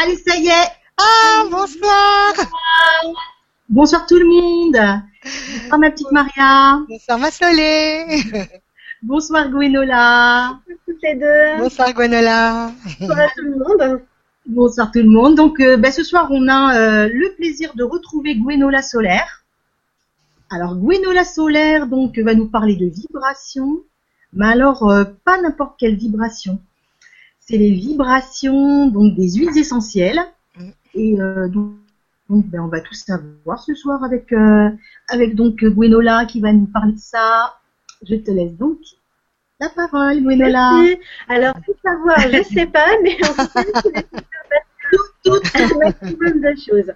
[0.00, 0.68] Allez, ça y est.
[0.98, 2.32] Ah, bonsoir.
[3.68, 5.02] Bonsoir tout le monde.
[5.62, 6.80] Bonsoir ma petite Maria.
[6.88, 8.22] Bonsoir ma Solé.
[9.02, 10.58] Bonsoir Gwenola.
[10.86, 11.58] Toutes les deux.
[11.58, 12.72] Bonsoir Gwenola.
[13.00, 14.02] Bonsoir tout le monde.
[14.46, 15.36] Bonsoir tout le monde.
[15.36, 19.44] Donc euh, ben, ce soir on a euh, le plaisir de retrouver Gwenola Solaire.
[20.50, 23.80] Alors Gwenola Solaire donc va nous parler de vibration,
[24.32, 26.60] mais alors euh, pas n'importe quelle vibration.
[27.52, 30.22] C'est les vibrations donc des huiles essentielles.
[30.94, 31.74] Et euh, donc,
[32.30, 34.70] donc, ben, on va tout savoir ce soir avec euh,
[35.10, 37.58] avec donc Gwenola qui va nous parler de ça.
[38.08, 38.78] Je te laisse donc
[39.60, 40.70] la parole, Gwenola.
[40.72, 40.98] Merci.
[41.28, 44.06] Alors, tout savoir, je sais pas, mais on sait
[45.22, 46.90] tout, de choses.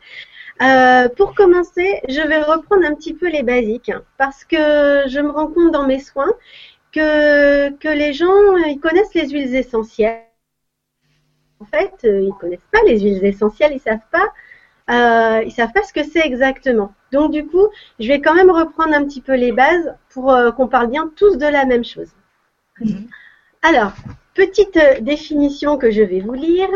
[0.63, 4.57] Euh, pour commencer, je vais reprendre un petit peu les basiques hein, parce que
[5.07, 6.33] je me rends compte dans mes soins
[6.93, 10.26] que, que les gens ils connaissent les huiles essentielles.
[11.61, 14.33] En fait, euh, ils connaissent pas les huiles essentielles, ils savent pas,
[14.91, 16.93] euh, ils savent pas ce que c'est exactement.
[17.13, 20.51] Donc du coup, je vais quand même reprendre un petit peu les bases pour euh,
[20.53, 22.11] qu'on parle bien tous de la même chose.
[23.63, 23.93] Alors,
[24.35, 26.69] petite définition que je vais vous lire.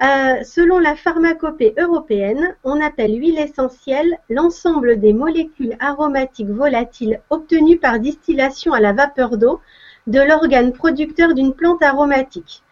[0.00, 7.78] Euh, selon la pharmacopée européenne, on appelle huile essentielle l'ensemble des molécules aromatiques volatiles obtenues
[7.78, 9.60] par distillation à la vapeur d'eau
[10.06, 12.62] de l'organe producteur d'une plante aromatique.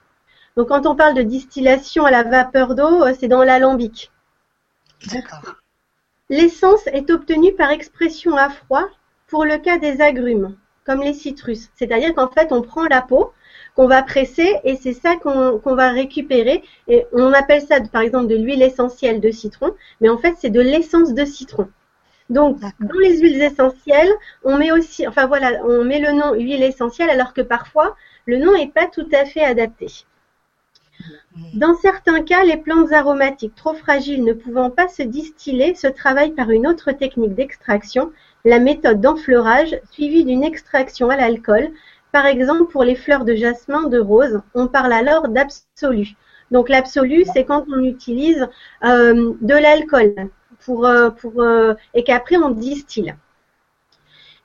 [0.56, 4.10] Donc quand on parle de distillation à la vapeur d'eau, euh, c'est dans l'alambic.
[5.12, 5.56] D'accord.
[6.30, 8.84] L'essence est obtenue par expression à froid
[9.26, 11.68] pour le cas des agrumes, comme les citrus.
[11.76, 13.32] C'est-à-dire qu'en fait, on prend la peau,
[13.74, 16.64] qu'on va presser et c'est ça qu'on va récupérer.
[16.88, 20.50] Et on appelle ça, par exemple, de l'huile essentielle de citron, mais en fait, c'est
[20.50, 21.68] de l'essence de citron.
[22.30, 24.10] Donc, dans les huiles essentielles,
[24.42, 28.38] on met aussi, enfin voilà, on met le nom huile essentielle alors que parfois, le
[28.38, 30.06] nom n'est pas tout à fait adapté.
[31.54, 36.34] Dans certains cas, les plantes aromatiques trop fragiles ne pouvant pas se distiller se travaillent
[36.34, 38.12] par une autre technique d'extraction,
[38.44, 41.70] la méthode d'enfleurage, suivie d'une extraction à l'alcool.
[42.12, 46.16] Par exemple, pour les fleurs de jasmin, de rose, on parle alors d'absolu.
[46.50, 48.46] Donc l'absolu, c'est quand on utilise
[48.84, 50.14] euh, de l'alcool
[50.64, 53.14] pour, euh, euh, et qu'après on distille.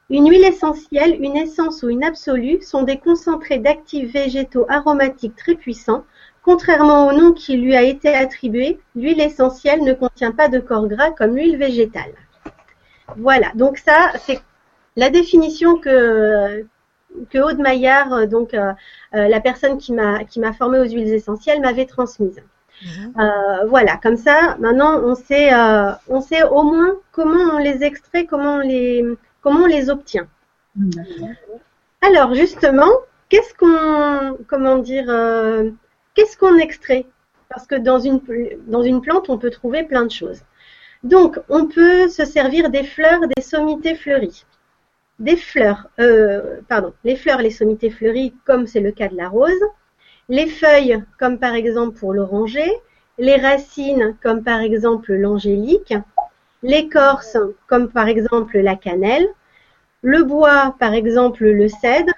[0.09, 5.55] Une huile essentielle, une essence ou une absolue sont des concentrés d'actifs végétaux aromatiques très
[5.55, 6.03] puissants.
[6.43, 10.87] Contrairement au nom qui lui a été attribué, l'huile essentielle ne contient pas de corps
[10.87, 12.13] gras comme l'huile végétale.
[13.17, 14.41] Voilà, donc ça, c'est
[14.95, 16.65] la définition que,
[17.29, 18.73] que Aude Maillard, euh, donc euh,
[19.15, 22.41] euh, la personne qui m'a qui m'a formée aux huiles essentielles, m'avait transmise.
[22.83, 23.13] Mhm.
[23.19, 25.51] Euh, voilà, comme ça, maintenant on sait,
[26.07, 29.05] on sait au moins comment on les extrait, comment on les,
[29.41, 30.27] comment on les obtient.
[32.01, 32.89] Alors justement,
[33.29, 35.05] qu'est-ce qu'on, comment dire,
[36.21, 37.05] qu'est-ce qu'on extrait?
[37.49, 38.21] Parce que dans une,
[39.01, 40.41] plante, on peut trouver plein de choses.
[41.03, 44.45] Donc, on peut se servir des fleurs, des sommités fleuries.
[45.17, 49.29] Des fleurs, euh, pardon, les fleurs, les sommités fleuries, comme c'est le cas de la
[49.29, 49.63] rose.
[50.29, 52.71] Les feuilles, comme par exemple pour l'oranger.
[53.17, 55.95] Les racines, comme par exemple l'angélique.
[56.61, 59.27] L'écorce, comme par exemple la cannelle.
[60.03, 62.13] Le bois, par exemple le cèdre.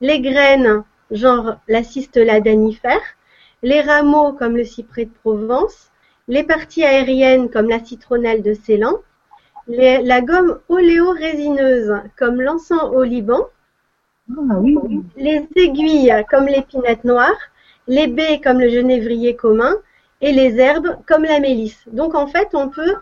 [0.00, 3.00] Les graines, genre la cistola danifère.
[3.62, 5.90] Les rameaux, comme le cyprès de Provence.
[6.28, 8.94] Les parties aériennes, comme la citronnelle de Ceylan.
[9.68, 13.46] Les- la gomme oléo-résineuse, comme l'encens au Liban
[14.50, 15.02] Ah oui, oui.
[15.16, 17.36] les aiguilles comme l'épinette noire,
[17.86, 19.74] les baies comme le genévrier commun
[20.20, 21.82] et les herbes comme la mélisse.
[21.92, 22.94] Donc en fait, on peut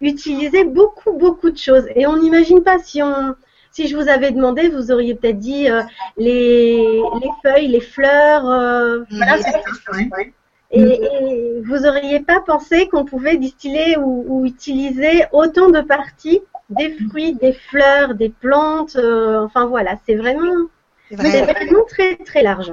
[0.00, 3.34] utiliser beaucoup beaucoup de choses et on n'imagine pas si on
[3.72, 5.82] si je vous avais demandé, vous auriez peut-être dit euh,
[6.16, 6.76] les,
[7.22, 9.58] les feuilles, les fleurs, euh, Voilà, c'est ça.
[9.92, 10.32] ouais.
[10.70, 16.40] et, et vous n'auriez pas pensé qu'on pouvait distiller ou, ou utiliser autant de parties
[16.70, 18.96] des fruits, des fleurs, des plantes.
[18.96, 20.68] euh, enfin voilà, c'est vraiment
[21.10, 21.52] C'est c'est vrai.
[21.54, 22.72] vraiment très très large.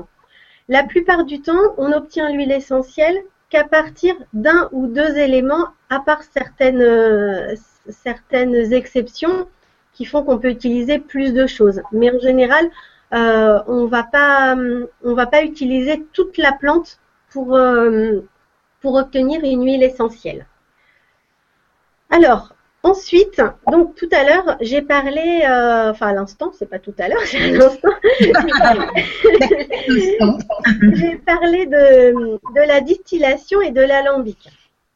[0.70, 3.18] La plupart du temps, on obtient l'huile essentielle
[3.50, 7.56] qu'à partir d'un ou deux éléments, à part certaines, euh,
[7.90, 9.47] certaines exceptions
[9.99, 11.81] qui font qu'on peut utiliser plus de choses.
[11.91, 12.72] Mais en général,
[13.13, 14.55] euh, on va pas,
[15.03, 17.01] on va pas utiliser toute la plante
[17.31, 18.22] pour, euh,
[18.79, 20.47] pour obtenir une huile essentielle.
[22.09, 26.96] Alors, ensuite, donc tout à l'heure, j'ai parlé, euh, enfin à l'instant, c'est pas tout
[26.97, 27.90] à l'heure, c'est à l'instant,
[30.93, 34.47] j'ai parlé de, de la distillation et de l'alambic.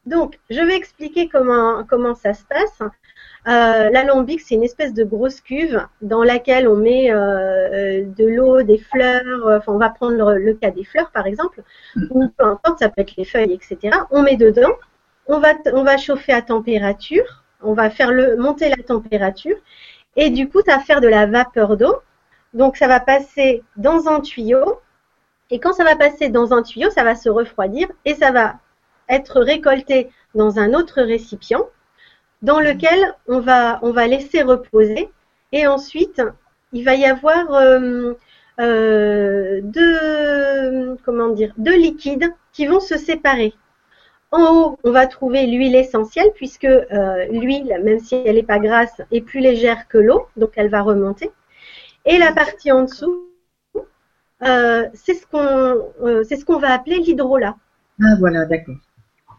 [0.06, 2.80] Donc, je vais expliquer comment, comment ça se passe.
[3.46, 8.26] Euh, L'alambic, c'est une espèce de grosse cuve dans laquelle on met euh, euh, de
[8.26, 9.46] l'eau, des fleurs.
[9.46, 11.62] Enfin, on va prendre le, cas des fleurs, par exemple,
[12.10, 13.98] ou peu importe, ça peut être les feuilles, etc.
[14.10, 14.72] On met dedans.
[15.26, 17.44] On va, on va chauffer à température.
[17.62, 19.56] On va faire le, monter la température.
[20.16, 21.96] Et du coup, ça va faire de la vapeur d'eau.
[22.54, 24.80] Donc, ça va passer dans un tuyau.
[25.50, 28.54] Et quand ça va passer dans un tuyau, ça va se refroidir et ça va
[29.08, 31.66] être récolté dans un autre récipient
[32.44, 35.10] dans lequel on va, on va laisser reposer
[35.52, 36.20] et ensuite
[36.72, 38.12] il va y avoir euh,
[38.60, 43.54] euh, deux, comment dire, deux liquides qui vont se séparer.
[44.30, 48.58] En haut, on va trouver l'huile essentielle puisque euh, l'huile, même si elle n'est pas
[48.58, 51.30] grasse, est plus légère que l'eau, donc elle va remonter.
[52.04, 53.26] Et la partie en dessous,
[54.42, 57.56] euh, c'est ce qu'on euh, c'est ce qu'on va appeler l'hydrolat.
[58.02, 58.74] Ah voilà, d'accord.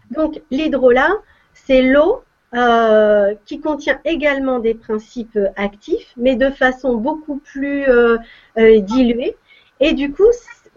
[0.10, 1.12] Donc l'hydrolat,
[1.54, 8.18] c'est l'eau euh, qui contient également des principes actifs, mais de façon beaucoup plus euh,
[8.57, 9.36] euh, diluée.
[9.81, 10.24] Et du coup,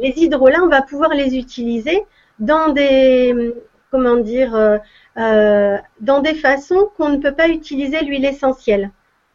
[0.00, 2.02] les hydrolats, on va pouvoir les utiliser
[2.40, 3.54] dans des
[3.90, 4.80] comment dire
[5.16, 8.90] dans des façons qu'on ne peut pas utiliser l'huile essentielle.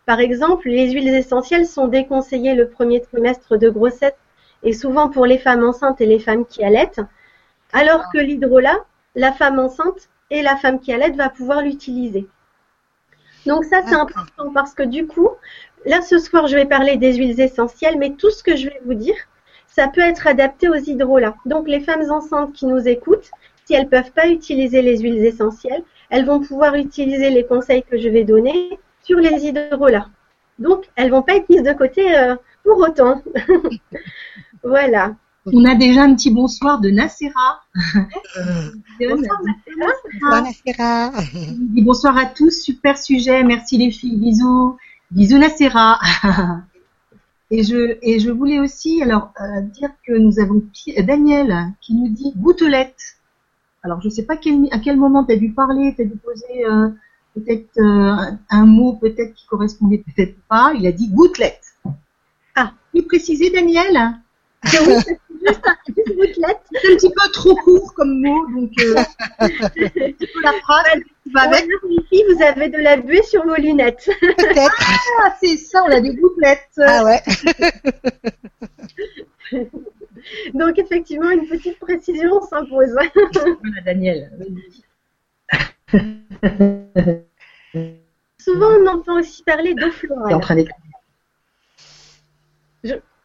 [0.05, 4.13] Par exemple, les huiles essentielles sont déconseillées le premier trimestre de grossesse
[4.63, 7.01] et souvent pour les femmes enceintes et les femmes qui allaitent,
[7.71, 8.79] alors que l'hydrolat,
[9.15, 12.27] la femme enceinte et la femme qui allait va pouvoir l'utiliser.
[13.45, 15.29] Donc ça, c'est important parce que du coup,
[15.85, 18.81] là ce soir, je vais parler des huiles essentielles, mais tout ce que je vais
[18.83, 19.15] vous dire,
[19.67, 21.35] ça peut être adapté aux hydrolats.
[21.45, 23.29] Donc les femmes enceintes qui nous écoutent,
[23.65, 27.83] si elles ne peuvent pas utiliser les huiles essentielles, elles vont pouvoir utiliser les conseils
[27.83, 30.09] que je vais donner sur les hydrolats.
[30.57, 33.21] Donc elles vont pas être mises de côté euh, pour autant.
[34.63, 35.15] voilà.
[35.45, 37.61] On a déjà un petit bonsoir de Nacera.
[38.99, 39.41] bonsoir
[40.41, 41.11] Nacera.
[41.81, 44.77] Bonsoir à tous, super sujet, merci les filles, bisous,
[45.11, 45.99] bisous Nacera.
[47.51, 50.63] Et je, et je voulais aussi alors euh, dire que nous avons
[51.05, 53.17] Daniel qui nous dit gouttelette.
[53.83, 56.05] Alors je ne sais pas quel, à quel moment tu as dû parler, tu as
[56.05, 56.89] dû poser euh,
[57.35, 60.73] peut-être euh, un, mot peut-être qui correspondait peut-être pas.
[60.75, 61.61] Il a dit gouttelette.
[62.55, 64.15] Ah, tu préciser Daniel
[64.87, 64.93] oui,
[65.45, 66.61] c'est juste une gouttelette.
[66.71, 68.95] C'est un petit peu trop court comme mot, donc euh,
[69.39, 71.67] un petit peu la phrase qui va avec.
[71.89, 74.09] Ici, vous avez de la buée sur vos lunettes.
[74.21, 74.75] Peut-être.
[75.21, 76.69] Ah, c'est ça, on a des gouttelettes.
[76.79, 77.21] Ah ouais.
[80.53, 82.91] donc effectivement, une petite précision s'impose.
[82.91, 84.31] voilà, Daniel.
[88.39, 90.33] Souvent, on entend aussi parler d'eau florale.
[90.33, 90.75] en train d'écrire.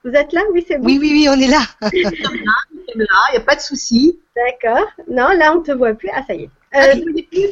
[0.09, 0.41] Vous êtes là?
[0.53, 0.87] Oui, c'est bon.
[0.87, 1.61] Oui, oui, oui, on est là.
[1.83, 4.19] Nous sommes là, il n'y a pas de souci.
[4.35, 4.87] D'accord.
[5.07, 6.09] Non, là, on ne te voit plus.
[6.15, 6.51] Ah, ça y est.
[6.75, 7.49] Euh,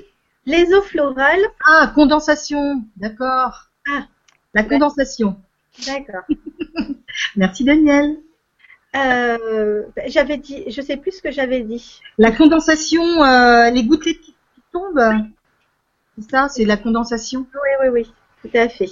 [0.46, 1.44] les eaux florales.
[1.66, 3.68] Ah, condensation, d'accord.
[3.86, 4.06] Ah.
[4.54, 5.36] La condensation.
[5.84, 6.22] D'accord.
[7.36, 8.16] Merci Daniel.
[8.94, 12.00] Euh, j'avais dit, je sais plus ce que j'avais dit.
[12.16, 15.26] La condensation, euh, les gouttelettes qui, qui tombent?
[16.16, 17.46] C'est ça, c'est la condensation?
[17.52, 18.88] Oui, oui, oui, tout à fait.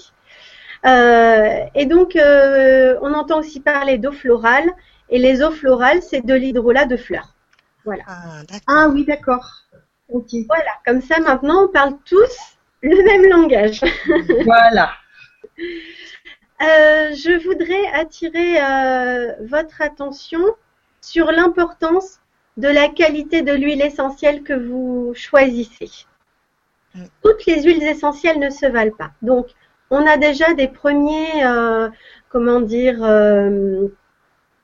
[0.86, 4.70] Euh, et donc, euh, on entend aussi parler d'eau florale.
[5.10, 7.34] Et les eaux florales, c'est de l'hydrolat de fleurs.
[7.84, 8.02] Voilà.
[8.06, 8.42] Ah.
[8.66, 9.64] Ah oui, d'accord.
[10.08, 10.70] Voilà.
[10.86, 13.80] Comme ça, maintenant, on parle tous le même langage.
[14.44, 14.92] Voilà.
[16.62, 20.40] Euh, je voudrais attirer euh, votre attention
[21.00, 22.20] sur l'importance
[22.56, 25.90] de la qualité de l'huile essentielle que vous choisissez.
[26.94, 27.04] Mm.
[27.22, 29.10] Toutes les huiles essentielles ne se valent pas.
[29.22, 29.48] Donc,
[29.94, 31.88] on a déjà des premiers, euh,
[32.28, 33.88] comment dire, euh,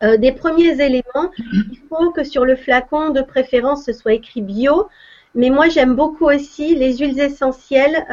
[0.02, 1.30] euh, des premiers éléments.
[1.38, 4.88] Il faut que sur le flacon, de préférence, ce soit écrit bio.
[5.34, 8.04] Mais moi, j'aime beaucoup aussi les huiles essentielles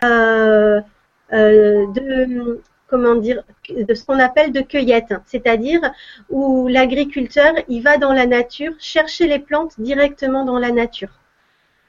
[1.32, 5.82] de, comment dire, de ce qu'on appelle de cueillette, c'est-à-dire
[6.30, 11.10] où l'agriculteur, il va dans la nature chercher les plantes directement dans la nature.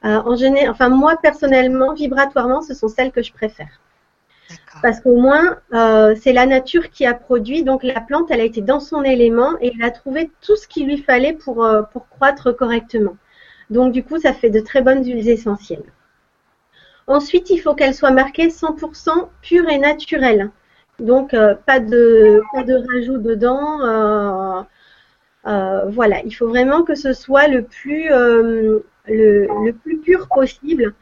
[0.01, 3.79] En général, enfin moi personnellement, vibratoirement, ce sont celles que je préfère.
[4.81, 8.45] Parce qu'au moins, euh, c'est la nature qui a produit, donc la plante, elle a
[8.45, 11.81] été dans son élément et elle a trouvé tout ce qu'il lui fallait pour, euh,
[11.81, 13.17] pour croître correctement.
[13.69, 15.83] Donc du coup, ça fait de très bonnes huiles essentielles.
[17.07, 20.51] Ensuite, il faut qu'elle soit marquée 100% pure et naturelle.
[20.99, 24.65] Donc euh, pas de pas de rajout dedans.
[25.43, 30.93] voilà, il faut vraiment que ce soit le plus le, le plus pur possible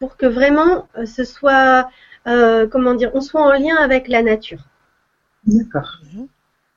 [0.00, 1.88] pour que vraiment ce soit
[2.26, 4.60] euh, comment dire, on soit en lien avec la nature.
[5.46, 5.98] D'accord.
[6.12, 6.28] Mhm.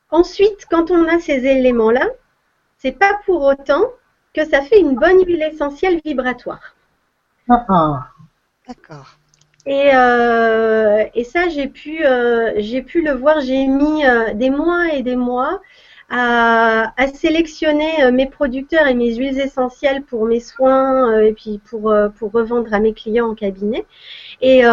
[0.10, 2.08] Ensuite, quand on a ces éléments-là,
[2.78, 3.84] c'est pas pour autant
[4.34, 6.76] que ça fait une bonne huile essentielle vibratoire.
[7.50, 8.08] Ah, ah.
[8.68, 9.18] D'accord.
[9.66, 13.42] Et, euh, et ça, j'ai pu, euh, j'ai pu le voir.
[13.42, 15.62] J'ai mis euh, des mois et des mois
[16.10, 21.60] à, sélectionner euh, mes producteurs et mes huiles essentielles pour mes soins euh, et puis
[21.70, 23.86] pour, euh, pour revendre à mes clients en cabinet.
[24.42, 24.64] Et,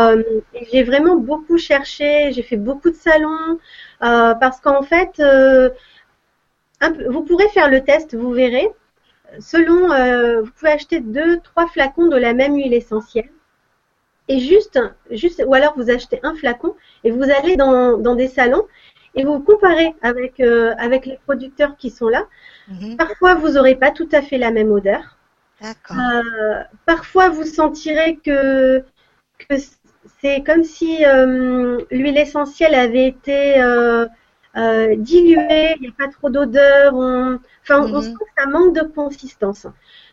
[0.72, 2.32] j'ai vraiment beaucoup cherché.
[2.32, 3.58] J'ai fait beaucoup de salons
[4.00, 5.22] parce qu'en fait,
[7.08, 8.68] vous pourrez faire le test, vous verrez.
[9.40, 9.88] Selon,
[10.42, 13.30] vous pouvez acheter deux, trois flacons de la même huile essentielle.
[14.28, 14.78] Et juste,
[15.10, 16.74] juste, ou alors vous achetez un flacon
[17.04, 18.66] et vous allez dans, dans des salons
[19.14, 22.26] et vous comparez avec, euh, avec les producteurs qui sont là.
[22.68, 22.96] Mhm.
[22.98, 25.18] Parfois, vous n'aurez pas tout à fait la même odeur.
[25.92, 28.84] Euh, parfois, vous sentirez que,
[29.38, 29.54] que
[30.20, 33.60] c'est comme si euh, l'huile essentielle avait été
[34.96, 38.02] diluée, il n'y a pas trop d'odeur, on, enfin, on Mhm.
[38.02, 39.66] sent que ça manque de consistance.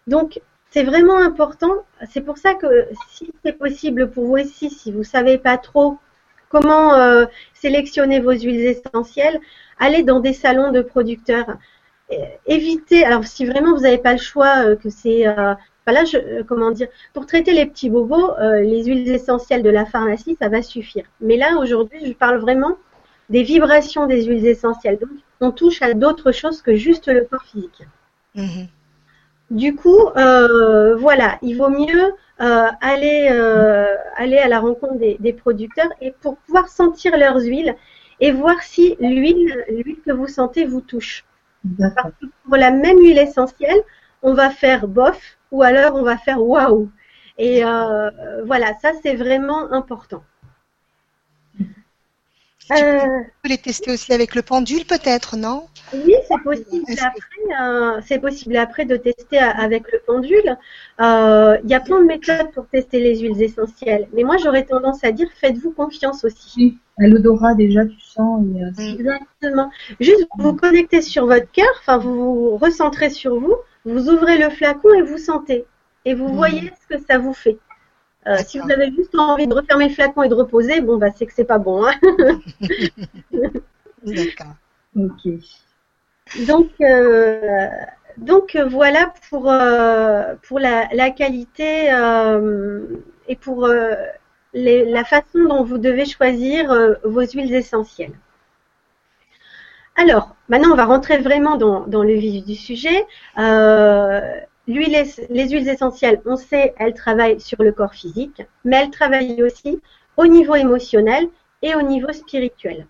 [0.08, 1.74] Donc, c'est vraiment important.
[2.10, 5.58] C'est pour ça que si c'est possible pour vous aussi, si vous ne savez pas
[5.58, 5.98] trop
[6.52, 9.40] comment euh, sélectionner vos huiles essentielles,
[9.80, 11.58] allez dans des salons de producteurs.
[12.12, 12.16] Euh,
[12.46, 16.06] évitez, alors si vraiment vous n'avez pas le choix, euh, que c'est, euh, enfin là,
[16.06, 20.50] je, comment dire, pour traiter les petits bobos, les huiles essentielles de la pharmacie, ça
[20.50, 21.06] va suffire.
[21.22, 22.78] Mais là, aujourd'hui, je parle vraiment
[23.30, 25.00] des vibrations des huiles essentielles.
[25.00, 27.84] Donc, on touche à d'autres choses que juste le corps physique.
[28.36, 28.68] Mhm.
[29.50, 35.34] Du coup, voilà, il vaut mieux euh, aller, euh, aller à la rencontre des, des
[35.34, 37.76] producteurs et pour pouvoir sentir leurs huiles
[38.20, 41.26] et voir si l'huile, l'huile que vous sentez vous touche.
[41.80, 43.82] Parce que pour la même huile essentielle,
[44.24, 46.90] on va faire bof ou alors on va faire waouh.
[47.38, 48.10] Et euh,
[48.46, 50.24] voilà, ça c'est vraiment important.
[52.76, 55.68] Tu peux- Euh, Tu peux les tester aussi avec le pendule, peut-être, non?
[55.94, 57.62] Oui, c'est possible que- après.
[57.62, 60.58] euh, c'est possible après de tester avec le pendule.
[61.02, 64.08] Euh, Il y a plein de méthodes pour tester les huiles essentielles.
[64.14, 66.54] Mais moi, j'aurais tendance à dire faites-vous confiance aussi.
[66.58, 68.44] Oui, à l'odorat déjà, tu sens.
[68.56, 69.70] Et, euh, Exactement.
[70.00, 74.38] Juste vous vous connectez sur votre cœur, enfin vous vous recentrez sur vous, vous ouvrez
[74.38, 75.66] le flacon et vous sentez.
[76.06, 76.36] Et vous Mhm.
[76.36, 77.58] voyez ce que ça vous fait.
[78.28, 81.08] Euh, si vous avez juste envie de refermer le flacon et de reposer, bon bah
[81.16, 81.86] c'est que c'est pas bon.
[81.86, 81.94] hein.
[84.06, 84.56] D'accord.
[84.96, 85.28] Ok.
[86.36, 87.68] Donc, euh,
[88.18, 91.88] donc euh, voilà pour, euh, pour la, la qualité
[93.28, 93.68] et pour
[94.54, 96.74] les- la façon dont vous devez choisir
[97.04, 98.14] vos huiles essentielles.
[99.98, 103.06] Alors, maintenant on va rentrer vraiment dans, dans le vif du sujet.
[103.38, 104.22] Euh,
[104.72, 109.82] les huiles essentielles, on sait, elles travaillent sur le corps physique, mais elles travaillent aussi
[110.18, 111.28] au niveau émotionnel
[111.62, 112.88] et au niveau spirituel.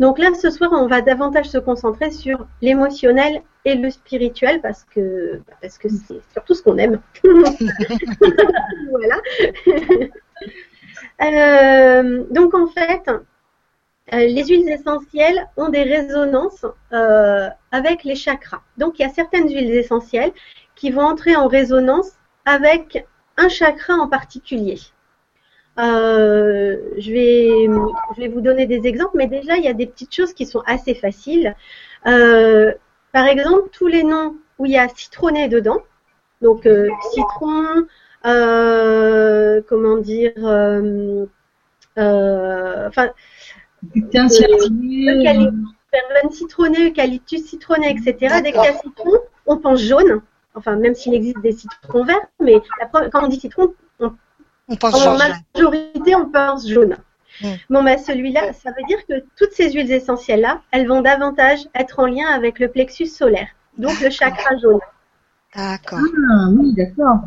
[0.00, 4.84] Donc là, ce soir, on va davantage se concentrer sur l'émotionnel et le spirituel parce
[4.84, 7.00] que parce que c'est surtout ce qu'on aime.
[8.90, 9.20] voilà.
[11.22, 13.08] Euh, donc en fait,
[14.12, 18.62] euh, les huiles essentielles ont des résonances euh, avec les chakras.
[18.78, 20.32] Donc il y a certaines huiles essentielles
[20.84, 22.10] qui vont entrer en résonance
[22.44, 23.06] avec
[23.38, 24.78] un chakra en particulier.
[25.78, 27.48] Euh, je, vais,
[28.14, 30.44] je vais vous donner des exemples, mais déjà, il y a des petites choses qui
[30.44, 31.56] sont assez faciles.
[32.06, 32.74] Euh,
[33.12, 35.78] par exemple, tous les noms où il y a citronné dedans,
[36.42, 37.86] donc euh, citron,
[38.26, 40.34] euh, comment dire,
[41.96, 43.08] enfin,
[44.16, 45.52] Euh, c'est eucalyptus,
[45.94, 48.42] verveine citronnée, eucalyptus citronné, etc.
[48.42, 49.12] Dès qu'il y a citron,
[49.46, 50.20] on pense jaune.
[50.54, 55.06] Enfin, même s'il existe des citrons verts, mais la quand on dit citron, On pense
[55.06, 56.96] en majorité, on pense jaune.
[57.42, 57.48] Mm.
[57.70, 61.98] Bon, bah, celui-là, ça veut dire que toutes ces huiles essentielles-là, elles vont davantage être
[61.98, 64.80] en lien avec le plexus solaire, donc le chakra jaune.
[65.54, 66.00] D'accord.
[66.30, 67.20] Ah oui, d'accord.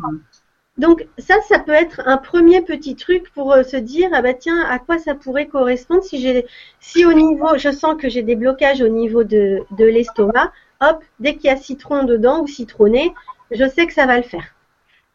[0.78, 4.32] Donc ça, ça peut être un premier petit truc pour euh, se dire ah bah
[4.32, 6.46] tiens à quoi ça pourrait correspondre si j'ai
[6.78, 11.02] si au niveau je sens que j'ai des blocages au niveau de, de l'estomac, hop
[11.20, 13.12] dès qu'il y a citron dedans ou citronné,
[13.50, 14.54] je sais que ça va le faire.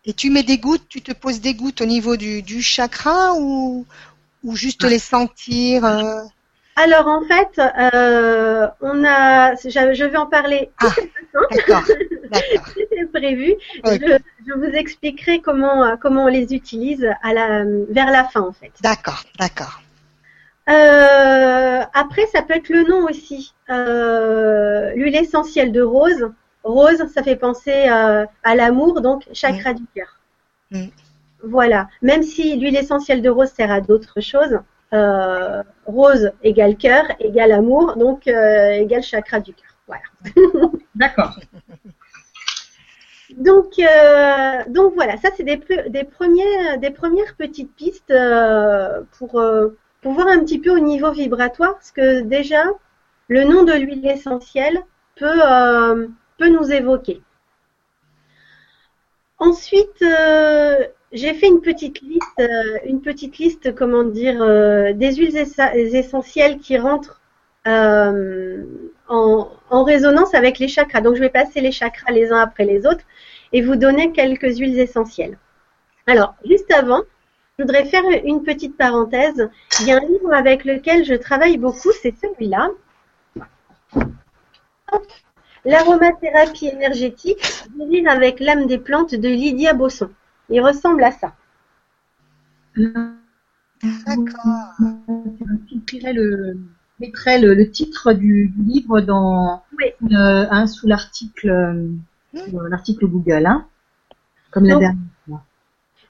[0.06, 3.36] Et tu mets des gouttes, tu te poses des gouttes au niveau du, du chakra
[3.36, 3.86] ou,
[4.44, 6.22] ou juste les sentir euh,
[6.76, 10.72] Alors en fait, euh, on a, je je vais en parler.
[10.80, 10.90] Ah.
[11.52, 11.84] D'accord.
[12.76, 13.54] C'était prévu.
[13.86, 18.52] Je, je vous expliquerai comment comment on les utilise à la vers la fin en
[18.52, 18.72] fait.
[18.82, 19.24] D'accord.
[19.40, 19.83] D'accord.
[20.70, 23.54] Euh, après, ça peut être le nom aussi.
[23.70, 26.32] Euh, L'huile essentielle de rose.
[26.64, 30.20] Rose, ça fait penser à l'amour, donc chakra du cœur.
[30.72, 30.88] Mm.
[31.44, 31.90] Voilà.
[32.02, 34.60] Même si l'huile essentielle de rose sert à d'autres choses,
[34.94, 39.70] euh, rose égale cœur égale amour, donc euh, égale chakra du cœur.
[39.88, 40.04] Voilà.
[40.96, 41.38] D'accord.
[43.38, 49.40] Donc, euh, donc voilà, ça c'est des, des, premiers, des premières petites pistes euh, pour,
[49.40, 52.66] euh, pour voir un petit peu au niveau vibratoire, parce que déjà,
[53.30, 54.80] le nom de l'huile essentielle
[55.16, 55.42] peut,
[56.38, 57.22] peut nous évoquer.
[59.40, 60.04] Ensuite,
[61.12, 62.44] j'ai fait une petite liste,
[62.86, 64.40] une petite liste, comment dire,
[64.94, 67.22] des huiles essentielles qui rentrent
[67.66, 71.02] en, en, résonance avec les chakras.
[71.02, 73.06] Donc, je vais passer les chakras les uns après les autres
[73.54, 75.38] et vous donner quelques huiles essentielles.
[76.08, 77.02] Alors, juste avant,
[77.58, 79.50] je voudrais faire une petite parenthèse.
[79.82, 82.70] Il y a un livre avec lequel je travaille beaucoup, c'est celui-là.
[85.66, 90.10] L'aromathérapie énergétique, vivre avec l'âme des plantes de Lydia Bosson.
[90.50, 91.34] Il ressemble à ça.
[92.76, 93.00] D'accord.
[94.80, 96.58] Je le,
[97.00, 99.64] mettrai le, titre du, livre dans,
[100.68, 103.68] sous l'article euh, l'article Google, hein,
[104.52, 105.13] comme la dernière.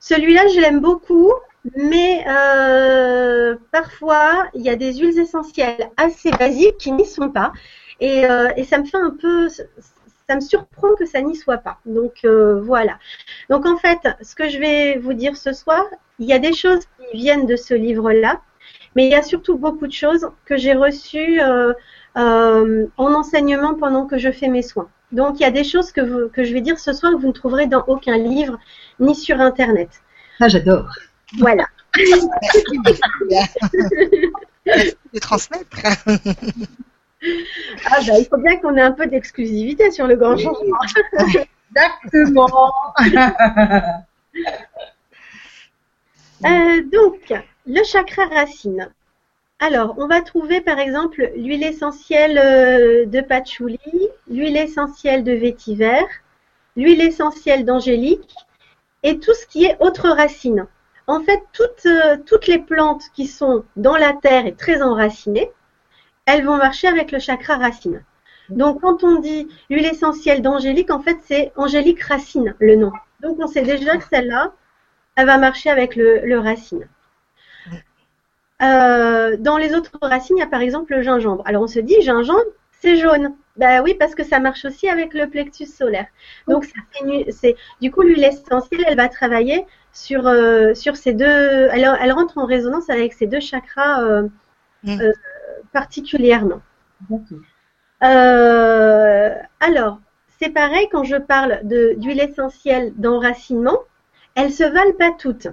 [0.05, 1.31] Celui-là, je l'aime beaucoup,
[1.77, 7.53] mais euh, parfois, il y a des huiles essentielles assez basiques qui n'y sont pas.
[8.01, 11.60] Et, euh, et, ça me fait un peu, ça me surprend que ça n'y soit
[11.60, 11.77] pas.
[11.86, 13.00] Donc euh, voilà.
[13.50, 15.86] Donc en fait, ce que je vais vous dire ce soir,
[16.19, 18.41] il y a des choses qui viennent de ce livre-là,
[18.98, 21.74] mais il y a surtout beaucoup de choses que j'ai reçues en
[22.98, 24.89] enseignement pendant que je fais mes soins.
[25.13, 27.27] Donc, il y a des choses que, que je vais dire ce soir que vous
[27.27, 28.58] ne trouverez dans aucun livre
[29.00, 29.89] ni sur Internet.
[30.39, 30.89] Ah, j'adore.
[31.38, 31.67] Voilà.
[35.13, 35.77] de transmettre.
[35.84, 35.96] ah,
[38.08, 40.79] bah, il faut bien qu'on ait un peu d'exclusivité sur le grand changement.
[41.75, 42.74] Exactement.
[46.46, 47.34] Euh, donc,
[47.65, 48.89] le chakra racine.
[49.65, 53.79] Alors, on va trouver par exemple l'huile essentielle euh, de patchouli,
[54.27, 56.01] l'huile essentielle de vétiver,
[56.75, 58.36] l'huile essentielle d'angélique
[59.03, 60.67] et tout ce qui est autres racines.
[61.08, 65.50] En fait, toutes, euh, toutes les plantes qui sont dans la terre et très enracinées,
[66.25, 68.03] elles vont marcher avec le chakra racine.
[68.50, 72.91] Donc, quand on dit l'huile essentielle d'angélique, en fait, c'est angélique racine, le nom.
[73.22, 74.51] Donc, on sait déjà que celle-là,
[75.15, 76.86] elle va marcher avec le racine.
[78.64, 81.44] Euh, dans les autres racines, il y a par exemple le gingembre.
[81.46, 82.44] Alors on se dit gingembre,
[82.82, 83.36] c'est jaune.
[83.58, 86.08] Ben oui, parce que ça marche aussi avec le plexus solaire.
[86.48, 86.66] Donc
[87.30, 91.26] c'est du coup l'huile essentielle, elle va travailler sur euh, sur ces deux.
[91.26, 94.28] Elle, elle, rentre en résonance avec ces deux chakras euh,
[94.84, 95.00] mm.
[95.72, 96.62] particulièrement.
[99.60, 100.00] alors
[100.40, 103.78] c'est pareil quand je parle d'huile essentielle d'enracinement,
[104.36, 105.48] elles se valent pas toutes.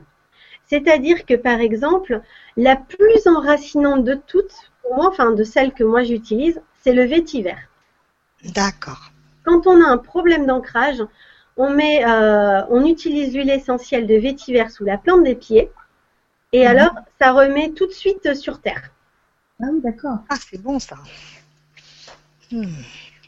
[0.71, 2.23] C'est-à-dire que par exemple,
[2.57, 7.05] la plus enracinante de toutes, pour moi, enfin de celles que moi j'utilise, c'est le
[7.05, 7.57] vétiver.
[8.55, 9.11] D'accord.
[9.45, 11.03] Quand on a un problème d'ancrage,
[11.57, 15.73] on met, euh, on utilise l'huile essentielle de vétiver sous la plante des pieds,
[16.53, 16.69] et mhm.
[16.69, 18.91] alors ça remet tout de suite sur terre.
[19.61, 20.19] Ah oui, d'accord.
[20.29, 20.97] Ah, c'est bon ça.
[22.53, 22.65] Hmm.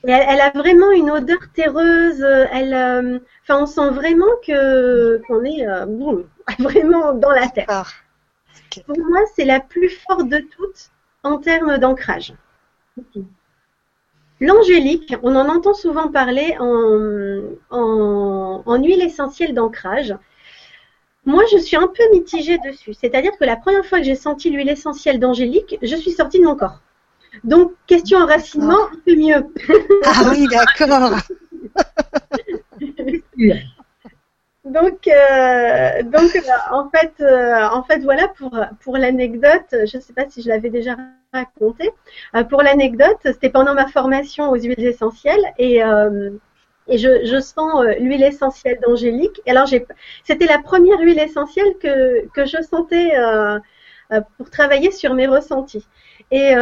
[0.04, 2.22] elle, a vraiment une odeur terreuse.
[2.52, 5.86] Elle, euh, enfin, on sent vraiment que qu'on est euh,
[6.58, 7.92] vraiment dans la terre.
[8.86, 10.90] Pour moi, c'est la plus forte de toutes
[11.22, 12.34] en termes d'ancrage.
[14.40, 20.16] L'angélique, on en entend souvent parler en, en, huile essentielle d'ancrage.
[21.24, 22.94] Moi, je suis un peu mitigée dessus.
[22.94, 26.44] C'est-à-dire que la première fois que j'ai senti l'huile essentielle d'angélique, je suis sortie de
[26.44, 26.80] mon corps.
[27.44, 29.46] Donc, question enracinement, un peu mieux.
[30.04, 31.18] Ah oui, d'accord.
[34.64, 39.66] Donc, euh, donc euh, en fait, euh, en fait, voilà pour pour l'anecdote.
[39.72, 40.96] Je ne sais pas si je l'avais déjà
[41.32, 41.90] raconté.
[42.48, 45.80] pour l'anecdote, c'était pendant ma formation aux huiles essentielles et
[46.88, 49.40] et je, je sens l'huile essentielle d'Angélique.
[49.46, 49.86] Alors j'ai,
[50.24, 53.12] c'était la première huile essentielle que que je sentais
[54.36, 55.86] pour travailler sur mes ressentis.
[56.30, 56.52] Et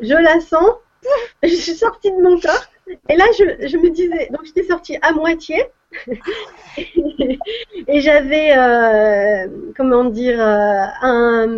[0.00, 0.70] je la sens.
[1.42, 2.66] je suis sortie de mon corps.
[3.08, 5.64] Et là, je, je me disais, donc j'étais sortie à moitié.
[6.76, 11.48] et j'avais, euh, comment dire, euh, un,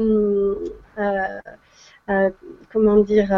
[0.99, 2.31] euh,
[2.73, 3.31] comment dire,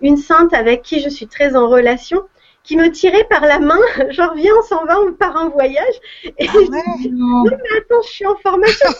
[0.00, 2.22] une sainte avec qui je suis très en relation,
[2.62, 3.78] qui me tirait par la main,
[4.10, 5.94] genre viens, on s'en va, on part en voyage.
[6.24, 6.58] Et ah je
[7.00, 8.90] dis, mais attends, je suis en formation.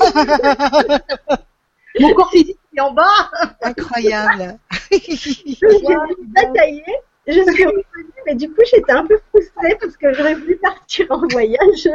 [1.98, 3.30] Mon corps physique est en bas.
[3.62, 4.58] Incroyable.
[4.90, 5.96] J'ai
[6.34, 6.84] bataillé
[7.26, 7.84] je suis revenue,
[8.24, 11.88] mais du coup, j'étais un peu frustrée parce que j'aurais voulu partir en voyage.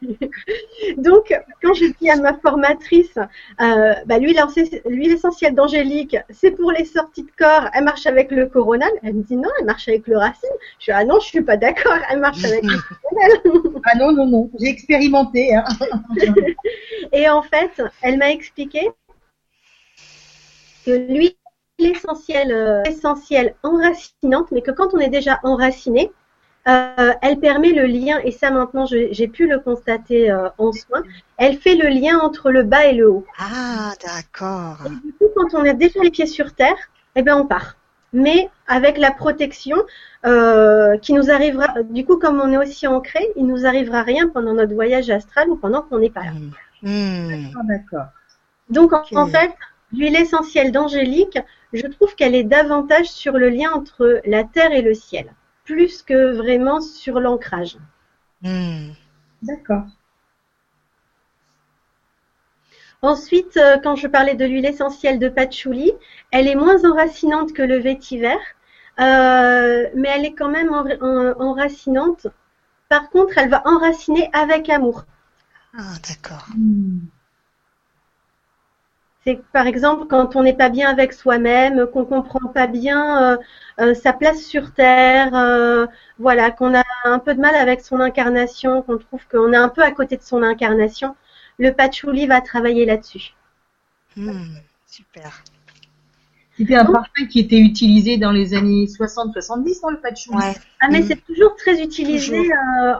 [0.96, 3.18] Donc, quand je dis à ma formatrice,
[3.60, 8.46] euh, bah, l'huile essentielle d'Angélique, c'est pour les sorties de corps, elle marche avec le
[8.46, 8.90] coronal.
[9.02, 10.48] Elle me dit non, elle marche avec le racine.
[10.78, 13.80] Je dis ah non, je suis pas d'accord, elle marche avec le coronal.
[13.84, 15.54] ah non, non, non, j'ai expérimenté.
[15.54, 15.64] Hein.
[17.12, 18.88] Et en fait, elle m'a expliqué
[20.86, 21.34] que l'huile
[21.78, 22.82] essentielle, euh,
[23.62, 26.10] enracinante, mais que quand on est déjà enraciné,
[26.68, 31.02] euh, elle permet le lien, et ça maintenant j'ai pu le constater euh, en soins,
[31.36, 33.26] elle fait le lien entre le bas et le haut.
[33.38, 34.78] Ah, d'accord.
[35.04, 36.76] du coup, quand on a déjà les pieds sur terre,
[37.14, 37.76] eh ben on part.
[38.12, 39.76] Mais avec la protection
[40.24, 44.28] euh, qui nous arrivera, du coup, comme on est aussi ancré, il nous arrivera rien
[44.28, 46.32] pendant notre voyage astral ou pendant qu'on n'est pas là.
[46.82, 47.52] Hmm.
[47.68, 48.06] D'accord.
[48.70, 49.52] Donc en fait,
[49.96, 51.38] l'huile essentielle d'Angélique,
[51.72, 55.26] je trouve qu'elle est davantage sur le lien entre la terre et le ciel
[55.66, 57.76] plus que vraiment sur l'ancrage.
[58.40, 58.92] Hmm.
[59.42, 59.84] D'accord.
[63.02, 65.92] Ensuite, euh, quand je parlais de l'huile essentielle de patchouli,
[66.30, 68.38] elle est moins enracinante que le vétiver,
[69.00, 72.28] euh, mais elle est quand même enracinante.
[72.88, 75.04] Par contre, elle va enraciner avec amour.
[75.76, 76.46] Ah, d'accord.
[76.56, 77.00] Hmm.
[79.26, 83.36] C'est par exemple quand on n'est pas bien avec soi-même, qu'on comprend pas bien euh,
[83.80, 85.86] euh, sa place sur Terre, euh,
[86.20, 89.68] voilà, qu'on a un peu de mal avec son incarnation, qu'on trouve qu'on est un
[89.68, 91.16] peu à côté de son incarnation,
[91.58, 93.34] le patchouli va travailler là-dessus.
[94.14, 95.42] Hmm, super.
[96.56, 100.38] C'était un parfum qui était utilisé dans les années 60-70 dans le patchouli.
[100.80, 102.48] Ah mais c'est toujours très utilisé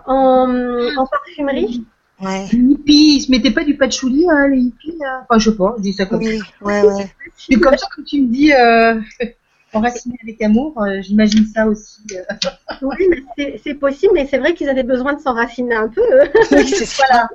[0.07, 1.87] en, parfumerie.
[2.21, 2.47] Ouais.
[2.53, 4.99] Les hippies, ils se mettaient pas du patchouli, hein, les hippies.
[5.29, 6.45] Enfin, je sais pas, je dis ça comme oui, ça.
[6.65, 7.11] Ouais, ouais.
[7.37, 9.01] C'est comme ça que tu me dis euh,
[9.75, 12.01] enraciné avec amour, euh, j'imagine ça aussi.
[12.13, 12.23] Euh.
[12.83, 12.97] Oui,
[13.63, 16.03] c'est possible, mais c'est vrai qu'ils avaient besoin de s'enraciner un peu.
[16.53, 17.29] Oui, c'est voilà.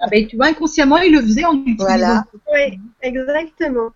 [0.00, 1.84] ah ben, tu vois, inconsciemment, ils le faisaient en utilisant.
[1.84, 2.24] Voilà.
[2.52, 3.90] Oui, exactement.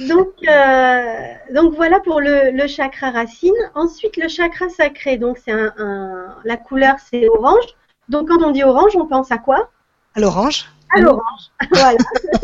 [0.00, 3.54] Donc, euh, donc voilà pour le, chakra racine.
[3.74, 7.64] Ensuite, le chakra sacré, donc c'est un, la couleur c'est orange.
[8.08, 9.70] Donc quand on dit orange, on pense à quoi?
[10.14, 10.66] À l'orange.
[10.94, 11.50] À l'orange.
[11.70, 11.98] voilà.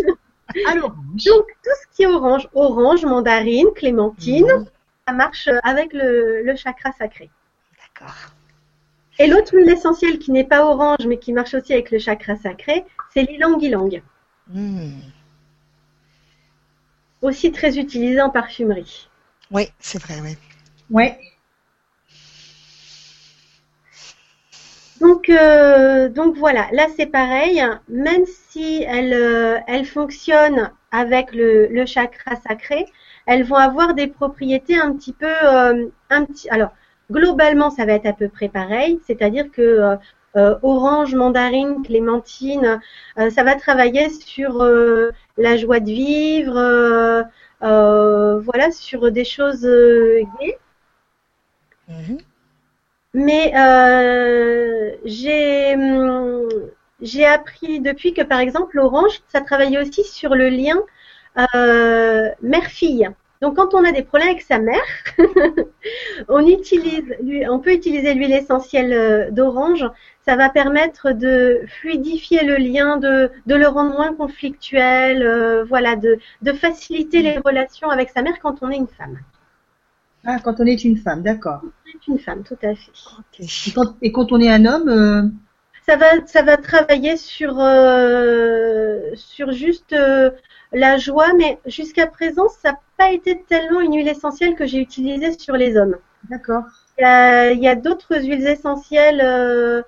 [0.68, 1.24] à l'orange.
[1.26, 4.66] Donc tout ce qui est orange, orange, mandarine, clémentine, mhm.
[5.07, 7.31] ça marche avec le, chakra sacré.
[7.79, 8.14] D'accord.
[9.18, 12.37] Et l'autre huile essentielle qui n'est pas orange mais qui marche aussi avec le chakra
[12.37, 14.03] sacré, c'est l'ilang-ilang.
[14.48, 15.00] Hmm
[17.22, 19.09] aussi très utilisé en parfumerie.
[19.50, 20.37] Oui, c'est vrai, oui.
[20.90, 21.18] Ouais.
[25.00, 31.68] Donc, euh, donc voilà, là c'est pareil, même si elles, euh, elle fonctionnent avec le,
[31.68, 32.85] le, chakra sacré,
[33.24, 36.74] elles vont avoir des propriétés un petit peu, euh, un petit, alors
[37.11, 39.96] globalement ça va être à peu près pareil, c'est-à-dire que
[40.37, 42.81] euh, orange, mandarine, clémentine.
[43.19, 47.25] Euh, ça va travailler sur euh, la joie de vivre,
[47.61, 50.59] voilà, sur des choses gaies.
[51.88, 52.19] Mhm.
[53.14, 53.53] Mais
[55.05, 56.49] j'ai hum,
[57.01, 60.81] j'ai appris depuis que par exemple l'orange, ça travaillait aussi sur le lien
[62.43, 63.11] mère-fille.
[63.40, 64.83] Donc quand on a des problèmes avec sa mère,
[66.29, 67.14] on utilise,
[67.48, 69.87] on peut utiliser l'huile essentielle euh, d'orange.
[70.26, 75.96] Ça va permettre de fluidifier le lien, de, de le rendre moins conflictuel, euh, voilà,
[75.96, 79.18] de, de faciliter les relations avec sa mère quand on est une femme.
[80.26, 81.61] Ah, quand on est une femme, d'accord.
[81.62, 82.92] Quand on est une femme, tout à fait.
[84.03, 85.22] Et, quand, on est un homme euh,
[85.90, 87.55] ça va, ça va travailler sur,
[89.16, 89.94] sur juste
[90.72, 94.79] la joie, mais jusqu'à présent, ça n'a pas été tellement une huile essentielle que j'ai
[94.79, 95.96] utilisée sur les hommes.
[96.29, 96.64] D'accord.
[96.98, 99.83] Il y a, d'autres huiles essentielles euh,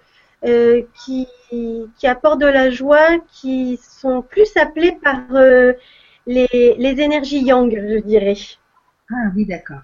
[0.44, 5.74] euh, qui, qui, apportent de la joie, qui sont plus appelées par euh,
[6.26, 8.34] les, les, énergies yang, je dirais.
[9.10, 9.82] Ah oui, d'accord.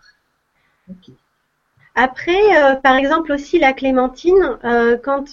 [2.00, 4.58] Après, par exemple aussi la clémentine,
[5.02, 5.32] quand,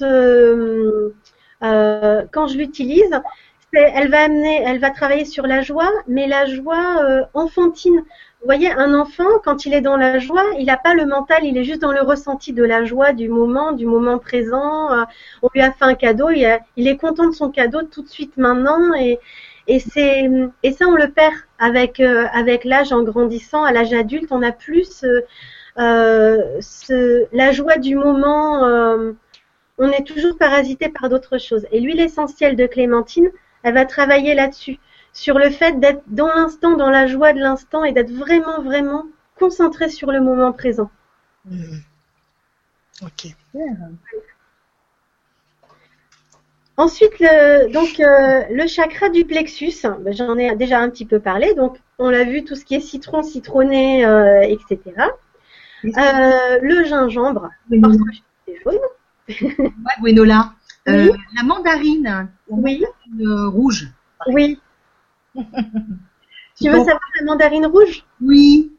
[1.61, 3.11] quand je l'utilise,
[3.75, 7.97] elle va amener, elle va travailler sur la joie, mais la joie euh, enfantine.
[7.97, 11.43] Vous voyez, un enfant, quand il est dans la joie, il n'a pas le mental,
[11.43, 14.91] il est juste dans le ressenti de la joie du moment, du moment présent.
[14.91, 15.03] Euh,
[15.41, 18.37] on lui a fait un cadeau, il, est content de son cadeau tout de suite
[18.37, 19.19] maintenant, et,
[19.67, 20.29] et c'est
[20.63, 24.43] et ça on le perd avec euh, avec l'âge en grandissant, à l'âge adulte, on
[24.43, 25.03] a plus
[25.77, 28.61] ce, la joie du moment.
[29.77, 31.65] on est toujours parasité par d'autres choses.
[31.71, 33.29] Et l'huile essentielle de clémentine,
[33.63, 34.79] elle va travailler là-dessus,
[35.11, 39.05] sur le fait d'être dans l'instant, dans la joie de l'instant et d'être vraiment, vraiment
[39.39, 40.91] concentré sur le moment présent.
[41.45, 41.79] Hmm.
[43.01, 43.27] Ok.
[46.77, 51.19] Ensuite, le, donc euh, le chakra du plexus, ben, j'en ai déjà un petit peu
[51.19, 51.53] parlé.
[51.53, 54.79] Donc, on l'a vu, tout ce qui est citron, citronné, euh, etc.
[55.97, 57.49] Euh, le gingembre,
[57.81, 58.03] parce que
[58.47, 58.79] c'est jaune.
[59.27, 60.53] Ouais, Gwenola.
[60.87, 61.17] Euh, Oui.
[61.35, 62.83] La mandarine, la Oui.
[62.83, 63.87] mandarine, euh, rouge.
[64.27, 64.59] Oui.
[66.57, 68.05] Tu veux savoir la mandarine rouge?
[68.21, 68.71] Oui.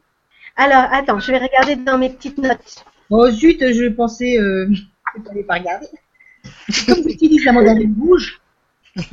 [0.55, 2.83] Alors, attends, je vais regarder dans mes petites notes.
[3.11, 4.67] Oh zut, je pensais euh,
[5.13, 5.87] que tu n'allais pas regarder.
[6.87, 8.41] Comme tu utilises la mandarine rouge,
[8.95, 9.03] tu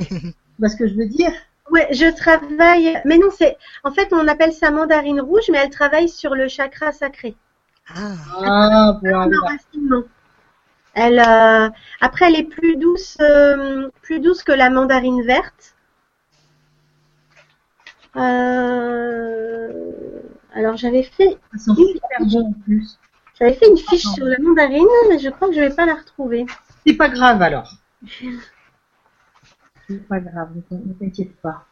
[0.58, 1.32] vois ce que je veux dire?
[1.70, 3.00] Ouais, je travaille.
[3.04, 3.56] Mais non, c'est.
[3.82, 7.36] En fait, on appelle ça mandarine rouge, mais elle travaille sur le chakra sacré.
[7.88, 9.26] Ah, Ah, voilà.
[9.26, 10.02] l'enracinement.
[10.94, 11.68] Elle, euh,
[12.00, 15.74] après, elle est plus douce, euh, plus douce que la mandarine verte.
[18.16, 19.72] Euh,
[20.54, 21.36] alors, j'avais fait,
[21.68, 21.74] en
[22.64, 22.98] plus.
[23.38, 25.94] j'avais fait une fiche sur la mandarine, mais je crois que je vais pas la
[25.94, 26.46] retrouver.
[26.86, 27.72] C'est pas grave alors.
[29.88, 31.66] C'est pas grave, ne ne t'inquiète pas.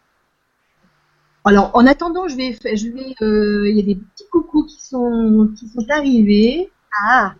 [1.45, 4.81] Alors, en attendant, je vais, je vais, euh, il y a des petits coucous qui
[4.81, 6.71] sont, qui sont arrivés.
[7.05, 7.35] Ah,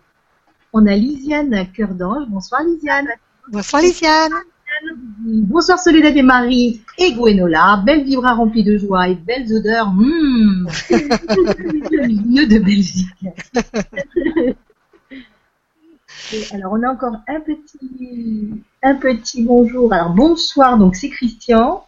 [0.73, 2.25] On a Lisiane Cœur d'Ange.
[2.27, 3.07] Bonsoir Lisiane.
[3.49, 4.33] bonsoir Lisiane.
[5.25, 7.81] Bonsoir Soledad et Marie et Gwenola.
[7.85, 9.91] Belle vibra remplie de joie et belles odeurs.
[9.93, 10.67] Mmh.
[10.89, 13.07] Le milieu de Belgique.
[16.33, 19.93] Et alors on a encore un petit, un petit bonjour.
[19.93, 21.85] Alors bonsoir, donc c'est Christian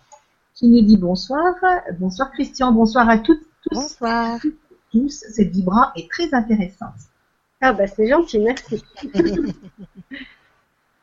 [0.56, 1.54] qui nous dit bonsoir.
[2.00, 4.40] Bonsoir Christian, bonsoir à toutes, tous, Bonsoir.
[4.92, 5.10] tous.
[5.30, 6.96] Cette vibra est très intéressante.
[7.62, 8.84] ah bah c'est gentil, merci.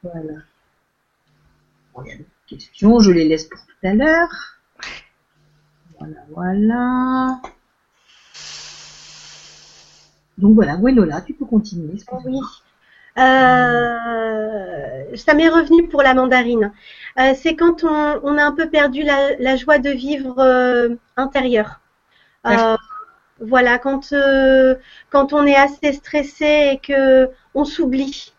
[0.03, 0.41] Voilà.
[1.95, 4.59] Bon, il y a des questions, je les laisse pour tout à l'heure.
[5.97, 7.41] Voilà, voilà.
[10.39, 12.03] Donc voilà, Gwenola, tu peux continuer.
[12.25, 12.41] Oui.
[13.19, 16.73] Euh, ça m'est revenu pour la mandarine.
[17.19, 20.89] Euh, c'est quand on, on a un peu perdu la, la joie de vivre euh,
[21.17, 21.81] intérieure.
[23.41, 24.15] Voilà, quand
[25.11, 28.33] quand on est assez stressé et que on s'oublie,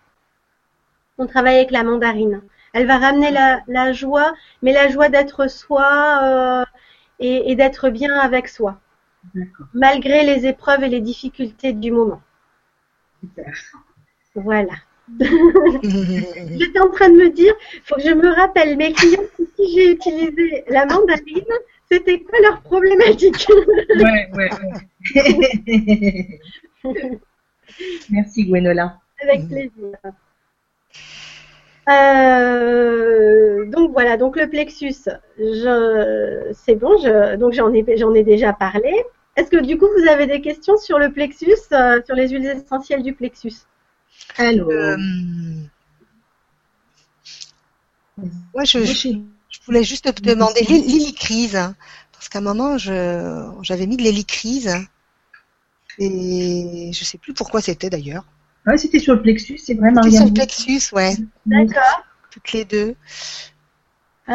[1.18, 2.42] on travaille avec la mandarine.
[2.74, 6.66] Elle va ramener la, la joie, mais la joie d'être soi
[7.20, 8.80] et, et d'être bien avec soi,
[9.74, 12.22] malgré les épreuves et les difficultés du moment.
[13.22, 13.54] super.
[14.36, 14.74] Voilà.
[15.19, 19.76] J'étais en train de me dire, faut que je me rappelle mes clients pour qui
[19.76, 21.43] j'ai utilisé la mandarine,
[21.91, 23.46] c'était quoi leur problématique?
[23.96, 24.50] Ouais, ouais,
[25.15, 26.39] ouais.
[28.10, 28.98] Merci Gwenola.
[29.22, 29.98] Avec plaisir.
[31.89, 38.24] Euh, donc voilà, donc le plexus, je, c'est bon, je, donc j'en ai, j'en ai
[38.24, 39.04] déjà parlé.
[39.36, 42.46] Est-ce que du coup vous avez des questions sur le plexus, euh, sur les huiles
[42.46, 43.65] essentielles du plexus?
[44.38, 44.98] Alors, Euh,
[48.54, 49.10] moi, je, je,
[49.50, 51.76] je voulais juste te demander l'hé- l'hélicryse, hein,
[52.12, 54.86] parce qu'à un moment, je, j'avais mis de l'hélicryse, hein,
[55.98, 58.26] et je sais plus pourquoi c'était d'ailleurs.
[58.67, 61.15] ouais, c'était sur le plexus, c'est vrai, C'était sur le plexus, ouais,
[61.46, 62.04] D'accord.
[62.32, 62.96] toutes les deux.
[64.30, 64.34] Euh,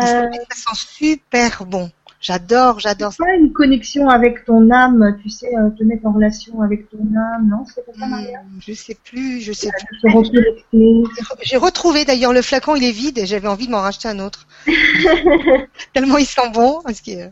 [0.50, 1.90] Ça sent super bon.
[2.20, 6.12] J'adore, j'adore C'est pas une connexion avec ton âme, tu sais, euh, te mettre en
[6.12, 9.70] relation avec ton âme, non C'est pas ça, Marianne Hum, Je sais plus, je sais
[9.70, 11.04] plus.
[11.42, 14.18] J'ai retrouvé d'ailleurs le flacon, il est vide et j'avais envie de m'en racheter un
[14.18, 14.46] autre.
[15.94, 16.80] Tellement il sent bon.
[16.82, 17.30] Parce que...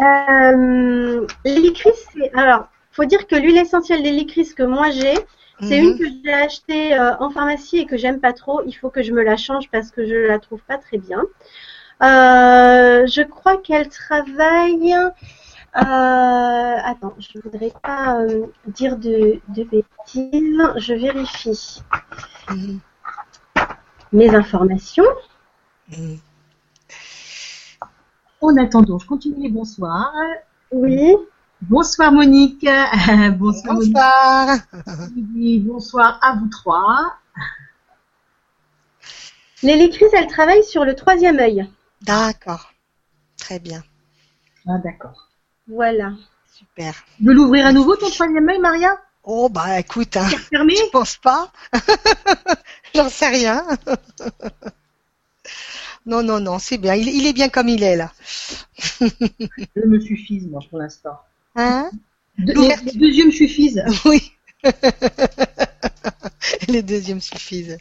[0.00, 1.26] Euh,
[2.34, 5.14] alors, faut dire que l'huile essentielle d'hélicryse que moi j'ai,
[5.60, 5.88] c'est Mhm.
[5.88, 8.62] une que j'ai achetée euh, en pharmacie et que j'aime pas trop.
[8.66, 11.22] Il faut que je me la change parce que je la trouve pas très bien.
[12.02, 14.94] Euh, je crois qu'elle travaille.
[14.94, 20.62] Euh, attends, je voudrais pas euh, dire de, de bêtises.
[20.76, 21.82] Je vérifie
[22.50, 22.78] Mhm.
[24.12, 25.04] mes informations.
[25.88, 26.18] Mhm.
[28.40, 30.12] En attendant, je continue les bonsoirs.
[30.70, 31.14] Oui.
[31.62, 32.66] Bonsoir Monique.
[33.38, 33.74] bonsoir.
[33.76, 34.58] Bonsoir.
[35.16, 37.14] Bonsoir à vous trois.
[39.62, 41.66] L'hélicryse, elle travaille sur le troisième œil.
[42.04, 42.72] D'accord.
[43.36, 43.82] Très bien.
[44.66, 45.28] Ah d'accord.
[45.68, 46.12] Voilà.
[46.52, 46.94] Super.
[47.16, 48.96] Tu veux l'ouvrir à nouveau ton troisième œil, Maria?
[49.24, 51.50] Oh bah écoute, hein, Fermé je pense pas?
[52.94, 53.66] J'en sais rien.
[56.06, 56.94] non, non, non, c'est bien.
[56.94, 58.12] Il, il est bien comme il est là.
[58.78, 61.18] Je me suffise, moi, pour l'instant.
[61.56, 61.90] Hein?
[62.38, 62.92] De- les, L'ouverture.
[62.92, 63.82] les deux yeux me suffisent.
[64.04, 64.30] Oui.
[66.68, 67.78] Les deuxièmes suffisent.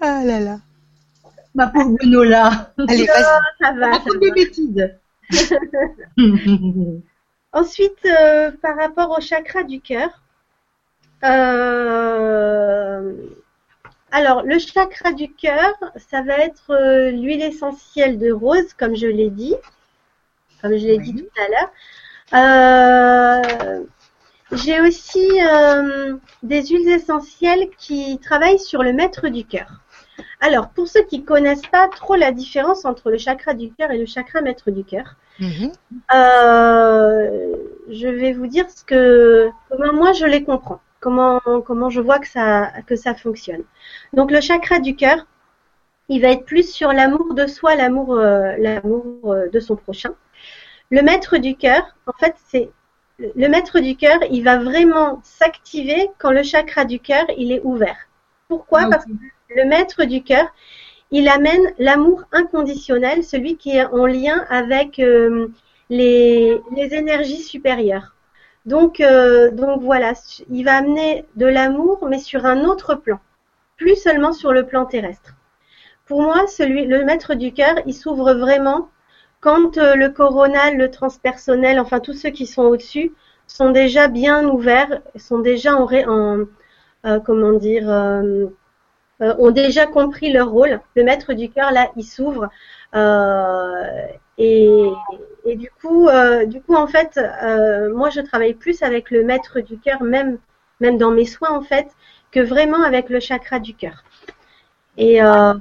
[0.00, 0.60] ah là là.
[1.54, 2.72] Ma pauvre Gwenola.
[2.88, 3.22] Allez, vas-y.
[3.60, 3.92] Ça va.
[3.92, 4.18] ça Raconte va.
[4.20, 4.90] des bêtises.
[7.52, 10.22] Ensuite, euh, par rapport au chakra du cœur,
[11.24, 13.12] euh,
[14.10, 19.06] alors, le chakra du cœur, ça va être euh, l'huile essentielle de rose, comme je
[19.06, 19.54] l'ai dit,
[20.62, 21.70] comme je l'ai dit tout à l'heure.
[24.52, 25.28] J'ai aussi
[26.42, 29.81] des huiles essentielles qui travaillent sur le maître du cœur.
[30.40, 33.98] Alors, pour ceux qui connaissent pas trop la différence entre le chakra du cœur et
[33.98, 35.72] le chakra maître du cœur, mhm.
[37.90, 42.18] je vais vous dire ce que comment moi je les comprends comment, comment je vois
[42.18, 43.64] que ça, que ça fonctionne.
[44.14, 45.26] Donc le chakra du cœur,
[46.08, 50.14] il va être plus sur l'amour de soi, l'amour, euh, l'amour euh, de son prochain.
[50.90, 52.70] Le maître du cœur, en fait, c'est
[53.18, 57.60] le maître du cœur, il va vraiment s'activer quand le chakra du cœur, il est
[57.62, 57.96] ouvert.
[58.48, 58.82] Pourquoi?
[58.84, 59.12] Ah, Parce que
[59.54, 60.46] le maître du cœur,
[61.12, 65.48] il amène l'amour inconditionnel, celui qui est en lien avec euh,
[65.90, 68.14] les, énergies supérieures.
[68.64, 70.14] Donc, euh, donc voilà,
[70.50, 73.20] il va amener de l'amour, mais sur un autre plan,
[73.76, 75.34] plus seulement sur le plan terrestre.
[76.06, 78.88] Pour moi, celui, le maître du cœur, il s'ouvre vraiment
[79.40, 83.12] quand euh, le coronal, le transpersonnel, enfin tous ceux qui sont au-dessus,
[83.46, 85.88] sont déjà bien ouverts, sont déjà en,
[87.04, 87.84] en comment dire,
[89.38, 90.80] ont déjà compris leur rôle.
[90.96, 92.48] Le maître du cœur, là, il s'ouvre
[94.38, 94.90] et,
[95.44, 99.24] et du coup, euh, du coup, en fait, euh, moi, je travaille plus avec le
[99.24, 100.38] maître du cœur, même,
[100.80, 101.88] même dans mes soins, en fait,
[102.30, 104.04] que vraiment avec le chakra du cœur.
[104.96, 105.54] Et, euh,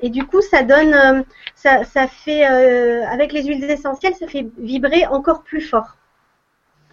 [0.00, 1.24] et du coup, ça donne,
[1.54, 5.96] ça, ça fait, avec les huiles essentielles, ça fait vibrer encore plus fort.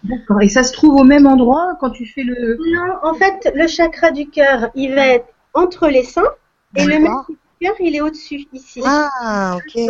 [0.04, 0.42] D'accord.
[0.42, 2.58] Et ça se trouve au même endroit quand tu fais le.
[2.74, 6.30] Non, en fait, le chakra du cœur, il va être entre les seins
[6.76, 6.98] et le
[7.60, 8.82] cœur, il est au-dessus, ici.
[8.84, 9.82] Ah, ok.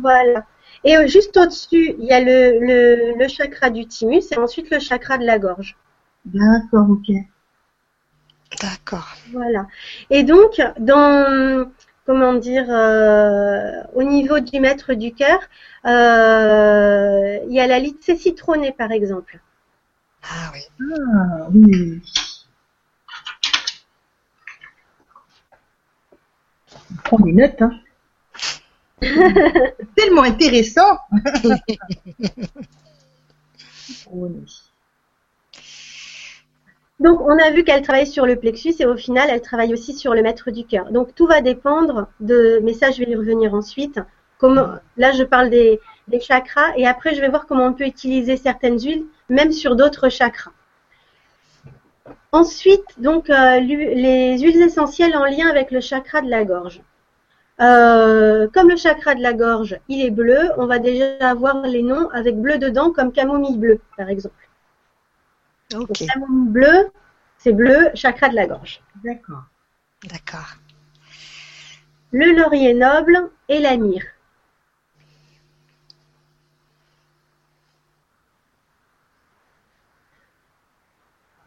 [0.00, 0.44] Voilà.
[0.84, 4.78] Et euh, juste au-dessus, il y a le, le, chakra du thymus et ensuite le
[4.78, 5.76] chakra de la gorge.
[6.26, 7.14] D'accord, ok.
[8.60, 9.08] D'accord.
[9.32, 9.66] Voilà.
[10.10, 11.66] Et donc, dans
[12.06, 15.38] comment dire, euh, au niveau du maître du cœur,
[15.86, 19.40] euh, il y a la litse citronnée, par exemple.
[20.22, 20.60] Ah oui.
[20.80, 22.02] Ah oui.
[26.94, 27.72] On prend des notes, hein.
[29.96, 30.98] Tellement intéressant.
[37.00, 39.92] Donc, on a vu qu'elle travaille sur le plexus et au final, elle travaille aussi
[39.94, 40.90] sur le maître du cœur.
[40.90, 42.60] Donc, tout va dépendre de.
[42.62, 44.00] Mais ça, je vais y revenir ensuite.
[44.38, 45.80] Comment, là, je parle des,
[46.20, 50.08] chakras et après, je vais voir comment on peut utiliser certaines huiles, même sur d'autres
[50.08, 50.52] chakras.
[52.34, 56.80] Ensuite, donc, euh, les huiles essentielles en lien avec le chakra de la gorge.
[57.60, 61.82] Euh, comme le chakra de la gorge, il est bleu, on va déjà avoir les
[61.82, 64.48] noms avec bleu dedans, comme camomille bleu, par exemple.
[65.70, 66.90] Camomille bleu,
[67.38, 68.80] c'est bleu, chakra de la gorge.
[69.04, 69.44] D'accord.
[70.02, 70.56] D'accord.
[72.10, 74.13] Le laurier noble et la myrrhe.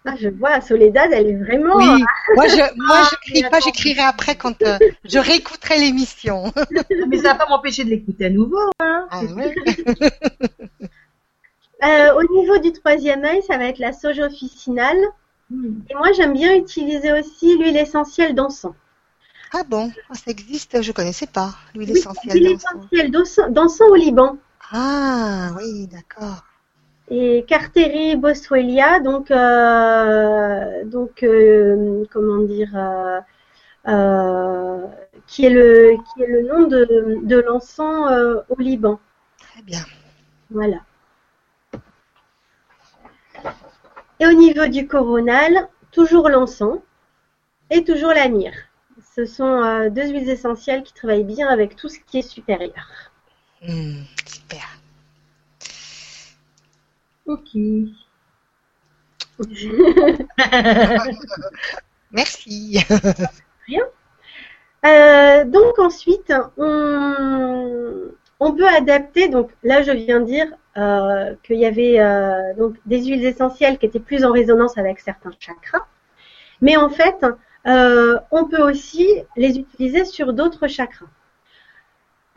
[0.09, 1.75] Ah, je vois, Soledad, elle est vraiment.
[1.75, 2.01] Oui,
[2.35, 6.53] moi je, moi je crie pas, j'écrirai après quand euh, je réécouterai l'émission.
[7.09, 8.71] Mais ça va pas m'empêcher de l'écouter à nouveau.
[8.79, 9.05] Hein.
[9.11, 9.19] Ah,
[11.83, 14.97] euh, au niveau du troisième œil, ça va être la sauge officinale.
[15.49, 15.79] Hmm.
[15.89, 18.75] Et moi, j'aime bien utiliser aussi l'huile essentielle d'encens.
[19.53, 23.49] Ah bon, ah, ça existe, je connaissais pas l'huile essentielle d'encens.
[23.49, 24.37] d'encens au Liban.
[24.71, 26.45] Ah oui, d'accord
[27.09, 32.69] et Carteri boswellia, donc, euh, donc euh, comment dire,
[33.87, 34.85] euh,
[35.25, 38.11] qui, est le, qui est le nom de, de l'encens
[38.49, 38.99] au Liban.
[39.39, 39.79] Très bien.
[40.49, 40.77] Voilà.
[44.19, 46.79] Et au niveau du coronal, toujours l'encens
[47.69, 48.55] et toujours la myrrhe.
[49.15, 53.11] Ce sont deux huiles essentielles qui travaillent bien avec tout ce qui est supérieur.
[53.61, 54.36] Super.
[57.27, 57.55] Ok.
[62.11, 62.79] Merci.
[63.67, 63.83] Rien.
[64.85, 69.27] Euh, donc ensuite, on, peut adapter.
[69.27, 73.77] Donc là, je viens de dire euh, qu'il y avait euh, donc des huiles essentielles
[73.77, 75.85] qui étaient plus en résonance avec certains chakras.
[76.61, 77.25] Mais en fait,
[77.65, 81.07] on peut aussi les utiliser sur d'autres chakras.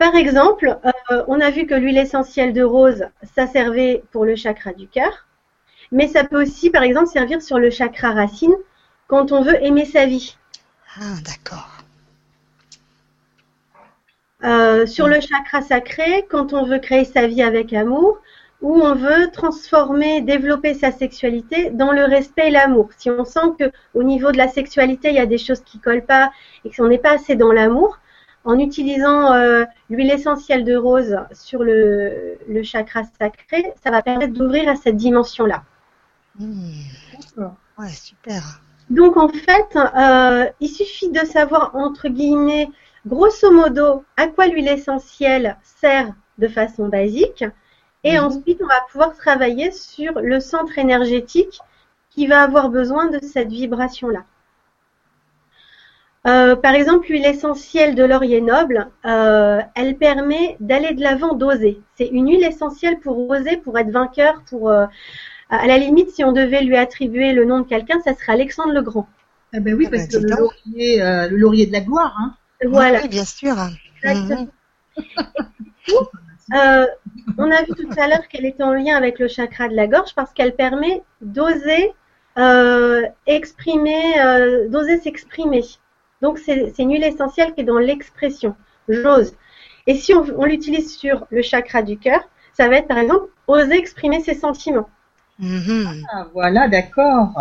[0.01, 0.79] Par exemple,
[1.11, 4.87] euh, on a vu que l'huile essentielle de rose, ça servait pour le chakra du
[4.87, 5.27] cœur,
[5.91, 8.55] mais ça peut aussi, par exemple, servir sur le chakra racine
[9.05, 10.37] quand on veut aimer sa vie.
[10.99, 11.83] Ah, d'accord.
[14.43, 18.17] Euh, sur le chakra sacré, quand on veut créer sa vie avec amour,
[18.63, 22.89] où on veut transformer, développer sa sexualité dans le respect et l'amour.
[22.97, 25.77] Si on sent que au niveau de la sexualité, il y a des choses qui
[25.77, 26.31] collent pas
[26.65, 27.99] et qu'on n'est pas assez dans l'amour,
[28.43, 34.33] en utilisant euh, l'huile essentielle de rose sur le, le, chakra sacré, ça va permettre
[34.33, 35.63] d'ouvrir à cette dimension-là.
[36.39, 36.81] Mmh.
[37.77, 38.61] Ouais, super.
[38.89, 42.69] Donc en fait, euh, il suffit de savoir entre guillemets,
[43.05, 47.45] grosso modo, à quoi l'huile essentielle sert de façon basique
[48.03, 48.25] et mhm.
[48.25, 51.59] ensuite, on va pouvoir travailler sur le centre énergétique
[52.09, 54.23] qui va avoir besoin de cette vibration-là.
[56.27, 61.81] Euh, par exemple, l'huile essentielle de laurier noble, euh, elle permet d'aller de l'avant d'oser.
[61.95, 64.85] C'est une huile essentielle pour oser, pour être vainqueur, pour euh,
[65.49, 68.73] à la limite, si on devait lui attribuer le nom de quelqu'un, ça serait Alexandre
[68.73, 69.07] le Grand.
[69.53, 72.15] Ah ben oui, ah parce ben, que le laurier, le laurier de la gloire.
[72.19, 72.35] Hein.
[72.65, 73.01] Voilà.
[73.01, 73.55] Oui, bien sûr.
[74.03, 74.47] Exactement.
[76.53, 76.85] Euh,
[77.37, 79.87] on a vu tout à l'heure qu'elle était en lien avec le chakra de la
[79.87, 81.93] gorge parce qu'elle permet d'oser
[82.37, 85.63] euh, exprimer, euh, d'oser s'exprimer.
[86.21, 88.55] Donc c'est une huile essentielle qui est dans l'expression.
[88.87, 89.33] J'ose.
[89.87, 92.21] Et si on, l'utilise sur le chakra du cœur,
[92.53, 94.89] ça va être par exemple oser exprimer ses sentiments.
[95.41, 96.03] Mm-hmm.
[96.13, 97.33] Ah, voilà, d'accord.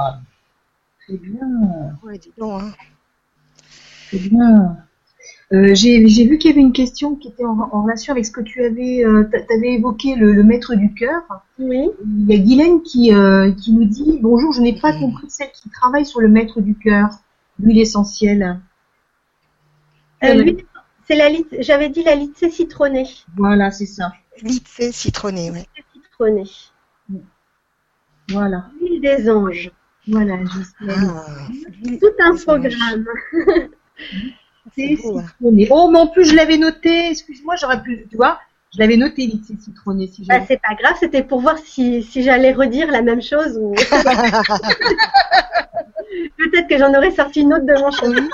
[1.07, 1.97] Très bien.
[2.03, 2.63] Ouais, dis donc.
[2.63, 2.73] Hein.
[4.09, 4.77] Très bien.
[5.53, 8.41] Euh, j'ai vu qu'il y avait une question qui était en, relation avec ce que
[8.41, 11.23] tu avais, euh, avais évoqué le, maître du cœur.
[11.59, 11.91] Oui.
[12.05, 15.51] Il y a Guylaine qui, euh, qui nous dit bonjour, je n'ai pas compris celle
[15.51, 17.09] qui travaille sur le maître du cœur,
[17.59, 18.61] l'huile essentielle.
[20.21, 21.29] C'est la
[21.61, 23.09] j'avais dit la litse citronnée.
[23.37, 24.13] Voilà, c'est ça.
[24.43, 25.61] Litse citronnée, oui.
[25.93, 26.51] Citronnée.
[28.29, 28.67] Voilà.
[28.81, 29.71] L'huile des anges.
[30.07, 30.39] Voilà.
[30.89, 31.49] Ah,
[32.01, 33.07] Tout un programme.
[34.77, 35.25] C'est hein.
[35.37, 35.69] citronné.
[35.71, 37.11] Oh, mais en plus, je l'avais noté.
[37.11, 38.39] Excuse-moi, j'aurais pu, tu vois,
[38.73, 40.07] je l'avais noté, c'est citronné.
[40.07, 43.59] Si bah, c'est pas grave, c'était pour voir si, si j'allais redire la même chose
[43.61, 43.75] ou.
[46.37, 48.29] Peut-être que j'en aurais sorti une autre de mon chemin.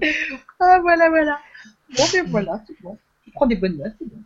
[0.60, 1.38] ah, voilà, voilà.
[1.96, 2.98] Bon, ben voilà, c'est bon.
[3.26, 4.22] Je prends des bonnes notes, c'est bon.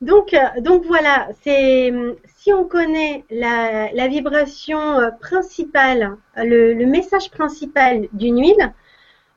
[0.00, 1.92] Donc, euh, donc voilà, c'est
[2.38, 8.72] si on connaît la, vibration euh, principale, le, message principal d'une huile,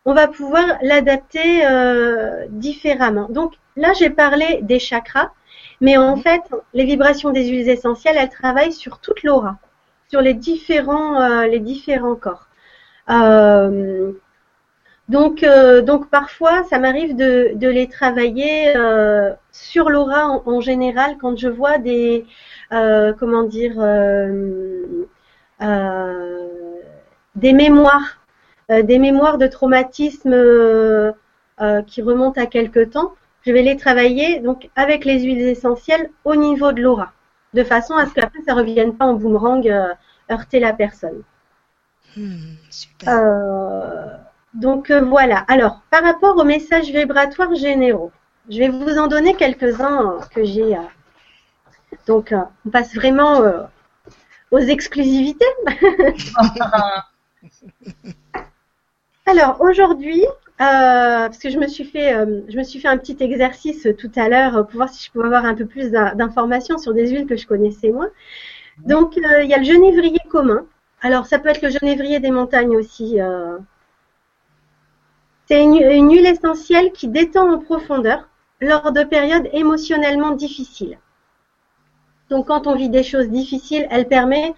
[0.06, 3.28] on va pouvoir l'adapter euh, différemment.
[3.30, 5.32] Donc là, j'ai parlé des chakras,
[5.82, 6.22] mais en mhm.
[6.22, 6.42] fait,
[6.74, 9.58] les vibrations des huiles essentielles, elles travaillent sur toute l'aura,
[10.10, 12.48] sur les différents, les différents corps.
[15.10, 21.18] Donc, euh, donc parfois, ça m'arrive de, de, les travailler euh, sur l'aura en, général
[21.20, 22.26] quand je vois des,
[22.72, 23.76] euh, comment dire,
[27.36, 28.23] des mémoires,
[28.82, 30.32] des mémoires de traumatisme
[31.88, 33.14] qui remontent à quelque temps.
[33.46, 37.12] Je vais les travailler donc avec les huiles essentielles au niveau de l'aura,
[37.54, 39.70] de façon à ce qu'après ça revienne pas en boomerang
[40.32, 41.24] heurter la personne.
[42.16, 44.24] Hmm, super.
[44.54, 45.38] Donc euh, voilà.
[45.48, 48.12] Alors, par rapport aux messages vibratoires généraux,
[48.50, 50.78] je vais vous en donner quelques-uns que j'ai.
[50.78, 50.82] Euh,
[52.08, 53.42] donc, euh, on passe vraiment
[54.52, 55.46] aux exclusivités.
[59.26, 60.24] Alors aujourd'hui,
[60.58, 62.14] parce que je me suis fait,
[62.48, 65.26] je me suis fait un petit exercice tout à l'heure pour voir si je pouvais
[65.26, 68.10] avoir un peu plus d'informations sur des huiles que je connaissais moins.
[68.80, 70.66] Donc, il y a le genévrier commun.
[71.02, 73.20] Alors, ça peut être le genévrier des montagnes aussi.
[75.46, 78.30] C'est une, huile essentielle qui détend en profondeur
[78.62, 80.98] lors de périodes émotionnellement difficiles.
[82.30, 84.56] Donc quand on vit des choses difficiles, elle permet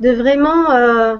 [0.00, 1.18] de vraiment,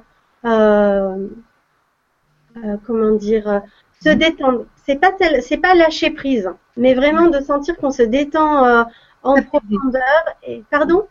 [2.57, 3.63] euh, euh, euh, comment dire,
[4.03, 4.67] se détendre.
[4.85, 8.87] C'est pas c'est pas lâcher prise, mais vraiment de sentir qu'on se détend
[9.23, 10.25] en profondeur.
[10.43, 11.07] Et pardon?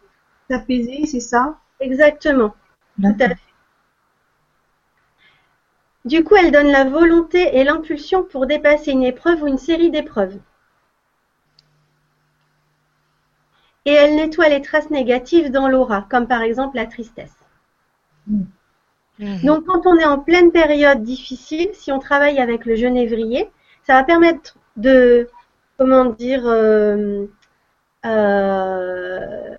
[0.49, 1.57] S'apaiser, c'est ça?
[1.79, 2.55] Exactement.
[3.01, 3.37] Tout à fait.
[6.05, 9.91] Du coup, elle donne la volonté et l'impulsion pour dépasser une épreuve ou une série
[9.91, 10.39] d'épreuves.
[13.85, 17.37] Et elle nettoie les traces négatives dans l'aura, comme par exemple la tristesse.
[19.19, 19.45] Mm.
[19.45, 23.49] Donc, quand on est en pleine période difficile, si on travaille avec le genévrier,
[23.85, 25.29] ça va permettre de,
[25.77, 27.25] comment dire, euh,
[28.05, 29.55] euh,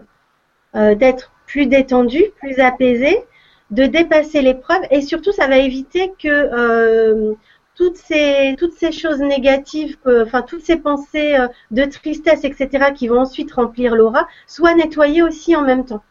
[0.75, 3.25] euh, d'être plus détendu, plus apaisé,
[3.71, 7.35] de dépasser l'épreuve et surtout ça va éviter que
[7.75, 11.37] toutes ces toutes ces choses négatives, enfin toutes ces pensées
[11.73, 16.03] de tristesse, etc., qui vont ensuite remplir l'aura, soient nettoyées aussi en même temps.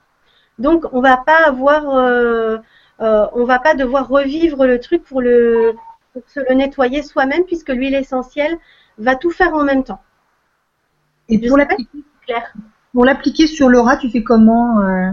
[0.59, 1.83] Donc on va pas avoir,
[3.01, 5.73] euh, on va pas devoir revivre le truc pour le
[6.13, 8.57] pour se le nettoyer soi-même puisque l'huile essentielle
[8.97, 10.01] va tout faire en même temps.
[11.27, 11.99] Et pour l'appliquer,
[12.93, 15.11] pour l'appliquer sur Laura, tu fais comment euh,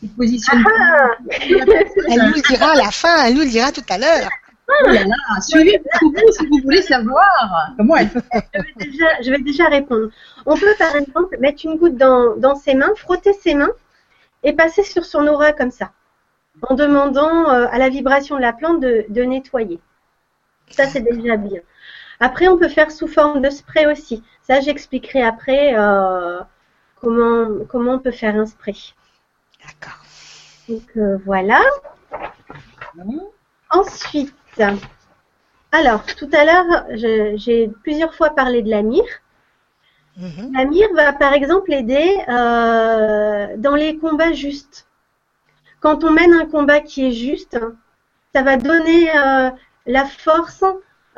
[0.00, 3.82] Tu positionnes ah Elle nous le dira à la fin, elle nous le dira tout
[3.88, 4.28] à l'heure.
[4.68, 8.22] Oh là là, suivez vous si vous voulez savoir comment elle fait.
[8.52, 10.08] Je vais, déjà, je vais déjà répondre.
[10.44, 13.70] On peut par exemple mettre une goutte dans, dans ses mains, frotter ses mains
[14.42, 15.92] et passer sur son aura comme ça,
[16.62, 19.80] en demandant euh, à la vibration de la plante de, de nettoyer.
[20.70, 21.60] Ça, c'est déjà bien.
[22.20, 24.22] Après, on peut faire sous forme de spray aussi.
[24.42, 26.40] Ça, j'expliquerai après euh,
[27.00, 28.76] comment, comment on peut faire un spray.
[29.60, 30.02] D'accord.
[30.68, 31.60] Donc euh, voilà.
[33.70, 34.34] Ensuite,
[35.72, 36.86] alors tout à l'heure,
[37.36, 39.04] j'ai plusieurs fois parlé de la mire.
[40.16, 40.52] Mhm.
[40.54, 44.85] La mire va par exemple aider euh, dans les combats justes.
[45.80, 47.58] Quand on mène un combat qui est juste,
[48.34, 49.50] ça va donner euh,
[49.86, 50.64] la force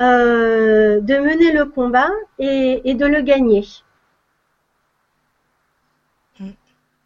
[0.01, 3.65] euh, de mener le combat et, et de le gagner.
[6.39, 6.51] Mm.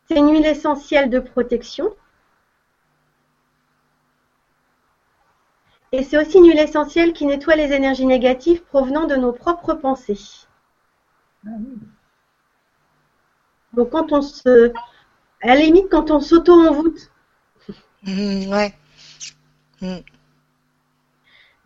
[0.08, 1.96] C'est une huile essentielle de protection.
[5.92, 9.76] Et c'est aussi une huile essentielle qui nettoie les énergies négatives provenant de nos propres
[9.76, 10.48] pensées.
[13.74, 14.74] Donc quand on se...
[15.42, 17.12] À la limite, quand on s'auto-envoûte,
[18.06, 18.74] Ouais.
[19.82, 20.04] Mhm.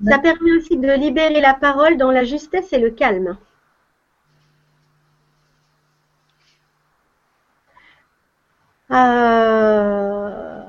[0.08, 3.38] ça permet aussi de libérer la parole dans la justesse et le calme.
[8.92, 10.64] Euh...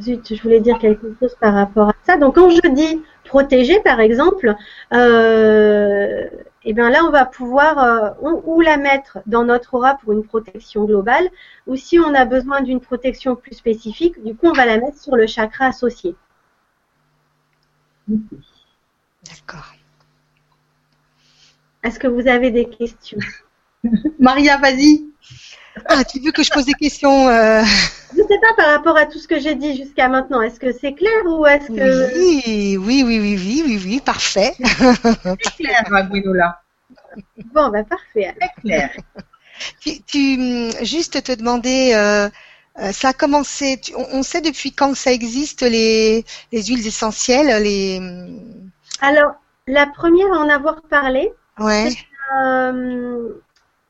[0.00, 2.16] Zut, je voulais dire quelque chose par rapport à ça.
[2.18, 4.54] Donc, quand je dis protéger, par exemple,
[4.92, 6.28] euh,
[6.66, 10.12] et bien là, on va pouvoir euh, ou, ou la mettre dans notre aura pour
[10.12, 11.28] une protection globale,
[11.68, 15.00] ou si on a besoin d'une protection plus spécifique, du coup, on va la mettre
[15.00, 16.16] sur le chakra associé.
[18.08, 19.74] D'accord.
[21.84, 23.18] Est-ce que vous avez des questions?
[24.18, 25.04] Maria, vas-y.
[25.84, 27.62] Ah, tu veux que je pose des questions euh,
[28.26, 30.42] sais pas par rapport à tout ce que j'ai dit jusqu'à maintenant.
[30.42, 34.52] Est-ce que c'est clair ou est-ce que Oui, oui, oui, oui, oui, oui, oui, parfait.
[34.58, 36.60] Très clair, Gwenola.
[37.54, 38.26] bon, bah parfait.
[38.26, 38.36] alors.
[38.38, 38.90] Très clair.
[39.80, 42.28] Tu, tu, juste te demander, euh,
[42.78, 43.78] euh, ça a commencé.
[43.80, 48.00] tu- on, on sait depuis quand ça existe les, les huiles essentielles, les.
[49.00, 49.32] Alors,
[49.66, 51.90] la première à en avoir parlé, Ouais.
[52.44, 53.28] euh,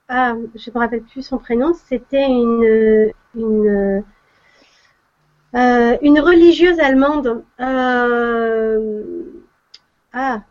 [0.08, 4.04] ah, je me rappelle plus son prénom, c'était une une
[5.56, 7.42] euh, une religieuse allemande.
[7.60, 9.22] Euh,
[10.12, 10.42] ah,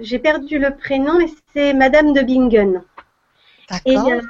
[0.00, 2.82] j'ai perdu le prénom et c'est Madame de Bingen.
[3.84, 4.12] Et, D'accord.
[4.12, 4.20] euh,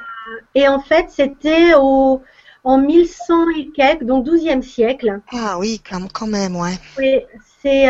[0.55, 2.23] et en fait, c'était au
[2.65, 5.21] en 1100 et quelques, donc 12e siècle.
[5.33, 6.79] Ah oui, quand, quand même, ouais.
[6.99, 7.21] Oui,
[7.61, 7.87] c'est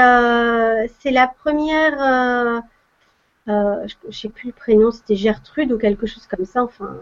[1.01, 2.63] c'est la première.
[3.47, 7.01] je, je sais plus le prénom, c'était Gertrude ou quelque chose comme ça, enfin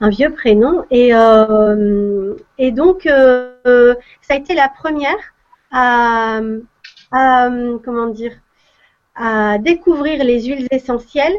[0.00, 0.84] un vieux prénom.
[0.90, 5.22] Et euh, et donc euh, euh, ça a été la première
[5.72, 6.40] à,
[7.12, 7.48] à
[7.84, 8.32] comment dire
[9.14, 11.36] à découvrir les huiles essentielles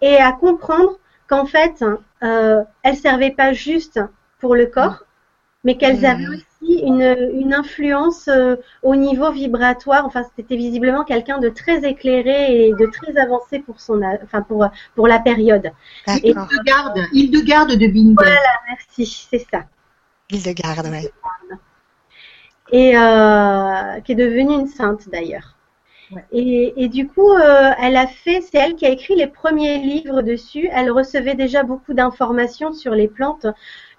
[0.00, 0.98] et à comprendre
[1.28, 1.84] qu'en fait
[2.22, 4.00] euh, elles servaient pas juste
[4.40, 5.04] pour le corps,
[5.64, 6.04] mais qu'elles Mhm.
[6.04, 10.04] avaient aussi une, une influence euh, au niveau vibratoire.
[10.06, 14.66] Enfin, c'était visiblement quelqu'un de très éclairé et de très avancé pour son, enfin pour
[14.94, 15.70] pour la période.
[16.06, 16.48] D'accord.
[16.50, 18.16] Hildegarde, Hildegarde de Bingen.
[18.68, 19.64] Merci, c'est ça.
[20.30, 21.10] L'île de garde, ouais.
[22.72, 25.56] Et euh, qui est devenue une sainte d'ailleurs.
[26.32, 30.22] Et, du coup, euh, elle a fait, c'est elle qui a écrit les premiers livres
[30.22, 30.68] dessus.
[30.72, 33.46] Elle recevait déjà beaucoup d'informations sur les plantes.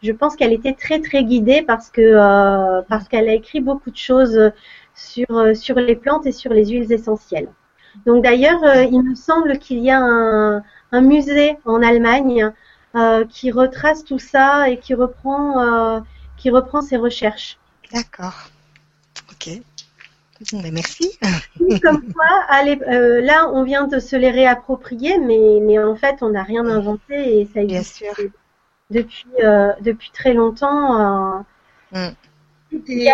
[0.03, 3.91] Je pense qu'elle était très très guidée parce que euh, parce qu'elle a écrit beaucoup
[3.91, 4.51] de choses
[4.95, 7.49] sur euh, sur les plantes et sur les huiles essentielles.
[8.05, 12.51] Donc d'ailleurs, il me semble qu'il y a un, un musée en Allemagne
[13.29, 16.01] qui retrace tout ça et qui reprend
[16.37, 17.57] qui reprend ses recherches.
[17.93, 18.49] D'accord.
[19.29, 19.61] Ok.
[20.53, 21.17] Mais merci.
[21.83, 26.17] Comme quoi, allez, euh, là, on vient de se les réapproprier, mais, mais en fait,
[26.21, 28.13] on n'a rien inventé et ça Bien existe sûr.
[28.89, 31.39] depuis, euh, depuis très longtemps.
[31.93, 32.09] euh.
[32.71, 33.11] Tout Il y est,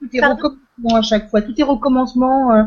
[0.00, 1.42] tout est recommencement à chaque fois.
[1.42, 2.52] Tout est recommencement.
[2.54, 2.62] euh,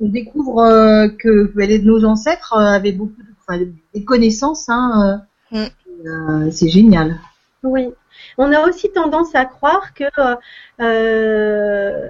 [0.00, 3.60] on découvre euh, que ben, les- nos ancêtres euh, avaient beaucoup de, enfin,
[3.92, 4.68] des connaissances.
[4.68, 5.20] Hein,
[5.52, 5.66] euh, Mm.
[6.06, 7.18] euh, c'est génial.
[7.62, 7.88] Oui.
[8.38, 10.36] On a aussi tendance à croire que euh,
[10.80, 12.08] euh,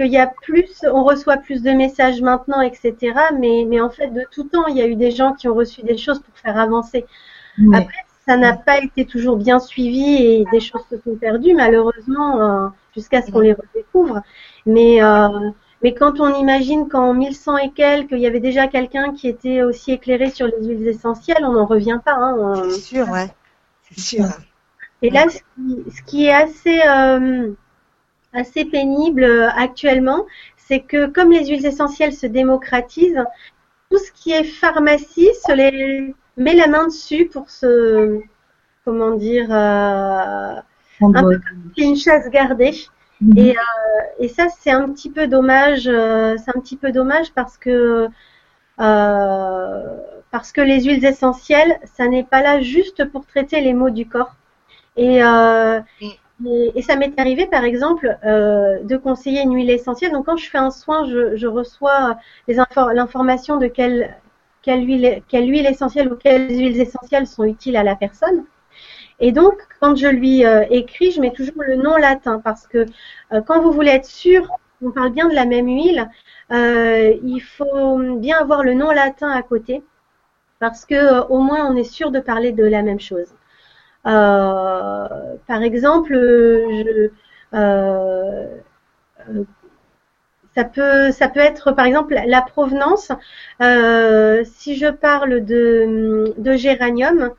[0.00, 2.96] qu'il y a plus, on reçoit plus de messages maintenant, etc.
[3.38, 5.54] Mais, mais en fait, de tout temps, il y a eu des gens qui ont
[5.54, 7.06] reçu des choses pour faire avancer.
[7.74, 12.40] Après, ça n'a pas été toujours bien suivi et des choses se sont perdues, malheureusement,
[12.40, 14.22] euh, jusqu'à ce qu'on les redécouvre.
[14.66, 15.50] Mais euh,
[15.82, 19.62] Mais quand on imagine qu'en 1100 et quelques, il y avait déjà quelqu'un qui était
[19.62, 22.14] aussi éclairé sur les huiles essentielles, on n'en revient pas.
[22.14, 23.28] Hein, C'est sûr, ouais.
[23.90, 24.24] C'est sûr.
[25.02, 27.52] Et là, ce qui, est assez, euh,
[28.32, 30.26] assez pénible euh, actuellement,
[30.56, 33.24] c'est que comme les huiles essentielles se démocratisent,
[33.90, 38.20] tout ce qui est pharmacie se les met la main dessus pour se,
[38.84, 40.54] comment dire, euh,
[41.02, 42.74] un peu comme une chasse gardée.
[43.20, 43.38] Mhm.
[43.38, 45.86] Et, euh, et, ça, c'est un petit peu dommage.
[45.86, 48.08] Euh, c'est un petit peu dommage parce que
[48.80, 49.96] euh,
[50.30, 54.06] parce que les huiles essentielles, ça n'est pas là juste pour traiter les maux du
[54.06, 54.34] corps.
[54.96, 55.80] Et, euh,
[56.46, 60.12] et, ça m'est arrivé, par exemple, euh, de conseiller une huile essentielle.
[60.12, 62.16] Donc, quand je fais un soin, je, reçois
[62.48, 64.16] l'information de quelle,
[64.66, 68.44] huile, essentielle ou quelles huiles essentielles sont utiles à la personne.
[69.20, 72.86] Et donc, quand je lui euh, écris, je mets toujours le nom latin parce que
[73.32, 74.48] euh, quand vous voulez être sûr
[74.80, 76.08] qu'on parle bien de la même huile,
[76.52, 79.82] euh, il faut bien avoir le nom latin à côté
[80.58, 83.34] parce que au moins on est sûr de parler de la même chose.
[84.04, 87.10] Par exemple, je,
[90.54, 93.12] ça peut, ça peut être par exemple la provenance.
[94.44, 97.32] si je parle de, de géranium,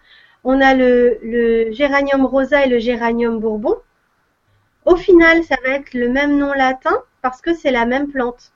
[0.43, 3.75] on a le, géranium rosa et le géranium bourbon.
[4.85, 8.51] Au final, ça va être le même nom latin parce que c'est la même plante.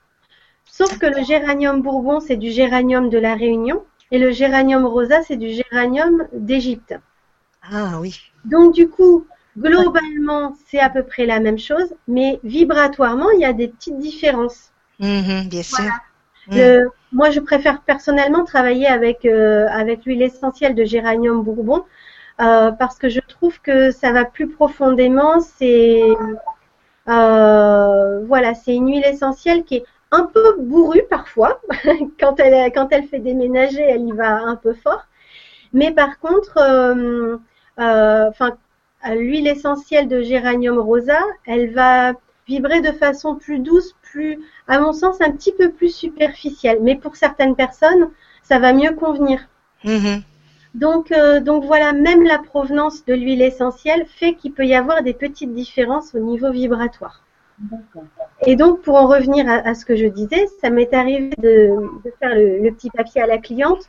[0.64, 5.22] Sauf que le géranium bourbon, c'est du géranium de la Réunion et le géranium rosa,
[5.22, 6.94] c'est du géranium d'Égypte.
[7.72, 8.18] Ah oui.
[8.44, 9.26] Donc du coup,
[9.58, 13.98] globalement, c'est à peu près la même chose, mais vibratoirement, il y a des petites
[13.98, 14.72] différences.
[15.00, 15.84] Mm-hmm, bien sûr.
[16.48, 16.88] Mm.
[17.12, 21.84] moi, je préfère personnellement travailler avec, euh, avec l'huile essentielle de géranium bourbon
[22.40, 25.40] euh, parce que je trouve que ça va plus profondément.
[25.40, 26.02] C'est
[27.08, 31.60] euh, voilà, c'est une huile essentielle qui est un peu bourrue parfois.
[32.20, 35.06] quand elle quand elle fait déménager, elle y va un peu fort.
[35.72, 36.58] Mais par contre,
[37.78, 38.56] enfin,
[39.14, 42.14] l'huile essentielle de géranium rosa, elle va
[42.46, 46.78] vibrer de façon plus douce, plus, à mon sens, un petit peu plus superficielle.
[46.82, 48.10] Mais pour certaines personnes,
[48.42, 49.48] ça va mieux convenir.
[49.84, 50.22] Mm-hmm.
[50.74, 55.02] Donc, euh, donc voilà, même la provenance de l'huile essentielle fait qu'il peut y avoir
[55.02, 57.22] des petites différences au niveau vibratoire.
[58.44, 61.70] Et donc, pour en revenir à, ce que je disais, ça m'est arrivé de,
[62.20, 63.88] faire le, petit papier à la cliente.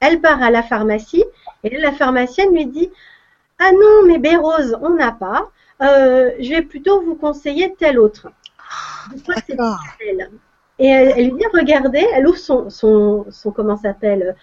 [0.00, 1.24] Elle part à la pharmacie
[1.64, 2.90] et la pharmacienne lui dit
[3.58, 5.50] Ah non, mais Bérose, on n'a pas.
[5.82, 8.28] Euh, je vais plutôt vous conseiller tel autre.
[10.78, 14.36] Et elle, lui dit regardez, elle ouvre son, son, son comment s'appelle,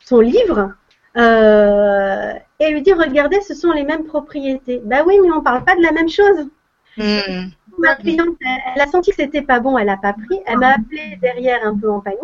[0.00, 0.72] son livre.
[1.16, 4.80] Euh, et elle lui dit regardez, ce sont les mêmes propriétés.
[4.84, 6.48] Bah oui, mais on parle pas de la même chose.
[6.96, 7.48] Hmm.
[7.78, 8.36] Ma cliente,
[8.74, 10.40] elle, a senti que c'était pas bon, elle a pas pris.
[10.46, 12.20] Elle m'a appelé derrière un peu en panique.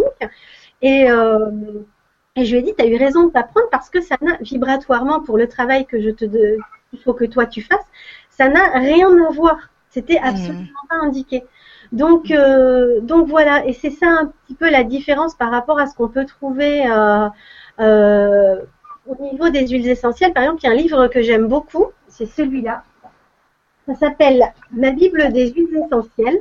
[0.82, 1.50] Et, euh,
[2.36, 4.16] et je lui ai dit, tu as eu raison de pas prendre parce que ça
[4.20, 6.24] n'a vibratoirement pour le travail que je te
[6.92, 7.86] il faut que toi tu fasses,
[8.30, 9.58] ça n'a rien à voir.
[9.90, 10.24] C'était hmm.
[10.24, 11.44] absolument pas indiqué.
[11.92, 15.86] Donc, euh, donc voilà, et c'est ça un petit peu la différence par rapport à
[15.86, 17.28] ce qu'on peut trouver euh,
[17.80, 18.56] euh,
[19.06, 20.32] au niveau des huiles essentielles.
[20.32, 22.82] Par exemple, il y a un livre que j'aime beaucoup, c'est celui-là.
[23.86, 26.40] Ça s'appelle Ma Bible des huiles essentielles.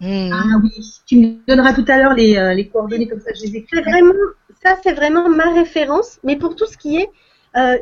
[0.00, 0.30] Hmm.
[0.32, 3.56] Ah oui, tu me donneras tout à l'heure les, les, coordonnées comme ça, je les
[3.56, 3.82] écris.
[3.82, 4.14] Vraiment,
[4.62, 7.10] ça c'est vraiment ma référence, mais pour tout ce qui est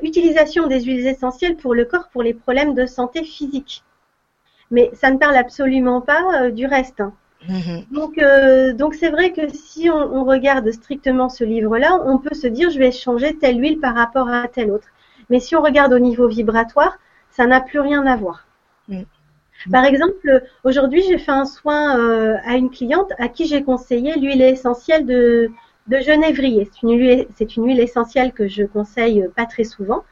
[0.03, 3.85] utilisation des huiles essentielles pour le corps, pour les problèmes de santé physique
[4.71, 7.01] mais ça ne parle absolument pas euh, du reste.
[7.01, 7.13] Hein.
[7.49, 7.85] Mhm.
[7.91, 12.47] Donc, euh, donc c'est vrai que si on, regarde strictement ce livre-là, on peut se
[12.47, 14.89] dire je vais changer telle huile par rapport à telle autre.
[15.31, 16.99] Mais si on regarde au niveau vibratoire,
[17.31, 18.47] ça n'a plus rien à voir.
[18.89, 19.05] Mhm.
[19.71, 24.15] Par exemple, aujourd'hui, j'ai fait un soin euh, à une cliente à qui j'ai conseillé
[24.19, 25.51] l'huile essentielle de,
[25.91, 26.69] de genévrier.
[26.73, 26.83] C'est
[27.57, 30.05] une, huile, essentielle que je conseille pas très souvent.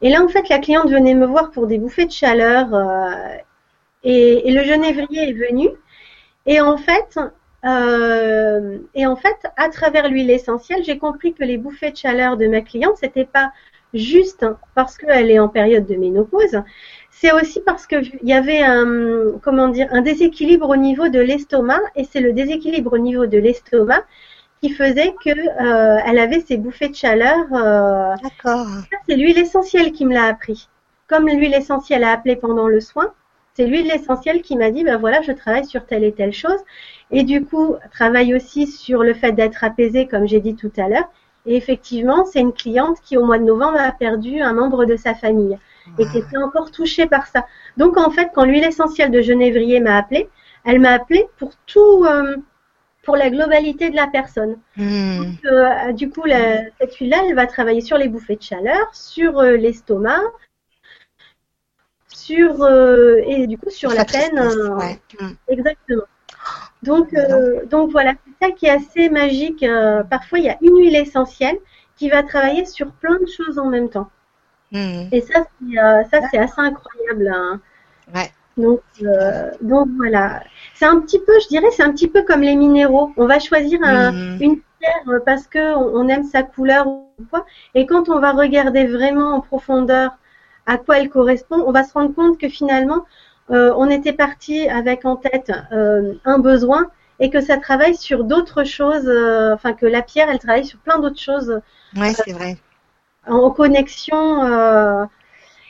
[0.00, 2.68] Et là, en fait, la cliente venait me voir pour des bouffées de chaleur
[4.02, 5.68] et, le genévrier est venu.
[6.46, 7.18] Et en fait,
[7.64, 12.36] euh, et en fait, à travers l'huile essentielle, j'ai compris que les bouffées de chaleur
[12.36, 13.52] de ma cliente, c'était pas
[13.94, 16.62] juste parce qu'elle est en période de ménopause,
[17.10, 22.32] c'est aussi parce qu'il y avait un déséquilibre au niveau de l'estomac, et c'est le
[22.32, 24.02] déséquilibre au niveau de l'estomac
[24.62, 27.46] qui faisait que euh, elle avait ces bouffées de chaleur.
[27.52, 28.66] Euh, D'accord.
[29.08, 30.68] C'est l'huile essentielle qui me l'a appris.
[31.08, 33.12] Comme l'huile essentielle a appelé pendant le soin,
[33.54, 36.60] c'est lui l'essentiel qui m'a dit, ben voilà, je travaille sur telle et telle chose.
[37.10, 40.88] Et du coup, travaille aussi sur le fait d'être apaisé, comme j'ai dit tout à
[40.88, 41.10] l'heure.
[41.44, 44.96] Et effectivement, c'est une cliente qui, au mois de novembre, a perdu un membre de
[44.96, 45.58] sa famille
[45.98, 47.44] et qui était encore touchée par ça.
[47.76, 50.30] Donc, en fait, quand l'huile essentielle de genévrier m'a appelé,
[50.64, 52.36] elle m'a appelé pour tout, euh,
[53.02, 54.58] pour la globalité de la personne.
[54.76, 55.18] Hmm.
[55.18, 58.94] Donc, euh, du coup, la, cette huile-là, elle va travailler sur les bouffées de chaleur,
[58.94, 60.20] sur euh, l'estomac,
[62.08, 64.38] sur euh, et du coup sur la peine.
[64.38, 65.00] Ouais.
[65.20, 65.32] Hmm.
[65.48, 66.02] Exactement.
[66.82, 67.14] Donc,
[67.70, 69.64] donc voilà, c'est ça qui est assez magique.
[70.10, 71.56] Parfois, il y a une huile essentielle
[71.96, 74.10] qui va travailler sur plein de choses en même temps.
[74.72, 75.04] Hmm.
[75.12, 75.76] Et ça, c'est
[76.10, 77.28] ça, c'est assez incroyable.
[77.32, 77.60] hein.
[78.12, 78.32] Ouais.
[78.56, 80.42] Donc, euh, donc voilà.
[80.74, 83.12] C'est un petit peu, je dirais, c'est un petit peu comme les minéraux.
[83.16, 84.36] On va choisir un, Hmm.
[84.40, 87.46] une pierre parce que on aime sa couleur ou quoi.
[87.74, 90.10] Et quand on va regarder vraiment en profondeur
[90.66, 93.04] à quoi elle correspond, on va se rendre compte que finalement,
[93.50, 96.90] euh, on était parti avec en tête euh, un besoin
[97.20, 99.08] et que ça travaille sur d'autres choses.
[99.08, 101.60] euh, enfin, que la pierre, elle travaille sur plein d'autres choses
[101.96, 102.56] Ouais, c'est vrai.
[103.26, 104.42] en connexion.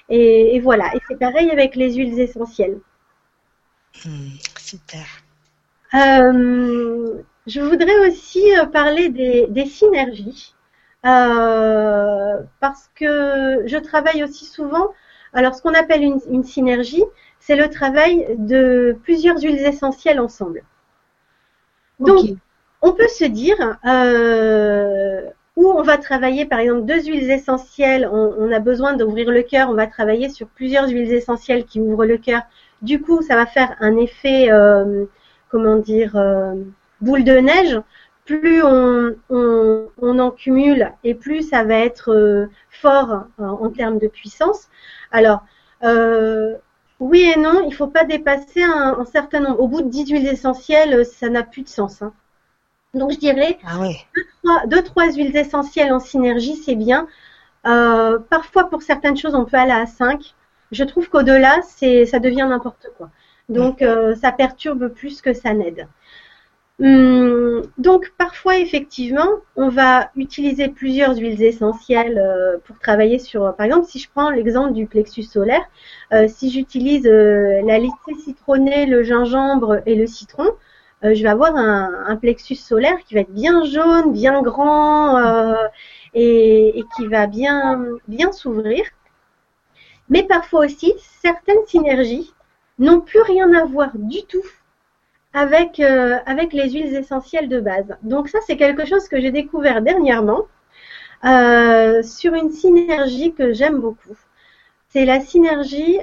[0.09, 0.95] Et, et voilà.
[0.95, 2.79] Et c'est pareil avec les huiles essentielles.
[4.05, 4.29] Hmm.
[4.59, 5.07] Super.
[5.95, 10.55] Euh, je voudrais aussi euh, parler des, des synergies.
[11.05, 14.89] Euh, parce que je travaille aussi souvent.
[15.33, 17.03] Alors, ce qu'on appelle une, une synergie,
[17.41, 20.63] c'est le travail de plusieurs huiles essentielles ensemble.
[21.99, 22.37] Donc,
[22.83, 25.23] on peut se dire euh,
[25.57, 29.69] où on va travailler, par exemple, deux huiles essentielles, on, a besoin d'ouvrir le cœur,
[29.71, 32.43] on va travailler sur plusieurs huiles essentielles qui ouvrent le cœur.
[32.81, 35.05] Du coup, ça va faire un effet, euh,
[35.51, 36.55] comment dire, euh,
[37.01, 37.81] boule de neige.
[38.25, 39.17] Plus on,
[40.01, 44.69] en cumule et plus ça va être euh, fort en, termes de puissance.
[45.11, 45.43] Alors,
[47.01, 49.61] oui et non, il ne faut pas dépasser un, un certain nombre.
[49.61, 52.01] Au bout de 10 huiles essentielles, ça n'a plus de sens.
[52.03, 52.13] hein.
[52.95, 53.79] Donc, je dirais Ah
[54.43, 57.07] trois- deux, trois huiles essentielles en synergie, c'est bien.
[57.67, 60.35] Euh, parfois, pour certaines choses, on peut aller à 5.
[60.73, 63.11] Je trouve qu'au-delà, c'est, ça devient n'importe quoi.
[63.49, 65.87] Donc, euh, ça perturbe plus que ça n'aide.
[66.81, 73.67] Hum, donc, parfois, effectivement, on va utiliser plusieurs huiles essentielles euh, pour travailler sur, par
[73.67, 75.65] exemple, si je prends l'exemple du plexus solaire,
[76.29, 80.51] si j'utilise la lycée citronnée, le gingembre et le citron,
[81.05, 85.55] euh, je vais avoir un, plexus solaire qui va être bien jaune, bien grand euh,
[86.15, 88.85] et, qui va bien, bien s'ouvrir.
[90.09, 92.33] Mais parfois aussi, certaines synergies
[92.79, 94.45] n'ont plus rien à voir du tout
[95.33, 97.97] avec, euh, avec les huiles essentielles de base.
[98.03, 100.47] Donc ça, c'est quelque chose que j'ai découvert dernièrement
[101.25, 104.17] sur une synergie que j'aime beaucoup.
[104.89, 105.99] C'est la synergie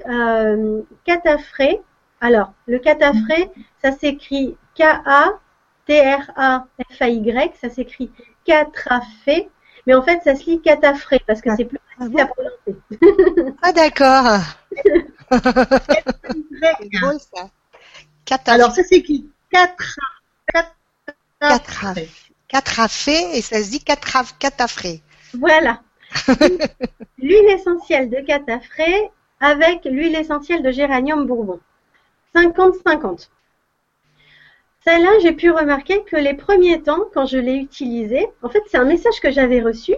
[1.04, 1.82] cataphrée.
[2.22, 3.50] Alors, le cataphrée,
[3.82, 8.12] ça s'écrit K-A-T-R-A-F-A-Y, ça s'écrit
[8.46, 9.50] catrafé,
[9.86, 12.76] mais en fait, ça se lit cataphrée parce que c'est plus Ah facile à prononcer.
[13.62, 14.40] Ah d'accord.
[16.52, 17.50] C'est ça.
[18.26, 20.00] Cata- Alors, ça s'écrit 4
[21.42, 22.08] Catra-
[22.48, 25.02] Catrafé et ça se dit catafré.
[25.34, 25.82] Voilà.
[27.20, 31.60] l'huile essentielle de cataphrée avec l'huile essentielle de géranium bourbon.
[32.36, 33.30] 50-50.
[34.86, 38.78] Celle-là, j'ai pu remarquer que les premiers temps, quand je l'ai utilisée, en fait, c'est
[38.78, 39.94] un message que j'avais reçu,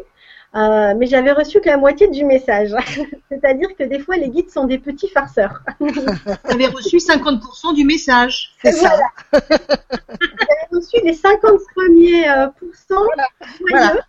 [0.54, 2.76] euh, mais j'avais reçu que la moitié du message.
[3.30, 5.62] C'est-à-dire que des fois, les guides sont des petits farceurs.
[6.44, 8.56] Avez reçu 50% du message.
[8.62, 8.98] C'est ça.
[9.32, 13.08] J'avais reçu les 50 premiers euh, pourcents
[13.60, 14.02] joyeux.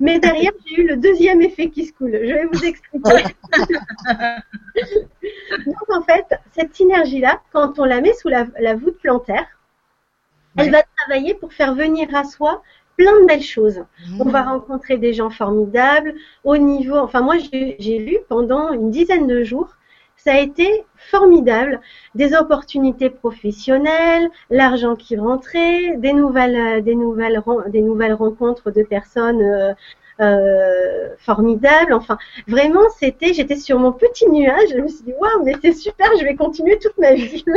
[0.00, 2.12] Mais derrière, j'ai eu le deuxième effet qui se coule.
[2.12, 3.24] Je vais vous expliquer.
[5.66, 9.46] Donc, en fait, cette synergie-là, quand on la met sous la, la voûte plantaire,
[10.56, 12.62] elle va travailler pour faire venir à soi
[12.96, 13.84] plein de belles choses.
[14.18, 16.96] On va rencontrer des gens formidables au niveau.
[16.96, 19.76] Enfin, moi, j'ai vu pendant une dizaine de jours,
[20.18, 21.80] ça a été formidable.
[22.14, 28.82] Des opportunités professionnelles, l'argent qui rentrait, des nouvelles, euh, des nouvelles, des nouvelles rencontres de
[28.82, 29.72] personnes euh,
[30.20, 31.92] euh, formidables.
[31.92, 33.32] Enfin, vraiment, c'était.
[33.32, 34.70] J'étais sur mon petit nuage.
[34.70, 36.08] Je me suis dit, waouh, mais c'est super.
[36.18, 37.44] Je vais continuer toute ma vie.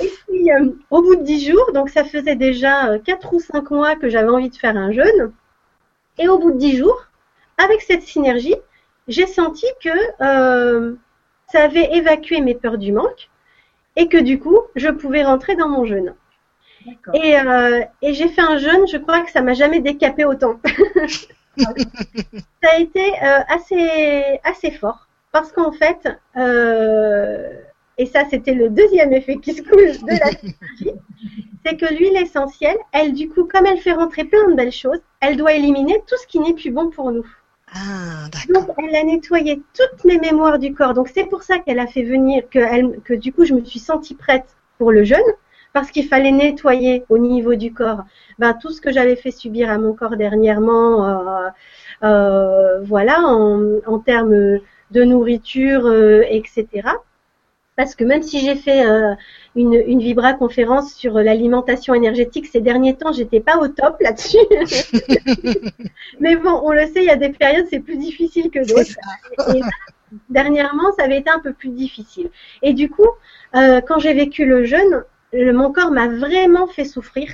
[0.00, 0.48] Et puis,
[0.88, 4.30] au bout de dix jours, donc ça faisait déjà quatre ou cinq mois que j'avais
[4.30, 5.32] envie de faire un jeûne.
[6.18, 7.04] Et au bout de dix jours,
[7.58, 8.56] avec cette synergie,
[9.10, 9.90] j'ai senti que
[10.22, 10.94] euh,
[11.52, 13.28] ça avait évacué mes peurs du manque
[13.96, 16.14] et que du coup, je pouvais rentrer dans mon jeûne.
[17.12, 20.60] Et, euh, et j'ai fait un jeûne, je crois que ça m'a jamais décapé autant.
[21.58, 26.08] ça a été euh, assez, assez fort parce qu'en fait,
[27.98, 31.00] et ça c'était le deuxième effet qui se coule de la synergie,
[31.66, 35.00] c'est que l'huile essentielle, elle du coup, comme elle fait rentrer plein de belles choses,
[35.20, 37.26] elle doit éliminer tout ce qui n'est plus bon pour nous.
[37.72, 38.66] Ah, d'accord.
[38.66, 40.94] Donc, elle a nettoyé toutes mes mémoires du corps.
[40.94, 43.64] Donc, c'est pour ça qu'elle a fait venir, que, elle, que du coup, je me
[43.64, 45.18] suis sentie prête pour le jeûne,
[45.72, 48.04] parce qu'il fallait nettoyer au niveau du corps
[48.38, 51.48] ben, tout ce que j'avais fait subir à mon corps dernièrement, euh,
[52.02, 54.58] euh, voilà, en, en, termes
[54.90, 56.66] de nourriture, euh, etc.
[57.80, 59.14] Parce que même si j'ai fait euh,
[59.56, 64.36] une, une Vibra conférence sur l'alimentation énergétique ces derniers temps, j'étais pas au top là-dessus.
[66.20, 68.98] Mais bon, on le sait, il y a des périodes c'est plus difficile que d'autres.
[69.56, 69.62] Et
[70.28, 72.28] dernièrement, ça avait été un peu plus difficile.
[72.60, 73.08] Et du coup,
[73.56, 75.02] euh, quand j'ai vécu le jeûne,
[75.32, 77.32] le, mon corps m'a vraiment fait souffrir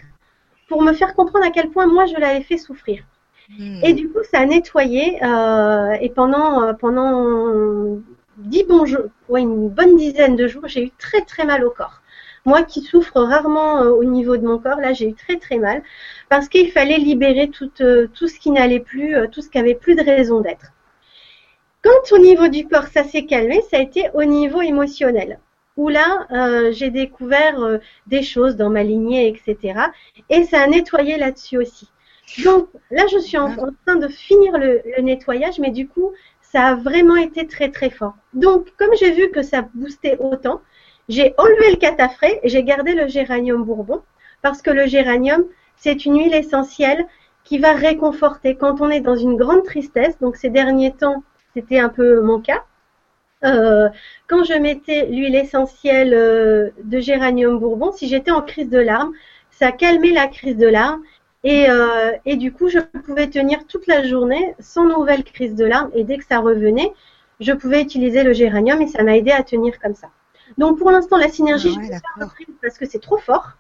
[0.68, 3.02] pour me faire comprendre à quel point moi je l'avais fait souffrir.
[3.58, 3.80] Hmm.
[3.82, 5.18] Et du coup, ça a nettoyé.
[5.24, 7.98] Euh, et pendant euh, pendant
[8.38, 11.70] dix bons jours, ouais, une bonne dizaine de jours, j'ai eu très très mal au
[11.70, 12.02] corps.
[12.44, 15.58] Moi qui souffre rarement euh, au niveau de mon corps, là j'ai eu très très
[15.58, 15.82] mal
[16.28, 19.58] parce qu'il fallait libérer tout, euh, tout ce qui n'allait plus, euh, tout ce qui
[19.58, 20.72] avait plus de raison d'être.
[21.82, 25.40] Quand au niveau du corps ça s'est calmé, ça a été au niveau émotionnel
[25.76, 26.26] où là
[26.72, 29.78] j'ai découvert des choses dans ma lignée, etc.
[30.30, 31.90] Et ça a nettoyé là-dessus aussi.
[32.44, 36.12] Donc là je suis en, en train de finir le, le nettoyage, mais du coup
[36.56, 38.14] ça a vraiment été très très fort.
[38.32, 40.62] Donc, comme j'ai vu que ça boostait autant,
[41.06, 44.00] j'ai enlevé le catafré et j'ai gardé le géranium bourbon
[44.40, 45.44] parce que le géranium,
[45.76, 47.04] c'est une huile essentielle
[47.44, 50.18] qui va réconforter quand on est dans une grande tristesse.
[50.18, 52.64] Donc, ces derniers temps, c'était un peu mon cas.
[53.44, 53.90] Euh,
[54.26, 59.12] quand je mettais l'huile essentielle euh, de géranium bourbon, si j'étais en crise de larmes,
[59.50, 61.02] ça calmait la crise de larmes
[61.44, 65.64] et, euh, et, du coup, je pouvais tenir toute la journée sans nouvelle crise de
[65.64, 65.90] larmes.
[65.94, 66.92] Et dès que ça revenait,
[67.40, 70.08] je pouvais utiliser le géranium et ça m'a aidé à tenir comme ça.
[70.58, 72.32] Donc pour l'instant, la synergie, ah ouais, je ne pas
[72.62, 73.52] parce que c'est trop fort.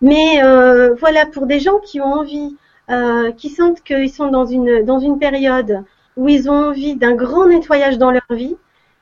[0.00, 2.56] Mais euh, voilà, pour des gens qui ont envie,
[2.90, 5.84] euh, qui sentent qu'ils sont dans une, dans une période
[6.16, 8.56] où ils ont envie d'un grand nettoyage dans leur vie,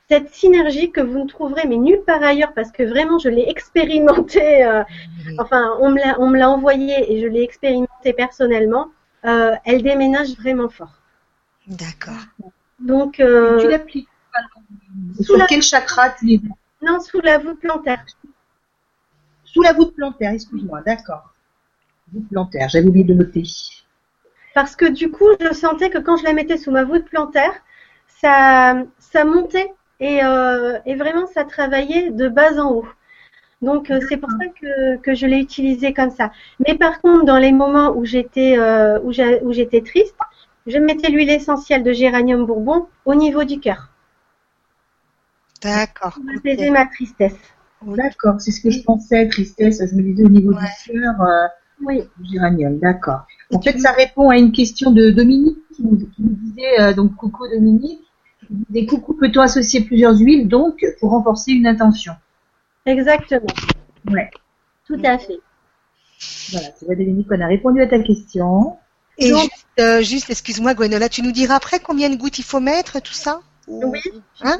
[0.09, 3.49] cette synergie que vous ne trouverez mais nulle part ailleurs parce que vraiment je l'ai
[3.49, 4.83] expérimenté, euh,
[5.37, 8.91] enfin on me l'a on me l'a envoyé et je l'ai expérimenté personnellement,
[9.25, 10.93] euh, elle déménage vraiment fort.
[11.67, 12.23] D'accord.
[12.79, 14.07] Donc euh, tu l'appliques
[15.21, 15.45] sur la...
[15.45, 16.41] quel chakra tu les
[16.81, 18.05] Non, sous la voûte plantaire.
[19.43, 21.33] Sous la voûte plantaire, excuse-moi, d'accord.
[22.13, 23.43] Voûte plantaire, j'avais oublié de noter.
[24.53, 27.53] Parce que du coup, je sentais que quand je la mettais sous ma voûte plantaire,
[28.07, 32.87] ça, ça montait et, euh, et, vraiment ça travaillait de bas en haut.
[33.61, 36.31] Donc euh, c'est pour ça que, que je l'ai utilisé comme ça.
[36.65, 40.15] Mais par contre, dans les moments où j'étais euh, où j'étais triste,
[40.67, 43.89] je mettais l'huile essentielle de géranium bourbon au niveau du cœur.
[45.63, 46.13] D'accord.
[46.13, 47.37] Pour apaiser ma tristesse.
[47.85, 50.61] D'accord, c'est ce que je pensais, tristesse, je me disais au niveau ouais.
[50.85, 51.47] du cœur, euh,
[51.85, 52.03] oui.
[52.23, 53.27] géranium, d'accord.
[53.53, 56.93] En fait, ça répond à une question de Dominique qui nous, qui nous disait, euh,
[56.93, 58.01] donc coucou Dominique,
[58.49, 62.13] des coucou, peut-on associer plusieurs huiles donc pour renforcer une intention
[62.85, 63.47] Exactement.
[64.09, 64.29] Ouais.
[64.85, 65.39] Tout à fait.
[66.51, 68.77] Voilà, c'est Dominique qu'on a répondu à ta question.
[69.17, 72.43] Et donc, juste, euh, juste excuse-moi Gwenola, tu nous diras après combien de gouttes il
[72.43, 73.41] faut mettre, tout ça?
[73.67, 73.99] Oui.
[74.41, 74.57] Hein?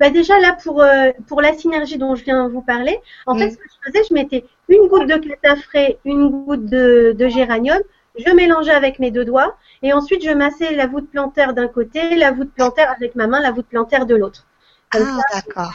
[0.00, 3.34] Bah déjà là pour euh, pour la synergie dont je viens de vous parler, en
[3.34, 3.38] mmh.
[3.38, 7.28] fait ce que je faisais, je mettais une goutte de catafré, une goutte de, de
[7.28, 7.80] géranium,
[8.18, 12.16] je mélangeais avec mes deux doigts et ensuite je massais la voûte plantaire d'un côté,
[12.16, 14.46] la voûte plantaire avec ma main, la voûte plantaire de l'autre.
[14.92, 14.98] Ah
[15.32, 15.74] d'accord.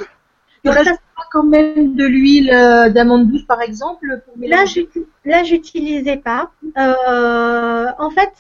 [0.66, 4.90] Il ne reste pas quand même de l'huile euh, d'amande douce par exemple pour mélanger
[5.26, 6.52] Là, j'utilisais pas.
[6.78, 8.32] Euh, en fait,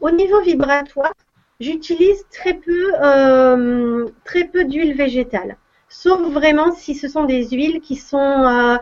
[0.00, 1.12] au niveau vibratoire,
[1.60, 5.56] j'utilise très peu, euh, très peu d'huile végétale.
[5.88, 8.76] Sauf vraiment si ce sont des huiles qui sont euh,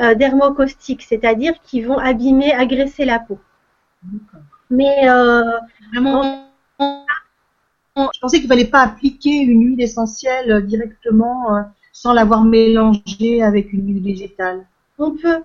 [0.00, 3.38] euh, dermocaustiques, c'est-à-dire qui vont abîmer, agresser la peau.
[4.70, 5.42] Mais euh,
[5.92, 6.46] vraiment,
[7.96, 13.72] je pensais qu'il fallait pas appliquer une huile essentielle directement euh, sans l'avoir mélangée avec
[13.72, 14.66] une huile végétale.
[14.98, 15.42] On peut.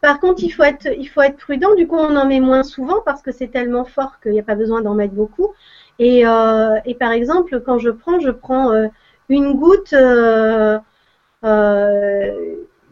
[0.00, 1.74] Par contre, il faut être, il faut être prudent.
[1.76, 4.42] Du coup, on en met moins souvent parce que c'est tellement fort qu'il n'y a
[4.42, 5.54] pas besoin d'en mettre beaucoup.
[5.98, 8.88] Et, euh, et, par exemple, quand je prends, je prends euh,
[9.28, 10.78] une goutte, euh,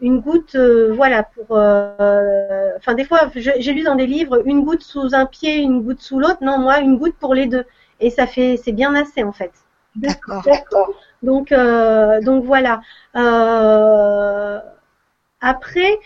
[0.03, 1.57] une goutte, voilà, pour.
[1.57, 6.01] Enfin, des fois, j'ai lu dans des livres une goutte sous un pied, une goutte
[6.01, 6.39] sous l'autre.
[6.41, 7.65] Non, moi, une goutte pour les deux.
[7.99, 9.51] Et ça fait, c'est bien assez en fait.
[9.95, 10.43] D'accord.
[11.23, 11.53] Donc,
[12.23, 12.81] donc voilà.
[15.41, 15.99] après,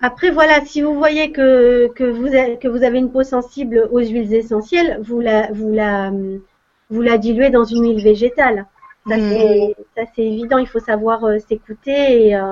[0.00, 3.88] après, voilà, si vous voyez que, que, vous, avez, que vous avez une peau sensible
[3.90, 6.12] aux huiles essentielles, vous la, vous la,
[6.90, 8.66] vous la diluez dans une huile végétale.
[9.08, 9.74] Ça, mmh.
[10.14, 12.42] c'est évident, il faut savoir euh, s'écouter et, euh,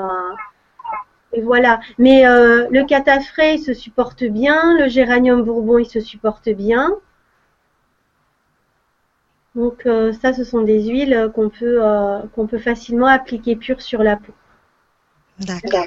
[1.37, 1.81] et, voilà.
[1.99, 6.91] Mais euh, le catafré, il se supporte bien, le géranium bourbon, il se supporte bien.
[9.55, 9.89] Donc
[10.21, 11.81] ça, ce sont des huiles qu'on peut
[12.35, 14.35] qu'on peut facilement appliquer pures sur la peau.
[15.39, 15.87] D'accord.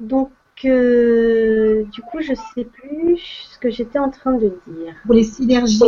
[0.00, 0.30] donc
[0.64, 4.94] du coup, je sais plus ce que j'étais en train de dire.
[5.04, 5.80] Pour les synergies.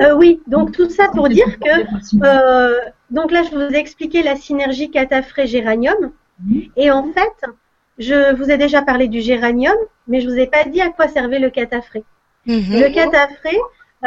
[0.00, 4.22] Euh, oui, donc tout ça pour dire que euh, donc là, je vous ai expliqué
[4.22, 6.12] la synergie cataphrée-géranium.
[6.42, 6.70] Mhm.
[6.76, 7.50] Et en fait,
[7.98, 9.76] je vous ai déjà parlé du géranium,
[10.08, 12.04] mais je vous ai pas dit à quoi servait le cataphré.
[12.46, 12.80] Mhm.
[12.80, 13.56] Le cataphré,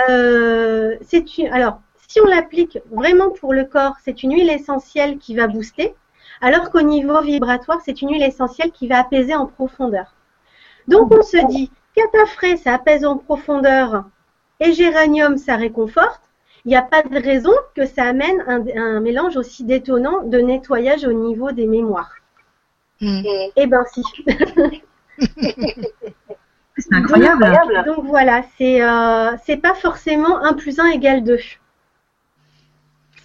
[0.10, 1.48] euh, c'est une.
[1.48, 5.94] Alors, si on l'applique vraiment pour le corps, c'est une huile essentielle qui va booster
[6.44, 10.14] alors qu'au niveau vibratoire, c'est une huile essentielle qui va apaiser en profondeur.
[10.90, 14.04] Donc on se dit, cataphré, ça apaise en profondeur
[14.60, 16.20] et géranium, ça réconforte.
[16.66, 18.44] Il n'y a pas de raison que ça amène
[18.76, 22.12] un, mélange aussi détonnant de nettoyage au niveau des mémoires.
[23.00, 23.22] Hmm.
[23.56, 24.04] Eh ben si.
[26.78, 27.46] c'est incroyable.
[27.86, 31.38] Donc, voilà, c'est euh, c'est pas forcément 1 plus 1 égale 2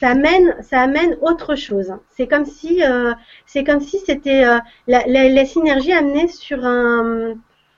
[0.01, 1.93] ça amène, ça amène autre chose.
[2.17, 3.15] C'est comme si, euh,
[3.47, 7.35] c'est comme si c'était euh, la, la, synergie amenée sur un,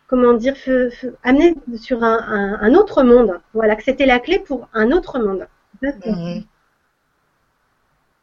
[0.07, 0.55] comment dire,
[1.23, 3.41] amenée sur un, un, autre monde.
[3.55, 5.47] Voilà, que c'était la clé pour un autre monde.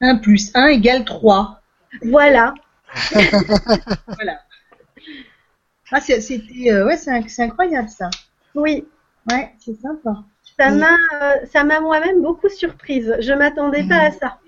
[0.01, 1.61] 1 plus 1 égale 3.
[2.03, 2.53] Voilà.
[4.07, 4.39] voilà.
[5.91, 8.09] Ah, c'était, euh, ouais, c'est incroyable ça.
[8.53, 8.85] Oui.
[9.29, 10.23] Ouais, c'est sympa.
[10.59, 13.15] Ça m'a, euh, ça m'a moi-même beaucoup surprise.
[13.19, 14.39] Je m'attendais pas à ça.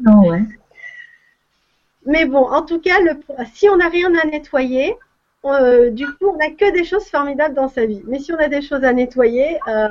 [0.00, 0.42] non, ouais.
[2.04, 3.18] Mais bon, en tout cas, le,
[3.54, 4.94] si on n'a rien à nettoyer,
[5.46, 8.02] euh, du coup, on n'a que des choses formidables dans sa vie.
[8.06, 9.88] Mais si on a des choses à nettoyer, euh,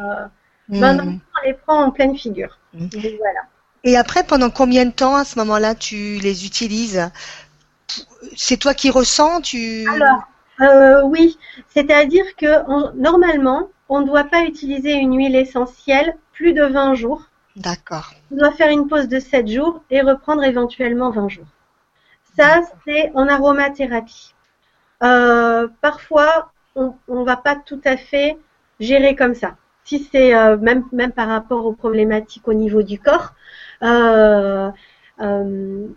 [0.70, 1.20] ben mm.
[1.42, 2.60] on les prend en pleine figure.
[2.74, 2.88] Mm.
[2.92, 3.42] voilà.
[3.84, 7.10] Et après, pendant combien de temps à ce moment-là tu les utilises?
[8.38, 9.86] C'est toi qui ressens tu...
[9.90, 11.38] Alors, oui,
[11.74, 17.30] c'est-à-dire que normalement, on ne doit pas utiliser une huile essentielle plus de 20 jours.
[17.56, 18.14] D'accord.
[18.32, 21.46] On doit faire une pause de 7 jours et reprendre éventuellement 20 jours.
[22.36, 24.34] Ça, c'est en aromathérapie.
[25.04, 28.38] Euh, parfois, on ne va pas tout à fait
[28.80, 29.56] gérer comme ça.
[29.84, 33.34] Si c'est euh, même, même par rapport aux problématiques au niveau du corps,
[33.84, 34.72] euh,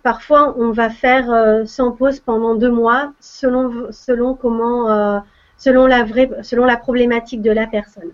[0.03, 5.23] parfois on va faire sans pause pendant deux mois selon, selon comment
[5.57, 8.13] selon la, vraie, selon la problématique de la personne.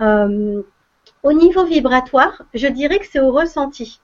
[0.00, 0.62] Euh,
[1.22, 4.00] au niveau vibratoire, je dirais que c'est au ressenti.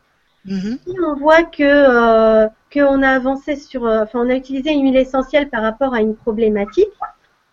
[0.46, 0.78] Mm-hmm.
[0.84, 4.84] Si on voit que euh, qu'on a avancé sur, euh, enfin on a utilisé une
[4.84, 6.88] huile essentielle par rapport à une problématique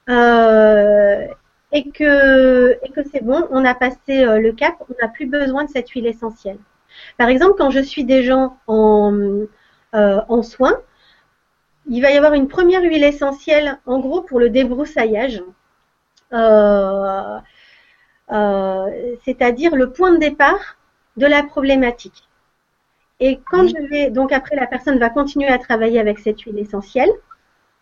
[0.09, 1.27] euh,
[1.71, 5.27] et que et que c'est bon, on a passé euh, le cap, on n'a plus
[5.27, 6.57] besoin de cette huile essentielle.
[7.17, 9.45] Par exemple, quand je suis des gens en
[9.93, 10.79] en soins,
[11.89, 15.41] il va y avoir une première huile essentielle, en gros, pour le débroussaillage.
[16.33, 17.39] Euh,
[18.31, 20.77] euh, c'est-à-dire le point de départ
[21.17, 22.29] de la problématique.
[23.19, 26.59] Et quand je vais, donc après, la personne va continuer à travailler avec cette huile
[26.59, 27.09] essentielle.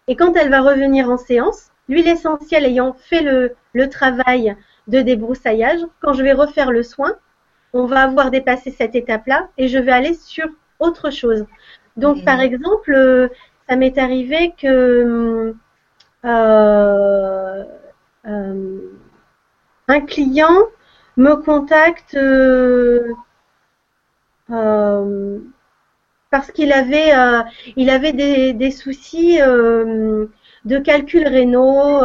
[0.07, 4.55] Et quand elle va revenir en séance, l'huile essentielle ayant fait le, le travail
[4.87, 7.13] de débroussaillage, quand je vais refaire le soin,
[7.73, 10.47] on va avoir dépassé cette étape-là et je vais aller sur
[10.79, 11.45] autre chose.
[11.97, 13.29] Donc, par exemple,
[13.67, 15.53] ça m'est arrivé que
[16.25, 17.63] euh,
[18.25, 18.81] euh,
[19.87, 20.57] un client
[21.17, 23.13] me contacte euh,
[26.29, 27.11] parce qu'il avait,
[27.75, 32.01] il avait des, des soucis de calcul rénaux,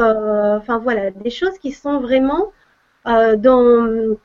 [0.56, 2.52] enfin voilà, des choses qui sont vraiment
[3.04, 4.16] dans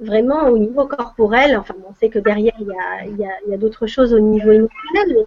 [0.00, 1.56] vraiment au niveau corporel.
[1.56, 4.18] Enfin, on sait que derrière il y a, y a, y a d'autres choses au
[4.18, 5.26] niveau émotionnel,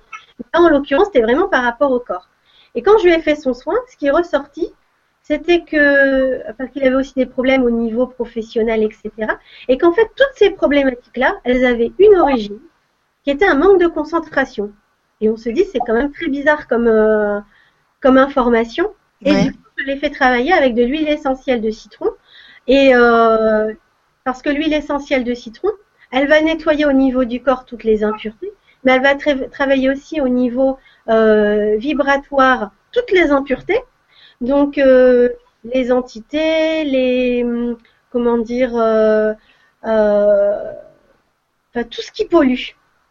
[0.53, 2.29] en l'occurrence, c'était vraiment par rapport au corps.
[2.75, 4.73] Et quand je lui ai fait son soin, ce qui est ressorti,
[5.23, 9.11] c'était que, parce qu'il avait aussi des problèmes au niveau professionnel, etc.
[9.67, 12.59] Et qu'en fait, toutes ces problématiques-là, elles avaient une origine,
[13.23, 14.71] qui était un manque de concentration.
[15.19, 17.39] Et on se dit, c'est quand même très bizarre comme, euh,
[18.01, 18.93] comme information.
[19.25, 22.11] Et du coup, je l'ai fait travailler avec de l'huile essentielle de citron.
[22.67, 23.73] Et euh,
[24.23, 25.69] parce que l'huile essentielle de citron,
[26.11, 28.53] elle va nettoyer au niveau du corps toutes les impuretés
[28.87, 29.15] mais elle va
[29.49, 30.77] travailler aussi au niveau
[31.09, 33.81] euh, vibratoire toutes les impuretés.
[34.39, 35.29] Donc euh,
[35.65, 37.45] les entités, les
[38.11, 39.33] comment dire, euh,
[41.73, 42.69] tout ce qui pollue.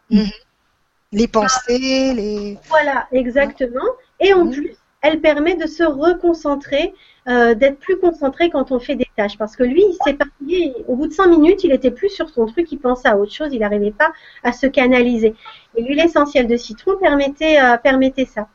[0.09, 0.25] Mhm.
[1.11, 2.57] Les pensées, les.
[2.69, 3.85] Voilà, exactement.
[4.19, 4.51] Et en mhm.
[4.51, 4.75] plus,
[5.07, 6.93] elle permet de se reconcentrer,
[7.27, 9.37] euh, d'être plus concentré quand on fait des tâches.
[9.37, 12.29] Parce que lui, il s'est parti, au bout de cinq minutes, il était plus sur
[12.29, 14.11] son truc, il pensait à autre chose, il n'arrivait pas
[14.43, 15.33] à se canaliser.
[15.75, 18.47] Et l'huile essentielle de citron permettait, euh, permettait ça.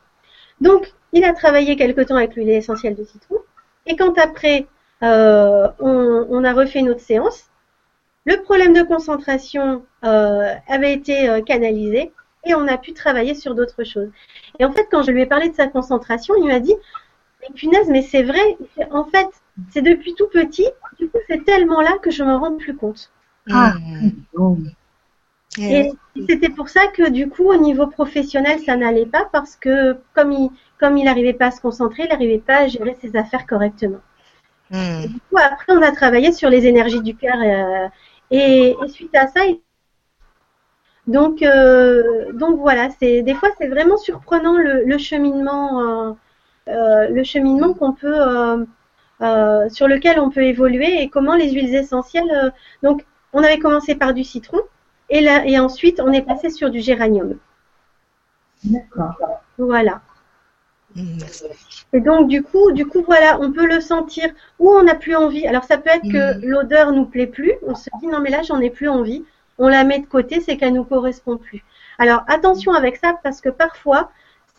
[0.61, 3.37] Donc, il a travaillé quelque temps avec l'huile essentielle de citron.
[3.87, 4.67] Et quand après,
[5.03, 7.45] euh, on, a refait notre séance,
[8.25, 12.13] le problème de concentration avait été canalisé
[12.45, 14.11] et on a pu travailler sur d'autres choses.
[14.59, 16.75] Et en fait, quand je lui ai parlé de sa concentration, il m'a dit
[17.41, 18.57] Mais punaise, mais c'est vrai,
[18.91, 19.29] en fait,
[19.71, 20.67] c'est depuis tout petit,
[20.99, 23.11] du coup, c'est tellement là que je me rends plus compte.
[23.51, 23.75] Ah,
[24.35, 24.67] mmh.
[25.59, 25.93] Et
[26.29, 30.33] c'était pour ça que du coup, au niveau professionnel, ça n'allait pas parce que comme
[30.33, 33.47] il comme il n'arrivait pas à se concentrer, il n'arrivait pas à gérer ses affaires
[33.47, 34.01] correctement.
[34.71, 35.03] Hmm.
[35.07, 37.89] du coup, après, on a travaillé sur les énergies du cœur euh,
[38.31, 39.43] et, suite à ça,
[41.07, 46.17] donc euh, donc voilà, c'est des fois c'est vraiment surprenant le, cheminement
[46.69, 48.67] euh, le cheminement qu'on peut
[49.71, 52.53] sur lequel on peut évoluer et comment les huiles essentielles.
[52.83, 54.61] donc, on avait commencé par du citron
[55.09, 57.39] et, là, et ensuite, on est passé sur du géranium.
[58.65, 59.15] D'accord.
[59.59, 60.01] Voilà.
[61.95, 64.29] Et donc du coup, du coup voilà, on peut le sentir
[64.59, 65.47] où on n'a plus envie.
[65.47, 66.45] Alors ça peut être que mm.
[66.45, 67.53] l'odeur nous plaît plus.
[67.67, 69.25] On se dit non mais là j'en ai plus envie.
[69.59, 71.63] On la met de côté, c'est qu'elle nous correspond plus.
[71.99, 74.11] Alors attention avec ça parce que parfois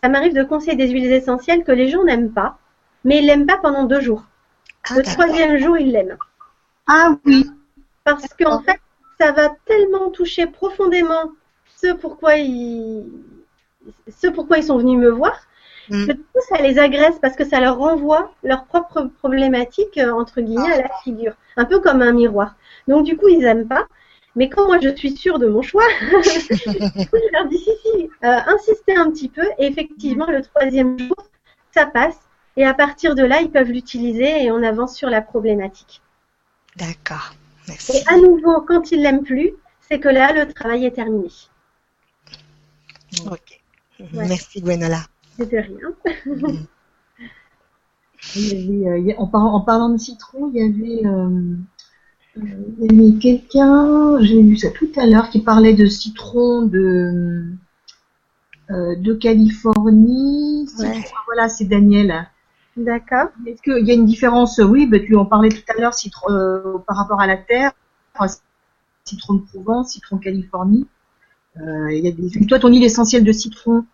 [0.02, 2.58] ça m'arrive de conseiller des huiles essentielles que les gens n'aiment pas,
[3.04, 4.24] mais ils l'aiment pas pendant deux jours.
[4.88, 6.16] Ah, le troisième jour ils l'aiment.
[6.86, 7.50] Ah oui.
[8.04, 8.80] Parce qu'en fait
[9.18, 11.32] ça va tellement toucher profondément
[11.76, 13.04] ce pourquoi ils,
[14.08, 15.38] ce pourquoi ils sont venus me voir,
[15.90, 16.06] mm.
[16.06, 20.40] que tout ça les agresse parce que ça leur renvoie leur propre problématique, euh, entre
[20.40, 21.34] guillemets, à la figure.
[21.56, 22.56] Un peu comme un miroir.
[22.88, 23.86] Donc, du coup, ils n'aiment pas.
[24.36, 28.40] Mais quand moi je suis sûre de mon choix, je leur dis si, si, euh,
[28.46, 29.46] insistez un petit peu.
[29.58, 31.16] Et effectivement, le troisième jour,
[31.72, 32.18] ça passe.
[32.56, 36.02] Et à partir de là, ils peuvent l'utiliser et on avance sur la problématique.
[36.76, 37.34] D'accord.
[37.68, 41.28] Et à nouveau, quand il l'aime plus, c'est que là, le travail est terminé.
[43.26, 43.60] Ok.
[44.12, 45.00] Merci Gwenola.
[45.36, 46.58] C'est de rien.
[48.36, 51.56] Euh, en, parlant, de citron, il y avait, euh,
[52.38, 57.44] euh, quelqu'un, j'ai vu ça tout à l'heure, qui parlait de citron de,
[58.68, 60.68] de Californie.
[61.26, 62.28] Voilà, c'est Daniel.
[62.76, 63.28] D'accord.
[63.46, 64.58] Est-ce qu'il y a une différence?
[64.58, 65.94] Oui, ben, tu en parlais tout à l'heure
[66.28, 67.72] euh, par rapport à la terre,
[69.04, 70.86] citron de Provence, citron de Californie.
[71.60, 72.46] Euh, il y a des...
[72.46, 73.84] Toi, ton île essentielle de citron.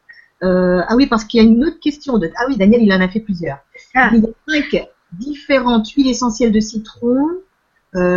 [0.42, 2.16] Euh, ah oui, parce qu'il y a une autre question.
[2.16, 2.30] De...
[2.36, 3.58] Ah oui, Daniel, il en a fait plusieurs.
[3.94, 4.10] Ah.
[4.14, 7.18] Il y a cinq différentes huiles essentielles de citron,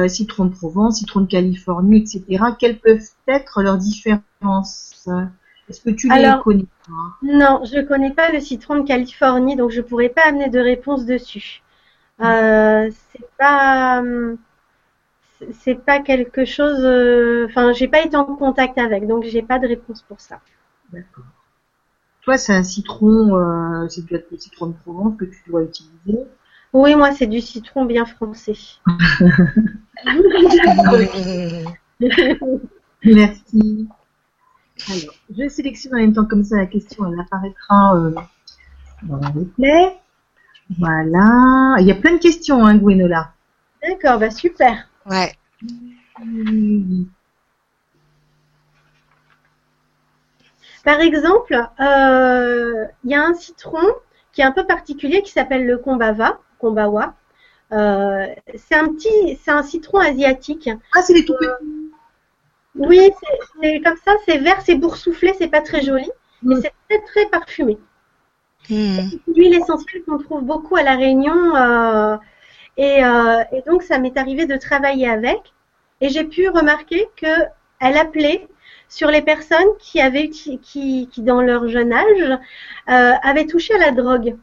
[0.08, 2.44] citron de Provence, citron de Californie, etc.
[2.60, 5.08] Quelles peuvent être leurs différences?
[5.70, 6.66] Est-ce que tu les connais
[7.22, 10.50] Non, je ne connais pas le citron de Californie, donc je ne pourrais pas amener
[10.50, 11.64] de réponse dessus.
[12.22, 14.04] Euh, c'est pas
[15.52, 19.60] c'est pas quelque chose euh, enfin j'ai pas été en contact avec donc j'ai pas
[19.60, 20.40] de réponse pour ça.
[20.92, 21.26] D'accord.
[22.22, 26.20] Toi c'est un citron euh, c'est du citron de Provence que tu dois utiliser
[26.74, 28.56] oui moi c'est du citron bien français
[33.04, 33.88] merci
[34.90, 38.12] alors, je sélectionne en même temps comme ça la question, elle apparaîtra euh,
[39.04, 39.98] dans le replay.
[40.78, 41.76] Voilà.
[41.80, 43.32] Il y a plein de questions, hein, Gwenola.
[43.82, 44.88] D'accord, bah super.
[45.06, 45.34] Ouais.
[50.84, 53.86] Par exemple, euh, il y a un citron
[54.32, 57.14] qui est un peu particulier qui s'appelle le Kombava, Kombawa.
[57.74, 60.70] Euh, c'est un petit, c'est un citron asiatique.
[60.96, 61.92] Ah, c'est les tout petits.
[62.76, 63.12] Oui,
[63.62, 66.10] c'est comme ça, c'est vert, c'est boursouflé, c'est pas très joli,
[66.42, 67.78] mais c'est très très parfumé.
[68.70, 68.96] Hmm.
[68.96, 72.18] C'est une huile essentielle qu'on trouve beaucoup à la Réunion, euh,
[72.78, 75.54] et, euh, et, donc ça m'est arrivé de travailler avec,
[76.02, 77.44] et j'ai pu remarquer que
[77.80, 78.48] elle appelait
[78.90, 82.40] sur les personnes qui avaient qui, qui dans leur jeune âge
[82.90, 84.36] euh, avaient touché à la drogue,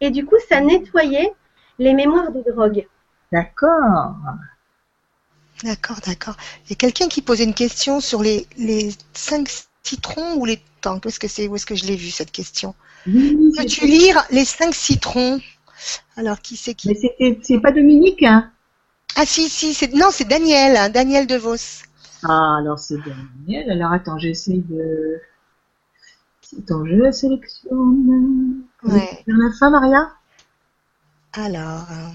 [0.00, 1.34] et du coup ça nettoyait
[1.78, 2.86] les mémoires de drogue.
[3.32, 4.14] D'accord.
[5.62, 6.36] D'accord, d'accord.
[6.64, 9.48] Il y a quelqu'un qui posait une question sur les, les cinq
[9.82, 11.04] citrons ou les tanks.
[11.04, 12.74] Où est-ce que c'est Où est-ce que je l'ai vu cette question?
[13.04, 15.40] Peux-tu lire les cinq citrons?
[16.16, 16.88] Alors qui c'est qui?
[16.88, 18.50] Mais c'est pas Dominique, hein?
[19.16, 21.56] Ah si, si, c'est non, c'est Daniel, hein, Daniel De Vos.
[22.24, 23.70] Ah, alors c'est Daniel.
[23.70, 25.20] Alors attends, j'essaie de.
[26.58, 28.62] Attends, je la sélectionne.
[28.82, 29.24] Ouais.
[29.26, 30.12] la fin, Maria?
[31.36, 31.86] Alors.
[31.90, 32.12] Euh,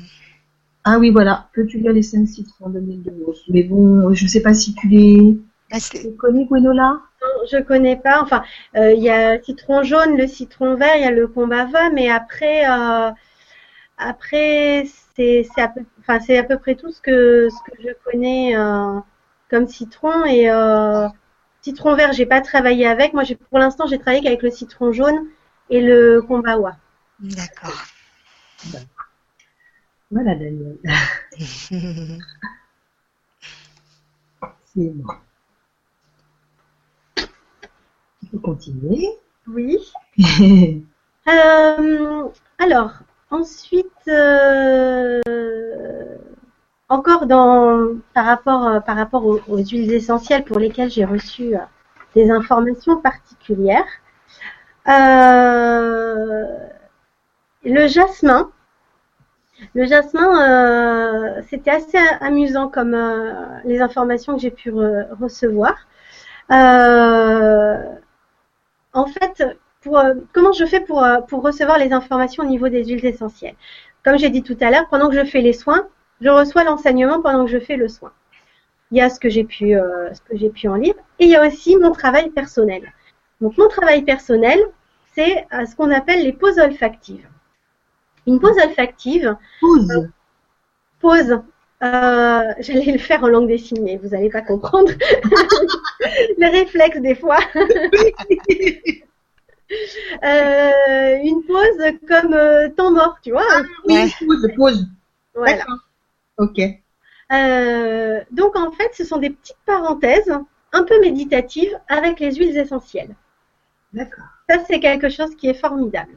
[0.86, 1.50] ah oui, voilà.
[1.54, 3.14] Peux-tu lire les cinq citrons de l'île de
[3.50, 5.38] Mais bon, je ne sais pas si tu les...
[5.92, 7.02] Tu connais, Gwenola?
[7.22, 8.22] Non, je connais pas.
[8.22, 8.44] Enfin,
[8.76, 11.90] euh, il y a le citron jaune, le citron vert, il y a le combava,
[11.92, 13.12] mais après, euh,
[13.98, 14.86] après
[15.16, 19.00] c'est à, peu, enfin, à peu près tout ce que, ce que je connais euh,
[19.50, 20.26] comme citron.
[20.26, 20.50] Et
[21.62, 23.14] citron vert, j'ai pas travaillé avec.
[23.14, 25.28] Moi, pour l'instant, j'ai travaillé avec le citron jaune
[25.70, 26.78] et le combawa.
[27.20, 27.84] D'accord.
[30.12, 30.78] Voilà, Daniel.
[34.66, 35.14] C'est bon.
[38.24, 39.08] On peut continuer.
[39.48, 39.78] Oui.
[41.28, 42.28] Euh,
[42.58, 42.94] alors,
[43.30, 45.22] ensuite, euh,
[46.88, 51.56] encore dans, par rapport, euh, par rapport aux, aux huiles essentielles pour lesquelles j'ai reçu
[51.56, 51.60] euh,
[52.16, 53.86] des informations particulières.
[57.64, 58.52] Le jasmin.
[59.76, 60.30] Le jasmin,
[61.38, 63.34] euh, c'était assez amusant comme euh,
[63.66, 65.76] les informations que j'ai pu re- recevoir.
[66.52, 67.78] Euh,
[68.94, 69.44] en fait,
[70.34, 71.04] comment je fais pour,
[71.44, 73.56] recevoir les informations au niveau des huiles essentielles?
[74.04, 75.88] Comme j'ai dit tout à l'heure, pendant que je fais les soins,
[76.22, 78.12] je reçois l'enseignement pendant que je fais le soin.
[78.92, 79.72] Il y a ce que j'ai pu,
[80.14, 82.92] ce que j'ai pu en lire, et il y a aussi mon travail personnel.
[83.42, 84.60] Donc mon travail personnel,
[85.16, 87.28] c'est ce qu'on appelle les pauses olfactives.
[88.28, 90.10] Une pause olfactive, Pause.
[91.00, 91.32] pause.
[91.84, 94.92] euh, J'allais le faire en langue des signes, mais vous n'allez pas comprendre.
[96.38, 97.40] les réflexes des fois.
[100.24, 103.46] Euh, une pause comme euh, temps mort, tu vois.
[103.86, 104.08] Oui, Ouais.
[104.26, 104.86] pause, pause.
[105.36, 105.64] Voilà.
[106.40, 106.60] Ok.
[108.32, 110.34] Donc en fait, ce sont des petites parenthèses
[110.74, 113.16] un peu méditatives avec les huiles essentielles.
[113.94, 114.26] D'accord.
[114.50, 116.14] Ça, c'est quelque chose qui est formidable.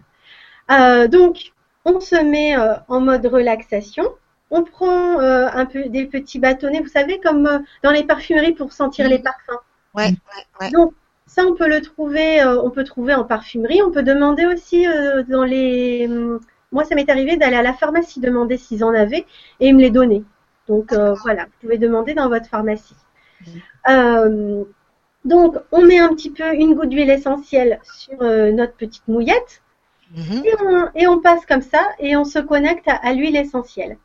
[0.71, 1.53] Euh, donc,
[1.85, 4.05] on se met euh, en mode relaxation.
[4.51, 8.53] On prend euh, un peu des petits bâtonnets, vous savez, comme euh, dans les parfumeries
[8.53, 9.59] pour sentir les parfums.
[9.95, 10.71] Ouais, ouais, ouais.
[10.71, 10.93] Donc,
[11.27, 13.83] ça, on peut le trouver, euh, on peut trouver en parfumerie.
[13.83, 16.07] On peut demander aussi euh, dans les.
[16.09, 16.41] hum,
[16.73, 19.27] Moi, ça m'est arrivé d'aller à la pharmacie demander s'ils en avaient
[19.61, 20.23] et ils me les donnaient.
[20.69, 22.97] Donc euh, voilà, vous pouvez demander dans votre pharmacie.
[23.89, 24.65] Euh,
[25.25, 29.62] donc, on met un petit peu une goutte d'huile essentielle sur euh, notre petite mouillette
[30.15, 30.43] Mhm.
[30.45, 33.97] et on, et on passe comme ça et on se connecte à, à l'huile essentielle.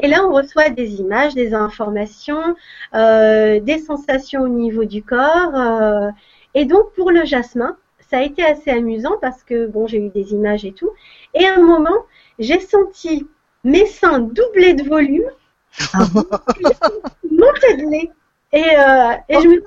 [0.00, 2.56] Et là, on reçoit des images, des informations,
[2.94, 5.54] euh, des sensations au niveau du corps.
[5.54, 6.10] euh,
[6.54, 7.76] et donc, pour le jasmin,
[8.10, 10.90] ça a été assez amusant parce que, bon, j'ai eu des images et tout.
[11.34, 12.04] Et à un moment,
[12.38, 13.26] j'ai senti
[13.64, 15.30] mes seins doubler de volume,
[17.30, 18.10] monter de lait.
[18.52, 19.66] Et, euh, et je me dis,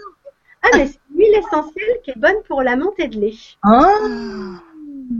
[0.63, 3.33] ah, mais c'est l'huile essentielle qui est bonne pour la montée de lait.
[3.63, 3.93] Ah,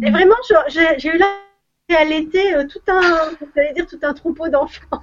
[0.03, 0.35] Et vraiment,
[0.67, 1.27] j'ai eu là
[1.97, 3.01] à l'été euh, tout un,
[3.55, 4.79] j'allais dire tout un troupeau d'enfants.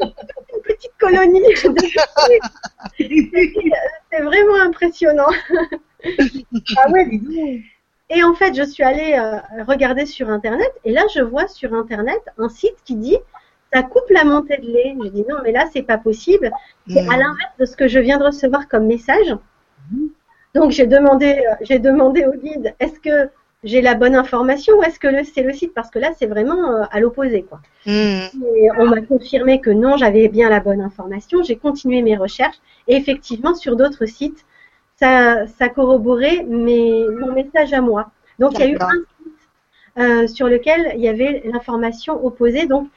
[0.00, 1.42] Une petite colonie.
[2.98, 5.28] C'est vraiment impressionnant.
[6.76, 7.62] ah ouais.
[8.10, 11.72] Et en fait, je suis allée euh, regarder sur Internet et là, je vois sur
[11.72, 13.16] Internet un site qui dit
[13.72, 14.94] ça coupe la montée de lait.
[15.02, 16.50] Je dis non, mais là, c'est pas possible.
[16.88, 17.10] C'est Mhm.
[17.10, 19.34] à l'inverse de ce que je viens de recevoir comme message.
[20.54, 23.30] Donc j'ai demandé, euh, j'ai demandé au guide, est-ce que
[23.64, 25.72] j'ai la bonne information ou est-ce que c'est le site?
[25.74, 27.60] Parce que là, c'est vraiment euh, à l'opposé, quoi.
[27.86, 31.42] Et on m'a confirmé que non, j'avais bien la bonne information.
[31.42, 32.58] J'ai continué mes recherches
[32.88, 34.44] et effectivement, sur d'autres sites,
[34.96, 38.10] ça, ça corroborait mes, mon message à moi.
[38.38, 39.32] Donc il y a eu un site
[39.98, 42.66] euh, sur lequel il y avait l'information opposée.
[42.66, 42.88] Donc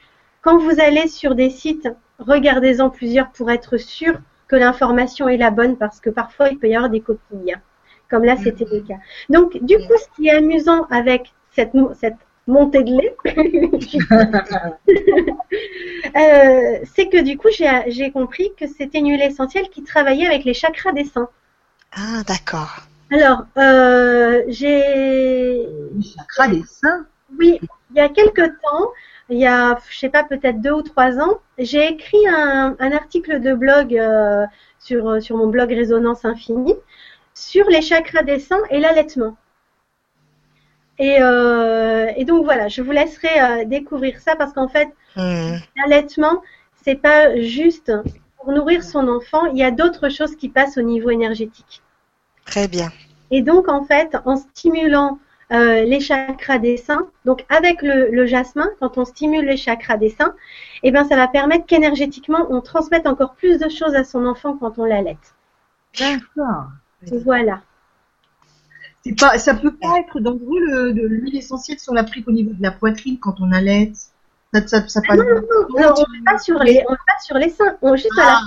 [0.42, 4.14] quand vous allez sur des sites, regardez-en plusieurs pour être sûr
[4.48, 7.52] que l'information est la bonne parce que parfois il peut y avoir des coquilles.
[7.54, 7.60] hein.
[8.10, 8.94] Comme là, c'était le cas.
[9.28, 12.16] Donc, du coup, ce qui est amusant avec cette, mo- cette
[12.46, 13.14] montée de lait,
[16.16, 20.44] euh, c'est que du coup, j'ai compris que c'était une huile essentielle qui travaillait avec
[20.44, 21.28] les chakras des seins.
[21.92, 22.80] Ah, d'accord.
[23.10, 27.06] Alors, euh, j'ai Le chakra des seins.
[27.38, 27.58] Oui,
[27.90, 28.92] il y a quelque temps,
[29.28, 32.92] il y a, je sais pas, peut-être deux ou trois ans, j'ai écrit un, un
[32.92, 34.46] article de blog euh,
[34.78, 36.74] sur, sur mon blog Résonance Infinie
[37.34, 39.36] sur les chakras des seins et l'allaitement.
[40.98, 45.62] Et, euh, et donc voilà, je vous laisserai euh, découvrir ça parce qu'en fait, Mhm.
[45.76, 46.42] l'allaitement,
[46.84, 47.92] c'est pas juste
[48.38, 51.82] pour nourrir son enfant, il y a d'autres choses qui passent au niveau énergétique.
[52.44, 52.90] Très bien.
[53.30, 55.18] Et donc, en fait, en stimulant
[55.50, 59.96] euh, les chakras des seins, donc avec le, le jasmin, quand on stimule les chakras
[59.96, 60.34] des seins,
[60.82, 64.56] eh ben, ça va permettre qu'énergétiquement, on transmette encore plus de choses à son enfant
[64.58, 65.34] quand on l'allaite.
[65.98, 66.66] D'accord.
[67.24, 67.62] Voilà.
[69.04, 72.52] C'est pas, ça peut pas être dangereux le, l'huile essentielle si on l'applique au niveau
[72.52, 73.92] de la poitrine quand on allait?
[74.52, 75.18] Ça, ça, ça passe.
[75.18, 75.24] Non,
[75.76, 78.40] on ne pas sur les, on le pas sur les seins, on juste à la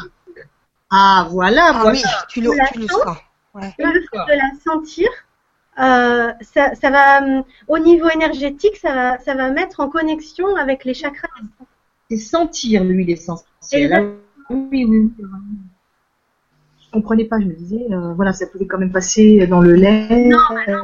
[0.92, 1.92] Ah, voilà, Ah voilà.
[1.98, 3.18] oui, tu le, La tu le sens.
[3.54, 3.74] Ouais.
[3.80, 5.10] Le fait de la sentir,
[5.80, 10.56] euh, ça, ça va, hum, au niveau énergétique, ça va, ça va mettre en connexion
[10.56, 11.30] avec les chakras.
[12.10, 14.16] C'est sentir l'huile essentielle.
[14.50, 15.12] Oui, oui.
[16.82, 19.76] Je comprenais pas, je me disais, euh, voilà, ça pouvait quand même passer dans le
[19.76, 20.26] lait.
[20.26, 20.82] Non, euh,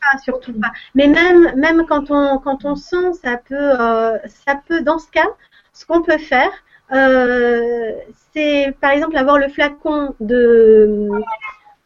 [0.00, 0.72] pas, surtout pas.
[0.94, 5.10] Mais même, même quand on, quand on sent, ça peut, euh, ça peut, dans ce
[5.10, 5.28] cas,
[5.74, 6.50] ce qu'on peut faire,
[6.92, 7.92] euh,
[8.32, 11.20] c'est par exemple avoir le flacon de, euh,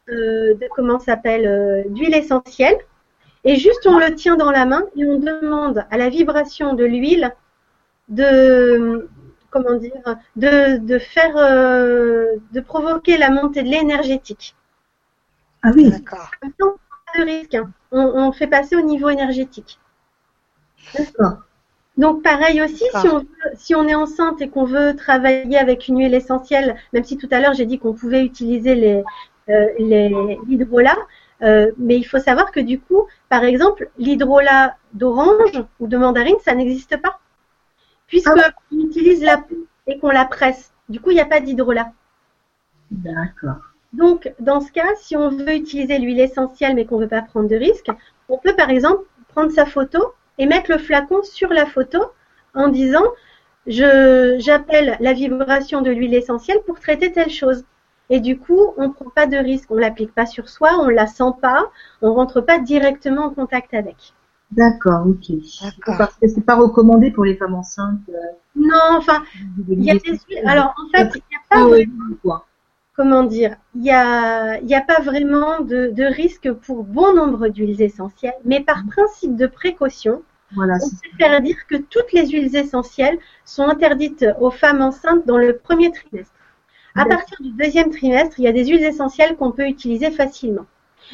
[0.09, 2.77] de comment s'appelle, euh, d'huile essentielle,
[3.45, 6.85] et juste on le tient dans la main et on demande à la vibration de
[6.85, 7.35] l'huile
[8.09, 9.09] de,
[9.51, 9.93] comment dire,
[10.37, 14.55] de, de faire, euh, de provoquer la montée de l'énergétique.
[15.63, 15.91] Ah oui.
[15.91, 16.31] D'accord.
[16.41, 17.55] Pas de risque.
[17.55, 17.71] hein.
[17.93, 19.79] On, on fait passer au niveau énergétique.
[20.99, 21.39] D'accord.
[21.97, 25.87] Donc pareil aussi, si on, veut- si on est enceinte et qu'on veut travailler avec
[25.87, 29.05] une huile essentielle, même si tout à l'heure j'ai dit qu'on pouvait utiliser euh, les
[29.49, 30.97] l'hydrolat,
[31.43, 36.37] euh, mais il faut savoir que du coup, par exemple, l'hydrolat d'orange ou de mandarine,
[36.45, 37.19] ça n'existe pas,
[38.07, 40.73] puisque Ah utilise la peau et qu'on la presse.
[40.89, 41.93] Du coup, il n'y a pas d'hydrolat.
[42.91, 43.61] D'accord.
[43.93, 47.23] Donc, dans ce cas, si on veut utiliser l'huile essentielle mais qu'on ne veut pas
[47.23, 47.91] prendre de risque,
[48.29, 51.99] on peut par exemple prendre sa photo et mettre le flacon sur la photo
[52.55, 53.05] en disant
[53.67, 57.65] je j'appelle la vibration de l'huile essentielle pour traiter telle chose.
[58.11, 60.89] Et du coup, on ne prend pas de risque, on l'applique pas sur soi, on
[60.89, 61.71] la sent pas,
[62.03, 63.97] on rentre pas directement en contact avec.
[64.51, 65.37] D'accord, ok.
[65.63, 65.99] D'accord.
[65.99, 67.99] Parce que c'est pas recommandé pour les femmes enceintes.
[68.11, 68.13] euh,
[68.55, 69.23] Non, enfin,
[69.69, 70.43] il y a des huiles.
[70.47, 72.47] Alors en fait, il n'y a pas Ah ouais, vraiment- quoi.
[72.95, 77.15] comment dire, il n'y a, il y a pas vraiment de, de risque pour bon
[77.15, 80.23] nombre d'huiles essentielles, mais par principe de précaution,
[80.55, 85.39] Voilà, on faire dire que toutes les huiles essentielles sont interdites aux femmes enceintes dans
[85.39, 86.35] le premier trimestre.
[86.97, 90.67] À partir du deuxième trimestre, il y a des huiles essentielles qu'on peut utiliser facilement.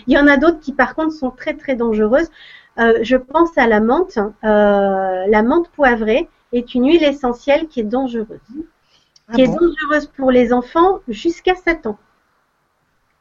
[0.06, 2.30] Il y en a d'autres qui, par contre, sont très très dangereuses.
[2.78, 4.18] Euh, je pense à la menthe.
[4.44, 8.26] Euh, la menthe poivrée est une huile essentielle qui est dangereuse,
[9.28, 11.98] Ah qui est dangereuse pour les enfants jusqu'à 7 ans.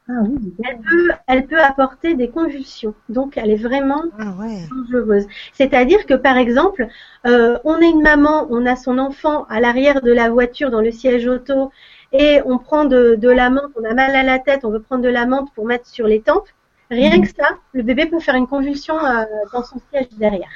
[0.07, 0.53] Ah oui.
[0.65, 2.95] Elle peut, elle peut apporter des convulsions.
[3.09, 4.63] Donc, elle est vraiment Ah ouais.
[4.71, 5.27] dangereuse.
[5.53, 6.87] C'est-à-dire que, par exemple,
[7.27, 10.81] euh, on est une maman, on a son enfant à l'arrière de la voiture dans
[10.81, 11.71] le siège auto
[12.11, 14.81] et on prend de, de la menthe, on a mal à la tête, on veut
[14.81, 16.47] prendre de la menthe pour mettre sur les tempes.
[16.91, 19.23] Rien que ça, le bébé peut faire une convulsion euh,
[19.53, 20.49] dans son siège derrière.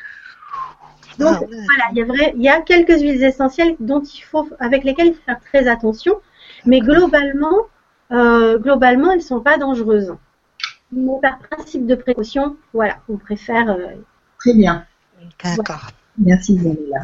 [1.19, 1.47] Donc, Ah ouais.
[1.47, 4.83] voilà, il y, a vrai, il y a quelques huiles essentielles dont il faut, avec
[4.83, 6.15] lesquelles il faut faire très attention,
[6.65, 7.67] mais globalement,
[8.11, 10.15] euh, globalement, elles sont pas dangereuses.
[10.91, 13.69] Mais par principe de précaution, voilà, on préfère.
[13.69, 13.87] euh,
[14.39, 14.85] Très bien.
[15.43, 15.89] D'accord.
[16.17, 17.01] Merci, Isabella.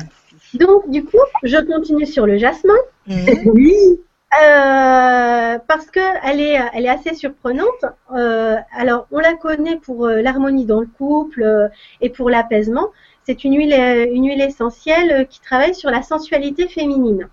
[0.56, 2.74] Donc, du coup, je continue sur le jasmin,
[3.08, 3.26] Mhm.
[3.46, 4.00] Oui.
[4.34, 7.86] Euh, parce que elle est, elle est assez surprenante.
[8.16, 11.68] Euh, alors, on la connaît pour euh, l'harmonie dans le couple euh,
[12.02, 12.90] et pour l'apaisement.
[13.24, 17.28] C'est une huile, une huile essentielle qui travaille sur la sensualité féminine,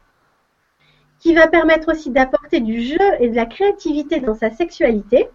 [1.20, 5.28] qui va permettre aussi d'apporter du jeu et de la créativité dans sa sexualité.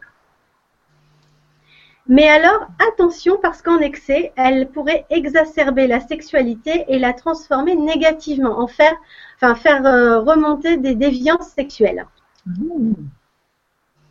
[2.08, 8.60] Mais alors, attention, parce qu'en excès, elle pourrait exacerber la sexualité et la transformer négativement,
[8.60, 8.96] en faire,
[9.38, 12.06] enfin, faire euh, remonter des déviances sexuelles.
[12.46, 12.94] Mmh.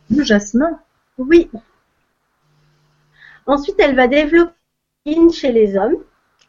[0.09, 0.79] Le jasmin.
[1.17, 1.49] Oui.
[3.45, 4.53] Ensuite, elle va développer
[5.05, 5.97] yin chez les hommes,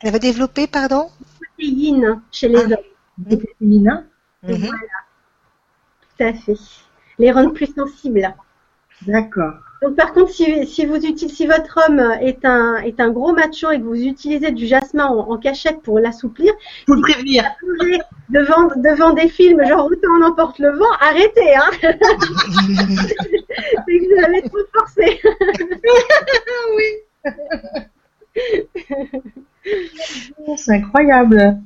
[0.00, 1.10] Elle va développer, pardon?
[1.58, 2.64] Yin chez les Ah.
[2.64, 4.04] hommes, Côté féminin.
[4.42, 4.68] Mhm.
[6.18, 6.56] tout à fait.
[7.18, 8.34] Les rendre plus sensibles.
[9.06, 9.54] D'accord.
[9.82, 13.32] Donc, par contre, si, si, vous utilisez, si votre homme est un, est un gros
[13.32, 16.52] macho et que vous utilisez du jasmin en, en cachette pour l'assouplir,
[16.86, 17.42] Faut le prévenir.
[18.28, 21.98] devant, devant des films genre Autant on emporte le vent, arrêtez, hein C'est
[23.98, 25.20] que vous avez trop forcé.
[30.46, 31.58] Oh, c'est incroyable.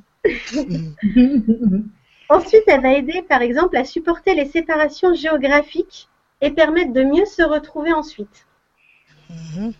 [2.29, 6.07] Ensuite, elle va aider, par exemple, à supporter les séparations géographiques
[6.41, 8.47] et permettre de mieux se retrouver ensuite.
[9.29, 9.73] Mhm.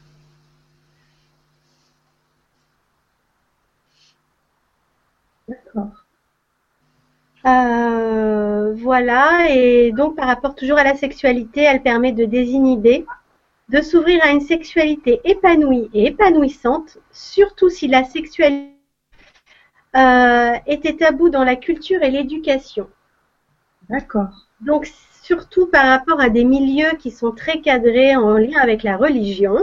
[5.47, 6.05] D'accord.
[7.45, 13.05] Euh, voilà, et donc par rapport toujours à la sexualité, elle permet de désinhiber,
[13.69, 18.73] de s'ouvrir à une sexualité épanouie et épanouissante, surtout si la sexualité
[19.95, 22.89] euh, était tabou dans la culture et l'éducation.
[23.89, 24.47] D'accord.
[24.59, 24.85] Donc
[25.27, 29.57] surtout par rapport à des milieux qui sont très cadrés en lien avec la religion.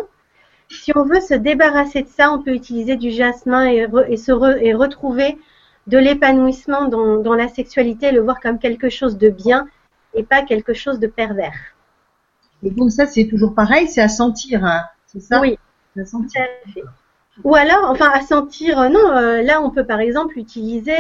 [0.69, 4.17] Si on veut se débarrasser de ça, on peut utiliser du jasmin et, re- et
[4.17, 5.39] se re- et retrouver
[5.87, 9.67] de l'épanouissement dans, dans la sexualité, le voir comme quelque chose de bien
[10.15, 11.59] et pas quelque chose de pervers.
[12.63, 14.85] Et donc ça, c'est toujours pareil, c'est à sentir, hein.
[15.07, 15.41] c'est ça?
[15.41, 15.59] Oui,
[15.95, 16.43] C'est à tout sentir.
[16.43, 16.83] à fait.
[17.43, 20.95] Ou alors, enfin, à sentir, euh, non, euh, là, on peut par exemple l'utiliser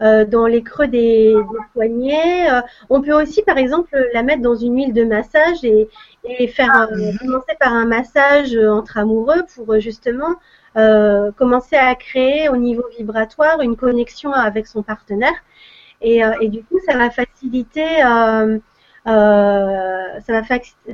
[0.00, 2.48] euh, dans les creux des, des poignets.
[2.88, 5.88] on peut aussi, par exemple, la mettre dans une huile de massage et,
[6.24, 6.88] et faire
[7.20, 10.36] commencer par un massage entre amoureux pour justement
[11.36, 15.34] commencer à créer au niveau vibratoire une connexion avec son partenaire.
[16.00, 18.58] Et, et du coup, ça va faciliter euh,
[19.06, 20.42] ça va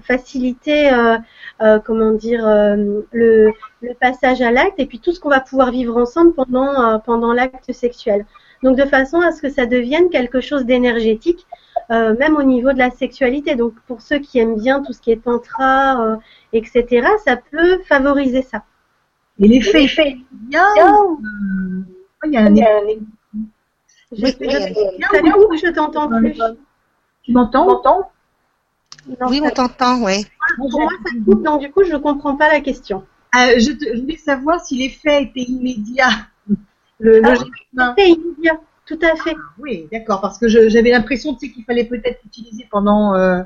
[0.03, 1.17] faciliter, euh,
[1.63, 5.71] euh, comment dire, le, le, passage à l'acte et puis tout ce qu'on va pouvoir
[5.71, 8.27] vivre ensemble pendant pendant l'acte sexuel.
[8.63, 11.47] Donc de façon à ce que ça devienne quelque chose d'énergétique,
[11.91, 13.57] même au niveau de la sexualité.
[13.57, 16.19] Donc pour ceux qui aiment bien tout ce qui est tantra,
[16.53, 18.63] etc., ça peut favoriser ça.
[19.41, 20.67] Et l'effet fait bien.
[22.25, 23.01] Il y a un effet.
[24.13, 26.39] Je t'entends plus.
[27.23, 28.11] Tu m'entends?
[29.29, 30.27] Oui, on t'entend, oui.
[30.57, 33.05] Pour moi, ça coupe, donc du coup, je ne comprends pas la question.
[33.35, 36.11] Euh, je, voulais savoir si l'effet était immédiat.
[37.01, 39.35] Le, ah, immédiat, tout à fait.
[39.37, 43.43] Ah, oui, d'accord, parce que j'avais l'impression qu'il fallait peut-être l'utiliser pendant euh,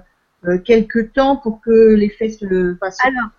[0.46, 2.98] euh, quelques temps pour que l'effet se fasse.
[3.04, 3.30] Alors,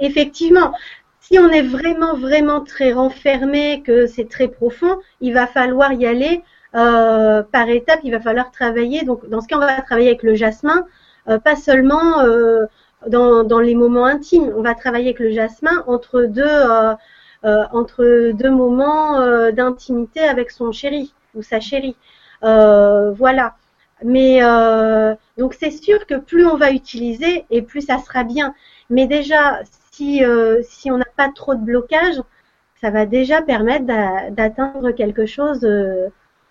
[0.00, 0.72] effectivement,
[1.20, 6.06] si on est vraiment, vraiment très renfermé, que c'est très profond, il va falloir y
[6.06, 6.42] aller
[6.74, 9.04] euh, par étape, il va falloir travailler.
[9.04, 10.86] Donc, dans ce cas, on va travailler avec le jasmin,
[11.28, 12.66] euh, pas seulement euh,
[13.06, 14.52] dans, dans, les moments intimes.
[14.56, 16.44] On va travailler avec le jasmin entre deux,
[17.44, 19.20] entre deux moments
[19.50, 21.96] d'intimité avec son chéri ou sa chérie.
[22.42, 23.54] voilà.
[24.02, 24.40] Mais
[25.38, 28.54] donc c'est sûr que plus on va utiliser et plus ça sera bien.
[28.90, 29.60] Mais déjà,
[29.92, 30.22] si,
[30.62, 32.20] si on n'a pas trop de blocage,
[32.80, 33.84] ça va déjà permettre
[34.30, 35.66] d'atteindre quelque chose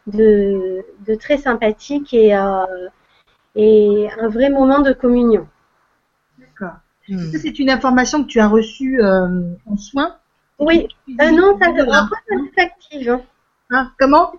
[0.07, 2.65] de, de très sympathique et, euh,
[3.55, 5.47] et un vrai moment de communion.
[6.37, 6.77] D'accord.
[7.07, 7.31] Hmm.
[7.31, 10.17] C'est une information que tu as reçue euh, en soins?
[10.59, 10.87] Oui.
[11.19, 13.09] Euh, non, ça c'est active.
[13.09, 13.21] Hein.
[13.71, 14.33] Ah, comment?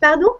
[0.00, 0.30] Pardon?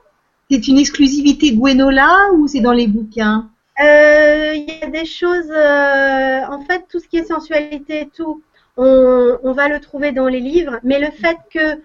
[0.51, 3.51] C'est une exclusivité Gwenola ou c'est dans les bouquins?
[3.81, 8.43] Euh, Il y a des choses, en fait, tout ce qui est sensualité et tout,
[8.77, 11.81] on, on, va le trouver dans les livres, mais le fait que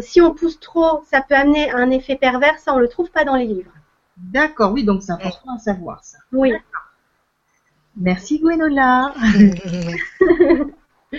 [0.00, 3.24] si on pousse trop, ça peut amener un effet pervers, ça on le trouve pas
[3.24, 3.72] dans les livres.
[4.16, 6.18] D'accord, oui, donc c'est important à savoir ça.
[6.32, 6.52] Oui.
[7.96, 9.14] Merci Gwenola.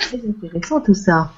[0.00, 1.32] c'est intéressant tout ça.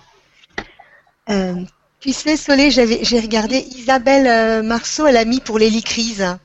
[1.31, 1.55] Euh,
[2.01, 6.37] tu sais, Solé, j'ai regardé Isabelle euh, Marceau, elle a mis pour les licrises.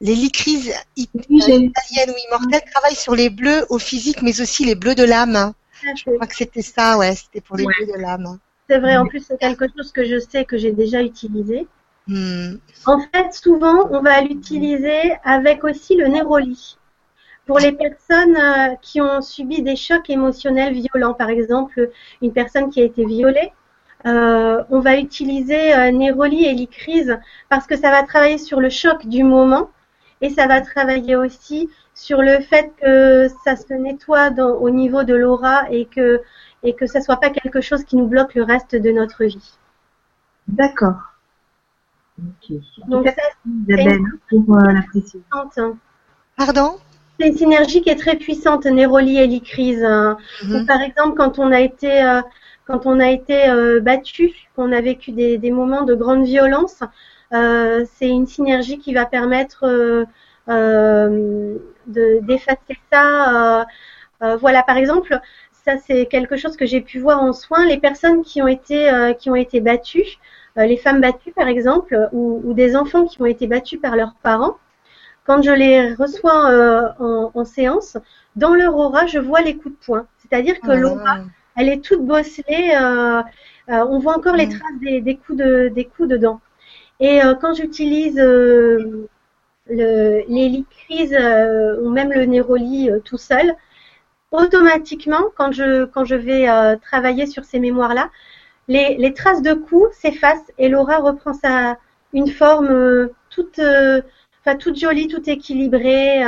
[0.00, 5.04] Les italiennes ou immortelles travaillent sur les bleus au physique, mais aussi les bleus de
[5.04, 5.52] l'âme.
[5.82, 8.38] Je crois que c'était ça, ouais, c'était pour les de l'âme.
[8.68, 11.66] C'est vrai, en plus c'est quelque chose que je sais que j'ai déjà utilisé.
[12.06, 12.56] Hmm.
[12.86, 16.76] En fait, souvent, on va l'utiliser avec aussi le néroli.
[17.46, 21.90] Pour les personnes euh, qui ont subi des chocs émotionnels violents, par exemple,
[22.22, 23.52] une personne qui a été violée,
[24.06, 27.18] euh, on va utiliser euh, Néroli et l'icrise
[27.50, 29.70] parce que ça va travailler sur le choc du moment
[30.22, 31.68] et ça va travailler aussi
[32.00, 36.22] sur le fait que ça se nettoie au niveau de l'aura et que
[36.62, 39.52] et que ça soit pas quelque chose qui nous bloque le reste de notre vie.
[40.48, 40.96] D'accord.
[42.88, 43.22] Donc ça,
[43.68, 44.00] Isabelle,
[44.30, 45.20] pour euh, la précision.
[45.32, 45.76] Hein.
[46.36, 46.78] Pardon?
[47.18, 49.84] C'est une synergie qui est très puissante, Néroli et l'icrise.
[49.84, 50.16] Hein.
[50.42, 50.66] Mhm.
[50.66, 52.22] Par exemple, quand on a été euh,
[52.66, 56.80] quand on a été euh, battu, qu'on a vécu des, des, moments de grande violence,
[57.30, 60.06] c'est une synergie qui va permettre
[60.50, 63.60] euh, d'effacer ça.
[63.60, 63.64] Euh,
[64.22, 65.18] euh, voilà, par exemple,
[65.64, 67.66] ça c'est quelque chose que j'ai pu voir en soins.
[67.66, 70.18] Les personnes qui ont été qui ont été battues,
[70.56, 74.56] les femmes battues par exemple, ou, des enfants qui ont été battus par leurs parents,
[75.24, 77.96] quand je les reçois en, séance,
[78.36, 80.06] dans leur aura, je vois les coups de poing.
[80.18, 80.76] C'est-à-dire que ah.
[80.76, 81.18] l'aura,
[81.56, 82.72] elle est toute bosselée.
[83.68, 86.40] on voit encore les traces des, coups de, des coups dedans.
[87.00, 88.20] Et quand j'utilise
[89.68, 93.54] le, les crises euh, ou même le néroli euh, tout seul,
[94.30, 98.10] automatiquement, quand je, quand je vais euh, travailler sur ces mémoires-là,
[98.68, 101.78] les, les, traces de coups s'effacent et l'aura reprend sa,
[102.12, 106.22] une forme toute, enfin, toute jolie, toute équilibrée.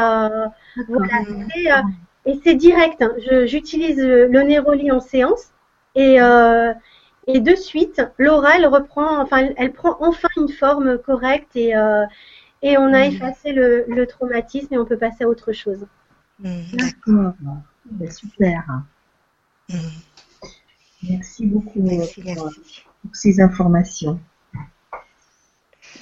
[0.89, 1.85] voilà,
[2.27, 3.01] et c'est direct.
[3.03, 3.13] Hein.
[3.45, 5.53] J'utilise le néroli en séance
[5.95, 11.75] et, et de suite, l'aura, elle reprend, enfin, elle, prend enfin une forme correcte et,
[12.63, 15.87] et on a effacé le, traumatisme et on peut passer à autre chose.
[16.39, 17.35] Hmm, d'accord.
[17.85, 18.65] Ben, super.
[19.69, 19.77] Hmm.
[21.09, 22.51] Merci beaucoup pour,
[23.13, 24.21] ces informations.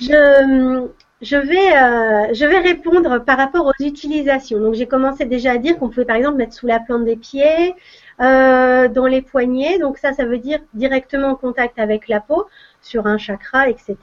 [0.01, 0.89] Je,
[1.23, 4.61] je, vais, euh, je vais répondre par rapport aux utilisations.
[4.61, 7.17] Donc j'ai commencé déjà à dire qu'on pouvait par exemple mettre sous la plante des
[7.17, 7.75] pieds,
[8.21, 9.79] euh, dans les poignets.
[9.79, 12.47] Donc ça, ça veut dire directement en contact avec la peau,
[12.83, 13.97] sur un chakra, etc.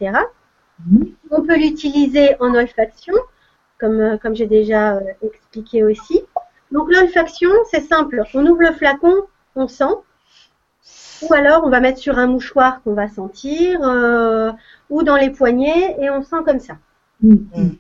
[1.32, 3.14] On peut l'utiliser en olfaction,
[3.80, 6.22] comme, euh, comme j'ai déjà euh, expliqué aussi.
[6.72, 8.24] Donc l'olfaction, c'est simple.
[8.34, 9.24] On ouvre le flacon,
[9.56, 9.96] on sent.
[11.24, 13.80] Ou alors on va mettre sur un mouchoir qu'on va sentir,
[14.90, 16.78] ou dans les poignets, et on sent comme ça.
[17.22, 17.78] Mhm.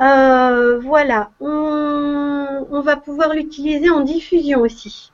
[0.00, 5.10] Euh, voilà, on, va pouvoir l'utiliser en diffusion aussi.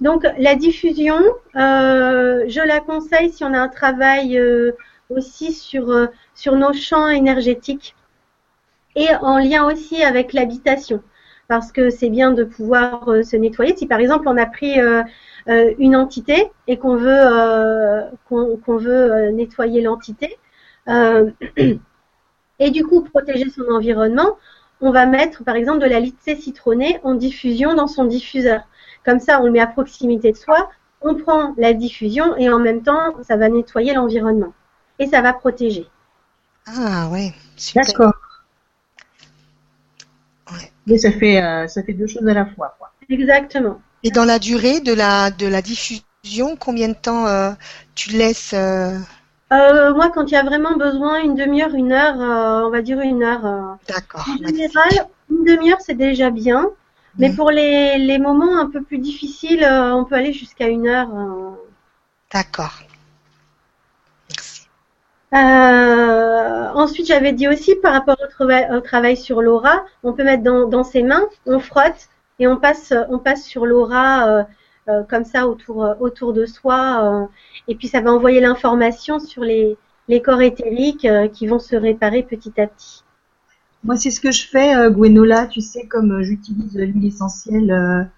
[0.00, 1.18] Donc la diffusion,
[1.56, 4.72] euh, je la conseille si on a un travail euh,
[5.16, 7.94] aussi sur, sur nos champs énergétiques
[8.96, 11.02] et en lien aussi avec l'habitation.
[11.48, 13.76] Parce que c'est bien de pouvoir se nettoyer.
[13.76, 14.78] Si par exemple on a pris
[15.46, 20.38] une entité et qu'on veut, qu'on veut nettoyer l'entité,
[20.86, 24.36] et du coup protéger son environnement,
[24.80, 28.62] on va mettre par exemple de la litée citronnée en diffusion dans son diffuseur.
[29.04, 30.70] Comme ça, on le met à proximité de soi,
[31.00, 34.52] on prend la diffusion et en même temps, ça va nettoyer l'environnement
[34.98, 35.86] et ça va protéger.
[36.66, 37.32] Ah ouais,
[37.74, 38.14] d'accord.
[40.86, 42.76] Mais ça fait euh, ça fait deux choses à la fois.
[43.08, 43.80] Exactement.
[44.02, 47.50] Et dans la durée de la de la diffusion, combien de temps euh,
[47.94, 48.98] tu laisses euh,
[49.50, 52.16] moi, quand il y a vraiment besoin, une demi-heure, une heure,
[52.66, 53.76] on va dire une heure.
[53.86, 54.26] D'accord.
[54.28, 56.70] En général, une demi-heure, c'est déjà bien.
[57.18, 61.08] Mais pour les, les, moments un peu plus difficiles, on peut aller jusqu'à une heure.
[62.32, 62.80] D'accord.
[65.34, 66.76] Merci.
[66.76, 70.68] ensuite, j'avais dit aussi par rapport au, au travail sur l'aura, on peut mettre dans,
[70.68, 72.08] dans, ses mains, on frotte
[72.38, 74.46] et on passe, on passe sur l'aura
[74.88, 77.00] euh, comme ça autour, euh, autour de soi.
[77.02, 77.26] Euh,
[77.68, 79.78] et puis ça va envoyer l'information sur les,
[80.08, 83.02] les corps éthériques qui vont se réparer petit à petit.
[83.82, 85.46] Moi, c'est ce que je fais, euh, Gwenola.
[85.46, 88.10] Tu sais, comme j'utilise l'huile essentielle,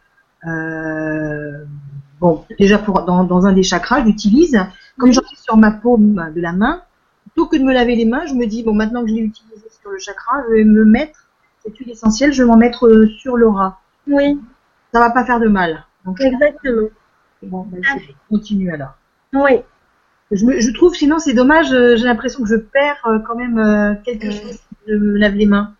[0.46, 1.64] euh,
[2.20, 4.58] bon, déjà pour dans, dans un des chakras, j'utilise.
[4.98, 6.82] Comme j'en ai sur ma paume de la main,
[7.36, 9.20] plutôt que de me laver les mains, je me dis bon, maintenant que je l'ai
[9.20, 11.28] utilisé sur le chakra, je vais me mettre
[11.62, 13.78] cette huile essentielle, je vais m'en mettre sur l'aura.
[14.06, 14.40] Oui.
[14.94, 15.84] Ça va pas faire de mal.
[16.18, 16.88] Exactement.
[17.42, 18.94] Bon, ben, je continue alors.
[19.34, 19.60] Oui.
[20.30, 23.94] Je, trouve, sinon c'est dommage, euh, j'ai l'impression que je perds euh, quand même euh,
[24.02, 25.74] quelque chose si je me lave les mains.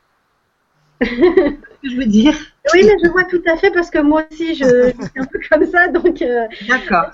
[1.01, 2.35] je veux dire?
[2.75, 5.41] Oui, mais je vois tout à fait parce que moi aussi je, suis un peu
[5.51, 6.23] comme ça, donc.
[6.69, 7.13] D'accord.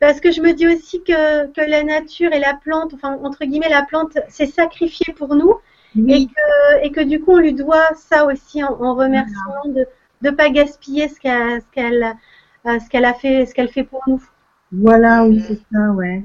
[0.00, 3.44] Parce que je me dis aussi que, que la nature et la plante, enfin entre
[3.44, 5.54] guillemets la plante, c'est sacrifié pour nous
[5.96, 9.86] et, que, et que du coup on lui doit ça aussi en, remerciant de
[10.22, 11.62] ne pas gaspiller ce qu'elle
[12.64, 14.22] ce qu'elle a fait, ce qu'elle fait pour nous.
[14.72, 16.24] Voilà, oui, c'est ça, ouais.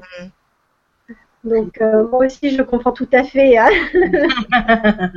[1.43, 3.57] Donc euh, moi aussi, je comprends tout à fait.
[3.57, 3.69] Hein.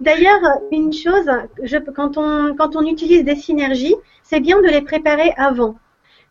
[0.00, 0.40] D'ailleurs,
[0.72, 1.30] une chose,
[1.62, 5.76] je, quand, on, quand on utilise des synergies, c'est bien de les préparer avant.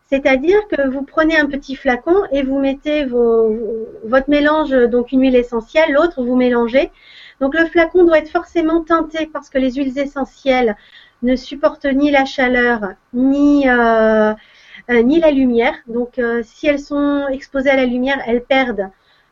[0.06, 5.36] C'est-à-dire que vous prenez un petit flacon et vous mettez votre mélange, donc une huile
[5.36, 6.90] essentielle, l'autre vous mélangez.
[7.40, 10.76] Donc le flacon doit être forcément teinté parce que les huiles essentielles
[11.24, 14.32] ne supportent ni la chaleur ni euh,
[14.90, 15.74] euh, la lumière.
[15.88, 18.90] Donc, euh, si elles sont exposées à la lumière, elles perdent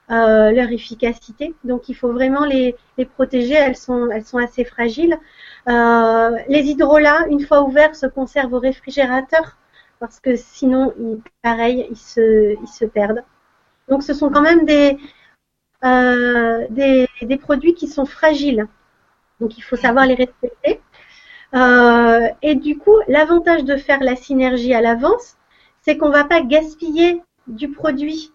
[0.09, 1.55] leur efficacité.
[1.65, 3.55] Donc, il faut vraiment les, les protéger.
[3.55, 5.17] Elles sont elles sont assez fragiles.
[5.67, 9.57] les hydrolats, une fois ouverts, se conservent au réfrigérateur
[10.03, 10.93] parce que sinon,
[11.43, 13.23] pareil, ils se ils se perdent.
[13.89, 14.99] Donc, ce sont quand même des
[16.71, 18.67] des, des produits qui sont fragiles.
[19.41, 20.81] Donc, il faut savoir les respecter.
[21.55, 25.37] Euh, et du coup, l'avantage de faire la synergie à l'avance,
[25.83, 28.33] c'est qu'on va pas gaspiller du produit.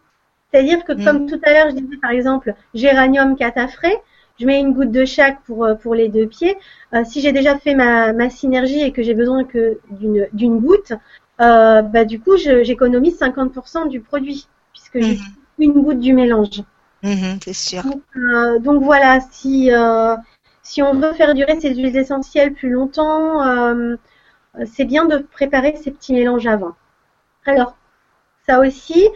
[0.52, 1.30] C'est-à-dire que, comme mm.
[1.30, 3.94] tout à l'heure, je disais par exemple géranium catafré,
[4.40, 6.58] je mets une goutte de chaque pour, euh, pour les deux pieds.
[6.94, 10.94] Euh, si j'ai déjà fait ma, ma synergie et que j'ai besoin que d'une goutte,
[11.42, 15.60] euh, bah, du coup, j'économise 50% du produit, puisque j'ai mm-hmm.
[15.60, 16.64] une goutte du mélange.
[17.04, 17.84] Mm-hmm, c'est sûr.
[17.84, 19.72] Donc, euh, donc voilà, si,
[20.68, 23.96] si on veut faire durer ces huiles essentielles plus longtemps, euh,
[24.66, 26.74] c'est bien de préparer ces petits mélanges avant.
[27.46, 27.78] Alors,
[28.48, 29.10] ça aussi,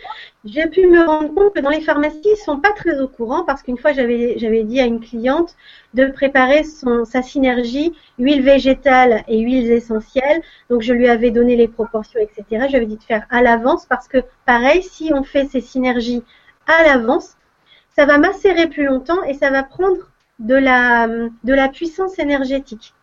[0.44, 3.46] j'ai pu me rendre compte que dans les pharmacies, ils sont pas très au courant
[3.46, 5.56] parce qu'une fois, j'avais, j'avais dit à une cliente
[5.94, 10.42] de préparer son, sa synergie huile végétale et huiles essentielles.
[10.70, 12.44] Donc, je lui avais donné les proportions, etc.
[12.50, 15.62] Je lui avais dit de faire à l'avance parce que, pareil, si on fait ces
[15.62, 16.24] synergies
[16.68, 17.38] à l'avance,
[17.96, 20.10] ça va macérer plus longtemps et ça va prendre
[20.40, 22.94] de la, de la puissance énergétique.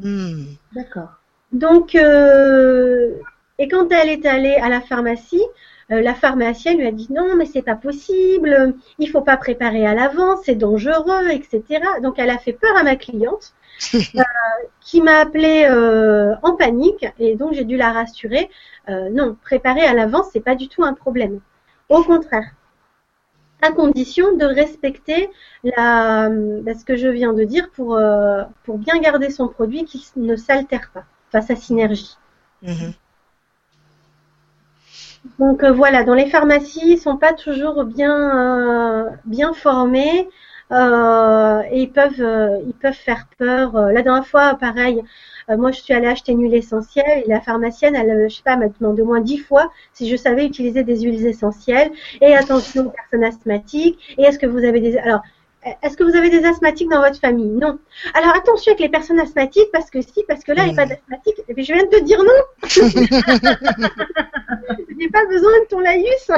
[0.00, 0.46] Hmm.
[0.72, 1.10] D'accord.
[1.52, 3.18] Donc, euh,
[3.60, 5.44] et quand elle est allée à la pharmacie,
[5.92, 9.86] euh, la pharmacienne lui a dit non, mais c'est pas possible, il faut pas préparer
[9.86, 11.62] à l'avance, c'est dangereux, etc.
[12.02, 13.52] Donc elle a fait peur à ma cliente,
[13.94, 14.22] euh,
[14.80, 18.48] qui m'a appelée euh, en panique, et donc j'ai dû la rassurer.
[18.88, 21.40] non, préparer à l'avance, c'est pas du tout un problème.
[21.90, 22.54] Au contraire,
[23.60, 25.28] à condition de respecter
[25.64, 26.30] la,
[26.62, 28.00] bah, ce que je viens de dire pour,
[28.64, 32.16] pour bien garder son produit qui ne s'altère pas, enfin sa synergie.
[32.62, 32.94] Mhm.
[35.38, 40.28] Donc euh, voilà, dans les pharmacies, ils sont pas toujours bien euh, bien formés
[40.72, 43.72] euh, et ils peuvent ils peuvent faire peur.
[43.74, 45.02] La dernière fois, pareil,
[45.48, 48.56] moi je suis allée acheter une huile essentielle et la pharmacienne, elle, je sais pas,
[48.56, 51.90] m'a demandé au moins dix fois si je savais utiliser des huiles essentielles
[52.20, 55.22] et attention aux personnes asthmatiques et est-ce que vous avez des alors
[55.82, 57.50] est-ce que vous avez des asthmatiques dans votre famille?
[57.50, 57.78] Non.
[58.14, 60.82] Alors attention avec les personnes asthmatiques parce que si, parce que là, il n'y a
[60.82, 61.42] pas d'asthmatique.
[61.48, 62.30] Et puis je viens de te dire non.
[64.88, 66.30] Je n'ai pas besoin de ton laïus.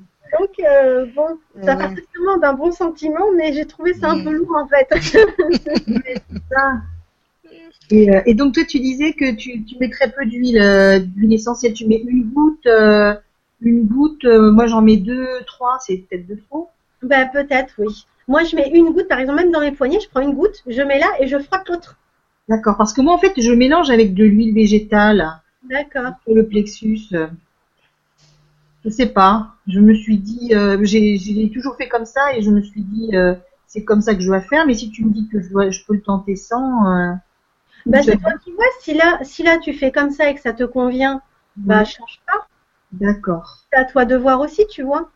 [0.38, 4.30] Donc euh, bon, ça part justement d'un bon sentiment, mais j'ai trouvé ça un peu
[4.32, 4.88] lourd en fait.
[7.92, 11.72] Euh, et, donc toi, tu disais que tu, mets très peu d'huile, euh, d'huile essentielle.
[11.72, 12.68] Tu mets une goutte,
[13.60, 14.24] une goutte.
[14.24, 15.76] moi, j'en mets deux, trois.
[15.84, 16.68] C'est peut-être de trop.
[17.02, 18.06] Bah, peut-être, oui.
[18.28, 20.62] Moi, je mets une goutte, par exemple, même dans mes poignets, je prends une goutte,
[20.66, 21.96] je mets là et je frotte l'autre.
[22.48, 25.40] D'accord, parce que moi, en fait, je mélange avec de l'huile végétale.
[25.68, 26.12] D'accord.
[26.24, 27.00] Pour le plexus.
[28.84, 29.54] Je sais pas.
[29.66, 33.10] Je me suis dit, euh, j'ai toujours fait comme ça et je me suis dit,
[33.14, 33.34] euh,
[33.66, 34.66] c'est comme ça que je dois faire.
[34.66, 36.86] Mais si tu me dis que je, dois, je peux le tenter sans.
[36.86, 37.12] Euh,
[37.86, 38.64] bah, c'est toi qui vois.
[38.80, 41.22] Si là, si là tu fais comme ça et que ça te convient,
[41.56, 42.46] bah change pas.
[42.92, 43.58] D'accord.
[43.72, 45.10] C'est à toi de voir aussi, tu vois.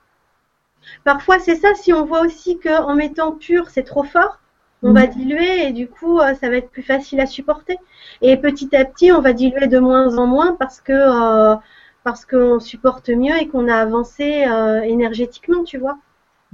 [1.04, 4.38] Parfois, c'est ça, si on voit aussi qu'en mettant pur, c'est trop fort,
[4.82, 5.10] on va mm.
[5.10, 7.76] diluer et du coup, euh, ça va être plus facile à supporter.
[8.20, 11.56] Et petit à petit, on va diluer de moins en moins parce que euh,
[12.04, 15.98] parce qu'on supporte mieux et qu'on a avancé euh, énergétiquement, tu vois.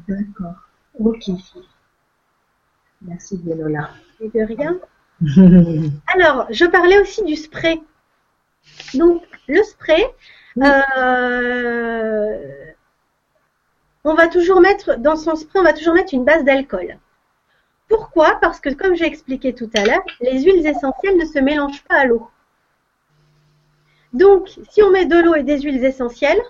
[0.09, 0.55] D'accord.
[0.99, 1.29] Ok.
[3.03, 3.91] Merci Lola.
[4.21, 4.79] Et de rien.
[6.15, 7.81] Alors, je parlais aussi du spray.
[8.95, 10.05] Donc, le spray,
[14.05, 16.99] on va toujours mettre, dans son spray, on va toujours mettre une base d'alcool.
[17.89, 18.39] Pourquoi?
[18.41, 21.97] Parce que, comme j'ai expliqué tout à l'heure, les huiles essentielles ne se mélangent pas
[21.97, 22.29] à l'eau.
[24.13, 26.41] Donc, si on met de l'eau et des huiles essentielles,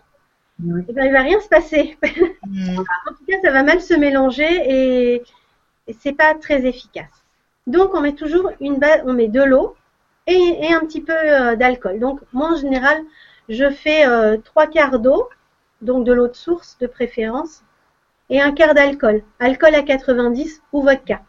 [0.62, 1.96] eh ben, il ne va rien se passer.
[2.46, 2.78] Mm.
[2.78, 5.22] en tout cas, ça va mal se mélanger et,
[5.86, 7.24] et c'est pas très efficace.
[7.66, 9.76] Donc, on met toujours une base, on met de l'eau
[10.26, 12.00] et, un petit peu euh, d'alcool.
[12.00, 12.98] Donc, moi, en général,
[13.48, 15.28] je fais euh, trois quarts d'eau
[15.82, 17.62] donc de l'eau de source de préférence,
[18.28, 21.22] et un quart d'alcool, alcool à 90 ou vodka.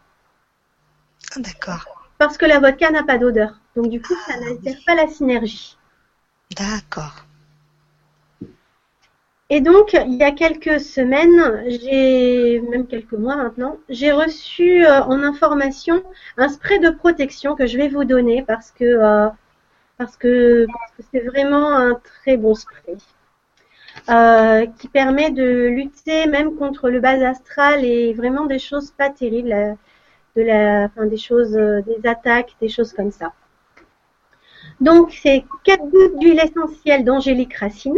[1.34, 2.08] Ah, d'accord.
[2.18, 5.76] Parce que la vodka n'a pas d'odeur, donc du coup ça n'altère pas la synergie.
[6.56, 7.26] D'accord.
[9.54, 15.02] Et donc, il y a quelques semaines, j'ai même quelques mois maintenant, j'ai reçu euh,
[15.02, 16.02] en information
[16.38, 19.28] un spray de protection que je vais vous donner parce que euh,
[19.98, 20.66] parce que
[21.12, 22.96] c'est vraiment un très bon spray.
[24.08, 29.10] Euh, qui permet de lutter même contre le bas astral et vraiment des choses pas
[29.10, 29.74] terribles, euh,
[30.34, 33.32] de la, enfin, des choses, euh, des attaques, des choses comme ça.
[34.80, 37.96] Donc c'est 4 gouttes d'huile essentielle d'angélique racine.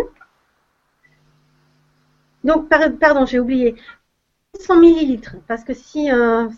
[2.43, 3.77] Donc pardon, j'ai oublié.
[4.61, 6.11] 100 millilitres, parce que si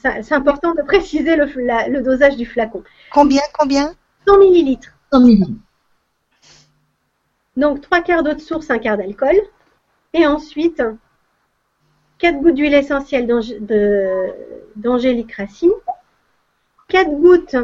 [0.02, 2.82] c'est important de préciser le, le, dosage du flacon.
[3.10, 3.94] Combien, combien?
[4.26, 4.90] 100 millilitres.
[5.12, 5.65] 100 millilitres.
[7.56, 9.36] Donc trois quarts d'eau de source, un quart d'alcool.
[10.12, 10.82] Et ensuite,
[12.18, 13.26] 4 gouttes d'huile essentielle
[14.76, 15.72] d'angélique racine,
[16.88, 17.56] 4 gouttes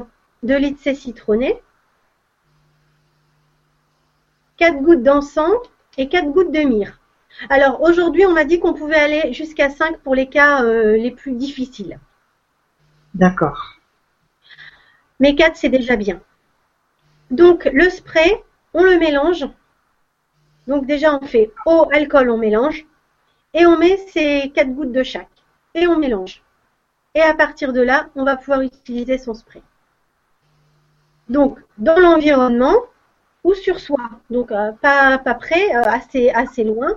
[0.43, 1.63] de lycée citronné,
[4.59, 5.57] 4 gouttes d'encens
[5.97, 6.99] et 4 gouttes de myrrhe.
[7.49, 11.11] Alors aujourd'hui, on m'a dit qu'on pouvait aller jusqu'à 5 pour les cas euh, les
[11.11, 11.99] plus difficiles.
[13.15, 13.79] D'accord.
[15.21, 16.21] Mais 4, c'est déjà bien.
[17.31, 18.43] Donc le spray,
[18.75, 19.47] on le mélange
[20.67, 22.87] donc déjà, on fait eau, alcool, on mélange.
[23.55, 25.29] Et on met ces quatre gouttes de chaque.
[25.75, 26.43] Et on mélange.
[27.15, 29.63] Et à partir de là, on va pouvoir utiliser son spray.
[31.29, 32.77] Donc, dans l'environnement
[33.45, 33.99] ou sur soi.
[34.31, 36.97] Donc, euh, pas, pas près, euh, assez, assez loin.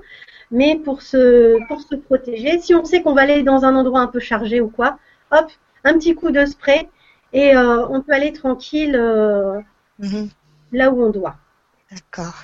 [0.51, 4.01] Mais pour se, pour se protéger, si on sait qu'on va aller dans un endroit
[4.01, 4.99] un peu chargé ou quoi,
[5.31, 5.51] hop,
[5.83, 6.87] un petit coup de spray
[7.33, 8.95] et euh, on peut aller tranquille
[9.99, 10.29] mhm.
[10.71, 11.35] là où on doit.
[11.91, 12.35] D'accord.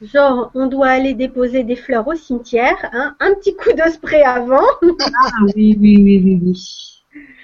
[0.00, 4.22] Genre, on doit aller déposer des fleurs au cimetière, hein, un petit coup de spray
[4.22, 4.62] avant.
[4.82, 6.56] ah oui, oui, oui, oui, oui.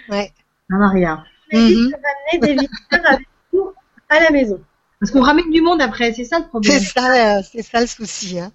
[0.09, 0.33] Ouais.
[0.73, 1.25] Ah, Maria.
[1.53, 1.93] Mm -hmm.
[2.07, 3.73] ramener des visiteurs avec nous
[4.09, 4.61] à la maison.
[5.01, 6.79] Parce qu'on ramène du monde après, c'est ça le problème.
[6.79, 8.39] C'est ça, c'est ça le souci.
[8.39, 8.51] Hein.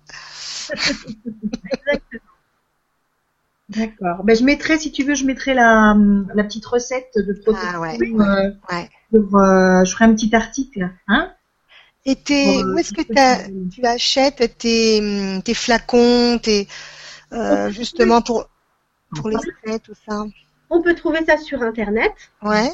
[0.71, 2.21] Exactement.
[3.69, 4.23] D'accord.
[4.23, 5.95] Ben, je mettrai, si tu veux, je mettrai la,
[6.34, 7.69] la petite recette de protection.
[7.76, 7.97] Ah ouais.
[8.01, 8.89] euh, Ouais.
[9.11, 10.89] pour, euh, je ferai un petit article.
[11.07, 11.31] Hein
[12.05, 12.15] Et
[12.45, 16.67] euh, où est-ce que t'as- petit- tu achètes tes, tes flacons, tes,
[17.34, 18.49] euh, justement pour,
[19.15, 20.26] pour les sprays, tout ça?
[20.69, 22.13] On peut trouver ça sur Internet.
[22.41, 22.71] Ouais,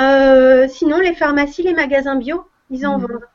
[0.00, 3.06] Euh, sinon, les pharmacies, les magasins bio, ils en Mhm.
[3.06, 3.28] vendent.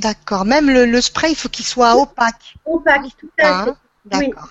[0.00, 0.44] d'accord.
[0.44, 2.54] Même le, le spray, il faut qu'il soit opaque.
[2.64, 3.70] Opaque, tout à fait.
[3.70, 4.48] Hein d'accord.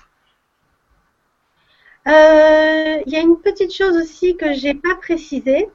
[2.06, 5.68] Euh, Il y a une petite chose aussi que j'ai pas précisée.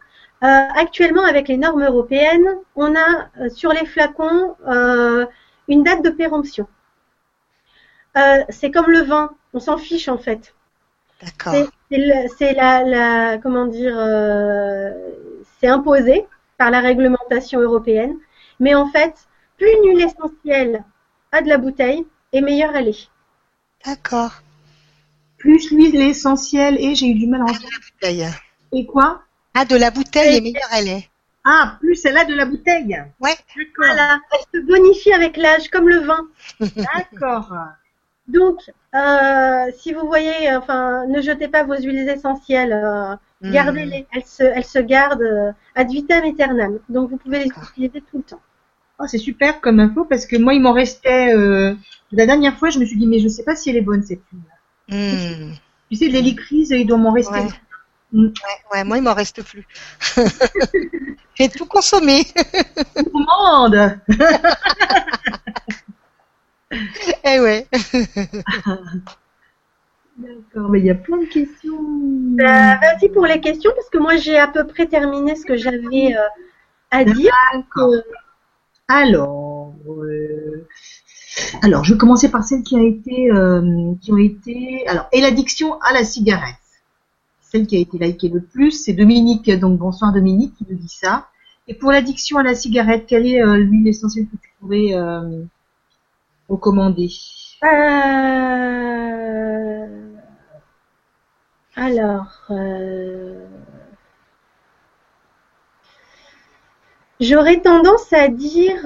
[0.44, 5.26] Euh, actuellement, avec les normes européennes, on a euh, sur les flacons euh,
[5.70, 6.68] une date de péremption.
[8.18, 10.54] Euh, c'est comme le vin, on s'en fiche en fait.
[11.22, 11.54] D'accord.
[12.38, 14.92] C'est- la, la- comment dire, euh,
[15.60, 16.26] c'est imposé
[16.58, 18.16] par la réglementation européenne.
[18.60, 19.14] Mais en fait,
[19.58, 20.84] plus une huile essentielle
[21.32, 23.10] a de la bouteille, et meilleure elle est.
[23.86, 24.42] D'accord.
[25.38, 27.68] Plus l'huile essentielle et j'ai eu du mal à entendre.
[27.94, 28.28] Bouteille.
[28.72, 29.22] Et quoi?
[29.54, 31.10] Ah, de la bouteille, et meilleure elle est.
[31.46, 32.98] Ah, plus elle a de la bouteille.
[33.20, 33.36] Ouais.
[33.56, 33.66] D'accord.
[33.78, 36.28] Voilà, elle se bonifie avec l'âge, comme le vin.
[36.60, 37.54] D'accord.
[38.28, 38.60] Donc,
[38.96, 43.52] euh, si vous voyez, enfin, ne jetez pas vos huiles essentielles, euh, Hmm.
[43.52, 44.08] gardez-les.
[44.14, 46.80] Elles se, elles se gardent euh, ad vitam aeternam.
[46.88, 48.40] Donc, vous pouvez les utiliser tout le temps.
[49.00, 51.36] Oh, c'est super comme info parce que moi, il m'en restait.
[51.36, 51.76] euh,
[52.14, 54.02] la dernière fois, je me suis dit, mais je sais pas si elle est bonne
[54.02, 54.42] cette huile.
[54.88, 55.52] Hmm.
[55.92, 57.34] Tu sais, l'hélicrise, il doit m'en rester.
[57.34, 57.48] Ouais.
[58.14, 58.32] Ouais,
[58.72, 59.66] ouais, moi, il m'en reste plus.
[61.36, 62.24] J'ai tout consommé.
[63.12, 64.00] Gourmande
[67.24, 67.68] Eh ouais.
[70.18, 71.74] D'accord, mais il y a plein de questions.
[71.74, 75.58] Euh, merci pour les questions, parce que moi, j'ai à peu près terminé ce que
[75.58, 76.22] j'avais euh,
[76.92, 77.32] à dire.
[77.54, 77.94] D'accord.
[78.88, 80.68] Alors, euh,
[81.64, 85.22] alors, je vais commencer par celle qui a été, euh, qui ont été, alors, et
[85.22, 86.56] l'addiction à la cigarette.
[87.54, 89.48] Celle qui a été likée le plus, c'est Dominique.
[89.60, 91.28] Donc, bonsoir Dominique, qui nous dit ça.
[91.68, 95.44] Et pour l'addiction à la cigarette, quelle est euh, l'huile essentielle que tu pourrais euh,
[96.50, 97.12] recommander?
[97.64, 97.68] Euh,
[101.76, 102.50] Alors,
[107.20, 108.82] j'aurais tendance à dire.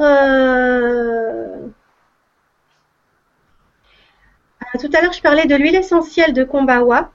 [4.77, 7.14] Tout à l'heure, je parlais de l'huile essentielle de Kombawa.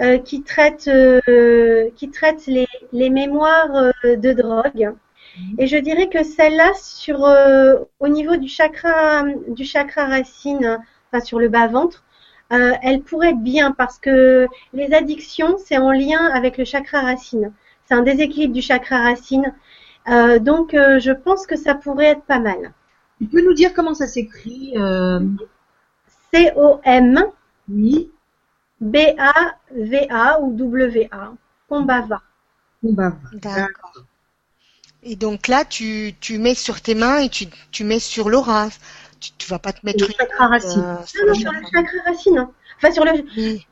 [0.00, 4.94] Euh, qui traite, euh, qui traite les, les mémoires euh, de drogue.
[5.58, 10.78] Et je dirais que celle-là, sur euh, au niveau du chakra, du chakra racine,
[11.10, 12.04] enfin sur le bas ventre,
[12.52, 17.00] euh, elle pourrait être bien parce que les addictions, c'est en lien avec le chakra
[17.00, 17.52] racine.
[17.86, 19.54] C'est un déséquilibre du chakra racine.
[20.08, 22.72] Euh, donc, euh, je pense que ça pourrait être pas mal.
[23.20, 25.20] Tu peux nous dire comment ça s'écrit euh,
[26.32, 27.24] C-O-M
[27.68, 28.10] Oui,
[29.74, 31.32] B-A-V-A ou W-A.
[31.68, 32.22] Combava.
[32.82, 33.32] on va voir.
[33.32, 33.92] D'accord.
[35.02, 38.68] Et donc là, tu, tu mets sur tes mains et tu, tu mets sur l'aura.
[39.20, 40.80] Tu, tu vas pas te mettre Le chakra racine.
[40.80, 42.02] euh, sur Non, sur le chakra.
[42.04, 42.38] racine.
[42.38, 42.50] hein.
[42.76, 43.66] Enfin, sur le, Oui.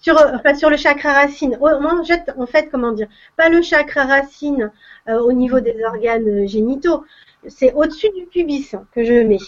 [0.00, 1.56] sur, euh, enfin, sur le chakra racine.
[1.60, 4.70] Oh, moi, en fait, en fait, comment dire, pas le chakra racine
[5.08, 7.04] euh, au niveau des organes euh, génitaux.
[7.48, 9.38] C'est au-dessus du pubis que je mets.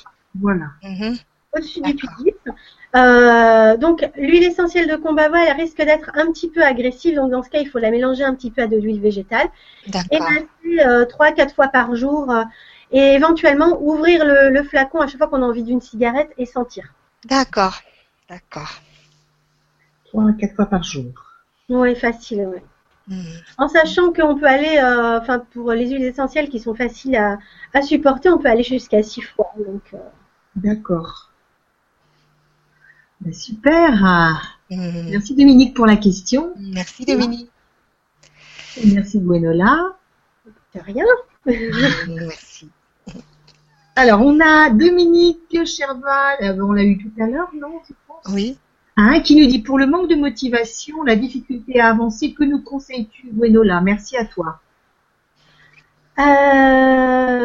[0.41, 0.67] Voilà.
[0.83, 1.17] Mhm.
[1.57, 2.35] Au-dessus du pubis.
[2.97, 7.17] Euh, donc, l'huile essentielle de Combava, elle risque d'être un petit peu agressive.
[7.17, 9.49] Donc, dans ce cas, il faut la mélanger un petit peu à de l'huile végétale.
[9.87, 10.31] Et D'accord.
[10.31, 12.31] masser euh, trois, quatre fois par jour.
[12.31, 12.45] euh,
[12.93, 16.47] et éventuellement, ouvrir le, le flacon à chaque fois qu'on a envie d'une cigarette et
[16.47, 16.85] sentir.
[17.25, 17.75] D'accord.
[18.29, 18.71] D'accord.
[20.07, 21.07] Trois à quatre fois par jour.
[21.69, 22.63] Ouais, facile, ouais.
[23.09, 23.25] Mhm.
[23.59, 27.39] En sachant qu'on peut aller, euh, enfin pour les huiles essentielles qui sont faciles à,
[27.75, 29.51] à supporter, on peut aller jusqu'à six fois.
[29.59, 29.99] Donc, euh,
[30.57, 31.31] D'accord.
[33.25, 33.93] Ben, super.
[34.71, 35.11] Mhm.
[35.11, 36.53] Merci Dominique pour la question.
[36.59, 37.51] Merci Dominique.
[38.77, 39.97] Et merci Gwenola.
[40.75, 41.05] de rien.
[41.47, 42.69] Merci.
[43.97, 48.25] Alors, on a Dominique Cherval, euh, on l'a eu tout à l'heure, non, je pense
[48.35, 48.59] Oui.
[48.97, 52.61] Hein, qui nous dit pour le manque de motivation, la difficulté à avancer, que nous
[52.61, 53.81] conseilles-tu, Gwenola?
[53.81, 54.61] Merci à toi.
[56.19, 57.45] Euh,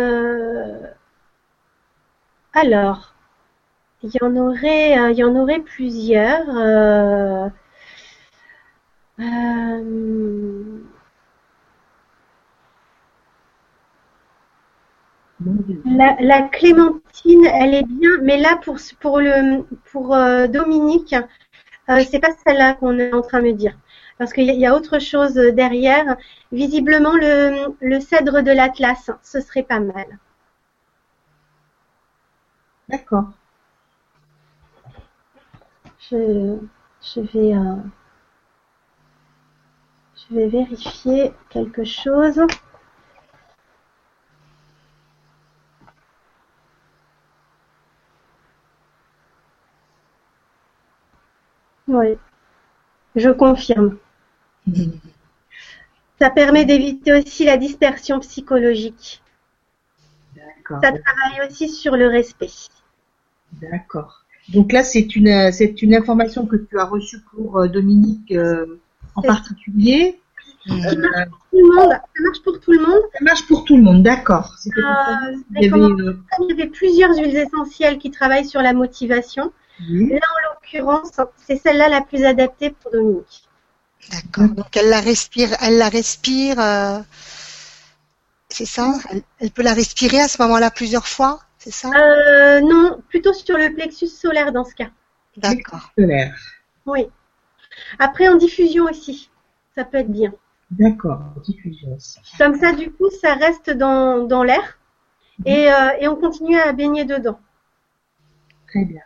[2.53, 3.08] Alors,
[4.03, 6.49] il y en aurait, euh, il y en aurait plusieurs.
[6.49, 7.47] euh,
[9.19, 9.83] euh,
[15.85, 18.57] La, clémentine, elle est bien, mais là
[19.01, 20.15] pour le pour
[20.47, 21.13] Dominique,
[21.89, 23.77] euh, c'est pas celle-là qu'on est en train de me dire.
[24.19, 26.17] parce qu'il y a autre chose derrière.
[26.51, 30.07] Visiblement, le, le cèdre de l'Atlas, ce serait pas mal.
[32.89, 33.38] D'accord.
[36.09, 36.57] Je,
[37.01, 37.75] je vais, euh,
[40.15, 42.41] je vais vérifier quelque chose.
[51.87, 52.17] Oui,
[53.15, 53.97] je confirme.
[56.19, 59.21] Ça permet d'éviter aussi la dispersion psychologique.
[60.35, 60.79] D'accord.
[60.83, 62.49] Ça travaille aussi sur le respect.
[63.53, 64.25] D'accord.
[64.53, 68.79] Donc là, c'est une, c'est une information que tu as reçue pour euh, Dominique euh,
[69.15, 70.19] en particulier.
[70.65, 70.85] Mhm.
[70.85, 73.01] Euh, Tout le monde, ça marche pour tout le monde.
[73.13, 74.55] ça marche pour tout le monde, d'accord.
[74.63, 78.73] Pour Euh, y avait, euh, Il y avait plusieurs huiles essentielles qui travaillent sur la
[78.73, 79.51] motivation.
[79.89, 80.13] oui.
[80.13, 81.11] En l'occurrence,
[81.47, 83.43] c'est celle-là la plus adaptée pour Dominique.
[84.11, 84.49] D'accord.
[84.55, 86.59] Donc elle la respire, elle la respire.
[86.59, 86.99] euh,
[88.49, 91.89] C'est ça elle, elle peut la respirer à ce moment-là plusieurs fois, c'est ça?
[91.89, 94.89] Euh, non, plutôt sur le plexus solaire dans ce cas.
[95.37, 95.91] D'accord.
[95.97, 96.35] Solaire.
[96.85, 97.07] Oui.
[97.99, 99.29] Après, en diffusion aussi,
[99.75, 100.33] ça peut être bien.
[100.71, 101.19] D'accord.
[101.45, 102.19] Diffusion aussi.
[102.37, 104.79] Comme ça, du coup, ça reste dans, dans l'air
[105.45, 107.39] et, euh, et on continue à baigner dedans.
[108.67, 109.01] Très bien.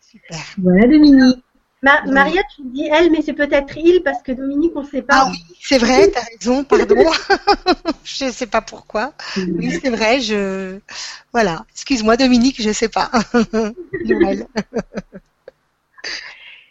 [0.00, 0.38] Super.
[0.58, 1.44] Voilà Dominique.
[1.82, 5.26] Maria, tu dis elle, mais c'est peut-être il parce que Dominique, on ne sait pas.
[5.26, 6.96] Ah oui, c'est vrai, t'as raison, pardon.
[8.04, 9.12] je sais pas pourquoi.
[9.36, 10.80] Oui, c'est vrai, je
[11.32, 11.64] voilà.
[11.72, 13.10] Excuse-moi Dominique, je sais pas.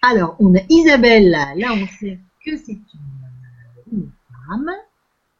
[0.01, 1.53] Alors, on a Isabelle là.
[1.71, 2.77] On sait que c'est
[3.91, 4.11] une,
[4.47, 4.71] femme.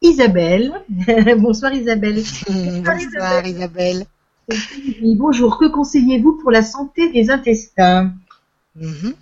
[0.00, 0.72] Isabelle.
[1.38, 2.22] Bonsoir Isabelle.
[2.48, 4.06] Bonsoir Isabelle.
[4.48, 5.58] Oui, bonjour.
[5.58, 8.14] Que conseillez-vous pour la santé des intestins?
[8.74, 9.14] Mhm.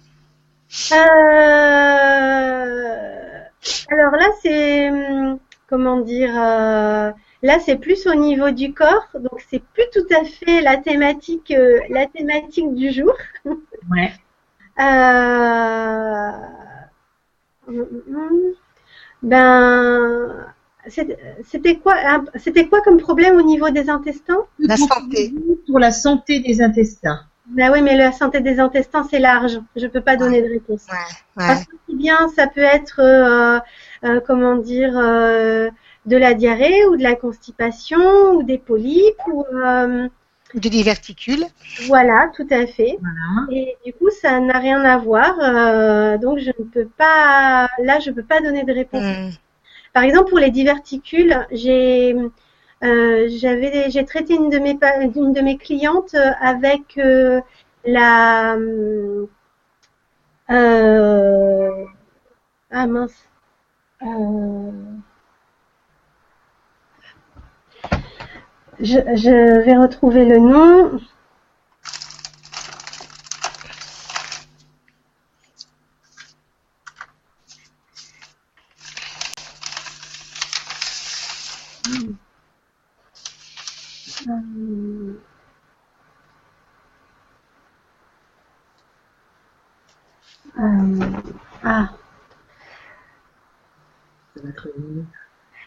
[3.89, 5.39] Alors là, c'est hum,
[5.69, 7.11] comment dire euh,
[7.43, 11.53] Là, c'est plus au niveau du corps, donc c'est plus tout à fait la thématique,
[11.53, 13.15] euh, la thématique du jour.
[13.89, 14.13] Ouais.
[14.81, 16.33] Euh,
[17.69, 18.41] hum, hum.
[19.23, 20.47] Ben,
[20.89, 21.95] c'était quoi
[22.35, 24.45] C'était quoi comme problème au niveau des intestins?
[24.59, 25.33] La santé.
[25.67, 27.21] Pour la santé des intestins.
[27.49, 29.61] Ben oui, mais la santé des intestins, c'est large.
[29.77, 30.87] Je peux pas donner de réponse.
[31.37, 33.61] Ouais, Parce que si bien ça peut être, euh,
[34.05, 35.71] euh, comment dire, euh,
[36.07, 40.09] de la diarrhée ou de la constipation ou des polypes ou euh,
[40.55, 41.45] Du diverticule.
[41.77, 42.99] voilà, tout à fait.
[43.01, 43.47] Voilà.
[43.51, 45.37] Et du coup, ça n'a rien à voir.
[45.41, 49.05] euh, donc je ne peux pas, là, je peux pas donner de réponse.
[49.05, 49.37] Mhm.
[49.93, 52.15] Par exemple, pour les diverticules, j'ai
[52.83, 54.79] j'avais j'ai traité une de mes
[55.17, 57.41] une de mes clientes euh, avec euh,
[57.85, 58.57] la
[60.51, 61.85] euh,
[62.71, 63.29] ah mince
[64.03, 64.71] Euh,
[68.81, 71.01] je, je vais retrouver le nom.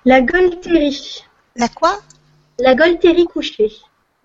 [0.05, 1.23] La Golterie.
[1.55, 1.99] La quoi?
[2.59, 3.71] La Golterie couchée.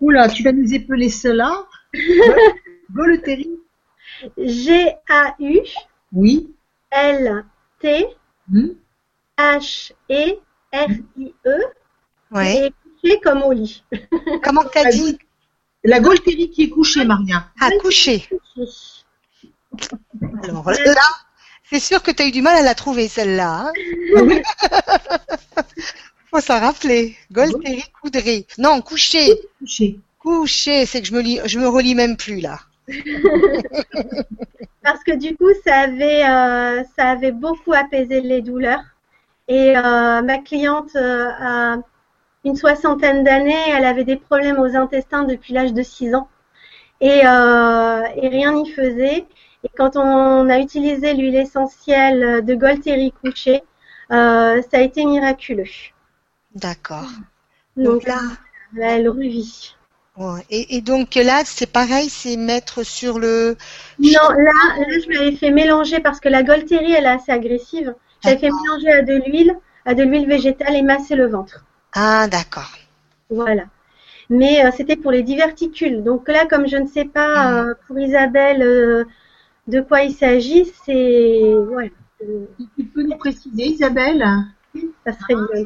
[0.01, 1.67] Oula, tu vas nous épeler cela
[2.93, 3.59] Goleterie
[4.37, 5.75] G-A-U-L-T
[6.13, 6.55] Oui.
[6.95, 7.43] E
[8.47, 8.69] Hmm.
[9.39, 10.41] H-E-R-I-E
[12.31, 12.67] Ouais.
[12.67, 13.83] et couché comme au lit.
[14.45, 15.19] Comment t'as dit?
[15.83, 17.49] La Golterie qui est couchée, Maria.
[17.61, 18.29] À coucher.
[20.43, 21.03] Alors là,
[21.71, 23.67] c'est sûr que t'as eu du mal à la trouver celle-là.
[23.67, 23.73] Hein
[26.31, 27.17] Faut s'en rappeler.
[27.33, 28.47] Golterie coudrée.
[28.59, 29.41] Non, coucher.
[29.59, 29.99] Couchée.
[30.19, 32.59] Coucher, c'est que je me lis, je me relis même plus là.
[34.83, 38.83] Parce que du coup, ça avait, euh, ça avait beaucoup apaisé les douleurs.
[39.49, 41.77] Et euh, ma cliente euh, a
[42.45, 46.29] une soixantaine d'années, elle avait des problèmes aux intestins depuis l'âge de 6 ans.
[47.01, 49.27] Et, et rien n'y faisait.
[49.65, 53.63] Et quand on a utilisé l'huile essentielle de Golterie couchée,
[54.13, 55.65] euh, ça a été miraculeux.
[56.55, 57.11] D'accord.
[57.77, 58.21] Donc là,
[58.73, 59.77] là, elle revit.
[60.17, 60.45] ouais.
[60.51, 63.57] et, et donc là, c'est pareil, c'est mettre sur le.
[63.99, 67.95] Non, là, là, je l'avais fait mélanger parce que la Golterie, elle est assez agressive.
[68.23, 71.67] J'avais fait mélanger à de l'huile, à de l'huile végétale et masser le ventre.
[71.93, 72.73] Ah, d'accord.
[73.31, 73.65] Voilà.
[74.31, 76.03] Mais euh, c'était pour les diverticules.
[76.03, 79.07] Donc là, comme je ne sais pas euh, pour Isabelle
[79.67, 81.93] de quoi il s'agit, c'est ouais,
[82.77, 84.25] Tu peux nous préciser, Isabelle?
[85.07, 85.65] Ça serait bien.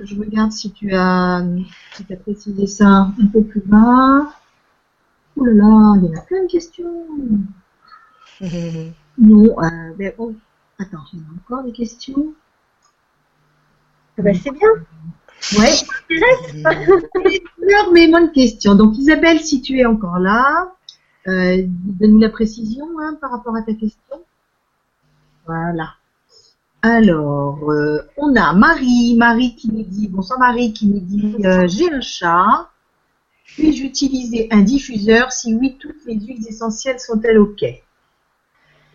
[0.00, 1.44] Je regarde si tu as,
[1.92, 4.32] si tu as précisé ça un peu plus bas.
[5.36, 7.06] Ouh là là, il y en a plein de questions.
[9.18, 10.32] non, euh, ben, oh,
[10.78, 12.34] attends, il y a encore des questions.
[14.18, 14.68] Ah ben, c'est bien.
[15.58, 15.72] Ouais.
[17.60, 18.74] énormément de questions.
[18.74, 20.72] Donc Isabelle, si tu es encore là,
[21.28, 24.24] euh, donne-nous la précision hein, par rapport à ta question.
[25.46, 25.94] Voilà.
[26.82, 31.68] Alors, euh, on a Marie, Marie qui nous dit, bonsoir Marie, qui nous dit, euh,
[31.68, 32.70] j'ai un chat,
[33.44, 37.64] puis-je utiliser un diffuseur Si oui, toutes les huiles essentielles sont-elles OK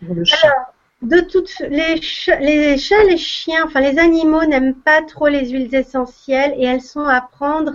[0.04, 0.72] pour le chat?
[1.00, 6.54] De toutes les chats, les chiens, enfin les animaux n'aiment pas trop les huiles essentielles
[6.58, 7.74] et elles sont à prendre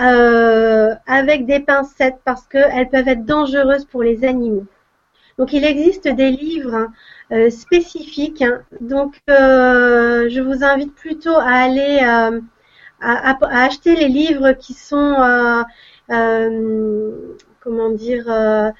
[0.00, 4.64] euh, avec des pincettes parce qu'elles peuvent être dangereuses pour les animaux.
[5.36, 6.88] Donc il existe des livres
[7.32, 8.40] euh, spécifiques.
[8.40, 8.62] Hein.
[8.80, 12.30] Donc euh, je vous invite plutôt à aller à,
[13.00, 15.16] acheter les livres qui sont
[17.60, 18.72] comment dire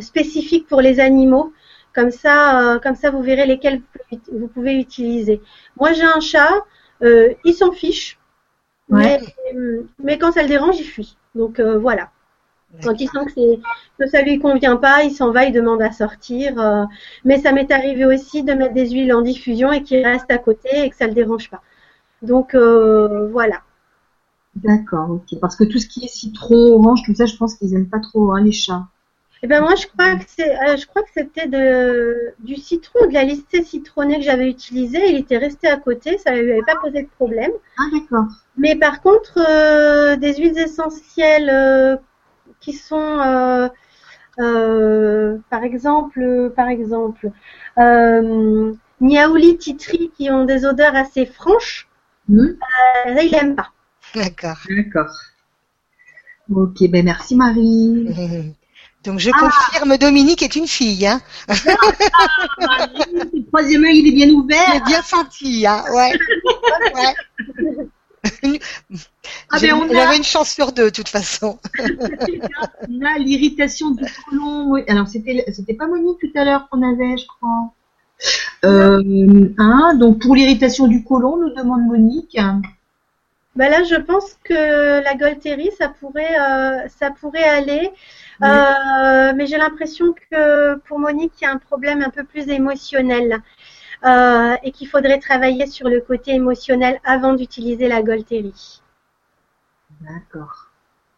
[0.00, 1.52] spécifiques pour les animaux
[1.94, 3.82] comme ça, comme ça, vous verrez lesquels
[4.32, 5.40] vous pouvez utiliser.
[5.80, 6.64] Moi, j'ai un chat,
[7.02, 8.18] il s'en fiche,
[8.90, 11.16] mais, quand ça le dérange, il fuit.
[11.34, 12.10] Donc euh, voilà.
[12.82, 13.56] Quand il sent que,
[13.98, 16.86] que ça lui convient pas, il s'en va, il demande à sortir.
[17.24, 20.36] mais ça m'est arrivé aussi de mettre des huiles en diffusion et qu'il reste à
[20.36, 21.62] côté et que ça le dérange pas.
[22.20, 23.62] Donc voilà.
[24.54, 25.40] D'accord, ok.
[25.40, 28.00] Parce que tout ce qui est citron, orange, tout ça, je pense qu'ils aiment pas
[28.00, 28.86] trop hein, les chats.
[29.42, 33.06] Eh ben moi je crois que c'est, euh, je crois que c'était de du citron,
[33.06, 35.10] de la listée citronnée que j'avais utilisée.
[35.10, 37.52] Il était resté à côté, ça lui avait pas posé de problème.
[37.78, 38.26] Ah d'accord.
[38.56, 41.96] Mais par contre, euh, des huiles essentielles euh,
[42.60, 43.70] qui sont,
[44.36, 47.30] par exemple, par exemple,
[49.00, 51.88] Niaouli Titri, qui ont des odeurs assez franches,
[52.28, 52.54] hmm.
[53.06, 53.70] là il aime pas.
[54.16, 54.58] D'accord.
[54.68, 55.14] D'accord.
[56.50, 58.56] Ok, ben merci Marie.
[59.04, 61.06] Donc je confirme, Dominique est une fille.
[61.06, 61.20] Hein.
[61.48, 64.58] le troisième œil, il est bien ouvert.
[64.68, 65.84] Il est bien senti, hein.
[65.92, 66.12] Ouais.
[69.50, 70.16] Ah ben on a...
[70.16, 71.58] une chance sur deux, de toute façon.
[71.78, 74.74] on a l'irritation du côlon.
[74.88, 77.72] Alors c'était c'était pas Monique tout à l'heure qu'on avait, je crois.
[78.64, 82.36] Euh, hein, donc pour l'irritation du côlon, nous demande Monique.
[83.56, 87.90] Ben là, je pense que la Golterie, ça pourrait, euh, ça pourrait aller.
[88.42, 92.48] Euh, mais j'ai l'impression que pour Monique, il y a un problème un peu plus
[92.48, 93.42] émotionnel
[94.04, 98.80] euh, et qu'il faudrait travailler sur le côté émotionnel avant d'utiliser la Golterie.
[100.00, 100.68] D'accord.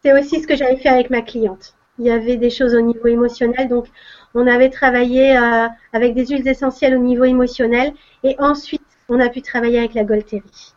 [0.01, 1.75] C'est aussi ce que j'avais fait avec ma cliente.
[1.99, 3.87] Il y avait des choses au niveau émotionnel, donc
[4.33, 7.93] on avait travaillé euh, avec des huiles essentielles au niveau émotionnel
[8.23, 10.73] et ensuite on a pu travailler avec la Golterie.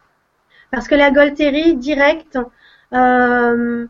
[0.70, 2.38] Parce que la Golterie directe,
[2.92, 3.86] euh,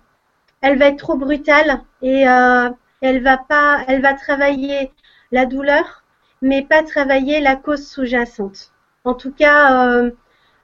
[0.64, 2.70] elle va être trop brutale et euh,
[3.02, 4.90] elle va pas, elle va travailler
[5.30, 6.02] la douleur,
[6.40, 8.72] mais pas travailler la cause sous-jacente.
[9.04, 10.10] En tout cas, euh,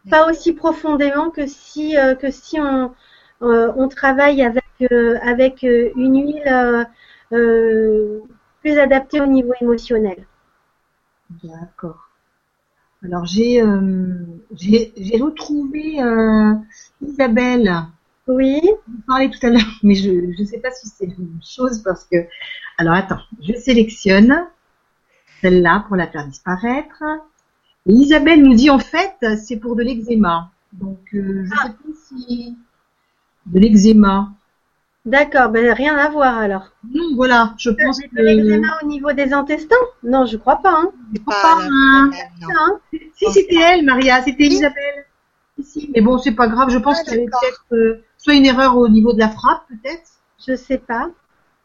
[0.08, 2.14] pas aussi profondément que si euh,
[3.42, 4.64] on travaille avec
[5.22, 6.86] avec une huile
[8.62, 10.26] plus adaptée au niveau émotionnel.
[11.44, 12.08] D'accord.
[13.04, 13.60] Alors j'ai
[15.20, 15.98] retrouvé
[17.02, 17.70] Isabelle
[18.30, 18.60] oui.
[18.88, 21.82] Vous parlez tout à l'heure, mais je ne sais pas si c'est la même chose
[21.82, 22.16] parce que.
[22.78, 24.46] Alors attends, je sélectionne
[25.40, 27.02] celle-là pour la faire disparaître.
[27.86, 30.50] Et Isabelle nous dit en fait, c'est pour de l'eczéma.
[30.72, 31.74] Donc euh, je ne sais pas
[32.16, 32.56] si
[33.46, 34.30] de l'eczéma.
[35.06, 36.72] D'accord, ben rien à voir alors.
[36.92, 38.14] Non, voilà, je pense que.
[38.14, 39.74] De l'eczéma au niveau des intestins?
[40.02, 40.72] Non, je crois pas.
[40.72, 40.92] Hein.
[41.14, 41.58] Je crois pas.
[41.62, 42.10] Hein.
[43.14, 45.06] Si c'était elle, Maria, c'était Isabelle.
[45.62, 46.70] Si, mais bon, c'est pas grave.
[46.70, 49.28] Je pense ah, qu'il y avait peut-être euh, soit une erreur au niveau de la
[49.28, 50.10] frappe, peut-être?
[50.46, 51.10] Je sais pas.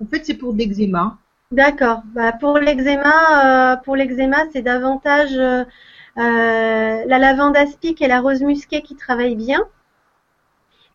[0.01, 1.17] En fait, c'est pour l'eczéma.
[1.51, 2.01] D'accord.
[2.13, 5.63] Bah, pour l'eczéma, euh, pour l'eczéma, c'est davantage euh,
[6.15, 9.61] la lavande aspic et la rose musquée qui travaillent bien.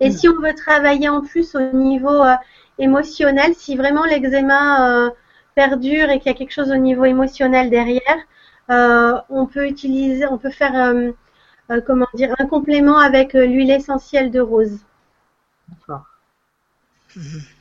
[0.01, 0.13] Et hmm.
[0.13, 2.23] si on veut travailler en plus au niveau
[2.79, 5.13] émotionnel, si vraiment l'eczéma
[5.55, 8.01] perdure et qu'il y a quelque chose au niveau émotionnel derrière,
[8.69, 11.13] on peut utiliser, on peut faire
[11.71, 14.79] euh, comment dire, un complément avec euh, l'huile essentielle de rose.
[15.71, 16.05] D'accord.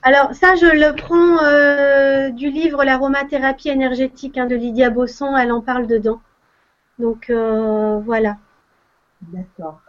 [0.03, 5.52] Alors ça, je le prends euh, du livre L'aromathérapie énergétique hein, de Lydia Bosson, elle
[5.52, 6.22] en parle dedans.
[6.99, 8.38] Donc voilà.
[9.22, 9.81] D'accord.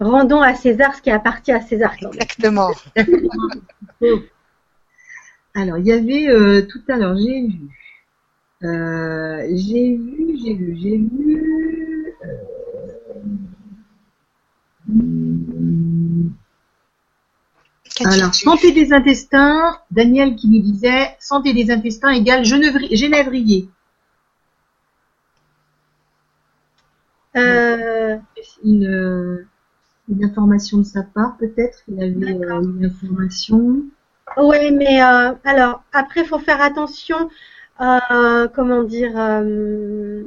[0.00, 1.94] Rendons à César ce qui appartient à César.
[2.00, 2.70] Exactement.
[5.54, 7.68] Alors il y avait tout à l'heure, j'ai vu
[8.64, 12.14] Euh, j'ai vu, j'ai vu, j'ai vu.
[18.00, 23.68] Euh, alors, santé des intestins, Daniel qui nous disait santé des intestins égale genévrier.
[27.36, 28.16] Euh...
[28.64, 29.46] Une,
[30.08, 31.82] une, information de sa part, peut-être?
[31.88, 33.82] Il avait euh, une information.
[34.36, 37.28] Oui, mais euh, alors, après, il faut faire attention,
[37.80, 40.22] euh, comment dire, euh,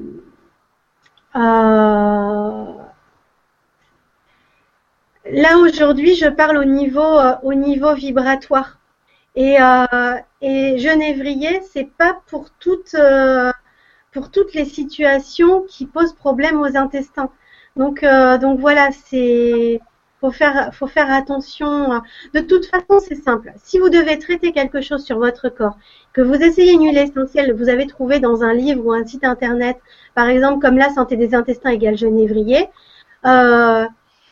[5.32, 8.80] là aujourd'hui, je parle au niveau, au niveau vibratoire.
[9.36, 9.58] Et,
[10.42, 12.96] et genévrier, c'est pas pour toutes,
[14.12, 17.30] pour toutes les situations qui posent problème aux intestins.
[17.76, 18.04] Donc,
[18.42, 19.80] donc voilà, c'est
[20.20, 22.02] faut faire, faut faire attention.
[22.34, 23.54] De toute façon, c'est simple.
[23.64, 25.78] Si vous devez traiter quelque chose sur votre corps,
[26.14, 29.24] que vous essayez une huile essentielle, vous avez trouvé dans un livre ou un site
[29.24, 29.78] internet,
[30.16, 32.68] par exemple comme la santé des intestins égale genévrier,
[33.26, 33.86] euh,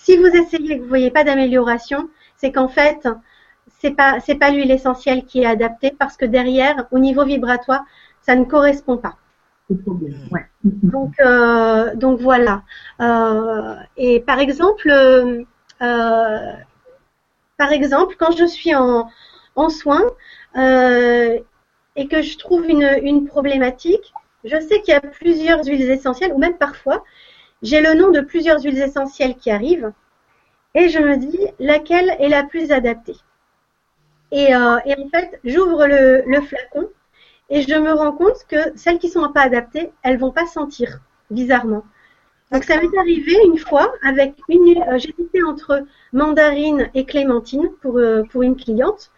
[0.06, 3.07] si vous essayez et que vous voyez pas d'amélioration, c'est qu'en fait,
[3.80, 7.84] c'est pas, c'est pas l'huile essentielle qui est adaptée parce que derrière, au niveau vibratoire,
[8.22, 9.15] ça ne correspond pas.
[10.32, 10.45] Ouais.
[10.64, 12.61] Donc, euh, donc voilà.
[13.02, 16.53] Euh, et par exemple, euh,
[17.57, 19.10] par exemple, quand je suis en,
[19.56, 20.06] en soins
[21.95, 24.14] et que je trouve une, une problématique,
[24.44, 27.03] je sais qu'il y a plusieurs huiles essentielles, ou même parfois,
[27.61, 29.91] j'ai le nom de plusieurs huiles essentielles qui arrivent,
[30.73, 33.15] et je me dis laquelle est la plus adaptée.
[34.32, 36.90] Et, euh, en fait, j'ouvre le, le, flacon
[37.49, 40.99] et je me rends compte que celles qui sont pas adaptées, elles vont pas sentir
[41.30, 41.84] bizarrement.
[42.52, 45.84] Donc ça m'est arrivé une fois avec une, euh, j'hésitais entre
[46.14, 49.11] mandarine et clémentine pour euh, pour une cliente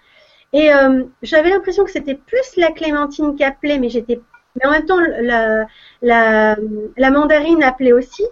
[0.54, 4.22] et euh, j'avais l'impression que c'était plus la clémentine qui appelait, mais j'étais
[4.60, 5.66] mais en même temps la
[6.02, 6.58] la,
[6.98, 8.24] la mandarine appelait aussi.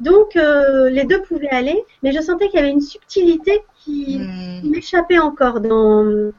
[0.00, 4.70] Donc les deux pouvaient aller, mais je sentais qu'il y avait une subtilité qui, hmm.
[4.70, 6.32] m'échappait encore dans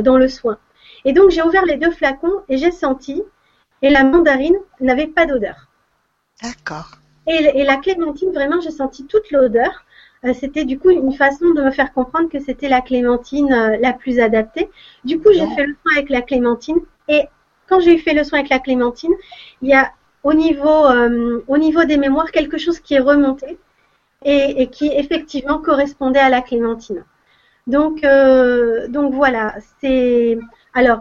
[0.00, 0.58] dans le soin.
[1.04, 3.22] Et donc j'ai ouvert les deux flacons et j'ai senti
[3.82, 5.68] et la mandarine n'avait pas d'odeur.
[6.42, 6.92] D'accord.
[7.26, 9.84] Et, la clémentine, vraiment, j'ai senti toute l'odeur.
[10.24, 13.76] Euh, c'était du coup une façon de me faire comprendre que c'était la clémentine euh,
[13.80, 14.70] la plus adaptée.
[15.04, 16.78] Du coup, j'ai fait le soin avec la clémentine.
[17.08, 17.22] Et
[17.72, 19.14] quand j'ai fait le soin avec la clémentine,
[19.62, 19.92] il y a
[20.22, 23.58] au niveau, euh, au niveau des mémoires quelque chose qui est remonté
[24.24, 27.04] et, et qui effectivement correspondait à la clémentine.
[27.66, 28.02] Donc,
[28.88, 29.54] donc voilà.
[29.80, 30.38] C'est
[30.74, 31.00] alors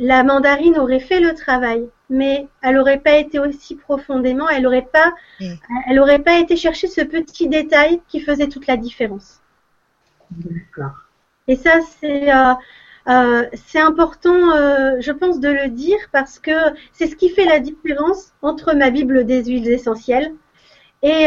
[0.00, 4.88] la mandarine aurait fait le travail, mais elle n'aurait pas été aussi profondément, elle n'aurait
[4.90, 5.54] pas, mm.
[5.88, 9.42] elle aurait pas été chercher ce petit détail qui faisait toute la différence.
[10.30, 10.96] D'accord.
[11.48, 12.54] Et ça, c'est euh,
[13.08, 16.52] euh, c'est important, euh, je pense, de le dire parce que
[16.92, 20.32] c'est ce qui fait la différence entre ma Bible des huiles essentielles
[21.02, 21.24] et,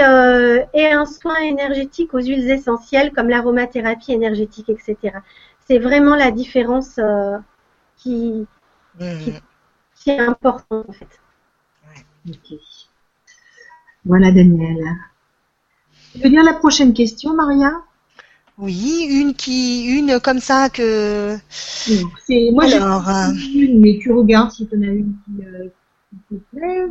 [0.76, 5.18] et un soin énergétique aux huiles essentielles comme l'aromathérapie énergétique, etc.
[5.68, 7.00] C'est vraiment la différence
[7.98, 8.46] qui,
[9.00, 11.20] qui, est important en fait.
[14.06, 14.78] Voilà Daniel.
[16.14, 17.82] Tu veux dire la prochaine question, Maria?
[18.64, 21.36] Oui, une qui, une comme ça que.
[21.50, 25.68] C'est moi Alors, euh, une, mais tu regardes si tu en as une qui, euh,
[26.30, 26.86] te plaît.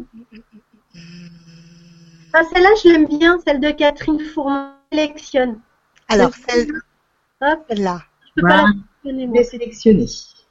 [2.34, 4.72] Ah, celle-là, je l'aime bien, celle de Catherine Fourmont.
[4.92, 5.60] Sélectionne.
[6.08, 7.56] Alors, celle-là.
[7.70, 8.02] là
[8.36, 8.66] Je peux pas
[9.04, 10.04] la sélectionner.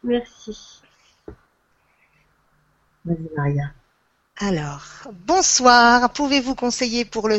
[0.04, 0.82] Merci.
[3.38, 3.74] Maria.
[4.44, 4.82] Alors,
[5.28, 6.10] bonsoir.
[6.10, 7.38] Pouvez-vous conseiller pour le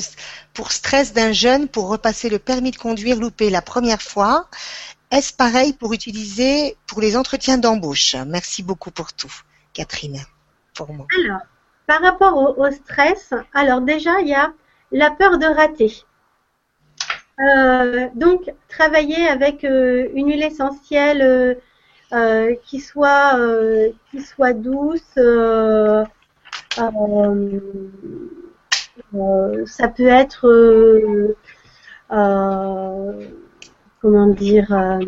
[0.54, 4.46] pour stress d'un jeune pour repasser le permis de conduire loupé la première fois?
[5.10, 8.14] Est-ce pareil pour utiliser pour les entretiens d'embauche?
[8.28, 9.34] Merci beaucoup pour tout,
[9.72, 10.20] Catherine.
[10.76, 11.08] Pour moi.
[11.24, 11.40] Alors,
[11.88, 14.52] par rapport au, stress, alors déjà il y a
[14.92, 16.04] la peur de rater.
[17.40, 21.58] Euh, donc, travailler avec euh, une huile essentielle
[22.12, 23.34] euh, qui soit
[24.52, 25.18] douce.
[26.78, 27.60] Euh,
[29.66, 30.46] ça peut être
[34.00, 34.98] comment dire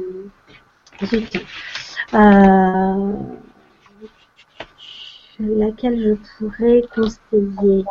[5.41, 7.85] laquelle je pourrais conseiller.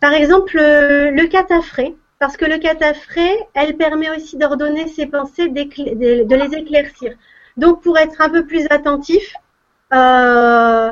[0.00, 6.34] par exemple, le, catafré parce que le cataphré, elle permet aussi d'ordonner ses pensées, de
[6.34, 7.14] les éclaircir.
[7.58, 9.34] Donc, pour être un peu plus attentif,
[9.92, 10.90] euh,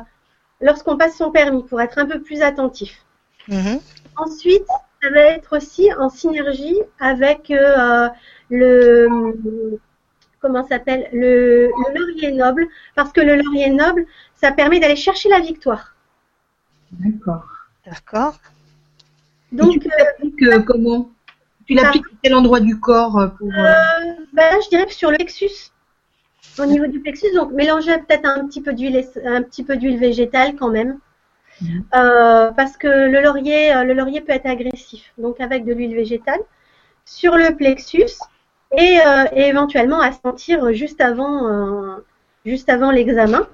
[0.60, 3.04] lorsqu'on passe son permis, pour être un peu plus attentif.
[3.48, 3.80] Mm-hmm.
[4.16, 4.66] Ensuite,
[5.02, 8.08] ça va être aussi en synergie avec euh,
[8.50, 9.08] le
[10.40, 15.28] comment s'appelle le, le laurier noble, parce que le laurier noble, ça permet d'aller chercher
[15.28, 15.94] la victoire.
[16.92, 17.46] D'accord.
[17.86, 18.38] D'accord.
[19.52, 21.10] Donc, tu l'appliques euh, comment?
[21.66, 23.72] Tu l'appliques à quel endroit du corps pour, euh,
[24.32, 25.70] ben, Je dirais que sur le plexus.
[26.58, 29.98] Au niveau du plexus, donc mélanger peut-être un petit peu d'huile, un petit peu d'huile
[29.98, 30.98] végétale quand même,
[31.60, 31.84] mhm.
[31.90, 35.12] parce que le laurier, le laurier peut être agressif.
[35.18, 36.40] Donc avec de l'huile végétale
[37.04, 38.14] sur le plexus
[38.76, 38.98] et,
[39.34, 41.98] éventuellement à sentir juste avant,
[42.44, 43.46] juste avant l'examen.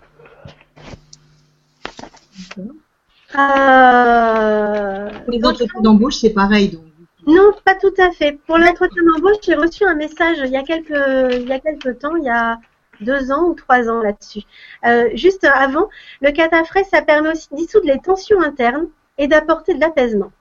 [3.38, 6.70] Euh, Pour les entretiens d'embauche, c'est pareil.
[6.70, 6.82] Donc.
[7.26, 8.38] Non, pas tout à fait.
[8.46, 11.98] Pour l'entretien d'embauche, j'ai reçu un message il y a quelques, il y a quelques
[11.98, 12.58] temps, il y a
[13.02, 14.42] deux ans ou trois ans là-dessus.
[14.84, 15.88] Euh, juste avant,
[16.20, 18.88] le cataphrèse, ça permet aussi de dissoudre les tensions internes
[19.18, 20.32] et d'apporter de l'apaisement.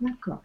[0.00, 0.42] D'accord.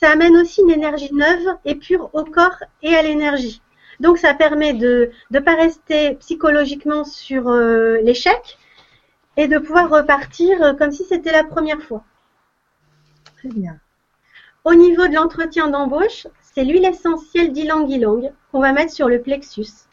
[0.00, 3.60] Ça amène aussi une énergie neuve et pure au corps et à l'énergie.
[3.98, 8.58] Donc ça permet de ne pas rester psychologiquement sur euh, l'échec,
[9.36, 12.04] et de pouvoir repartir euh, comme si c'était la première fois.
[13.38, 13.78] Très bien.
[14.64, 19.88] Au niveau de l'entretien d'embauche, c'est l'huile essentielle d'ylang-ylang qu'on va mettre sur le plexus.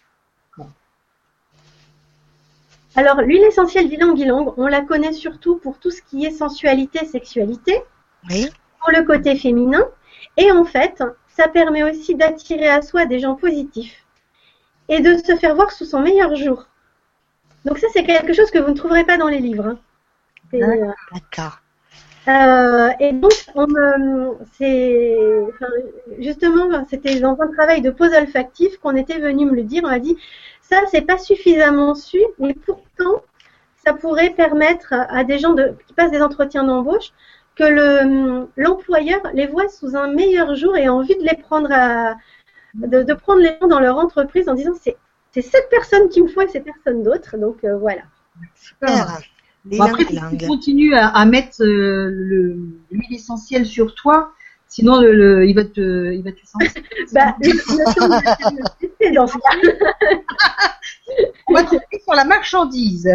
[2.98, 7.84] Alors, l'huile essentielle d'ylang-ylang, on la connaît surtout pour tout ce qui est sensualité, sexualité,
[8.28, 8.50] oui.
[8.82, 9.86] pour le côté féminin.
[10.36, 14.04] Et en fait, ça permet aussi d'attirer à soi des gens positifs
[14.90, 16.66] et de se faire voir sous son meilleur jour.
[17.66, 19.68] Donc ça, c'est quelque chose que vous ne trouverez pas dans les livres.
[19.68, 19.80] Hein.
[20.56, 21.60] Euh, D'accord.
[22.28, 23.32] Euh, et donc,
[24.58, 25.16] c'est,
[26.20, 29.84] justement, c'était dans un travail de pause olfactif qu'on était venu me le dire.
[29.86, 30.18] On a dit,
[30.70, 33.24] ça, c'est pas suffisamment su, mais pourtant,
[33.86, 37.12] ça pourrait permettre à des gens de, qui passent des entretiens d'embauche
[37.56, 41.72] que le, l'employeur les voit sous un meilleur jour et a envie de les prendre
[41.72, 42.16] à,
[42.76, 44.98] de, de prendre les gens dans leur entreprise en disant c'est
[45.32, 47.38] c'est cette personne qui me faut et c'est personne d'autre.
[47.38, 48.02] Donc euh, voilà.
[48.56, 49.20] Super.
[49.80, 52.10] après, tu continues à, mettre euh,
[52.92, 54.32] l'huile essentielle sur toi,
[54.68, 56.84] sinon le, il va te, il va te sentir.
[57.14, 57.36] bah,
[59.02, 60.20] c'est dans ce cas.
[61.48, 63.10] On va trouver sur la marchandise.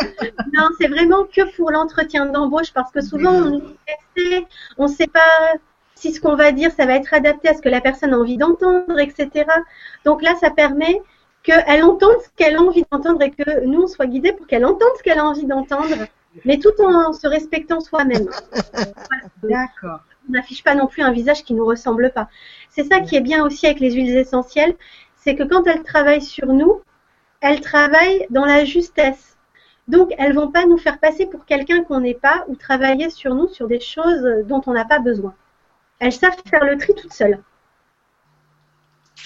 [0.52, 4.46] non, c'est vraiment que pour l'entretien d'embauche parce que souvent on est
[4.78, 5.20] on ne sait pas
[5.94, 8.18] si ce qu'on va dire ça va être adapté à ce que la personne a
[8.18, 9.46] envie d'entendre, etc.
[10.04, 11.02] Donc là, ça permet
[11.42, 14.64] qu'elle entende ce qu'elle a envie d'entendre et que nous, on soit guidés pour qu'elle
[14.64, 16.06] entende ce qu'elle a envie d'entendre,
[16.44, 18.28] mais tout en se respectant soi-même.
[19.42, 20.00] D'accord.
[20.28, 22.28] On n'affiche pas non plus un visage qui ne nous ressemble pas.
[22.70, 24.74] C'est ça qui est bien aussi avec les huiles essentielles,
[25.16, 26.82] c'est que quand elles travaillent sur nous,
[27.40, 29.36] elles travaillent dans la justesse.
[29.86, 33.34] Donc, elles vont pas nous faire passer pour quelqu'un qu'on n'est pas ou travailler sur
[33.34, 35.34] nous sur des choses dont on n'a pas besoin.
[35.98, 37.42] Elles savent faire le tri toutes seules.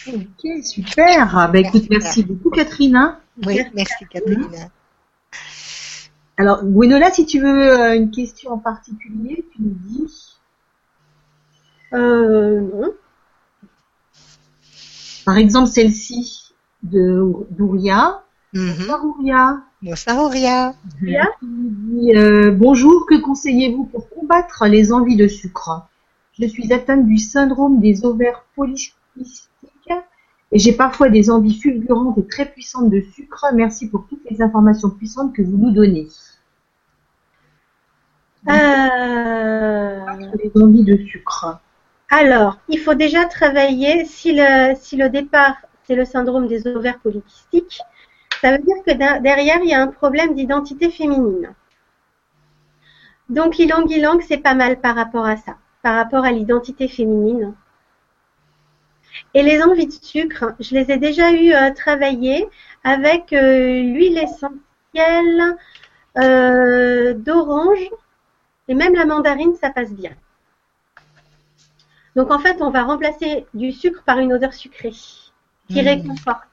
[0.09, 1.37] Ok, super.
[1.37, 2.97] Ah, bah, écoute, merci beaucoup, Catherine.
[2.97, 3.19] Hein.
[3.45, 4.49] Oui, merci, Catherine.
[6.37, 10.32] Alors, Gwenola, si tu veux euh, une question en particulier, tu nous dis.
[11.95, 12.93] Euh, non.
[15.25, 18.23] Par exemple, celle-ci de d'Ouria.
[18.53, 19.63] Mm Bonsoir, Ouria.
[19.83, 20.75] Bonsoir, Ouria.
[21.03, 25.89] Euh, bonjour, que conseillez-vous pour combattre les envies de sucre?
[26.39, 29.49] Je suis atteinte du syndrome des ovaires polycystiques
[30.51, 33.47] et j'ai parfois des envies fulgurantes et très puissantes de sucre.
[33.55, 36.09] Merci pour toutes les informations puissantes que vous nous donnez.
[38.49, 40.01] Euh...
[40.43, 41.61] Les envies de sucre.
[42.15, 47.81] Alors, il faut déjà travailler, si le, départ, c'est le syndrome des ovaires polykystiques,
[48.43, 51.55] ça veut dire que derrière, il y a un problème d'identité féminine.
[53.31, 57.55] Donc, ilang ilang, c'est pas mal par rapport à ça, par rapport à l'identité féminine.
[59.33, 62.47] Et les envies de sucre, je les ai déjà eu euh, travaillées
[62.85, 65.57] avec euh, l'huile essentielle
[66.19, 67.89] euh, d'orange
[68.69, 70.13] et même la mandarine, ça passe bien.
[72.17, 75.87] Donc en fait, on va remplacer du sucre par une odeur sucrée qui hmm.
[75.87, 76.49] réconforte.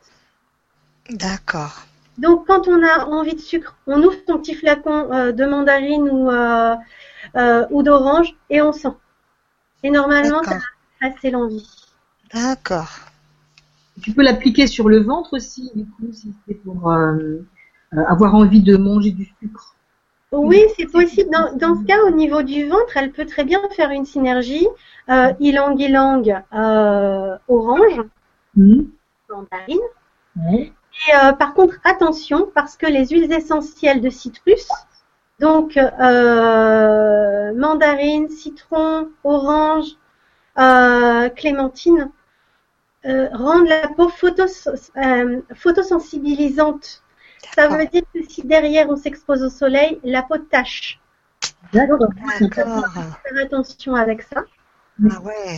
[1.09, 1.85] D'accord.
[2.17, 6.29] Donc quand on a envie de sucre, on ouvre son petit flacon de mandarine ou,
[7.75, 8.93] ou d'orange et on sent.
[9.83, 11.67] Et normalement, ça va passer l'envie.
[12.33, 12.89] D'accord.
[14.01, 17.39] Tu peux l'appliquer sur le ventre aussi, du coup, si c'est pour euh,
[17.93, 19.75] euh, avoir envie de manger du sucre.
[20.31, 21.29] Oui, c'est possible.
[21.31, 24.67] Dans, ce cas, au niveau du ventre, elle peut très bien faire une synergie
[25.09, 28.01] euh, ilang ilang euh, orange,
[28.55, 28.81] mmh.
[29.29, 29.79] mandarine.
[31.07, 34.67] Et par contre, attention, parce que les huiles essentielles de citrus,
[35.39, 35.79] donc
[37.55, 39.95] mandarine, citron, orange,
[41.35, 42.11] clémentine,
[43.05, 47.01] euh, rendre la peau photos, euh, photosensibilisante.
[47.55, 50.99] Ça veut dire que si derrière on s'expose au soleil, la peau tâche.
[51.73, 51.99] D'accord.
[52.53, 54.43] Faire attention avec ça.
[55.09, 55.57] Ah ouais.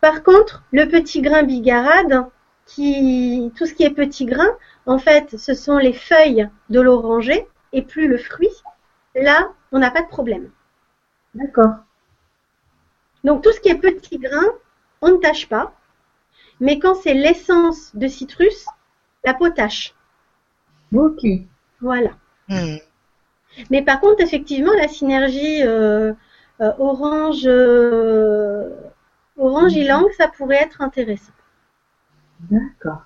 [0.00, 2.26] Par contre, le petit grain bigarade,
[2.66, 4.48] qui, tout ce qui est petit grain,
[4.86, 8.52] en fait, ce sont les feuilles de l'oranger et plus le fruit.
[9.14, 10.50] Là, on n'a pas de problème.
[11.34, 11.76] D'accord.
[13.24, 14.46] Donc tout ce qui est petit grain,
[15.00, 15.72] on ne tâche pas.
[16.60, 18.66] Mais quand c'est l'essence de citrus,
[19.24, 19.94] la peau tâche.
[20.94, 21.26] Ok.
[21.80, 22.10] Voilà.
[22.48, 22.76] Hmm.
[23.70, 26.12] Mais par contre, effectivement, la synergie euh,
[26.60, 28.70] euh, orange, euh,
[29.36, 31.32] orange ylang, ça pourrait être intéressant.
[32.50, 33.02] D'accord.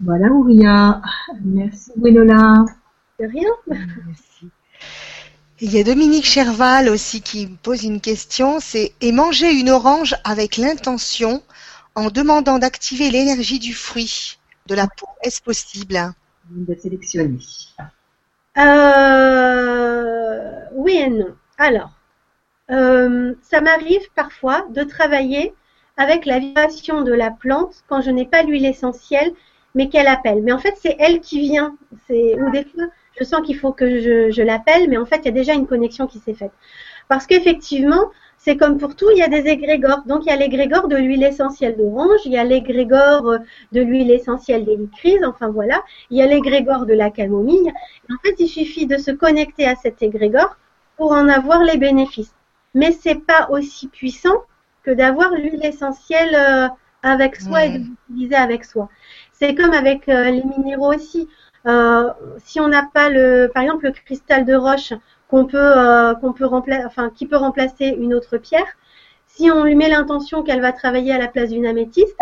[0.00, 1.02] Voilà, Ouria.
[1.44, 2.64] Merci, Gwenola.
[3.18, 3.50] De rien.
[3.66, 4.48] Merci.
[5.60, 9.70] Il y a Dominique Cherval aussi qui me pose une question, c'est et manger une
[9.70, 11.42] orange avec l'intention
[11.96, 16.14] en demandant d'activer l'énergie du fruit, de la peau, est-ce possible?
[16.50, 17.38] Va sélectionner.
[18.56, 21.34] Euh, oui et non.
[21.58, 21.90] Alors,
[22.70, 25.54] euh, ça m'arrive parfois de travailler
[25.96, 29.32] avec la vibration de la plante quand je n'ai pas l'huile essentielle,
[29.74, 30.42] mais qu'elle appelle.
[30.42, 31.76] Mais en fait, c'est elle qui vient.
[32.06, 32.64] C'est ou des
[33.18, 35.66] je sens qu'il faut que je l'appelle, mais en fait, il y a déjà une
[35.66, 36.52] connexion qui s'est faite.
[37.08, 40.04] Parce qu'effectivement, c'est comme pour tout, il y a des égrégores.
[40.06, 43.38] Donc, il y a l'égrégore de l'huile essentielle d'orange, il y a l'égrégore
[43.72, 45.82] de l'huile essentielle d'hélicryse, enfin voilà.
[46.10, 47.72] Il y a l'égrégore de la camomille.
[48.10, 50.56] En fait, il suffit de se connecter à cet égrégore
[50.96, 52.34] pour en avoir les bénéfices.
[52.74, 54.44] Mais c'est pas aussi puissant
[54.84, 56.68] que d'avoir l'huile essentielle euh,
[57.02, 58.88] avec soi et de l'utiliser avec soi.
[59.32, 61.28] C'est comme avec euh, les minéraux aussi.
[61.66, 62.08] Euh,
[62.38, 64.92] si on n'a pas le, par exemple, le cristal de roche
[65.28, 68.66] qu'on peut, euh, qu'on peut remplacer, enfin, qui peut remplacer une autre pierre,
[69.26, 72.20] si on lui met l'intention qu'elle va travailler à la place d'une améthyste,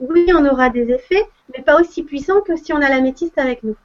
[0.00, 3.62] oui, on aura des effets, mais pas aussi puissants que si on a l'améthyste avec
[3.62, 3.76] nous.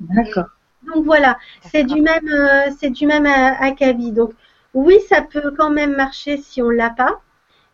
[0.00, 0.46] D'accord.
[0.94, 4.12] Donc voilà, c'est du même, euh, c'est du même acabit.
[4.12, 4.32] Donc
[4.74, 7.20] oui, ça peut quand même marcher si on l'a pas,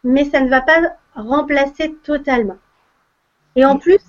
[0.05, 0.81] mais ça ne va pas
[1.15, 2.59] remplacer totalement.
[3.55, 4.01] Et en plus,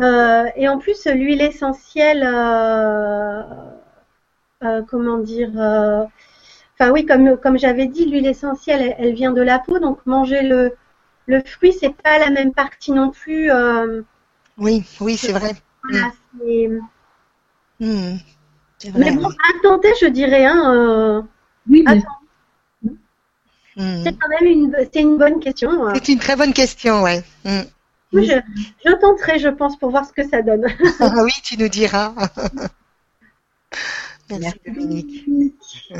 [0.00, 3.73] euh, et en plus, l'huile essentielle, euh, euh,
[4.88, 6.04] comment dire, euh,
[6.74, 10.04] enfin oui, comme comme j'avais dit, l'huile essentielle, elle, elle, vient de la peau, donc
[10.06, 10.74] manger le
[11.26, 13.50] le fruit, c'est pas la même partie non plus.
[13.50, 14.02] euh,
[14.58, 15.52] Oui, oui, c'est vrai.
[15.82, 16.70] voilà, c'est-.
[18.78, 19.34] C'est vrai, Mais bon, oui.
[19.42, 20.44] à tenter, je dirais.
[20.44, 21.22] Hein, euh,
[21.68, 22.08] Oui, mais Attends.
[23.76, 24.04] Hmm.
[24.04, 25.88] c'est quand même une, c'est une bonne question.
[25.88, 25.92] euh.
[25.94, 27.24] C'est une très bonne question, ouais.
[28.12, 28.34] Oui, je,
[28.88, 30.66] je tenterai, je pense, pour voir ce que ça donne.
[31.00, 32.14] Ah oui, tu nous diras.
[34.30, 34.60] Merci Merci.
[34.66, 35.92] Dominique.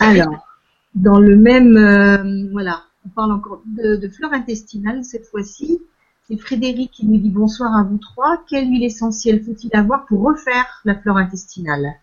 [0.00, 0.46] Alors,
[0.94, 5.80] dans le même, euh, voilà, on parle encore de, de flore intestinale cette fois-ci.
[6.28, 8.42] C'est Frédéric qui nous dit bonsoir à vous trois.
[8.48, 11.94] Quelle huile essentielle faut-il avoir pour refaire la flore intestinale?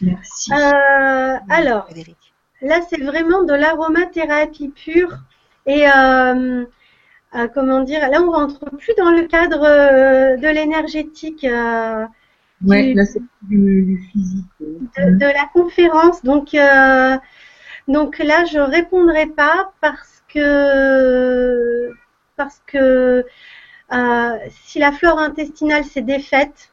[0.00, 0.52] Merci.
[0.52, 2.16] Euh, alors, Frédéric.
[2.62, 5.18] là, c'est vraiment de l'aromathérapie pure.
[5.66, 6.64] Et euh,
[7.34, 12.06] euh, comment dire, là, on rentre plus dans le cadre euh, de l'énergétique euh,
[12.64, 14.46] ouais, là c'est du, du physique.
[14.60, 16.22] de, de la conférence.
[16.22, 17.16] Donc, euh,
[17.86, 21.92] donc là, je répondrai pas parce que
[22.36, 23.24] parce que
[23.92, 26.72] euh, si la flore intestinale s'est défaite,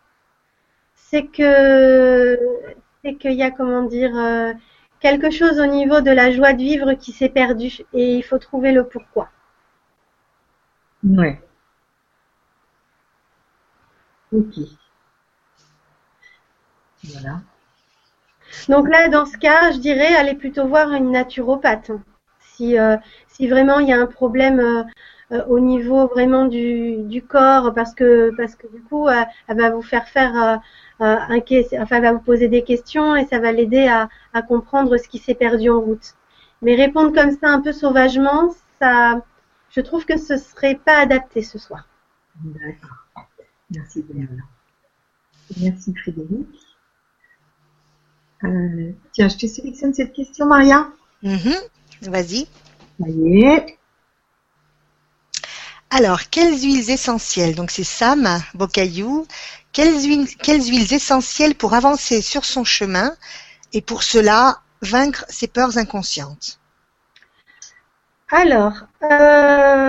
[0.96, 2.38] c'est que
[3.04, 4.54] c'est qu'il y a comment dire euh,
[5.00, 8.40] quelque chose au niveau de la joie de vivre qui s'est perdu et il faut
[8.40, 9.30] trouver le pourquoi.
[11.04, 11.42] Ouais.
[14.32, 14.85] Ok.
[17.14, 17.42] Voilà.
[18.70, 21.92] Donc là, dans ce cas, je dirais aller plutôt voir une naturopathe.
[22.40, 24.84] Si, euh, si vraiment il y a un problème euh,
[25.32, 29.58] euh, au niveau vraiment du, du corps, parce que parce que du coup, euh, elle
[29.58, 30.62] va vous faire faire un
[31.00, 35.10] enfin, elle va vous poser des questions et ça va l'aider à, à comprendre ce
[35.10, 36.14] qui s'est perdu en route.
[36.62, 39.22] Mais répondre comme ça un peu sauvagement, ça,
[39.70, 41.88] je trouve que ce serait pas adapté ce soir.
[42.44, 43.28] D'accord.
[43.70, 44.44] Merci Bénévola.
[45.60, 46.48] Merci Frédéric.
[48.46, 50.88] Euh, tiens, je te sélectionne cette question, Maria.
[51.24, 51.56] Mhm.
[52.04, 52.48] Vas-y.
[53.00, 53.06] Ça.
[55.90, 57.56] Alors, quelles huiles essentielles?
[57.56, 59.28] Donc c'est Sam Bocaillou.
[59.72, 63.16] Quelles huiles, quelles huiles essentielles pour avancer sur son chemin
[63.74, 66.60] et pour cela vaincre ses peurs inconscientes?
[68.30, 68.74] Alors,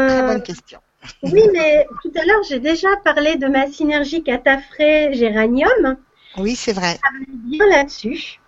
[0.06, 0.80] Très euh, bonne question.
[1.22, 5.96] Oui, mais tout à l'heure, j'ai déjà parlé de ma synergie cataphrée géranium,
[6.36, 6.98] Oui, c'est vrai.
[7.46, 8.40] bien là-dessus.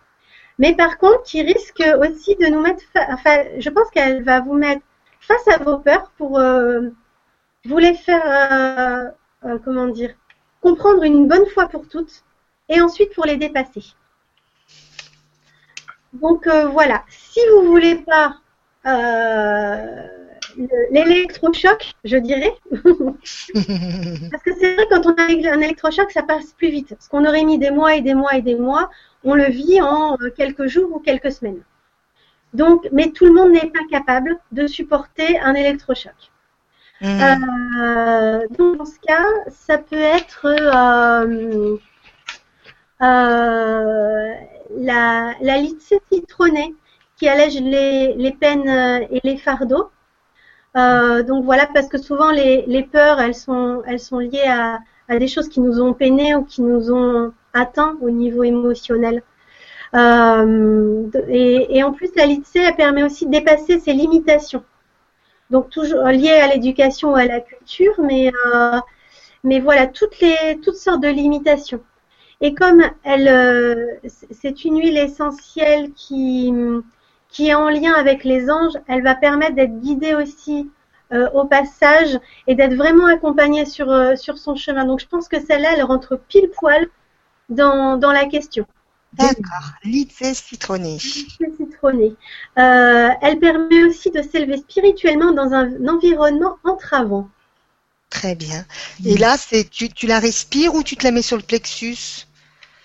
[0.59, 4.55] Mais par contre, qui risque aussi de nous mettre, enfin, je pense qu'elle va vous
[4.55, 4.82] mettre
[5.20, 6.40] face à vos peurs pour
[7.64, 9.12] vous les faire,
[9.64, 10.14] comment dire,
[10.60, 12.24] comprendre une bonne fois pour toutes
[12.68, 13.85] et ensuite pour les dépasser.
[16.12, 18.36] Donc voilà, si vous voulez pas
[20.90, 22.52] l'électrochoc, je dirais.
[22.72, 26.94] Parce que c'est vrai, quand on a un électrochoc, ça passe plus vite.
[27.00, 28.90] Ce qu'on aurait mis des mois et des mois et des mois,
[29.24, 31.62] on le vit en euh, quelques jours ou quelques semaines.
[32.54, 36.14] Donc, mais tout le monde n'est pas capable de supporter un électrochoc.
[37.00, 37.06] Mmh.
[37.06, 41.76] Euh, donc, dans ce cas, ça peut être euh,
[43.02, 44.34] euh,
[44.76, 45.62] la, la
[46.10, 46.74] citronnée
[47.16, 49.90] qui allège les, les peines et les fardeaux.
[50.78, 53.82] Euh, donc voilà, parce que souvent les, peurs, elles sont,
[54.18, 54.78] liées à,
[55.18, 59.22] des choses qui nous ont peiné ou qui nous ont atteint au niveau émotionnel.
[59.94, 64.62] Euh, et, en plus, la LITC, elle permet aussi de dépasser ses limitations.
[65.50, 68.78] Donc toujours liées à l'éducation ou à la culture, mais, euh,
[69.44, 71.80] mais voilà, toutes, les, toutes sortes de limitations.
[72.40, 73.98] Et comme elle,
[74.30, 76.52] c'est une huile essentielle qui,
[77.28, 80.70] qui est en lien avec les anges, elle va permettre d'être guidée aussi
[81.12, 84.84] euh, au passage et d'être vraiment accompagnée sur, euh, sur son chemin.
[84.84, 86.86] Donc je pense que celle-là, elle rentre pile poil
[87.48, 88.66] dans, dans la question.
[89.14, 90.98] D'accord, lycée citronné.
[90.98, 92.14] citronné.
[92.59, 97.28] Euh, elle permet aussi de s'élever spirituellement dans un, environnement entravant.
[98.10, 98.64] Très bien.
[99.05, 102.26] Et là, c'est tu, tu la respires ou tu te la mets sur le plexus?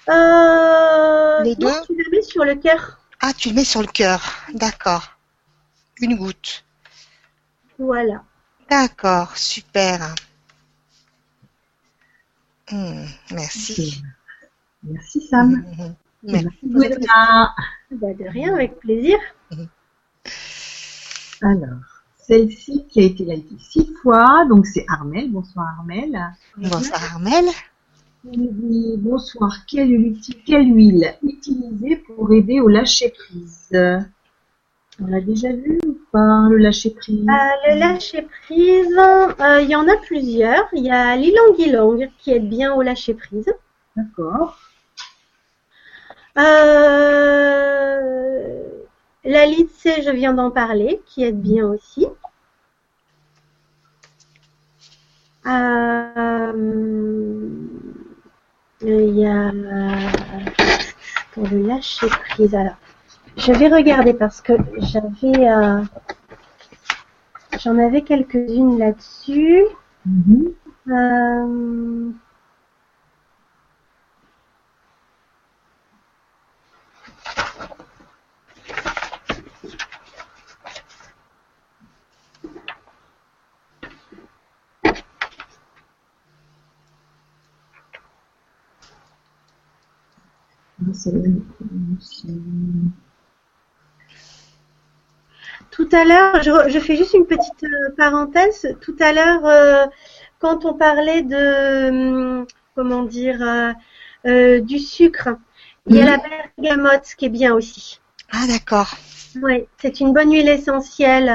[0.09, 1.67] Euh, Les deux?
[1.87, 2.99] tu la mets sur le cœur.
[3.25, 4.21] Ah, tu le mets sur le cœur.
[4.53, 5.15] D'accord.
[6.01, 6.65] Une goutte.
[7.79, 8.21] Voilà.
[8.69, 10.13] D'accord, super.
[12.69, 14.03] Hmm, merci.
[14.83, 15.51] Merci Sam.
[15.51, 15.95] Mhm.
[16.23, 16.59] Merci.
[17.91, 19.17] Bah, de rien, avec plaisir.
[21.41, 21.79] Alors,
[22.27, 25.31] celle-ci qui a été likée six fois, donc c'est Armel.
[25.31, 26.19] Bonsoir Armel.
[26.57, 27.45] Bonsoir Armel
[28.23, 33.69] bonsoir, quelle, huile utiliser pour aider au lâcher prise
[35.01, 39.69] On l'a déjà vu ou pas, le lâcher prise euh, Le lâcher prise, euh, il
[39.69, 40.67] y en a plusieurs.
[40.73, 43.53] Il y a l'ilang ilang qui aide bien au lâcher prise.
[43.95, 44.57] D'accord.
[46.37, 46.43] Euh,
[49.25, 52.07] la C, je viens d'en parler, qui aide bien aussi.
[55.45, 56.53] Euh,
[58.83, 59.51] il y a
[61.33, 62.53] pour le lâcher prise.
[62.55, 62.75] Alors,
[63.37, 65.81] je vais regarder parce que j'avais, euh,
[67.59, 69.63] j'en avais quelques-unes là-dessus.
[70.07, 70.53] Mm-hmm.
[70.89, 72.11] Euh,
[95.73, 98.75] Tout à l'heure, je, fais juste une petite euh, parenthèse.
[98.79, 99.87] Tout à l'heure, euh,
[100.37, 103.41] quand on parlait de, hum, comment dire,
[104.27, 105.29] euh, du sucre,
[105.87, 106.17] il y a la
[106.59, 107.99] bergamote qui est bien aussi.
[108.31, 108.95] Ah d'accord.
[109.41, 111.33] Oui, c'est une bonne huile essentielle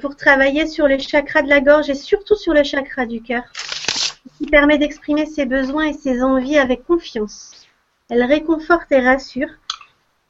[0.00, 3.44] pour travailler sur les chakras de la gorge et surtout sur le chakra du cœur,
[4.36, 7.59] qui permet d'exprimer ses besoins et ses envies avec confiance.
[8.10, 9.48] Elle réconforte et rassure.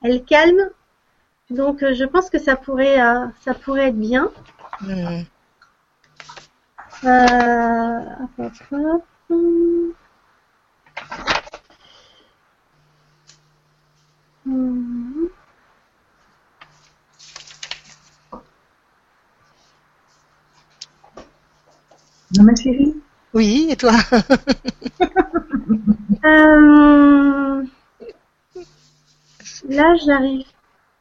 [0.03, 0.71] Elle calme.
[1.51, 4.31] Donc, euh, je pense que ça pourrait, euh, ça pourrait être bien.
[4.83, 5.23] Hmm.
[7.05, 8.01] Euh,
[22.37, 22.95] Non, ma chérie?
[23.35, 23.93] Oui, et toi?
[26.25, 27.65] Euh,
[29.69, 30.47] là, j'arrive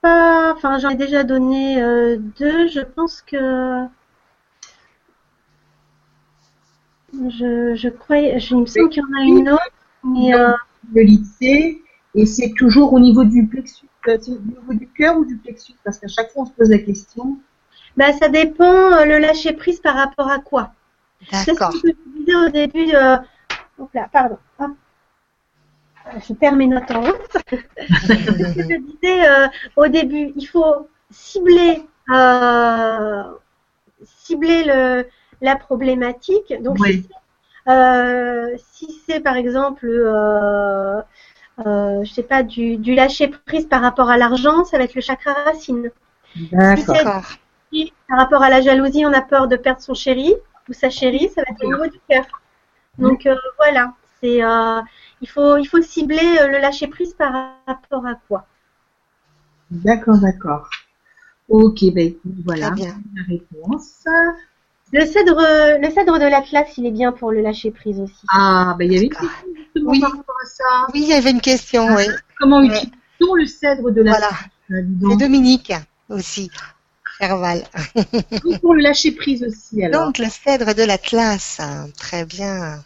[0.02, 0.54] pas.
[0.54, 2.68] Enfin, j'en ai déjà donné euh, deux.
[2.68, 3.86] Je pense que.
[7.14, 8.38] Je, je crois.
[8.38, 9.72] Je, me semble qu'il y en a une autre.
[10.04, 10.54] Mais, euh,
[10.94, 11.82] Le lycée.
[12.16, 13.86] Et c'est toujours au niveau du plexus.
[14.08, 15.76] au niveau du cœur ou du plexus?
[15.84, 17.38] Parce qu'à chaque fois, on se pose la question.
[17.98, 20.72] Bah, ça dépend le lâcher prise par rapport à quoi?
[21.32, 21.72] D'accord.
[21.72, 22.96] C'est ce que je disais au début.
[23.80, 24.38] Hop là, pardon
[26.28, 27.38] je perds mes notes en route.
[27.52, 33.24] je disais euh, au début, il faut cibler, euh,
[34.04, 35.08] cibler le,
[35.42, 36.54] la problématique.
[36.62, 36.78] Donc,
[37.68, 41.02] euh, si c'est par exemple, euh,
[41.58, 45.02] je sais pas, du, du, lâcher prise par rapport à l'argent, ça va être le
[45.02, 45.92] chakra racine.
[46.52, 47.24] D'accord.
[47.72, 50.34] si par rapport à la jalousie, on a peur de perdre son chéri
[50.68, 52.26] ou sa chérie, ça va être au niveau du cœur.
[53.00, 54.82] Donc euh, voilà, c'est euh,
[55.22, 57.32] il faut il faut cibler euh, le lâcher prise par
[57.68, 58.46] rapport à quoi.
[59.72, 60.70] D'accord, d'accord.
[61.48, 62.14] Ok, ben
[62.46, 63.00] voilà bien.
[63.16, 64.04] la réponse.
[64.92, 65.38] Le cèdre
[65.82, 68.26] le cèdre de l'Atlas, il est bien pour le lâcher prise aussi.
[68.30, 70.00] Ah, ben il y avait une question justement Oui.
[70.02, 70.88] par rapport à ça.
[70.94, 72.06] Oui, il y avait une question, oui.
[72.40, 72.68] Comment Ouais.
[72.68, 74.30] utilise-t-on le cèdre de la Voilà.
[74.32, 75.18] Ah, C'est.
[75.18, 75.74] Dominique
[76.10, 76.50] aussi.
[77.20, 77.64] Herval.
[78.62, 80.06] Pour le lâcher prise aussi alors.
[80.06, 81.58] Donc, le cèdre de l'Atlas.
[81.60, 82.84] hein, Très bien.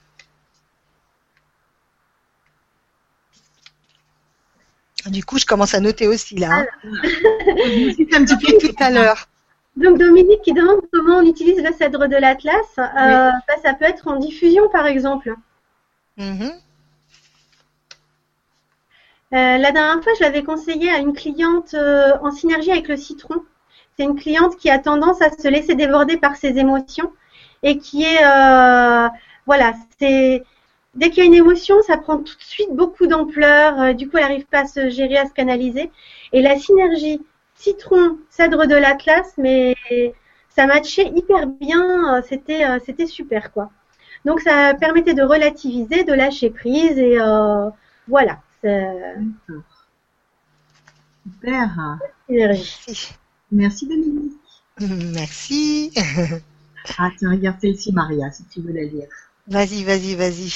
[5.08, 6.50] Du coup, je commence à noter aussi là.
[6.52, 6.66] hein.
[7.98, 9.28] C'est un petit peu Depuis tout à l'heure.
[9.76, 12.56] Donc Dominique qui demande comment on utilise le cèdre de l'Atlas.
[12.78, 12.84] Euh,
[13.48, 15.36] bah, ça peut être en diffusion par exemple.
[16.18, 16.52] Mhm.
[19.34, 22.98] Euh, la dernière fois, je l'avais conseillé à une cliente euh, en synergie avec le
[22.98, 23.44] citron.
[23.98, 27.12] C'est une cliente qui a tendance à se laisser déborder par ses émotions
[27.64, 28.22] et qui est,
[29.46, 30.44] voilà, c'est
[30.95, 33.80] dès qu'il y a une émotion, ça prend tout de suite beaucoup d'ampleur.
[33.82, 35.91] euh, du coup, elle n'arrive pas à se gérer, à se canaliser.
[36.34, 37.22] Et la synergie
[37.56, 39.76] citron, cèdre de l'Atlas, mais
[40.49, 42.18] ça matchait hyper bien.
[42.18, 43.72] euh, C'était, euh, c'était super quoi.
[44.26, 47.70] Donc, ça permettait de relativiser, de lâcher prise et euh,
[48.07, 48.40] voilà.
[48.61, 49.15] c'est-
[51.24, 51.99] Super.
[52.30, 53.14] Merci.
[53.52, 54.34] Merci Dominique.
[55.14, 55.91] Merci.
[56.98, 59.07] Ah tiens, regarde celle-ci Maria, si tu veux la lire.
[59.48, 60.49] Vas-y, vas-y, vas-y.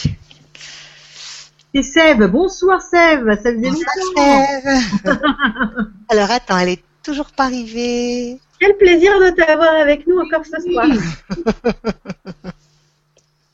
[1.76, 2.26] C'est Sève.
[2.28, 3.26] Bonsoir Sève.
[3.44, 3.94] Ça faisait Bonsoir.
[4.16, 4.80] Sève.
[6.10, 8.40] Alors, attends, elle est toujours pas arrivée.
[8.60, 10.88] Quel plaisir de t'avoir avec nous encore ce soir.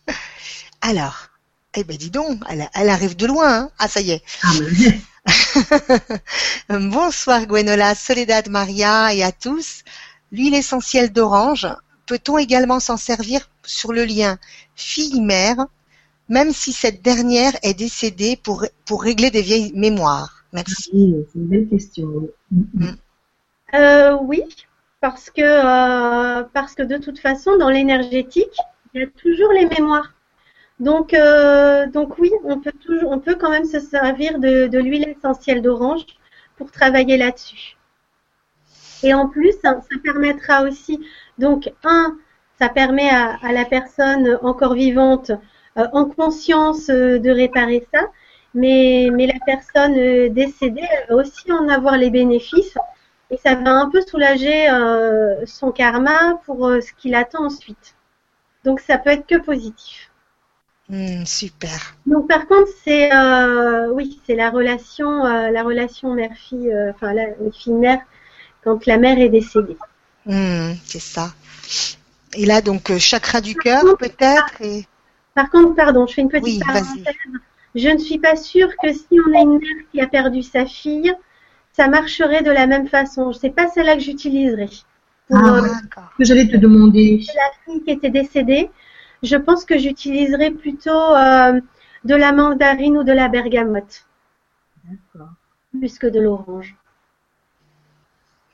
[0.82, 1.16] Alors,
[1.76, 3.54] eh ben dis donc, elle, elle arrive de loin.
[3.64, 3.72] hein.
[3.80, 4.24] Ah, ça y est.
[4.44, 4.52] Ah,
[6.70, 9.84] mais- Bonsoir Gwenola, Soledad, Maria et à tous.
[10.32, 11.68] L'huile essentielle d'orange,
[12.06, 14.38] peut-on également s'en servir sur le lien?
[14.76, 15.66] Fille-mère,
[16.30, 20.92] même si cette dernière est décédée pour, pour régler des vieilles mémoires Merci.
[20.94, 22.08] Oui, c'est une belle question.
[22.52, 22.88] oui.
[23.74, 24.44] Euh, oui,
[25.02, 28.56] parce que euh, parce que de toute façon, dans l'énergétique,
[28.94, 30.14] il y a toujours les mémoires.
[30.80, 34.78] Donc euh, donc oui, on peut toujours, on peut quand même se servir de, de
[34.78, 36.06] l'huile essentielle d'orange
[36.58, 37.76] pour travailler là-dessus.
[39.02, 41.00] Et en plus, ça, ça permettra aussi,
[41.40, 42.16] donc un,
[42.60, 45.32] ça permet à, à la personne encore vivante,
[45.78, 48.02] euh, en conscience, euh, de réparer ça.
[48.54, 52.78] Mais, mais la personne euh, décédée, elle va aussi en avoir les bénéfices
[53.32, 54.68] et ça va un peu soulager
[55.48, 57.96] son karma pour ce qu'il attend ensuite.
[58.64, 60.12] Donc ça peut être que positif.
[60.88, 61.96] Hmm, super.
[62.06, 63.10] Donc par contre c'est
[63.88, 68.02] oui c'est la relation la relation mère-fille enfin la fille-mère
[68.64, 69.78] quand la mère est décédée.
[70.28, 71.34] Hmm, c'est ça.
[72.36, 74.86] Et là, donc, euh, chakra du cœur, peut-être et...
[75.36, 77.06] Par contre pardon je fais une petite Oui, parenthèse.
[77.74, 80.68] Je ne suis pas sûre que si on a une mère qui a perdu sa
[80.68, 81.12] fille
[81.72, 83.32] ça marcherait de la même façon.
[83.32, 84.70] Je sais pas celle-là que j'utiliserais.
[85.28, 86.14] Pour Ah, euh, D'accord.
[86.18, 87.26] Que j'allais te demander.
[87.36, 88.70] la fille qui était décédée,
[89.24, 91.60] je pense que j'utiliserais plutôt euh,
[92.04, 94.06] de la mandarine ou de la bergamote,
[94.86, 95.32] D'accord.
[95.72, 96.76] plus que de l'orange.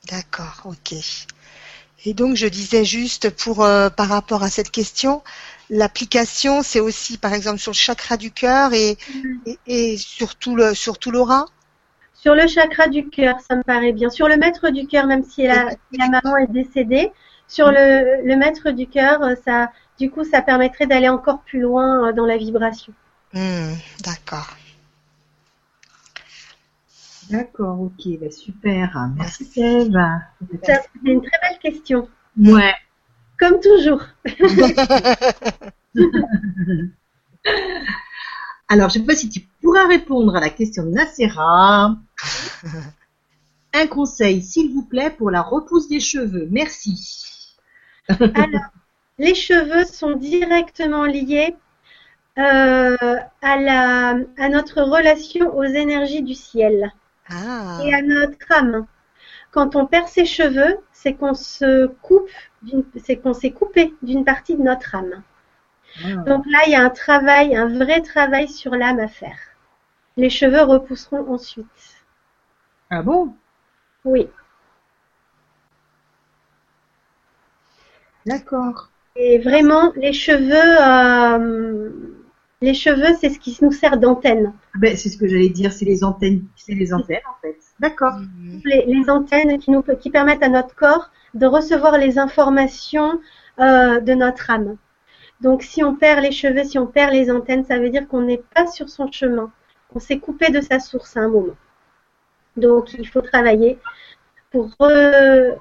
[0.10, 0.96] D'accord, ok.
[2.06, 5.22] Et donc je disais juste pour euh, par rapport à cette question,
[5.70, 8.98] l'application c'est aussi par exemple sur le chakra du cœur et,
[9.46, 10.74] et, et sur tout le
[11.12, 11.46] l'aura.
[12.22, 14.10] Sur le chakra du cœur, ça me paraît bien.
[14.10, 17.12] Sur le maître du cœur, même si la, maman est décédée,
[17.48, 21.62] sur le, le maître du cœur, euh, ça, du coup, ça permettrait d'aller encore plus
[21.62, 22.92] loin euh, dans la vibration.
[23.34, 23.74] Hmm,
[24.04, 24.50] D'accord.
[27.30, 29.10] D'accord, ok, bah super.
[29.16, 29.46] Merci.
[29.46, 30.22] Ça,
[30.64, 32.10] C'est une très belle question.
[32.38, 32.74] Ouais.
[33.38, 34.02] Comme toujours.
[38.68, 41.96] Alors, je ne sais pas si tu pourras répondre à la question de Nacera.
[43.74, 46.48] Un conseil, s'il vous plaît, pour la repousse des cheveux.
[46.52, 47.56] Merci.
[48.10, 48.72] Alors,
[49.20, 51.56] les cheveux sont directement liés
[52.38, 56.92] euh, à, la, à notre relation aux énergies du ciel
[57.30, 58.86] Ah, et à notre âme.
[59.52, 62.30] Quand on perd ses cheveux, c'est qu'on se coupe,
[63.04, 65.24] c'est qu'on s'est coupé d'une partie de notre âme.
[66.26, 69.40] Donc là, il y a un travail, un vrai travail sur l'âme à faire.
[70.18, 72.06] Les cheveux repousseront ensuite.
[72.90, 73.36] Ah bon?
[74.06, 74.30] Oui.
[78.26, 78.90] D'accord.
[79.16, 80.52] Et vraiment, les cheveux,
[80.82, 81.90] euh,
[82.62, 84.54] les cheveux, c'est ce qui nous sert d'antenne.
[84.76, 87.58] Ben, c'est ce que j'allais dire, c'est les antennes, c'est les antennes en fait.
[87.80, 88.14] D'accord.
[88.66, 93.22] Les, les antennes qui nous qui permettent à notre corps de recevoir les informations
[93.60, 94.76] euh, de notre âme.
[95.42, 98.24] Donc si on perd les cheveux, si on perd les antennes, ça veut dire qu'on
[98.24, 99.52] n'est pas sur son chemin.
[99.96, 101.56] On s'est coupé de sa source à un moment.
[102.58, 103.80] Donc il faut travailler
[104.52, 105.56] pour re-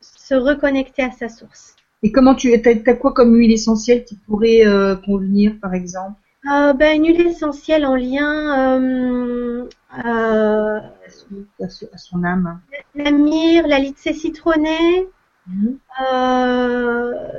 [0.00, 1.74] se reconnecter à sa source.
[2.04, 6.20] Et comment tu as, t'as quoi comme huile essentielle qui pourrait euh, convenir, par exemple?
[6.50, 9.68] Euh, ben, une huile essentielle en lien euh,
[10.04, 12.60] euh, à, son- à son âme
[12.94, 15.08] la myrrhe, la lycée citronnée,
[15.46, 15.78] Mhm.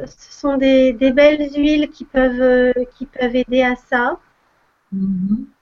[0.06, 4.20] ce sont des, des belles huiles qui peuvent qui peuvent aider à ça.
[4.92, 5.54] Mhm.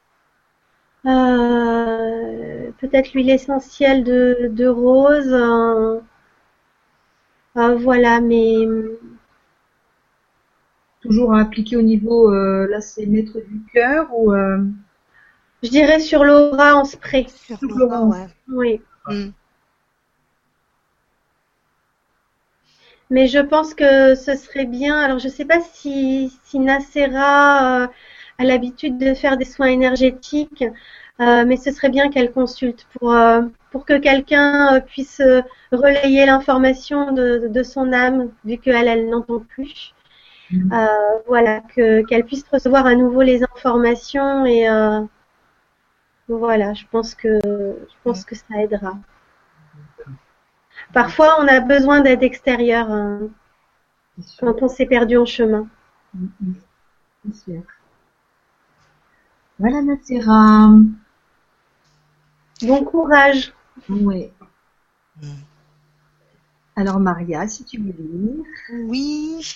[2.80, 5.34] Peut-être l'huile essentielle de, de rose.
[7.58, 8.66] euh, voilà, mais
[11.08, 14.60] Toujours à appliquer au niveau, euh, là c'est maître du cœur ou euh,
[15.64, 17.26] je dirais sur l'aura en spray.
[17.28, 18.28] Sur Tout Laura, ouais.
[18.48, 18.82] Oui.
[19.08, 19.30] Mm.
[23.10, 25.00] Mais je pense que ce serait bien.
[25.00, 27.88] Alors, je ne sais pas si, si Nacera euh,
[28.38, 30.64] a l'habitude de faire des soins énergétiques,
[31.20, 35.22] euh, mais ce serait bien qu'elle consulte pour, euh, pour que quelqu'un euh, puisse
[35.72, 39.94] relayer l'information de, de son âme, vu qu'elle, elle n'entend plus.
[40.52, 40.72] Mhm.
[40.72, 45.02] Euh, voilà, que, qu'elle puisse recevoir à nouveau les informations et euh,
[46.30, 48.98] voilà, je pense que je pense que ça aidera.
[50.94, 53.30] Parfois, on a besoin d'aide extérieure hein,
[54.40, 55.68] quand on s'est perdu en chemin.
[56.14, 56.56] Mhm.
[57.26, 57.62] C'est sûr.
[59.60, 60.70] Voilà Natsera.
[62.62, 63.54] Bon courage.
[63.90, 64.22] Mm.
[66.76, 68.46] Alors Maria, si tu veux lire.
[68.88, 69.56] Oui,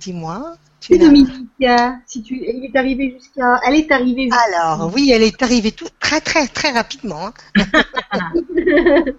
[0.00, 0.56] dis-moi.
[0.88, 4.42] Et l'as- Dominica, si tu, elle est arrivée jusqu'à, elle est arrivée jusqu'à.
[4.58, 7.26] Alors, oui, elle est arrivée tout très très très rapidement.
[7.28, 7.32] hein.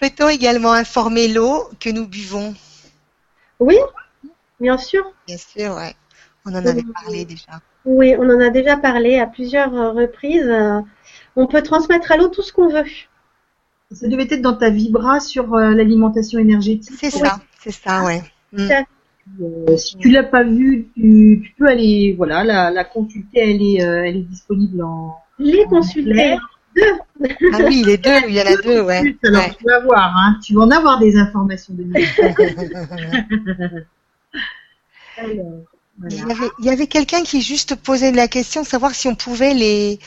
[0.00, 2.54] Peut-on également informer l'eau que nous buvons?
[3.60, 3.76] Oui,
[4.60, 5.04] bien sûr.
[5.26, 5.94] Bien sûr, ouais.
[6.44, 7.60] On en avait parlé déjà.
[7.84, 10.50] Oui, on en a déjà parlé à plusieurs reprises.
[11.36, 12.84] On peut transmettre à l'eau tout ce qu'on veut.
[13.92, 16.94] Ça devait être dans ta vibra sur euh, l'alimentation énergétique.
[16.98, 18.22] C'est ça, c'est ça, ouais.
[18.52, 18.68] Mm.
[18.68, 18.82] Ça-
[19.40, 23.40] Euh, si tu l'as pas vue, tu, tu peux aller, voilà, la, la consulter.
[23.50, 25.16] Elle est, euh, elle est disponible en.
[25.38, 26.36] Les consulter.
[26.74, 27.28] Deux.
[27.52, 29.02] Ah oui, les deux, il y en a deux, ouais.
[29.24, 29.54] Alors Ouais.
[29.58, 31.84] tu vas voir, hein, tu vas en avoir des informations de
[35.18, 35.60] Alors,
[36.08, 36.34] Il y voilà.
[36.34, 39.52] avait, il y avait quelqu'un qui juste posait la question de savoir si on pouvait
[39.54, 39.98] les,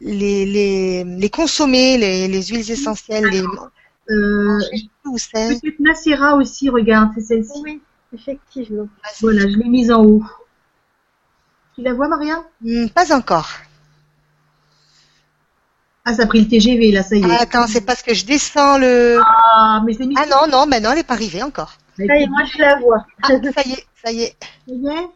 [0.00, 5.60] les, les, les consommer, les, les huiles essentielles, les Euh, je sais plus où c'est.
[5.60, 7.60] Peut-être Nacera aussi, regarde, c'est celle-ci.
[7.62, 7.80] Oui,
[8.14, 8.88] effectivement.
[9.20, 10.22] Voilà, je l'ai mise en haut.
[11.74, 12.44] Tu la vois, Maria?
[12.60, 13.48] Hmm, Pas encore.
[16.06, 17.26] Ah, ça a pris le TGV, là, ça y est.
[17.30, 19.20] Ah, attends, c'est parce que je descends le.
[19.24, 20.14] Ah, mais je l'ai mis.
[20.18, 21.74] Ah non, non, ben non, elle n'est pas arrivée encore.
[21.96, 23.06] Ça y est, moi je la vois.
[23.22, 24.36] Ah, ça y est, ça y est.
[24.68, 25.08] Ça y est?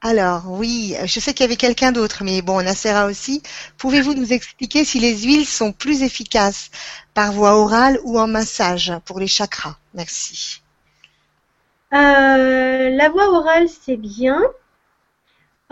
[0.00, 3.42] Alors, oui, je sais qu'il y avait quelqu'un d'autre, mais bon, Nacera aussi.
[3.78, 6.70] Pouvez-vous nous expliquer si les huiles sont plus efficaces
[7.14, 9.76] par voie orale ou en massage pour les chakras?
[9.94, 10.62] Merci.
[11.94, 14.40] Euh, la voie orale, c'est bien.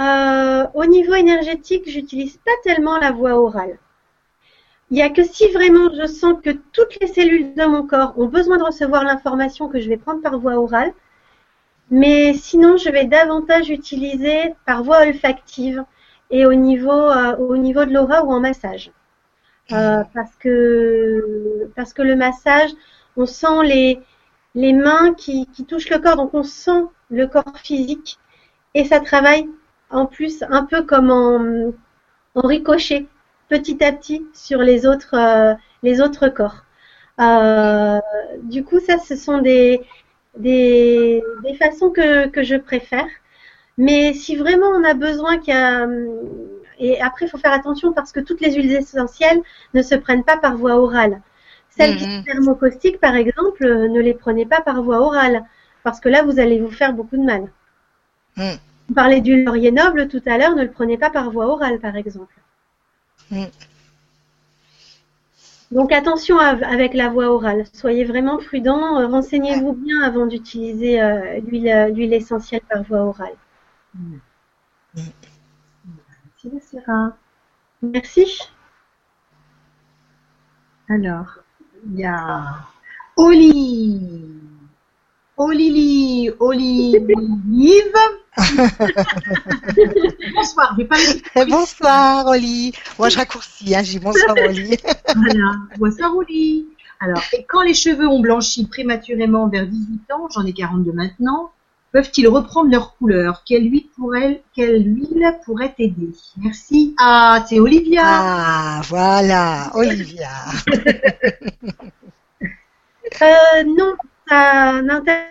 [0.00, 3.78] Euh, au niveau énergétique, j'utilise pas tellement la voie orale.
[4.90, 8.14] Il n'y a que si vraiment je sens que toutes les cellules de mon corps
[8.18, 10.92] ont besoin de recevoir l'information que je vais prendre par voie orale.
[11.90, 15.84] Mais sinon, je vais davantage utiliser par voie olfactive
[16.30, 18.90] et au niveau, euh, au niveau de l'aura ou en massage.
[19.68, 22.70] Parce que parce que le massage,
[23.16, 24.00] on sent les
[24.56, 28.18] les mains qui, touchent le corps, donc on sent le corps physique
[28.74, 29.48] et ça travaille
[29.90, 31.72] en plus un peu comme en,
[32.34, 33.06] ricochet,
[33.48, 36.64] petit à petit sur les autres euh, corps.
[37.20, 38.00] Euh,
[38.42, 41.22] du coup, ça, ce sont des
[41.58, 43.06] façons que, que je préfère.
[43.78, 45.38] Mais si vraiment on a besoin
[46.78, 49.42] et après, il faut faire attention parce que toutes les huiles essentielles
[49.74, 51.20] ne se prennent pas par voie orale.
[51.76, 52.18] Celles qui Mhm.
[52.18, 55.44] sont thermocaustiques, par exemple, euh, ne les prenez pas par voie orale
[55.84, 57.50] parce que là, vous allez vous faire beaucoup de mal.
[58.36, 58.58] Mhm.
[58.90, 61.78] On parlait du laurier noble tout à l'heure, ne le prenez pas par voie orale,
[61.80, 62.34] par exemple.
[65.70, 67.64] Donc attention à- avec la voie orale.
[67.72, 68.98] Soyez vraiment prudents.
[69.00, 73.34] euh, Renseignez-vous bien avant d'utiliser euh, l'huile l'huile essentielle par voie orale.
[76.24, 77.16] Merci, Nacera.
[77.82, 78.40] Merci.
[80.88, 81.38] Alors,
[81.92, 82.66] il y a
[83.16, 84.36] Oli.
[85.38, 87.12] Olili, Olive.
[90.34, 90.96] bonsoir, je vais pas
[91.46, 92.72] Bonsoir, Oli.
[92.98, 94.78] Moi, je raccourcis, hein, j'ai bonsoir, Oli.
[95.14, 96.66] voilà, bonsoir, Oli.
[97.00, 101.52] Alors, et quand les cheveux ont blanchi prématurément vers 18 ans, j'en ai 42 maintenant,
[101.96, 103.42] peuvent-ils reprendre leur couleur?
[103.46, 106.10] Quelle huile pourrait, quelle huile pourrait aider?
[106.36, 106.94] Merci.
[106.98, 108.02] Ah, c'est Olivia.
[108.04, 110.28] Ah, voilà, Olivia.
[113.22, 113.94] euh, non,
[114.28, 115.24] ça n'intéresse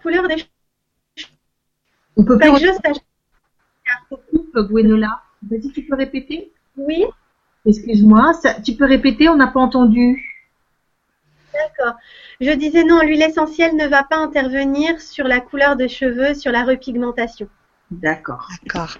[0.00, 1.30] couleur des cheveux.
[2.16, 2.80] On peut pas juste
[4.08, 5.20] coupe, Gwenola.
[5.50, 6.52] Vas-y, tu peux répéter?
[6.76, 7.06] Oui.
[7.66, 10.29] Excuse-moi, tu peux répéter, on n'a pas entendu.
[11.52, 11.94] D'accord.
[12.40, 16.52] Je disais non, l'huile essentielle ne va pas intervenir sur la couleur de cheveux, sur
[16.52, 17.48] la repigmentation.
[17.90, 18.48] D'accord.
[18.62, 18.98] D'accord.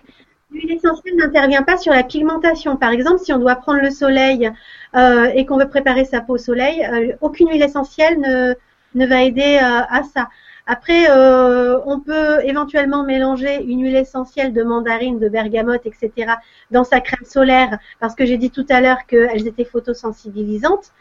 [0.50, 2.76] L'huile essentielle n'intervient pas sur la pigmentation.
[2.76, 4.50] Par exemple, si on doit prendre le soleil
[4.96, 8.54] euh, et qu'on veut préparer sa peau au soleil, euh, aucune huile essentielle ne,
[8.96, 10.28] ne va aider euh, à ça.
[10.66, 16.34] Après, on peut éventuellement mélanger une huile essentielle de mandarine, de bergamote, etc.
[16.70, 20.92] dans sa crème solaire, parce que j'ai dit tout à l'heure qu'elles étaient photosensibilisantes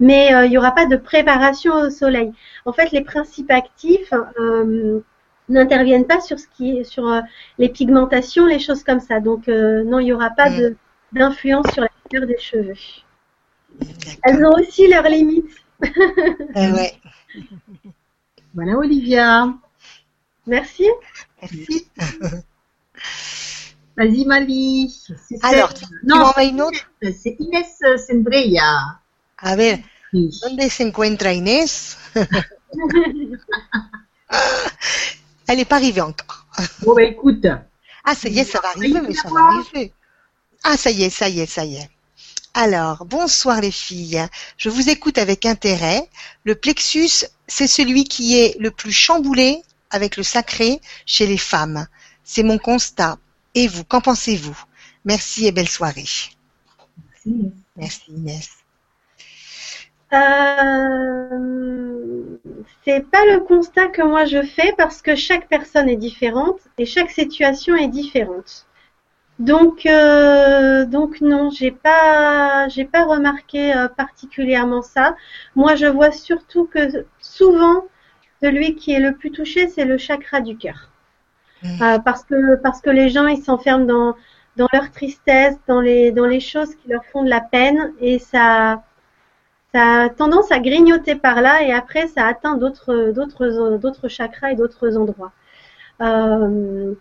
[0.00, 2.32] mais il n'y aura pas de préparation au soleil.
[2.64, 4.12] En fait, les principes actifs
[5.48, 7.20] n'interviennent pas sur ce qui est sur
[7.58, 9.20] les pigmentations, les choses comme ça.
[9.20, 10.76] Donc non, il n'y aura pas de
[11.12, 12.74] d'influence sur la couleur des cheveux.
[14.22, 15.50] Elles ont aussi leurs limites.
[16.56, 16.92] Eh ouais.
[18.54, 19.52] Voilà Olivia.
[20.46, 20.88] Merci.
[21.42, 21.88] Merci.
[23.96, 25.04] Vas-y Mali.
[25.42, 26.90] Alors, tu, non, tu une autre?
[27.02, 29.00] C'est Inès Sembreya.
[29.44, 31.98] A ver, ¿dónde se encuentra Inés?
[35.46, 36.46] Elle n'est pas arrivée encore.
[36.80, 37.46] Bon, bah écoute.
[38.04, 39.92] Ah, ça y est, ça va arriver, mais ça va arriver.
[40.62, 41.90] Ah, ça y est, ça y est, ça y est.
[42.54, 44.26] Alors, bonsoir les filles.
[44.56, 46.08] Je vous écoute avec intérêt.
[46.44, 51.86] Le plexus, c'est celui qui est le plus chamboulé avec le sacré chez les femmes.
[52.22, 53.18] C'est mon constat.
[53.54, 54.58] Et vous, qu'en pensez-vous?
[55.04, 56.08] Merci et belle soirée.
[56.96, 57.52] Merci.
[57.76, 58.63] Merci Inès.
[60.14, 62.38] Euh,
[62.84, 66.86] c'est pas le constat que moi je fais parce que chaque personne est différente et
[66.86, 68.66] chaque situation est différente.
[69.38, 75.16] Donc, euh, donc non, j'ai pas, j'ai pas remarqué euh, particulièrement ça.
[75.56, 77.84] Moi, je vois surtout que souvent,
[78.40, 80.90] celui qui est le plus touché, c'est le chakra du cœur,
[81.64, 81.82] mmh.
[81.82, 84.14] euh, parce que parce que les gens ils s'enferment dans
[84.56, 88.20] dans leur tristesse, dans les dans les choses qui leur font de la peine, et
[88.20, 88.84] ça
[89.74, 94.52] ça a tendance à grignoter par là, et après ça atteint d'autres d'autres d'autres chakras
[94.52, 95.32] et d'autres endroits.
[96.00, 96.94] Mmh.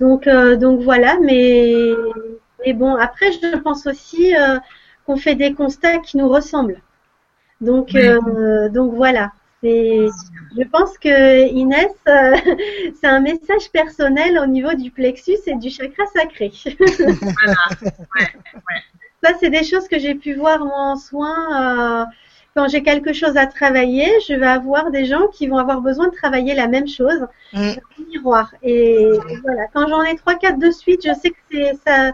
[0.00, 1.92] Donc, euh, donc voilà, mais,
[2.64, 4.58] mais bon, après, je pense aussi euh,
[5.06, 6.80] qu'on fait des constats qui nous ressemblent.
[7.60, 9.32] Donc, euh, donc voilà.
[9.62, 11.88] Je pense que Inès,
[13.00, 16.52] c'est un message personnel au niveau du plexus et du chakra sacré.
[16.98, 17.56] voilà.
[17.80, 18.82] Ouais, ouais.
[19.22, 22.06] Ça, c'est des choses que j'ai pu voir moi en soins
[22.56, 26.08] quand j'ai quelque chose à travailler, je vais avoir des gens qui vont avoir besoin
[26.08, 27.72] de travailler la même chose, mm.
[28.10, 28.54] miroir.
[28.62, 29.10] Et
[29.42, 32.12] voilà, quand j'en ai trois, quatre de suite, je sais que c'est ça,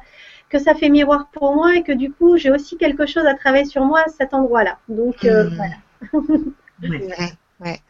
[0.48, 3.34] que ça fait miroir pour moi et que du coup, j'ai aussi quelque chose à
[3.34, 4.78] travailler sur moi à cet endroit-là.
[4.88, 5.54] Donc euh, mm.
[5.54, 5.76] voilà.
[6.82, 7.80] ouais,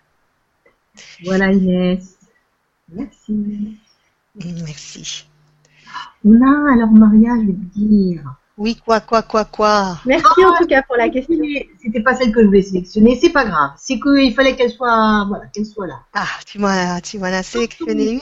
[1.25, 2.19] Voilà Inès.
[2.91, 3.79] Merci.
[4.35, 5.27] Merci.
[6.25, 8.23] On a alors Maria, je vais te dire.
[8.59, 9.99] Oui, quoi, quoi, quoi, quoi.
[10.05, 11.37] Merci en tout cas pour la question.
[11.83, 13.71] C'était pas celle que je voulais sélectionner, c'est pas grave.
[13.79, 16.01] C'est qu'il fallait qu'elle soit, voilà, qu'elle soit là.
[16.13, 18.21] Ah, tu m'as, tu m'en as sélectionné une.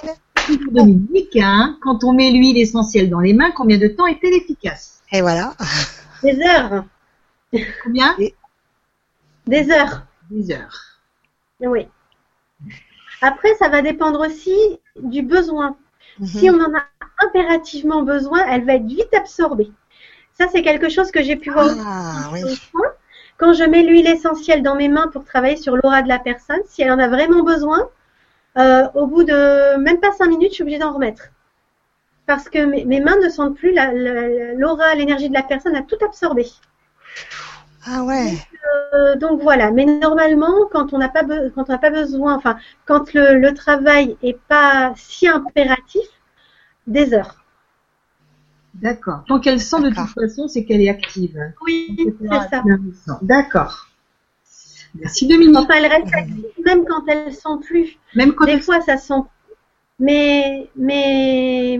[0.72, 5.02] Dominique, hein, quand on met l'huile essentielle dans les mains, combien de temps est-elle efficace?
[5.12, 5.54] Et voilà.
[6.22, 6.84] Des heures.
[7.84, 8.16] Combien?
[9.46, 10.06] Des heures.
[10.30, 10.80] Des heures.
[11.60, 11.88] Oui.
[13.20, 14.54] Après, ça va dépendre aussi
[14.96, 15.76] du besoin.
[16.24, 16.56] Si mhm.
[16.56, 16.82] on en a
[17.24, 19.70] impérativement besoin, elle va être vite absorbée.
[20.34, 21.68] Ça, c'est quelque chose que j'ai pu voir.
[21.84, 22.30] Ah,
[23.36, 26.60] Quand je mets l'huile essentielle dans mes mains pour travailler sur l'aura de la personne,
[26.66, 27.88] si elle en a vraiment besoin,
[28.56, 31.24] euh, au bout de même pas cinq minutes, je suis obligée d'en remettre.
[32.26, 33.74] Parce que mes, mains ne sentent plus
[34.56, 36.46] l'aura, l'énergie de la personne a tout absorbé.
[37.86, 38.34] Ah ouais.
[38.94, 39.70] Euh, donc, voilà.
[39.70, 43.54] Mais normalement, quand on n'a pas, quand on n'a pas besoin, enfin, quand le, le
[43.54, 46.06] travail est pas si impératif,
[46.86, 47.36] des heures.
[48.74, 49.24] D'accord.
[49.26, 51.36] Tant qu'elle sent de toute façon, c'est qu'elle est active.
[51.66, 52.62] Oui, c'est ça.
[53.22, 53.86] D'accord.
[54.94, 55.56] Merci Dominique.
[55.56, 57.98] Enfin, elle reste active même quand elle sent plus.
[58.14, 59.22] Même quand Des fois, ça sent.
[59.98, 61.78] Mais, mais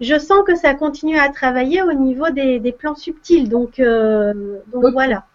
[0.00, 3.48] je sens que ça continue à travailler au niveau des, des plans subtils.
[3.48, 5.26] Donc, euh, donc voilà.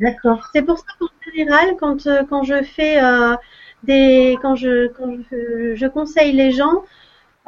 [0.00, 0.48] D'accord.
[0.52, 3.36] C'est pour ça qu'en général, quand, euh, quand je fais euh,
[3.84, 6.84] des, quand je, quand je, je conseille les gens,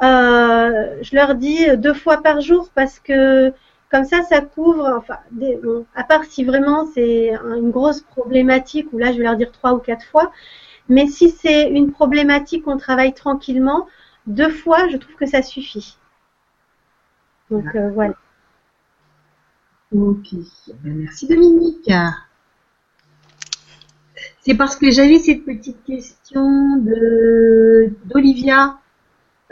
[0.03, 3.53] euh, je leur dis deux fois par jour parce que
[3.91, 8.87] comme ça, ça couvre, enfin, des, bon, à part si vraiment c'est une grosse problématique,
[8.93, 10.31] où là, je vais leur dire trois ou quatre fois.
[10.89, 13.87] Mais si c'est une problématique qu'on travaille tranquillement,
[14.27, 15.97] deux fois, je trouve que ça suffit.
[17.49, 18.15] Donc euh, voilà.
[19.91, 20.33] Ok,
[20.83, 21.91] ben, merci Dominique.
[24.41, 28.79] C'est parce que j'avais cette petite question de d'Olivia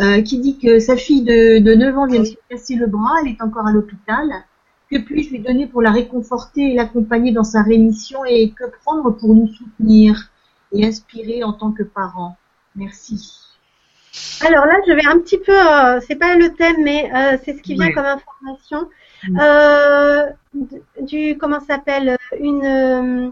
[0.01, 2.87] euh, qui dit que sa fille de, de 9 ans vient de se casser le
[2.87, 4.27] bras, elle est encore à l'hôpital.
[4.89, 9.11] Que puis-je lui donner pour la réconforter et l'accompagner dans sa rémission et que prendre
[9.11, 10.31] pour nous soutenir
[10.71, 12.37] et inspirer en tant que parent
[12.75, 13.42] Merci.
[14.41, 17.55] Alors là, je vais un petit peu, euh, c'est pas le thème, mais euh, c'est
[17.57, 18.89] ce qui vient comme information.
[19.27, 19.39] Mm.
[19.41, 20.25] Euh,
[21.01, 23.31] du, comment ça s'appelle Une euh,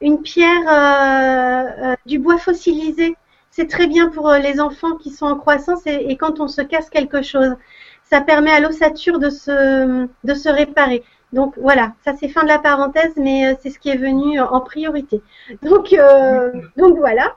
[0.00, 3.16] une pierre, euh, euh, du bois fossilisé.
[3.50, 6.62] C'est très bien pour les enfants qui sont en croissance et, et quand on se
[6.62, 7.54] casse quelque chose,
[8.02, 11.04] ça permet à l'ossature de se de se réparer.
[11.32, 14.38] Donc voilà, ça c'est fin de la parenthèse, mais euh, c'est ce qui est venu
[14.40, 15.22] en priorité.
[15.62, 17.34] Donc euh, donc voilà.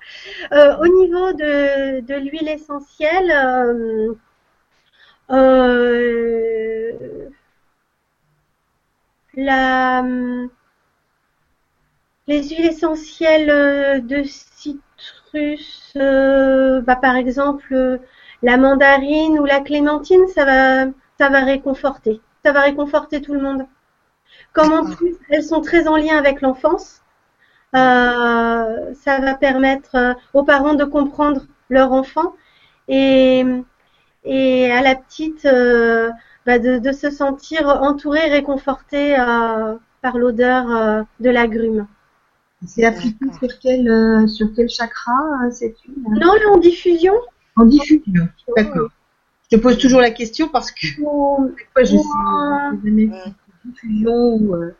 [0.53, 4.13] Euh, au niveau de, de l'huile essentielle, euh,
[5.31, 7.29] euh,
[9.35, 10.01] la,
[12.27, 17.97] les huiles essentielles euh, de citrus, euh, bah, par exemple euh,
[18.43, 20.85] la mandarine ou la clémentine, ça va,
[21.19, 22.21] ça va réconforter.
[22.43, 23.65] Ça va réconforter tout le monde.
[24.55, 27.01] Comme en plus elles sont très en lien avec l'enfance,
[27.75, 32.33] euh, ça va permettre euh, aux parents de comprendre leur enfant
[32.87, 33.43] et,
[34.23, 36.09] et à la petite euh,
[36.45, 41.87] bah, de, de se sentir entourée, réconfortée euh, par l'odeur euh, de l'agrume.
[42.65, 45.13] C'est appliqué sur quel, euh, sur quel chakra
[45.51, 45.95] cette huile?
[46.09, 47.13] Non, là en diffusion,
[47.57, 48.27] En diffusion.
[48.55, 48.89] D'accord.
[49.51, 53.35] Je te pose toujours la question parce que je sais
[53.65, 54.75] diffusion ou, euh,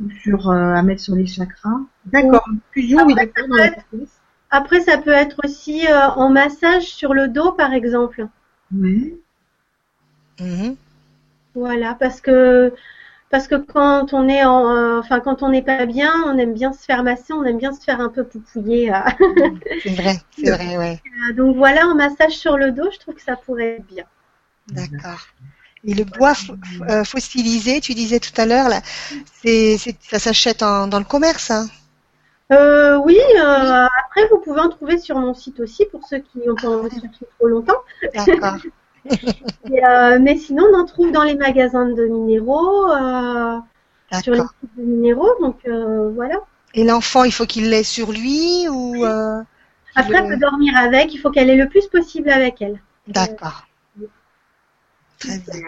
[0.00, 1.80] ou sur euh, à mettre sur les chakras.
[2.06, 2.46] D'accord.
[2.74, 4.06] Diffusion, oui, Après, d'accord.
[4.50, 8.26] après ça peut être aussi euh, en massage sur le dos par exemple.
[8.74, 9.14] Ouais.
[10.40, 10.76] Mhm.
[11.54, 12.72] Voilà, parce que
[13.30, 16.54] parce que quand on est en, euh, enfin quand on n'est pas bien, on aime
[16.54, 18.92] bien se faire masser, on aime bien se faire un peu poupouiller.
[18.94, 18.98] euh.
[19.82, 21.00] C'est vrai, c'est vrai, ouais.
[21.34, 24.04] Donc voilà, en massage sur le dos, je trouve que ça pourrait être bien.
[24.68, 25.26] D'accord.
[25.84, 26.32] Et le bois
[26.88, 28.80] euh, fossilisé, tu disais tout à l'heure, là,
[29.42, 31.66] c'est, c'est- ça s'achète en- dans le commerce, hein
[32.52, 36.48] Euh, oui, euh, après vous pouvez en trouver sur mon site aussi pour ceux qui
[36.48, 37.78] ont pas envie de trop longtemps.
[38.14, 38.56] D'accord.
[39.72, 42.86] Et, euh, mais sinon, on en trouve dans les magasins de minéraux,
[44.22, 45.34] sur les sites de minéraux.
[45.40, 45.56] Donc
[46.14, 46.36] voilà.
[46.74, 49.04] Et l'enfant, il faut qu'il l'ait sur lui ou
[49.96, 51.12] Après, elle peut dormir avec.
[51.14, 52.80] Il faut qu'elle ait le plus possible avec elle.
[53.08, 53.64] D'accord.
[55.22, 55.62] Très bien.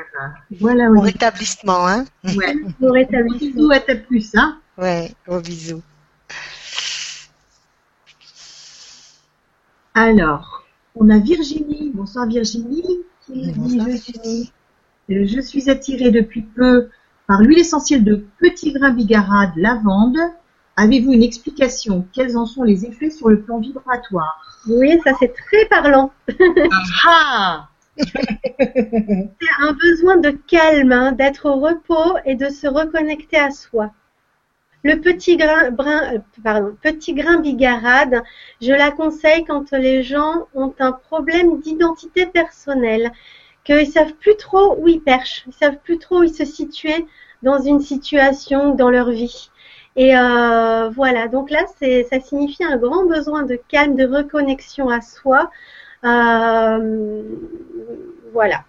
[0.60, 1.10] Voilà, Bon oui.
[1.12, 2.54] rétablissement, hein Ouais.
[2.80, 3.50] Pour rétablissement.
[3.50, 4.58] Bisous à ta plus, hein.
[4.78, 5.82] Ouais, gros bisous.
[9.94, 11.90] Alors, on a Virginie.
[11.94, 12.82] Bonsoir Virginie.
[13.26, 14.52] Qui nous dit Bonsoir, je, suis, Virginie.
[15.10, 16.88] euh, je suis attirée depuis peu
[17.26, 20.18] par l'huile essentielle de petit grain bigarade lavande.
[20.76, 22.06] Avez-vous une explication?
[22.12, 24.40] Quels en sont les effets sur le plan vibratoire?
[24.68, 26.12] Oui, ça c'est très parlant.
[27.06, 27.68] Ah
[29.40, 33.90] C'est un besoin de calme, hein, d'être au repos et de se reconnecter à soi.
[34.84, 38.22] Le petit grain, brin- euh, petit grain bigarade,
[38.62, 43.12] je la conseille quand les gens ont un problème d'identité personnelle,
[43.64, 47.06] qu'ils savent plus trop où ils perchent, ils savent plus trop où ils se situer
[47.42, 49.50] dans une situation, dans leur vie.
[49.96, 55.00] Et euh, voilà, donc là, ça signifie un grand besoin de calme, de reconnexion à
[55.00, 55.50] soi.
[56.04, 57.22] Euh,
[58.32, 58.64] voilà.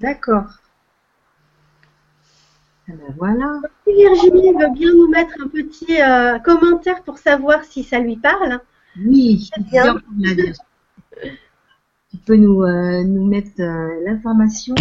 [0.00, 0.46] D'accord.
[2.88, 3.60] Ah ben voilà.
[3.86, 8.16] Si Virginie veut bien nous mettre un petit euh, commentaire pour savoir si ça lui
[8.16, 8.60] parle.
[8.98, 9.96] Oui, bien.
[12.10, 14.74] Tu peux nous, euh, nous mettre euh, l'information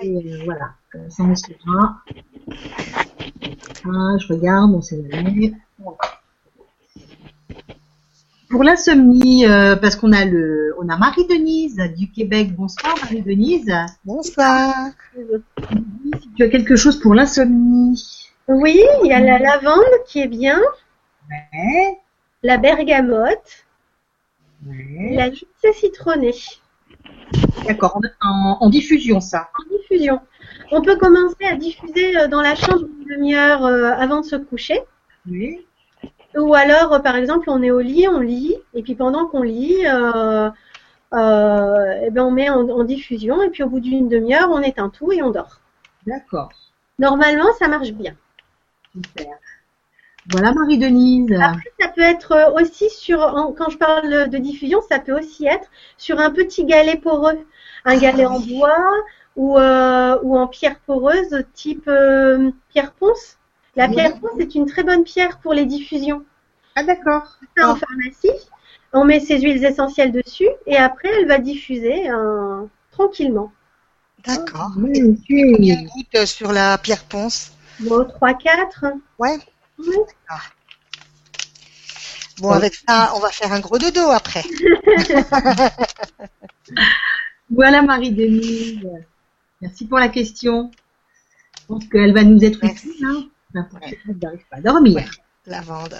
[0.00, 0.74] et voilà,
[1.08, 2.02] ça saura.
[3.84, 5.54] Ah, je regarde, on sait jamais.
[5.78, 5.98] Voilà.
[8.56, 12.54] Pour l'insomnie, euh, parce qu'on a le, on a Marie-Denise du Québec.
[12.56, 13.70] Bonsoir Marie-Denise.
[14.06, 14.72] Bonsoir.
[15.14, 18.30] Si tu as quelque chose pour l'insomnie?
[18.48, 20.58] Oui, il y a la lavande qui est bien,
[21.30, 21.98] Ouais.
[22.42, 23.66] la bergamote,
[24.66, 25.10] ouais.
[25.16, 26.32] la lycée citronnée
[27.68, 29.50] D'accord, en, en- en diffusion ça.
[29.60, 30.18] en diffusion.
[30.72, 34.36] On peut commencer à diffuser euh, dans la chambre une demi-heure euh, avant de se
[34.36, 34.80] coucher.
[35.30, 35.58] Oui.
[36.36, 39.42] Ou alors, euh, par exemple, on est au lit, on lit, et puis pendant qu'on
[39.42, 40.50] lit, euh,
[41.14, 44.60] euh, eh ben on met en, en diffusion, et puis au bout d'une demi-heure, on
[44.60, 45.60] éteint tout et on dort.
[46.06, 46.50] D'accord.
[46.98, 48.14] Normalement, ça marche bien.
[48.94, 49.26] Super.
[50.30, 51.32] Voilà Marie-Denise.
[51.40, 55.46] Après, ça peut être aussi sur, en- quand je parle de diffusion, ça peut aussi
[55.46, 57.38] être sur un petit galet poreux,
[57.84, 58.76] un galet en bois
[59.36, 61.88] ou, euh, ou en pierre poreuse type
[62.70, 63.38] pierre ponce.
[63.76, 66.24] La pierre ponce est une très bonne pierre pour les diffusions.
[66.74, 67.36] Ah d'accord.
[67.56, 68.30] Ça, en pharmacie,
[68.92, 73.52] on met ses huiles essentielles dessus et après elle va diffuser euh, tranquillement.
[74.26, 74.72] D'accord.
[74.78, 77.52] Oui, Et combien de gouttes euh, sur la pierre ponce?
[77.80, 78.94] Bon, 3-4.
[79.18, 79.38] Ouais.
[79.78, 79.96] Oui.
[82.38, 84.44] Bon, avec ça, on va faire un gros dodo après.
[87.50, 88.80] Voilà Marie-Denise.
[89.60, 90.70] Merci pour la question.
[91.60, 92.88] Je pense qu'elle va nous être Merci.
[92.88, 93.06] utile.
[93.06, 93.24] Hein.
[93.56, 95.10] N'importe qui n'arrive pas à dormir.
[95.46, 95.94] Lavande.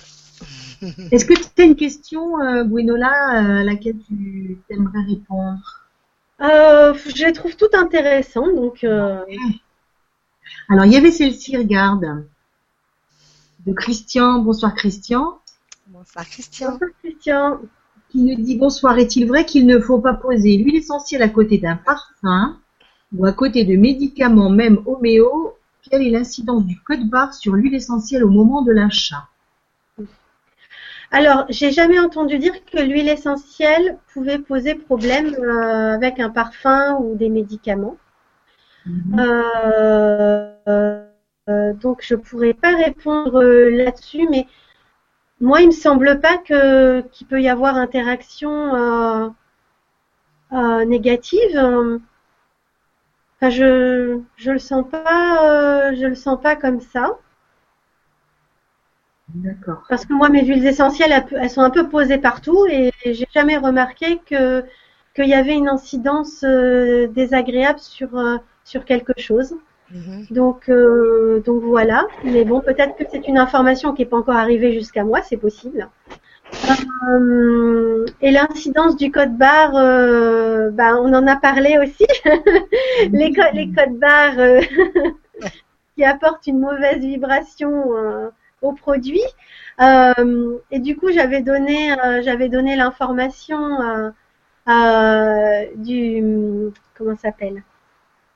[1.11, 5.87] Est-ce que tu as une question, euh, Gwenola, euh, à laquelle tu aimerais répondre?
[6.43, 9.25] Euh, je les trouve toutes intéressantes, donc euh,
[10.69, 12.27] Alors, il y avait celle-ci, regarde,
[13.65, 14.41] de Christian.
[14.41, 15.39] Bonsoir Christian.
[15.87, 16.73] Bonsoir Christian.
[16.73, 17.61] bonsoir, Christian.
[18.11, 21.57] qui nous dit bonsoir, est-il vrai qu'il ne faut pas poser l'huile essentielle à côté
[21.57, 22.59] d'un parfum
[23.17, 25.56] ou à côté de médicaments, même homéo
[25.91, 29.29] Quelle est l'incidence du code barre sur l'huile essentielle au moment de l'achat
[31.13, 36.97] Alors, j'ai jamais entendu dire que l'huile essentielle pouvait poser problème euh, avec un parfum
[37.01, 37.97] ou des médicaments.
[38.87, 39.21] Mhm.
[39.21, 40.53] Euh,
[41.49, 44.49] euh, donc, je pourrais pas répondre là-dessus, mais
[45.41, 49.35] moi, il me semble pas que qu'il peut y avoir interaction
[50.87, 52.01] négative.
[53.47, 57.19] Enfin, je je le sens pas, euh, je le sens pas comme ça.
[59.35, 59.85] D'accord.
[59.89, 63.57] Parce que moi, mes huiles essentielles, elles, sont un peu posées partout et j'ai jamais
[63.57, 64.65] remarqué que
[65.15, 69.55] qu'il y avait une incidence euh, désagréable sur euh, sur quelque chose.
[69.93, 70.27] Mhm.
[70.31, 70.69] Donc
[71.45, 72.07] donc voilà.
[72.25, 75.37] Mais bon, peut-être que c'est une information qui n'est pas encore arrivée jusqu'à moi, c'est
[75.37, 75.89] possible.
[77.09, 82.07] Euh, et l'incidence du code barre, euh, bah, on en a parlé aussi.
[83.13, 84.61] les, co- les codes barres euh,
[85.97, 88.29] qui apportent une mauvaise vibration euh,
[88.63, 89.23] au produit.
[89.81, 94.11] Euh, et du coup, j'avais donné, euh, j'avais donné l'information euh,
[94.69, 97.63] euh, du comment ça s'appelle?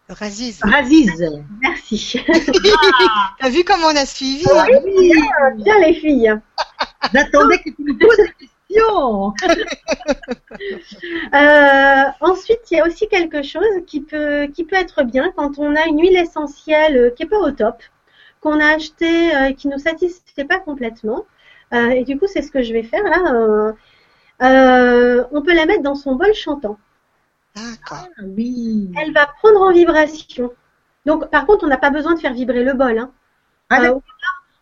[0.09, 0.61] Le Raziz.
[0.63, 1.31] Raziz.
[1.61, 2.21] Merci.
[3.41, 5.13] T'as vu comment on a suivi Ah oui,
[5.57, 6.35] Bien les filles.
[7.13, 8.51] J'attendais que tu me poses la question.
[11.35, 15.59] Euh, ensuite, il y a aussi quelque chose qui peut, qui peut être bien quand
[15.59, 17.83] on a une huile essentielle euh, qui est pas au top,
[18.41, 21.25] qu'on a acheté, euh, qui nous satisfait pas complètement.
[21.73, 23.75] Euh, et du coup, c'est ce que je vais faire là.
[25.33, 26.79] on peut la mettre dans son bol chantant.
[27.57, 28.09] D'accord.
[28.19, 28.91] Ah oui.
[29.01, 30.53] Elle va prendre en vibration.
[31.07, 32.99] Donc, par contre, on n'a pas besoin de faire vibrer le bol.
[32.99, 33.11] Hein.
[33.71, 34.01] Ah, Euh.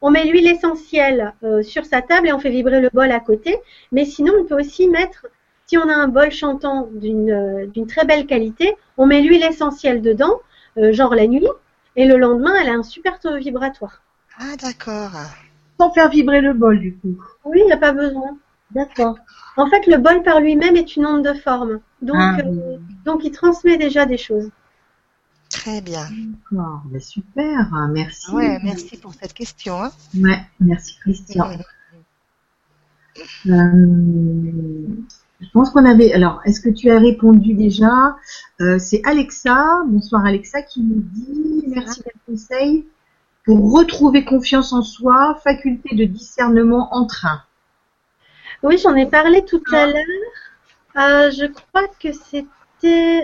[0.01, 3.21] On met l'huile essentielle euh, sur sa table et on fait vibrer le bol à
[3.21, 3.57] côté.
[3.93, 5.27] Mais sinon, on peut aussi mettre,
[5.67, 9.45] si on a un bol chantant d'une euh, d'une très belle qualité, on met l'huile
[9.45, 10.41] essentielle dedans,
[10.77, 11.49] euh, genre la nuit,
[11.97, 14.03] et le lendemain, elle a un super taux vibratoire.
[14.39, 15.11] Ah, d'accord.
[15.81, 17.17] Sans faire vibrer le bol, du coup.
[17.45, 18.37] Oui, il n'y a pas besoin.
[18.71, 19.17] D'accord.
[19.57, 21.81] En fait, le bol par lui-même est une onde de forme.
[22.03, 22.79] Donc, Ah, euh, oui.
[23.05, 24.51] donc il transmet déjà des choses.
[25.51, 26.07] Très bien.
[26.51, 26.83] D'accord.
[26.87, 27.89] Ben, super.
[27.91, 28.31] Merci.
[28.33, 29.83] Ouais, merci pour cette question.
[29.83, 29.93] Hein.
[30.15, 31.49] Ouais, merci Christian.
[31.49, 31.63] Mhm.
[33.47, 35.05] Euh,
[35.41, 36.13] je pense qu'on avait.
[36.13, 38.17] Alors, est-ce que tu as répondu déjà?
[38.61, 39.83] Euh, C'est Alexa.
[39.87, 42.87] Bonsoir Alexa qui nous dit merci des conseils
[43.45, 47.43] pour retrouver confiance en soi, faculté de discernement en train.
[48.63, 49.95] Oui, j'en ai parlé tout à l'heure.
[50.97, 53.23] Euh, je crois que c'était.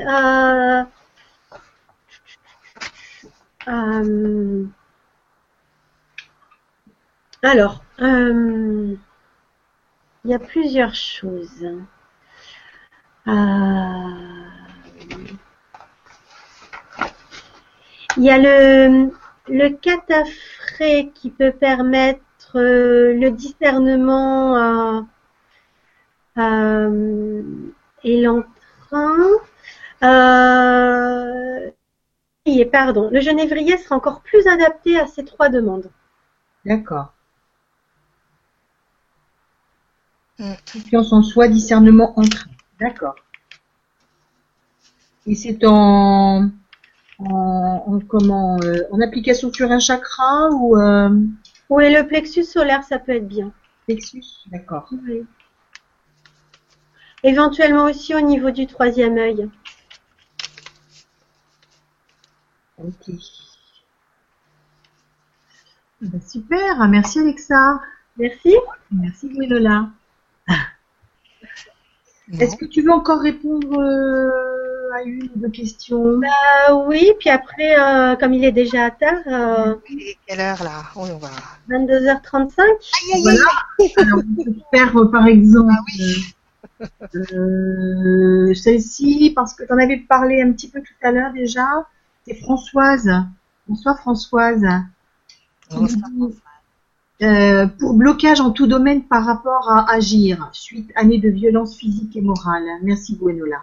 [3.69, 4.65] Euh,
[7.43, 8.97] alors, euh,
[10.25, 11.67] il y a plusieurs choses.
[13.27, 13.31] Euh,
[18.17, 19.11] il y a le,
[19.49, 19.69] le
[21.15, 22.21] qui peut permettre
[22.55, 25.07] le discernement
[28.05, 29.29] et l'entrain.
[32.47, 35.91] Et pardon, le genévrier sera encore plus adapté à ces trois demandes.
[36.65, 37.13] D'accord.
[40.39, 40.53] Mm.
[40.73, 42.51] Confiance en soi, discernement en train.
[42.81, 43.15] D'accord.
[45.27, 46.51] Et c'est en,
[47.19, 51.09] en, en comment euh, en application sur un chakra ou euh,
[51.71, 53.53] Oui, le plexus solaire, ça peut être bien.
[53.87, 54.89] Plexus, d'accord.
[55.07, 55.25] Oui.
[57.23, 59.49] Éventuellement aussi au niveau du troisième œil.
[62.79, 63.15] Ok.
[66.01, 67.81] Bah, super, merci Alexa.
[68.19, 68.55] Merci.
[68.91, 69.89] Merci Gwenola.
[72.41, 76.19] Est-ce que tu veux encore répondre euh, à une ou deux questions?
[76.19, 79.75] Bah oui, puis après, euh, comme il est déjà tard, euh,
[80.27, 80.85] Quelle heure là?
[80.97, 81.29] On va.
[81.69, 82.61] 22h35.
[82.61, 83.39] Aïe, aïe, Voilà.
[83.79, 83.93] aïe.
[83.99, 85.73] Alors, on peut faire euh, par exemple
[87.35, 91.67] euh, celle-ci, parce que tu en avais parlé un petit peu tout à l'heure déjà.
[92.27, 93.11] C'est Françoise.
[93.69, 94.65] Bonsoir Françoise.
[97.23, 102.17] Euh, pour blocage en tout domaine par rapport à agir, suite année de violence physique
[102.17, 102.65] et morale.
[102.83, 103.63] Merci Gwenola.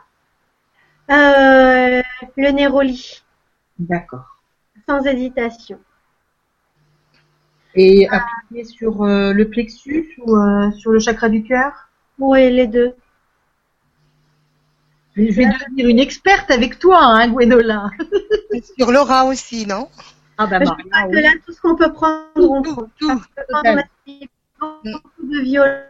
[1.10, 2.02] Euh,
[2.38, 3.24] le néroli,
[3.80, 4.40] D'accord.
[4.88, 5.80] sans hésitation.
[7.74, 11.90] Et appliqué sur euh, le plexus ou euh, sur le chakra du cœur?
[12.20, 12.94] Oui, les deux.
[15.16, 17.90] Je vais devenir une experte avec toi, hein, Gwenola.
[18.78, 19.90] Sur Laura aussi, non?
[20.38, 22.88] Ah bah, Je bah, que là, tout ce qu'on peut prendre, on Tout, prend.
[23.00, 23.22] tout.
[24.08, 25.82] Subi beaucoup de violence,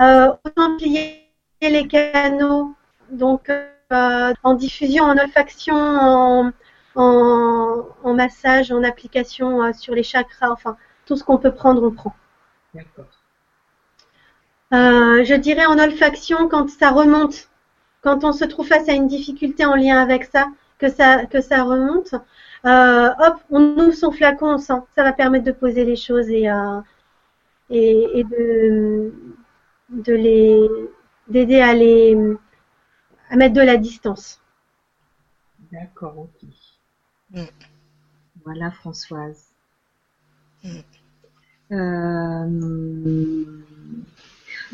[0.00, 1.22] euh, autant plier
[1.60, 2.74] les canaux,
[3.10, 6.52] donc euh, en diffusion, en olfaction, en,
[6.94, 11.82] en, en massage, en application euh, sur les chakras, enfin, tout ce qu'on peut prendre,
[11.82, 12.14] on prend.
[12.74, 13.06] D'accord.
[14.74, 17.48] Euh, je dirais en olfaction quand ça remonte,
[18.06, 20.46] quand on se trouve face à une difficulté en lien avec ça,
[20.78, 22.14] que ça que ça remonte.
[22.64, 24.80] Euh, hop, on ouvre son flacon, on sent.
[24.94, 26.80] Ça va permettre de poser les choses et euh,
[27.68, 29.12] et, et de
[29.90, 30.68] de les
[31.26, 32.16] d'aider à les
[33.28, 34.40] à mettre de la distance.
[35.72, 36.48] D'accord, ok.
[37.32, 37.42] Mm.
[38.44, 39.48] Voilà Françoise.
[40.62, 40.78] Mm.
[41.72, 43.46] Euh...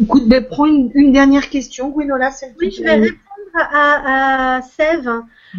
[0.01, 3.21] Écoute, ben, prends une, une dernière question, Gwenola, celle Oui, qui je vais répondre
[3.55, 5.11] à, à Sève.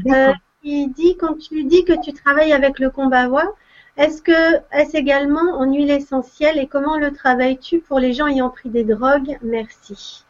[0.04, 0.36] D'accord.
[0.64, 3.54] Il dit quand tu dis que tu travailles avec le combawa,
[3.98, 8.50] est-ce que est-ce également en huile essentielle et comment le travailles-tu pour les gens ayant
[8.50, 9.38] pris des drogues?
[9.44, 10.24] Merci.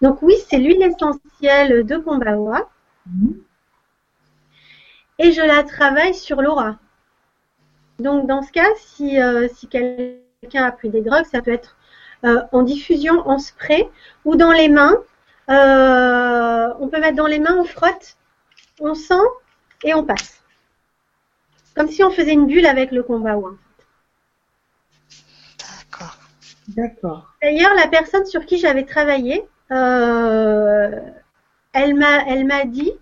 [0.00, 2.68] Donc oui, c'est l'huile essentielle de combawa
[3.06, 3.34] Mhm.
[5.18, 6.76] et je la travaille sur l'aura.
[7.98, 11.76] Donc dans ce cas, si euh, si quelqu'un a pris des drogues, ça peut être
[11.80, 11.81] euh,
[12.24, 13.88] en diffusion, en spray
[14.24, 14.96] ou dans les mains.
[15.50, 18.16] Euh, on peut mettre dans les mains, on frotte,
[18.80, 19.14] on sent
[19.84, 20.42] et on passe.
[21.74, 23.36] Comme si on faisait une bulle avec le combat.
[25.58, 26.16] D'accord.
[26.68, 27.34] D'accord.
[27.42, 31.00] D'ailleurs, la personne sur qui j'avais travaillé, euh,
[31.72, 32.92] elle m'a, elle m'a dit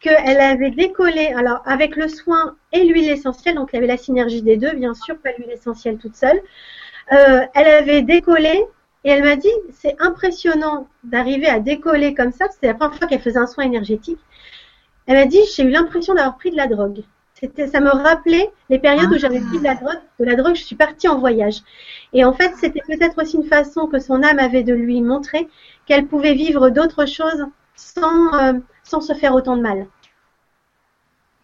[0.00, 3.96] qu'elle avait décollé, alors avec le soin et l'huile essentielle, donc il y avait la
[3.96, 6.40] synergie des deux, bien sûr, pas l'huile essentielle toute seule.
[7.10, 8.64] Euh, elle avait décollé
[9.04, 12.46] et elle m'a dit c'est impressionnant d'arriver à décoller comme ça.
[12.50, 14.20] C'était la première fois qu'elle faisait un soin énergétique.
[15.06, 17.02] Elle m'a dit j'ai eu l'impression d'avoir pris de la drogue.
[17.34, 19.98] C'était, ça me rappelait les périodes où j'avais pris de la drogue.
[20.20, 21.62] De la drogue, je suis partie en voyage.
[22.12, 25.48] Et en fait, c'était peut-être aussi une façon que son âme avait de lui montrer
[25.86, 28.52] qu'elle pouvait vivre d'autres choses sans, euh,
[28.84, 29.88] sans se faire autant de mal.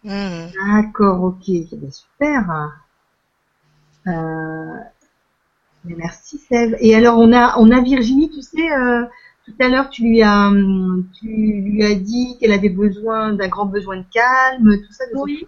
[0.05, 0.51] Mhm.
[0.71, 1.45] D'accord, ok.
[1.73, 2.71] Ben, super.
[4.07, 4.77] Euh,
[5.89, 6.75] mais merci Sève.
[6.79, 9.03] Et alors on a on a Virginie, tu sais, euh,
[9.45, 13.47] tout à l'heure tu lui as hum, tu lui as dit qu'elle avait besoin d'un
[13.47, 15.05] grand besoin de calme, tout ça.
[15.07, 15.47] de Oui.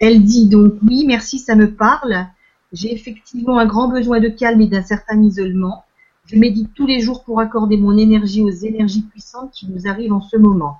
[0.00, 2.26] Elle dit donc oui, merci, ça me parle.
[2.72, 5.84] J'ai effectivement un grand besoin de calme et d'un certain isolement.
[6.26, 10.12] Je médite tous les jours pour accorder mon énergie aux énergies puissantes qui nous arrivent
[10.12, 10.78] en ce moment.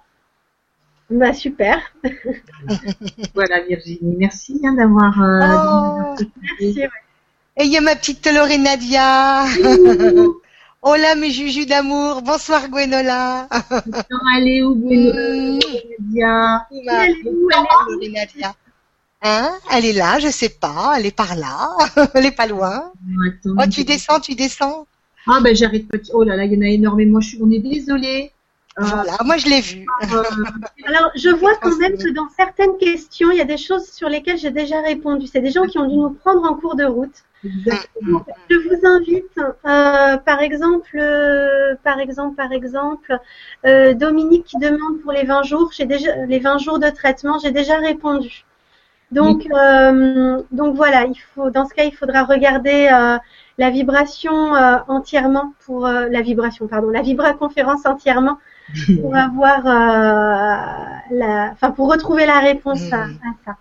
[1.09, 1.81] Bah super.
[3.35, 6.15] Voilà Virginie, merci hein, d'avoir euh, Oh.
[6.19, 6.81] donné Merci.
[6.81, 6.89] ouais.
[7.59, 9.45] Et il y a ma petite Laurie Nadia.
[10.83, 12.23] oh là, mes jujus d'amour.
[12.23, 13.49] Bonsoir, Gwenola.
[14.37, 14.75] Elle est où.
[14.75, 17.49] Nadia Elle est où Elle est où
[17.91, 18.55] Laurie Nadia.
[19.23, 19.51] Hein?
[19.73, 20.95] Elle est là, je sais pas.
[20.99, 21.71] Elle est par là.
[22.15, 22.93] Elle est pas loin.
[23.27, 23.57] Attends.
[23.59, 24.87] Oh, tu descends, tu descends.
[25.27, 25.97] Ah, ben j'arrête pas.
[26.13, 27.21] Oh là là, il y en a énormément.
[27.21, 28.31] Je suis, on est désolé.
[28.79, 29.87] Euh, Voilà, moi je l'ai vu.
[30.13, 30.23] euh,
[30.87, 34.11] Alors, je vois quand même que dans certaines questions, il y a des choses sur
[34.11, 35.27] lesquelles j'ai déjà répondu.
[35.27, 37.15] C'est des gens qui ont dû nous prendre en cours de route.
[37.47, 38.25] Exactement.
[38.51, 43.19] Je vous invite, euh, par exemple, euh, par exemple, par exemple,
[43.65, 47.39] euh, Dominique qui demande pour les 20 jours, j'ai déjà les 20 jours de traitement,
[47.39, 48.45] j'ai déjà répondu.
[49.13, 49.47] Donc,
[50.51, 52.89] donc voilà, il faut, dans ce cas, il faudra regarder
[53.57, 54.53] la vibration
[54.89, 58.39] entièrement pour la vibration, pardon, la vibra conférence entièrement
[59.01, 63.57] pour avoir la, enfin pour retrouver la réponse à, à ça.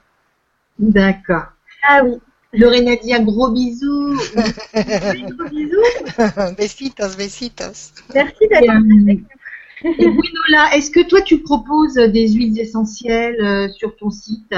[0.79, 1.45] D'accord.
[1.87, 2.19] Ah oui.
[2.57, 4.15] Lorena dit un gros bisou.
[4.15, 6.55] gros bisous.
[6.57, 7.93] besitos, besitos.
[8.13, 9.25] Merci d'être
[9.83, 14.49] et Gwenola, est-ce que toi tu proposes des huiles essentielles euh, sur ton site?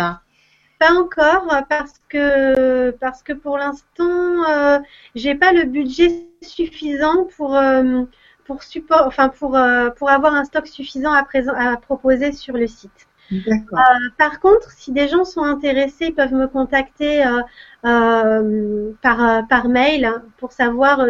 [0.80, 4.80] Pas encore parce que parce que pour l'instant euh,
[5.16, 8.04] j'ai pas le budget suffisant pour euh,
[8.46, 9.58] pour support, enfin pour
[9.98, 13.08] pour avoir un stock suffisant à présent à proposer sur le site.
[13.32, 13.78] Euh,
[14.18, 17.42] par contre, si des gens sont intéressés, ils peuvent me contacter euh,
[17.86, 21.06] euh, par, par mail pour savoir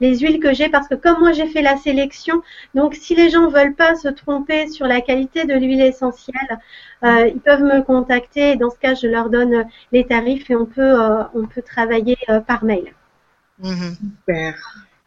[0.00, 2.42] les huiles que j'ai, parce que comme moi j'ai fait la sélection,
[2.74, 6.58] donc si les gens veulent pas se tromper sur la qualité de l'huile essentielle,
[7.02, 8.56] ils peuvent me contacter.
[8.56, 10.94] dans ce cas, je leur donne les tarifs et on peut
[11.34, 12.92] on peut travailler par mail.
[13.58, 13.96] Mhm.
[14.26, 14.54] Super.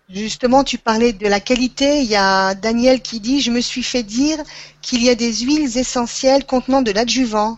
[0.09, 2.01] Justement, tu parlais de la qualité.
[2.01, 4.37] Il y a Daniel qui dit Je me suis fait dire
[4.81, 7.57] qu'il y a des huiles essentielles contenant de l'adjuvant.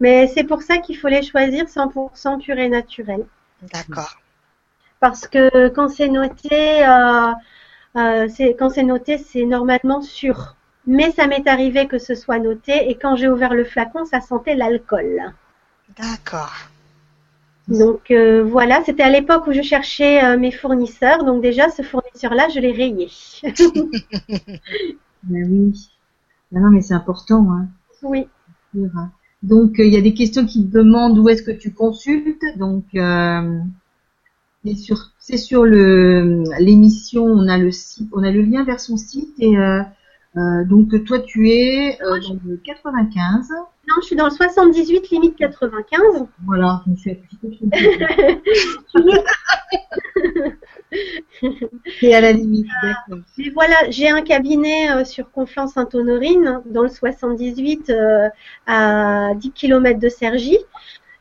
[0.00, 3.26] Mais c'est pour ça qu'il faut les choisir 100% pur et naturel.
[3.72, 4.18] D'accord.
[5.00, 7.32] Parce que quand c'est noté, euh,
[7.96, 10.54] euh, quand c'est noté, c'est normalement sûr.
[10.86, 14.20] Mais ça m'est arrivé que ce soit noté et quand j'ai ouvert le flacon, ça
[14.20, 15.34] sentait l'alcool.
[15.98, 16.54] D'accord.
[17.68, 21.24] Donc euh, voilà, c'était à l'époque où je cherchais euh, mes fournisseurs.
[21.24, 23.08] Donc déjà, ce fournisseur-là, je l'ai rayé.
[25.22, 25.88] ben oui.
[26.50, 27.46] Ben non, mais c'est important.
[27.52, 27.68] Hein.
[28.02, 28.26] Oui.
[29.42, 32.42] Donc euh, il y a des questions qui te demandent où est-ce que tu consultes.
[32.56, 32.84] Donc
[34.64, 38.80] c'est sur, c'est sur le l'émission, on a le site, on a le lien vers
[38.80, 39.56] son site et
[40.36, 43.48] euh, donc toi tu es euh, dans le 95.
[43.50, 46.26] Non, je suis dans le 78 limite 95.
[46.44, 47.48] Voilà, je me suis un petit peu
[52.00, 53.24] C'est à la limite, d'accord.
[53.38, 57.90] Mais voilà, j'ai un cabinet euh, sur Conflans-Sainte-Honorine dans le 78
[58.66, 60.58] à 10 km de Cergy.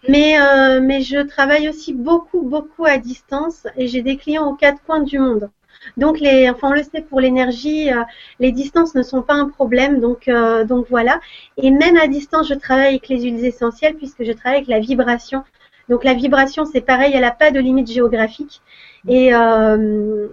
[0.09, 0.37] Mais,
[0.81, 5.01] mais je travaille aussi beaucoup, beaucoup à distance et j'ai des clients aux quatre coins
[5.01, 5.49] du monde.
[5.95, 8.03] Donc, les, enfin, on le sait pour l'énergie, euh,
[8.39, 9.99] les distances ne sont pas un problème.
[9.99, 11.19] Donc, euh, donc voilà.
[11.57, 14.79] Et même à distance, je travaille avec les huiles essentielles puisque je travaille avec la
[14.79, 15.43] vibration.
[15.89, 18.61] Donc, la vibration, c'est pareil, elle n'a pas de limite géographique.
[19.07, 20.27] Et, euh,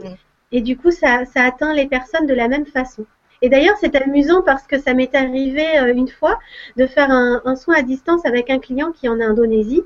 [0.50, 3.06] et du coup, ça, ça atteint les personnes de la même façon.
[3.42, 6.38] Et d'ailleurs, c'est amusant parce que ça m'est arrivé une fois
[6.76, 9.82] de faire un, un, soin à distance avec un client qui est en Indonésie.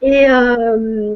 [0.00, 1.14] Et, euh,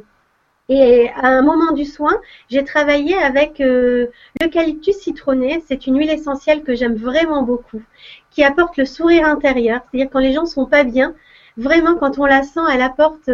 [0.69, 2.21] et à un moment du soin,
[2.51, 4.09] j'ai travaillé avec euh,
[4.41, 5.63] l'eucalyptus citronné.
[5.67, 7.83] C'est une huile essentielle que j'aime vraiment beaucoup,
[8.31, 9.81] qui apporte le sourire intérieur.
[9.91, 11.15] C'est-à-dire quand les gens sont pas bien,
[11.57, 13.31] vraiment quand on la sent, elle apporte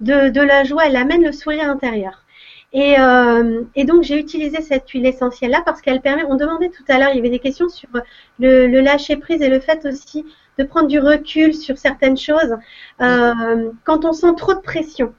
[0.00, 2.24] de, la joie, elle amène le sourire intérieur.
[2.72, 6.24] Et, euh, donc j'ai utilisé cette huile essentielle là parce qu'elle permet.
[6.24, 7.90] On demandait tout à l'heure, il y avait des questions sur
[8.38, 10.24] le, le, lâcher prise et le fait aussi
[10.56, 12.56] de prendre du recul sur certaines choses
[13.02, 15.12] euh, quand on sent trop de pression.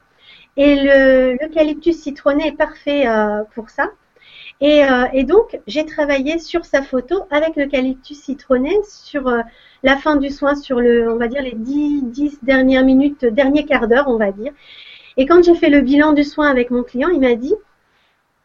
[0.56, 3.90] Et l'eucalyptus citronné est parfait euh, pour ça.
[4.60, 9.40] Et, euh, et donc, j'ai travaillé sur sa photo avec l'eucalyptus citronné sur euh,
[9.82, 13.64] la fin du soin, sur le, on va dire les 10, 10 dernières minutes, dernier
[13.64, 14.52] quart d'heure, on va dire.
[15.16, 17.54] Et quand j'ai fait le bilan du soin avec mon client, il m'a dit,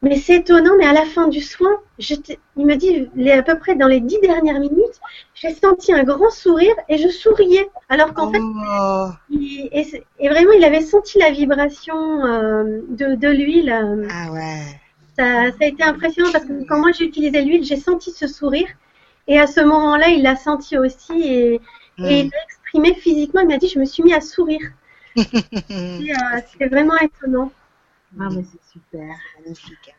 [0.04, 3.76] mais c'est étonnant, mais à la fin du soin, il me dit, à peu près
[3.76, 5.02] dans les dix dernières minutes,
[5.34, 7.68] j'ai senti un grand sourire et je souriais.
[7.90, 9.08] Alors qu'en fait, oh.
[9.32, 14.08] et, vraiment, il avait senti la vibration euh, de, l'huile.
[14.12, 14.62] Ah ouais.
[15.18, 18.28] Ça, ça, a été impressionnant parce que quand moi j'ai utilisé l'huile, j'ai senti ce
[18.28, 18.68] sourire.
[19.28, 21.60] Et à ce moment-là, il l'a senti aussi et, et
[21.98, 22.30] il hmm.
[22.30, 23.42] l'a exprimé physiquement.
[23.42, 24.62] Il m'a dit, je me suis mis à sourire.
[25.72, 27.52] Euh, c'était vraiment étonnant.
[28.20, 29.16] Ah, mais c'est super.
[29.40, 29.96] Magnifique.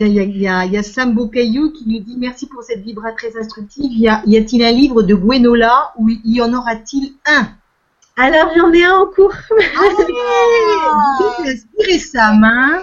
[0.00, 2.48] Il y, a, il, y a, il y a Sam Bocayou qui nous dit merci
[2.48, 3.92] pour cette vibra très instructive.
[3.92, 7.48] Y, a, y a-t-il un livre de Gwenola ou y en aura-t-il un?
[8.16, 9.34] Alors j'en ai un en cours.
[9.76, 9.82] Ah,
[11.46, 12.80] inspiré Sam, hein?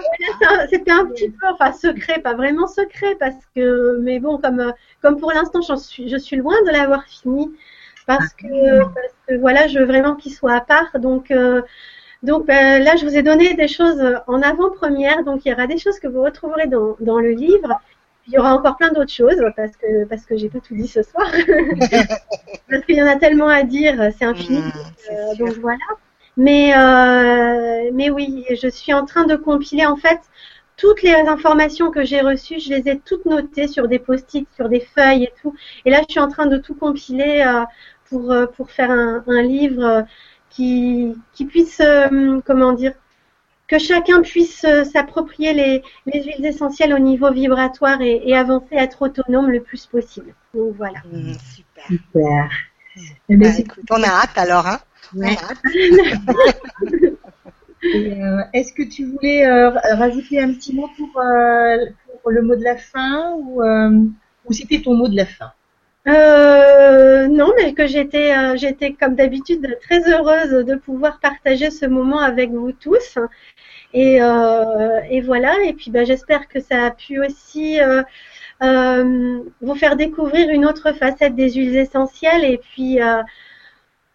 [0.70, 5.18] C'était un petit peu, enfin secret, pas vraiment secret parce que, mais bon, comme comme
[5.18, 7.50] pour l'instant je suis, je suis loin de l'avoir fini
[8.06, 8.90] parce que, ah.
[8.94, 10.98] parce que voilà, je veux vraiment qu'il soit à part.
[10.98, 11.62] Donc euh,
[12.22, 15.66] donc ben, là, je vous ai donné des choses en avant-première, donc il y aura
[15.66, 17.80] des choses que vous retrouverez dans, dans le livre.
[18.28, 20.86] il y aura encore plein d'autres choses parce que parce que j'ai pas tout dit
[20.86, 21.26] ce soir.
[22.70, 24.58] parce qu'il y en a tellement à dire, c'est infini.
[24.60, 24.72] Mmh,
[25.10, 25.78] euh, donc voilà.
[26.36, 30.20] Mais euh, mais oui, je suis en train de compiler en fait
[30.76, 34.68] toutes les informations que j'ai reçues, je les ai toutes notées sur des post-it, sur
[34.68, 35.54] des feuilles et tout.
[35.84, 37.64] Et là, je suis en train de tout compiler euh,
[38.08, 40.06] pour euh, pour faire un, un livre
[40.52, 42.92] qui, qui puisse, euh, comment dire,
[43.66, 48.66] que chacun puisse euh, s'approprier les, les, huiles essentielles au niveau vibratoire et, et, avancer,
[48.72, 50.34] être autonome le plus possible.
[50.54, 50.98] Donc voilà.
[51.10, 51.84] Mmh, super.
[51.88, 52.50] Super.
[53.30, 54.78] Bah, écoute, on a hâte alors, hein.
[55.14, 55.28] Ouais.
[55.28, 55.62] On a hâte.
[58.52, 59.48] Est-ce que tu voulais
[59.94, 64.94] rajouter un petit mot pour, pour, le mot de la fin ou, ou c'était ton
[64.94, 65.52] mot de la fin?
[66.08, 71.86] Euh, non, mais que j'étais, euh, j'étais comme d'habitude très heureuse de pouvoir partager ce
[71.86, 73.18] moment avec vous tous.
[73.94, 75.62] Et, euh, voilà.
[75.64, 78.02] Et puis, bah, j'espère que ça a pu aussi euh,
[79.60, 82.44] vous faire découvrir une autre facette des huiles essentielles.
[82.44, 82.98] Et puis,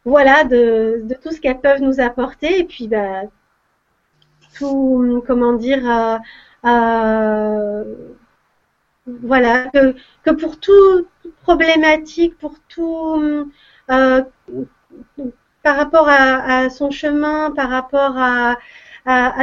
[0.05, 2.59] voilà, de, de, tout ce qu'elles peuvent nous apporter.
[2.59, 3.23] Et puis, bah,
[4.57, 6.19] tout, comment dire.
[9.07, 9.67] Voilà,
[10.23, 11.07] que, pour tout,
[11.43, 13.49] problématique pour tout,
[13.89, 14.21] euh,
[15.63, 18.57] par rapport à, son chemin, par rapport à,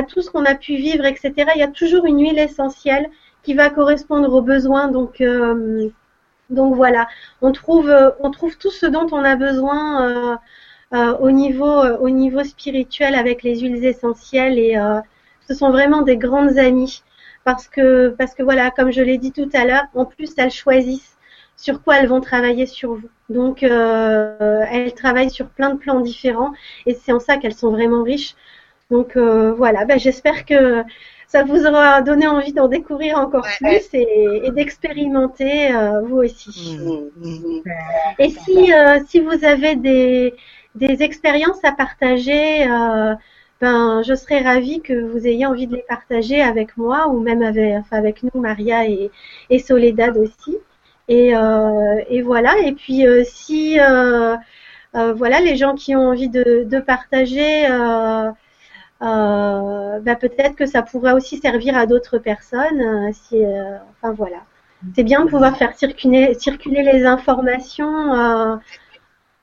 [0.09, 1.33] tout ce qu'on a pu vivre, etc.
[1.55, 3.09] Il y a toujours une huile essentielle
[3.43, 4.89] qui va correspondre aux besoins.
[4.89, 5.89] Donc, euh,
[6.51, 7.09] voilà,
[7.41, 7.91] on trouve,
[8.61, 10.39] tout ce dont on a besoin
[10.93, 14.77] euh, au niveau spirituel avec les huiles essentielles et
[15.49, 17.03] ce sont vraiment des grandes amies
[17.45, 20.51] parce que, parce que voilà, comme je l'ai dit tout à l'heure, en plus elles
[20.51, 21.17] choisissent
[21.57, 23.09] sur quoi elles vont travailler sur vous.
[23.29, 26.53] Donc, euh, elles travaillent sur plein de plans différents
[26.87, 28.35] et c'est en ça qu'elles sont vraiment riches.
[28.91, 30.83] Donc, euh, voilà, ben, j'espère que
[31.27, 36.79] ça vous aura donné envie d'en découvrir encore plus et, d'expérimenter euh, vous aussi.
[36.79, 37.63] Mmh.
[38.19, 38.73] Et si,
[39.09, 40.35] si vous avez des,
[40.75, 42.67] des expériences à partager,
[43.65, 47.43] ben, je serais ravie que vous ayez envie de les partager avec moi ou même
[47.91, 49.11] avec, nous, Maria et,
[49.59, 50.59] Soledad aussi.
[51.09, 52.59] Et, euh, voilà.
[52.59, 54.37] Et puis euh, si euh,
[54.93, 57.67] voilà les gens qui ont envie de, partager.
[59.01, 62.83] bah, peut-être que ça pourrait aussi servir à d'autres personnes.
[62.83, 64.43] enfin voilà,
[64.95, 68.61] c'est bien de pouvoir faire circuler les informations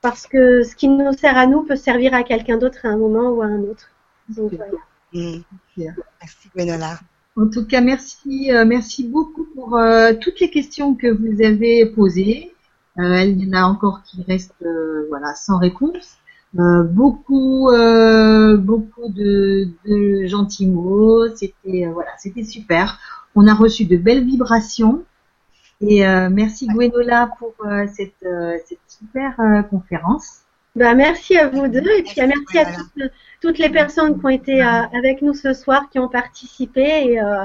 [0.00, 2.96] parce que ce qui nous sert à nous peut servir à quelqu'un d'autre à un
[2.96, 3.91] moment ou à un autre.
[4.28, 4.72] Donc voilà.
[5.12, 5.42] Mmh.
[5.76, 6.98] Merci Gwenola.
[7.34, 11.86] En tout cas, merci, euh, merci beaucoup pour euh, toutes les questions que vous avez
[11.86, 12.52] posées.
[12.98, 14.66] Euh, il y en a encore qui restent,
[15.08, 16.18] voilà, sans réponse.
[16.52, 17.70] beaucoup,
[18.58, 21.26] beaucoup de, de, gentils mots.
[21.34, 22.98] C'était, voilà, c'était super.
[23.34, 25.02] On a reçu de belles vibrations.
[25.80, 27.54] Et merci Gwenola pour
[27.94, 28.26] cette,
[28.66, 29.36] cette super
[29.70, 30.41] conférence.
[30.74, 32.64] Bah, merci à vous deux et puis merci à
[33.40, 36.80] toutes, les personnes qui ont été euh, avec nous ce soir, qui ont participé.
[36.80, 37.44] Et, euh,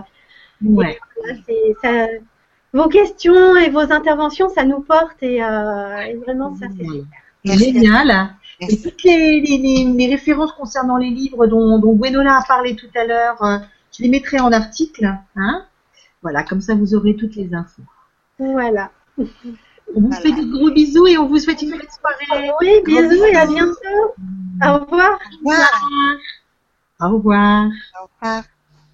[2.74, 8.30] vos questions et vos interventions, ça nous porte et, euh, vraiment, ça c'est Génial.
[8.62, 13.62] Et toutes les, références concernant les livres dont, dont Gwenola a parlé tout à l'heure,
[13.96, 15.14] je les mettrai en article.
[15.36, 15.66] Hein
[16.22, 17.84] voilà, comme ça vous aurez toutes les infos.
[18.40, 18.92] Voilà.
[19.96, 22.52] On vous fait de gros bisous et on vous souhaite une belle soirée.
[22.62, 23.76] Oui, bisous et à bientôt.
[24.64, 25.20] Au revoir.
[25.44, 25.82] Au revoir.
[27.00, 27.70] Au revoir.
[28.02, 28.44] Au revoir.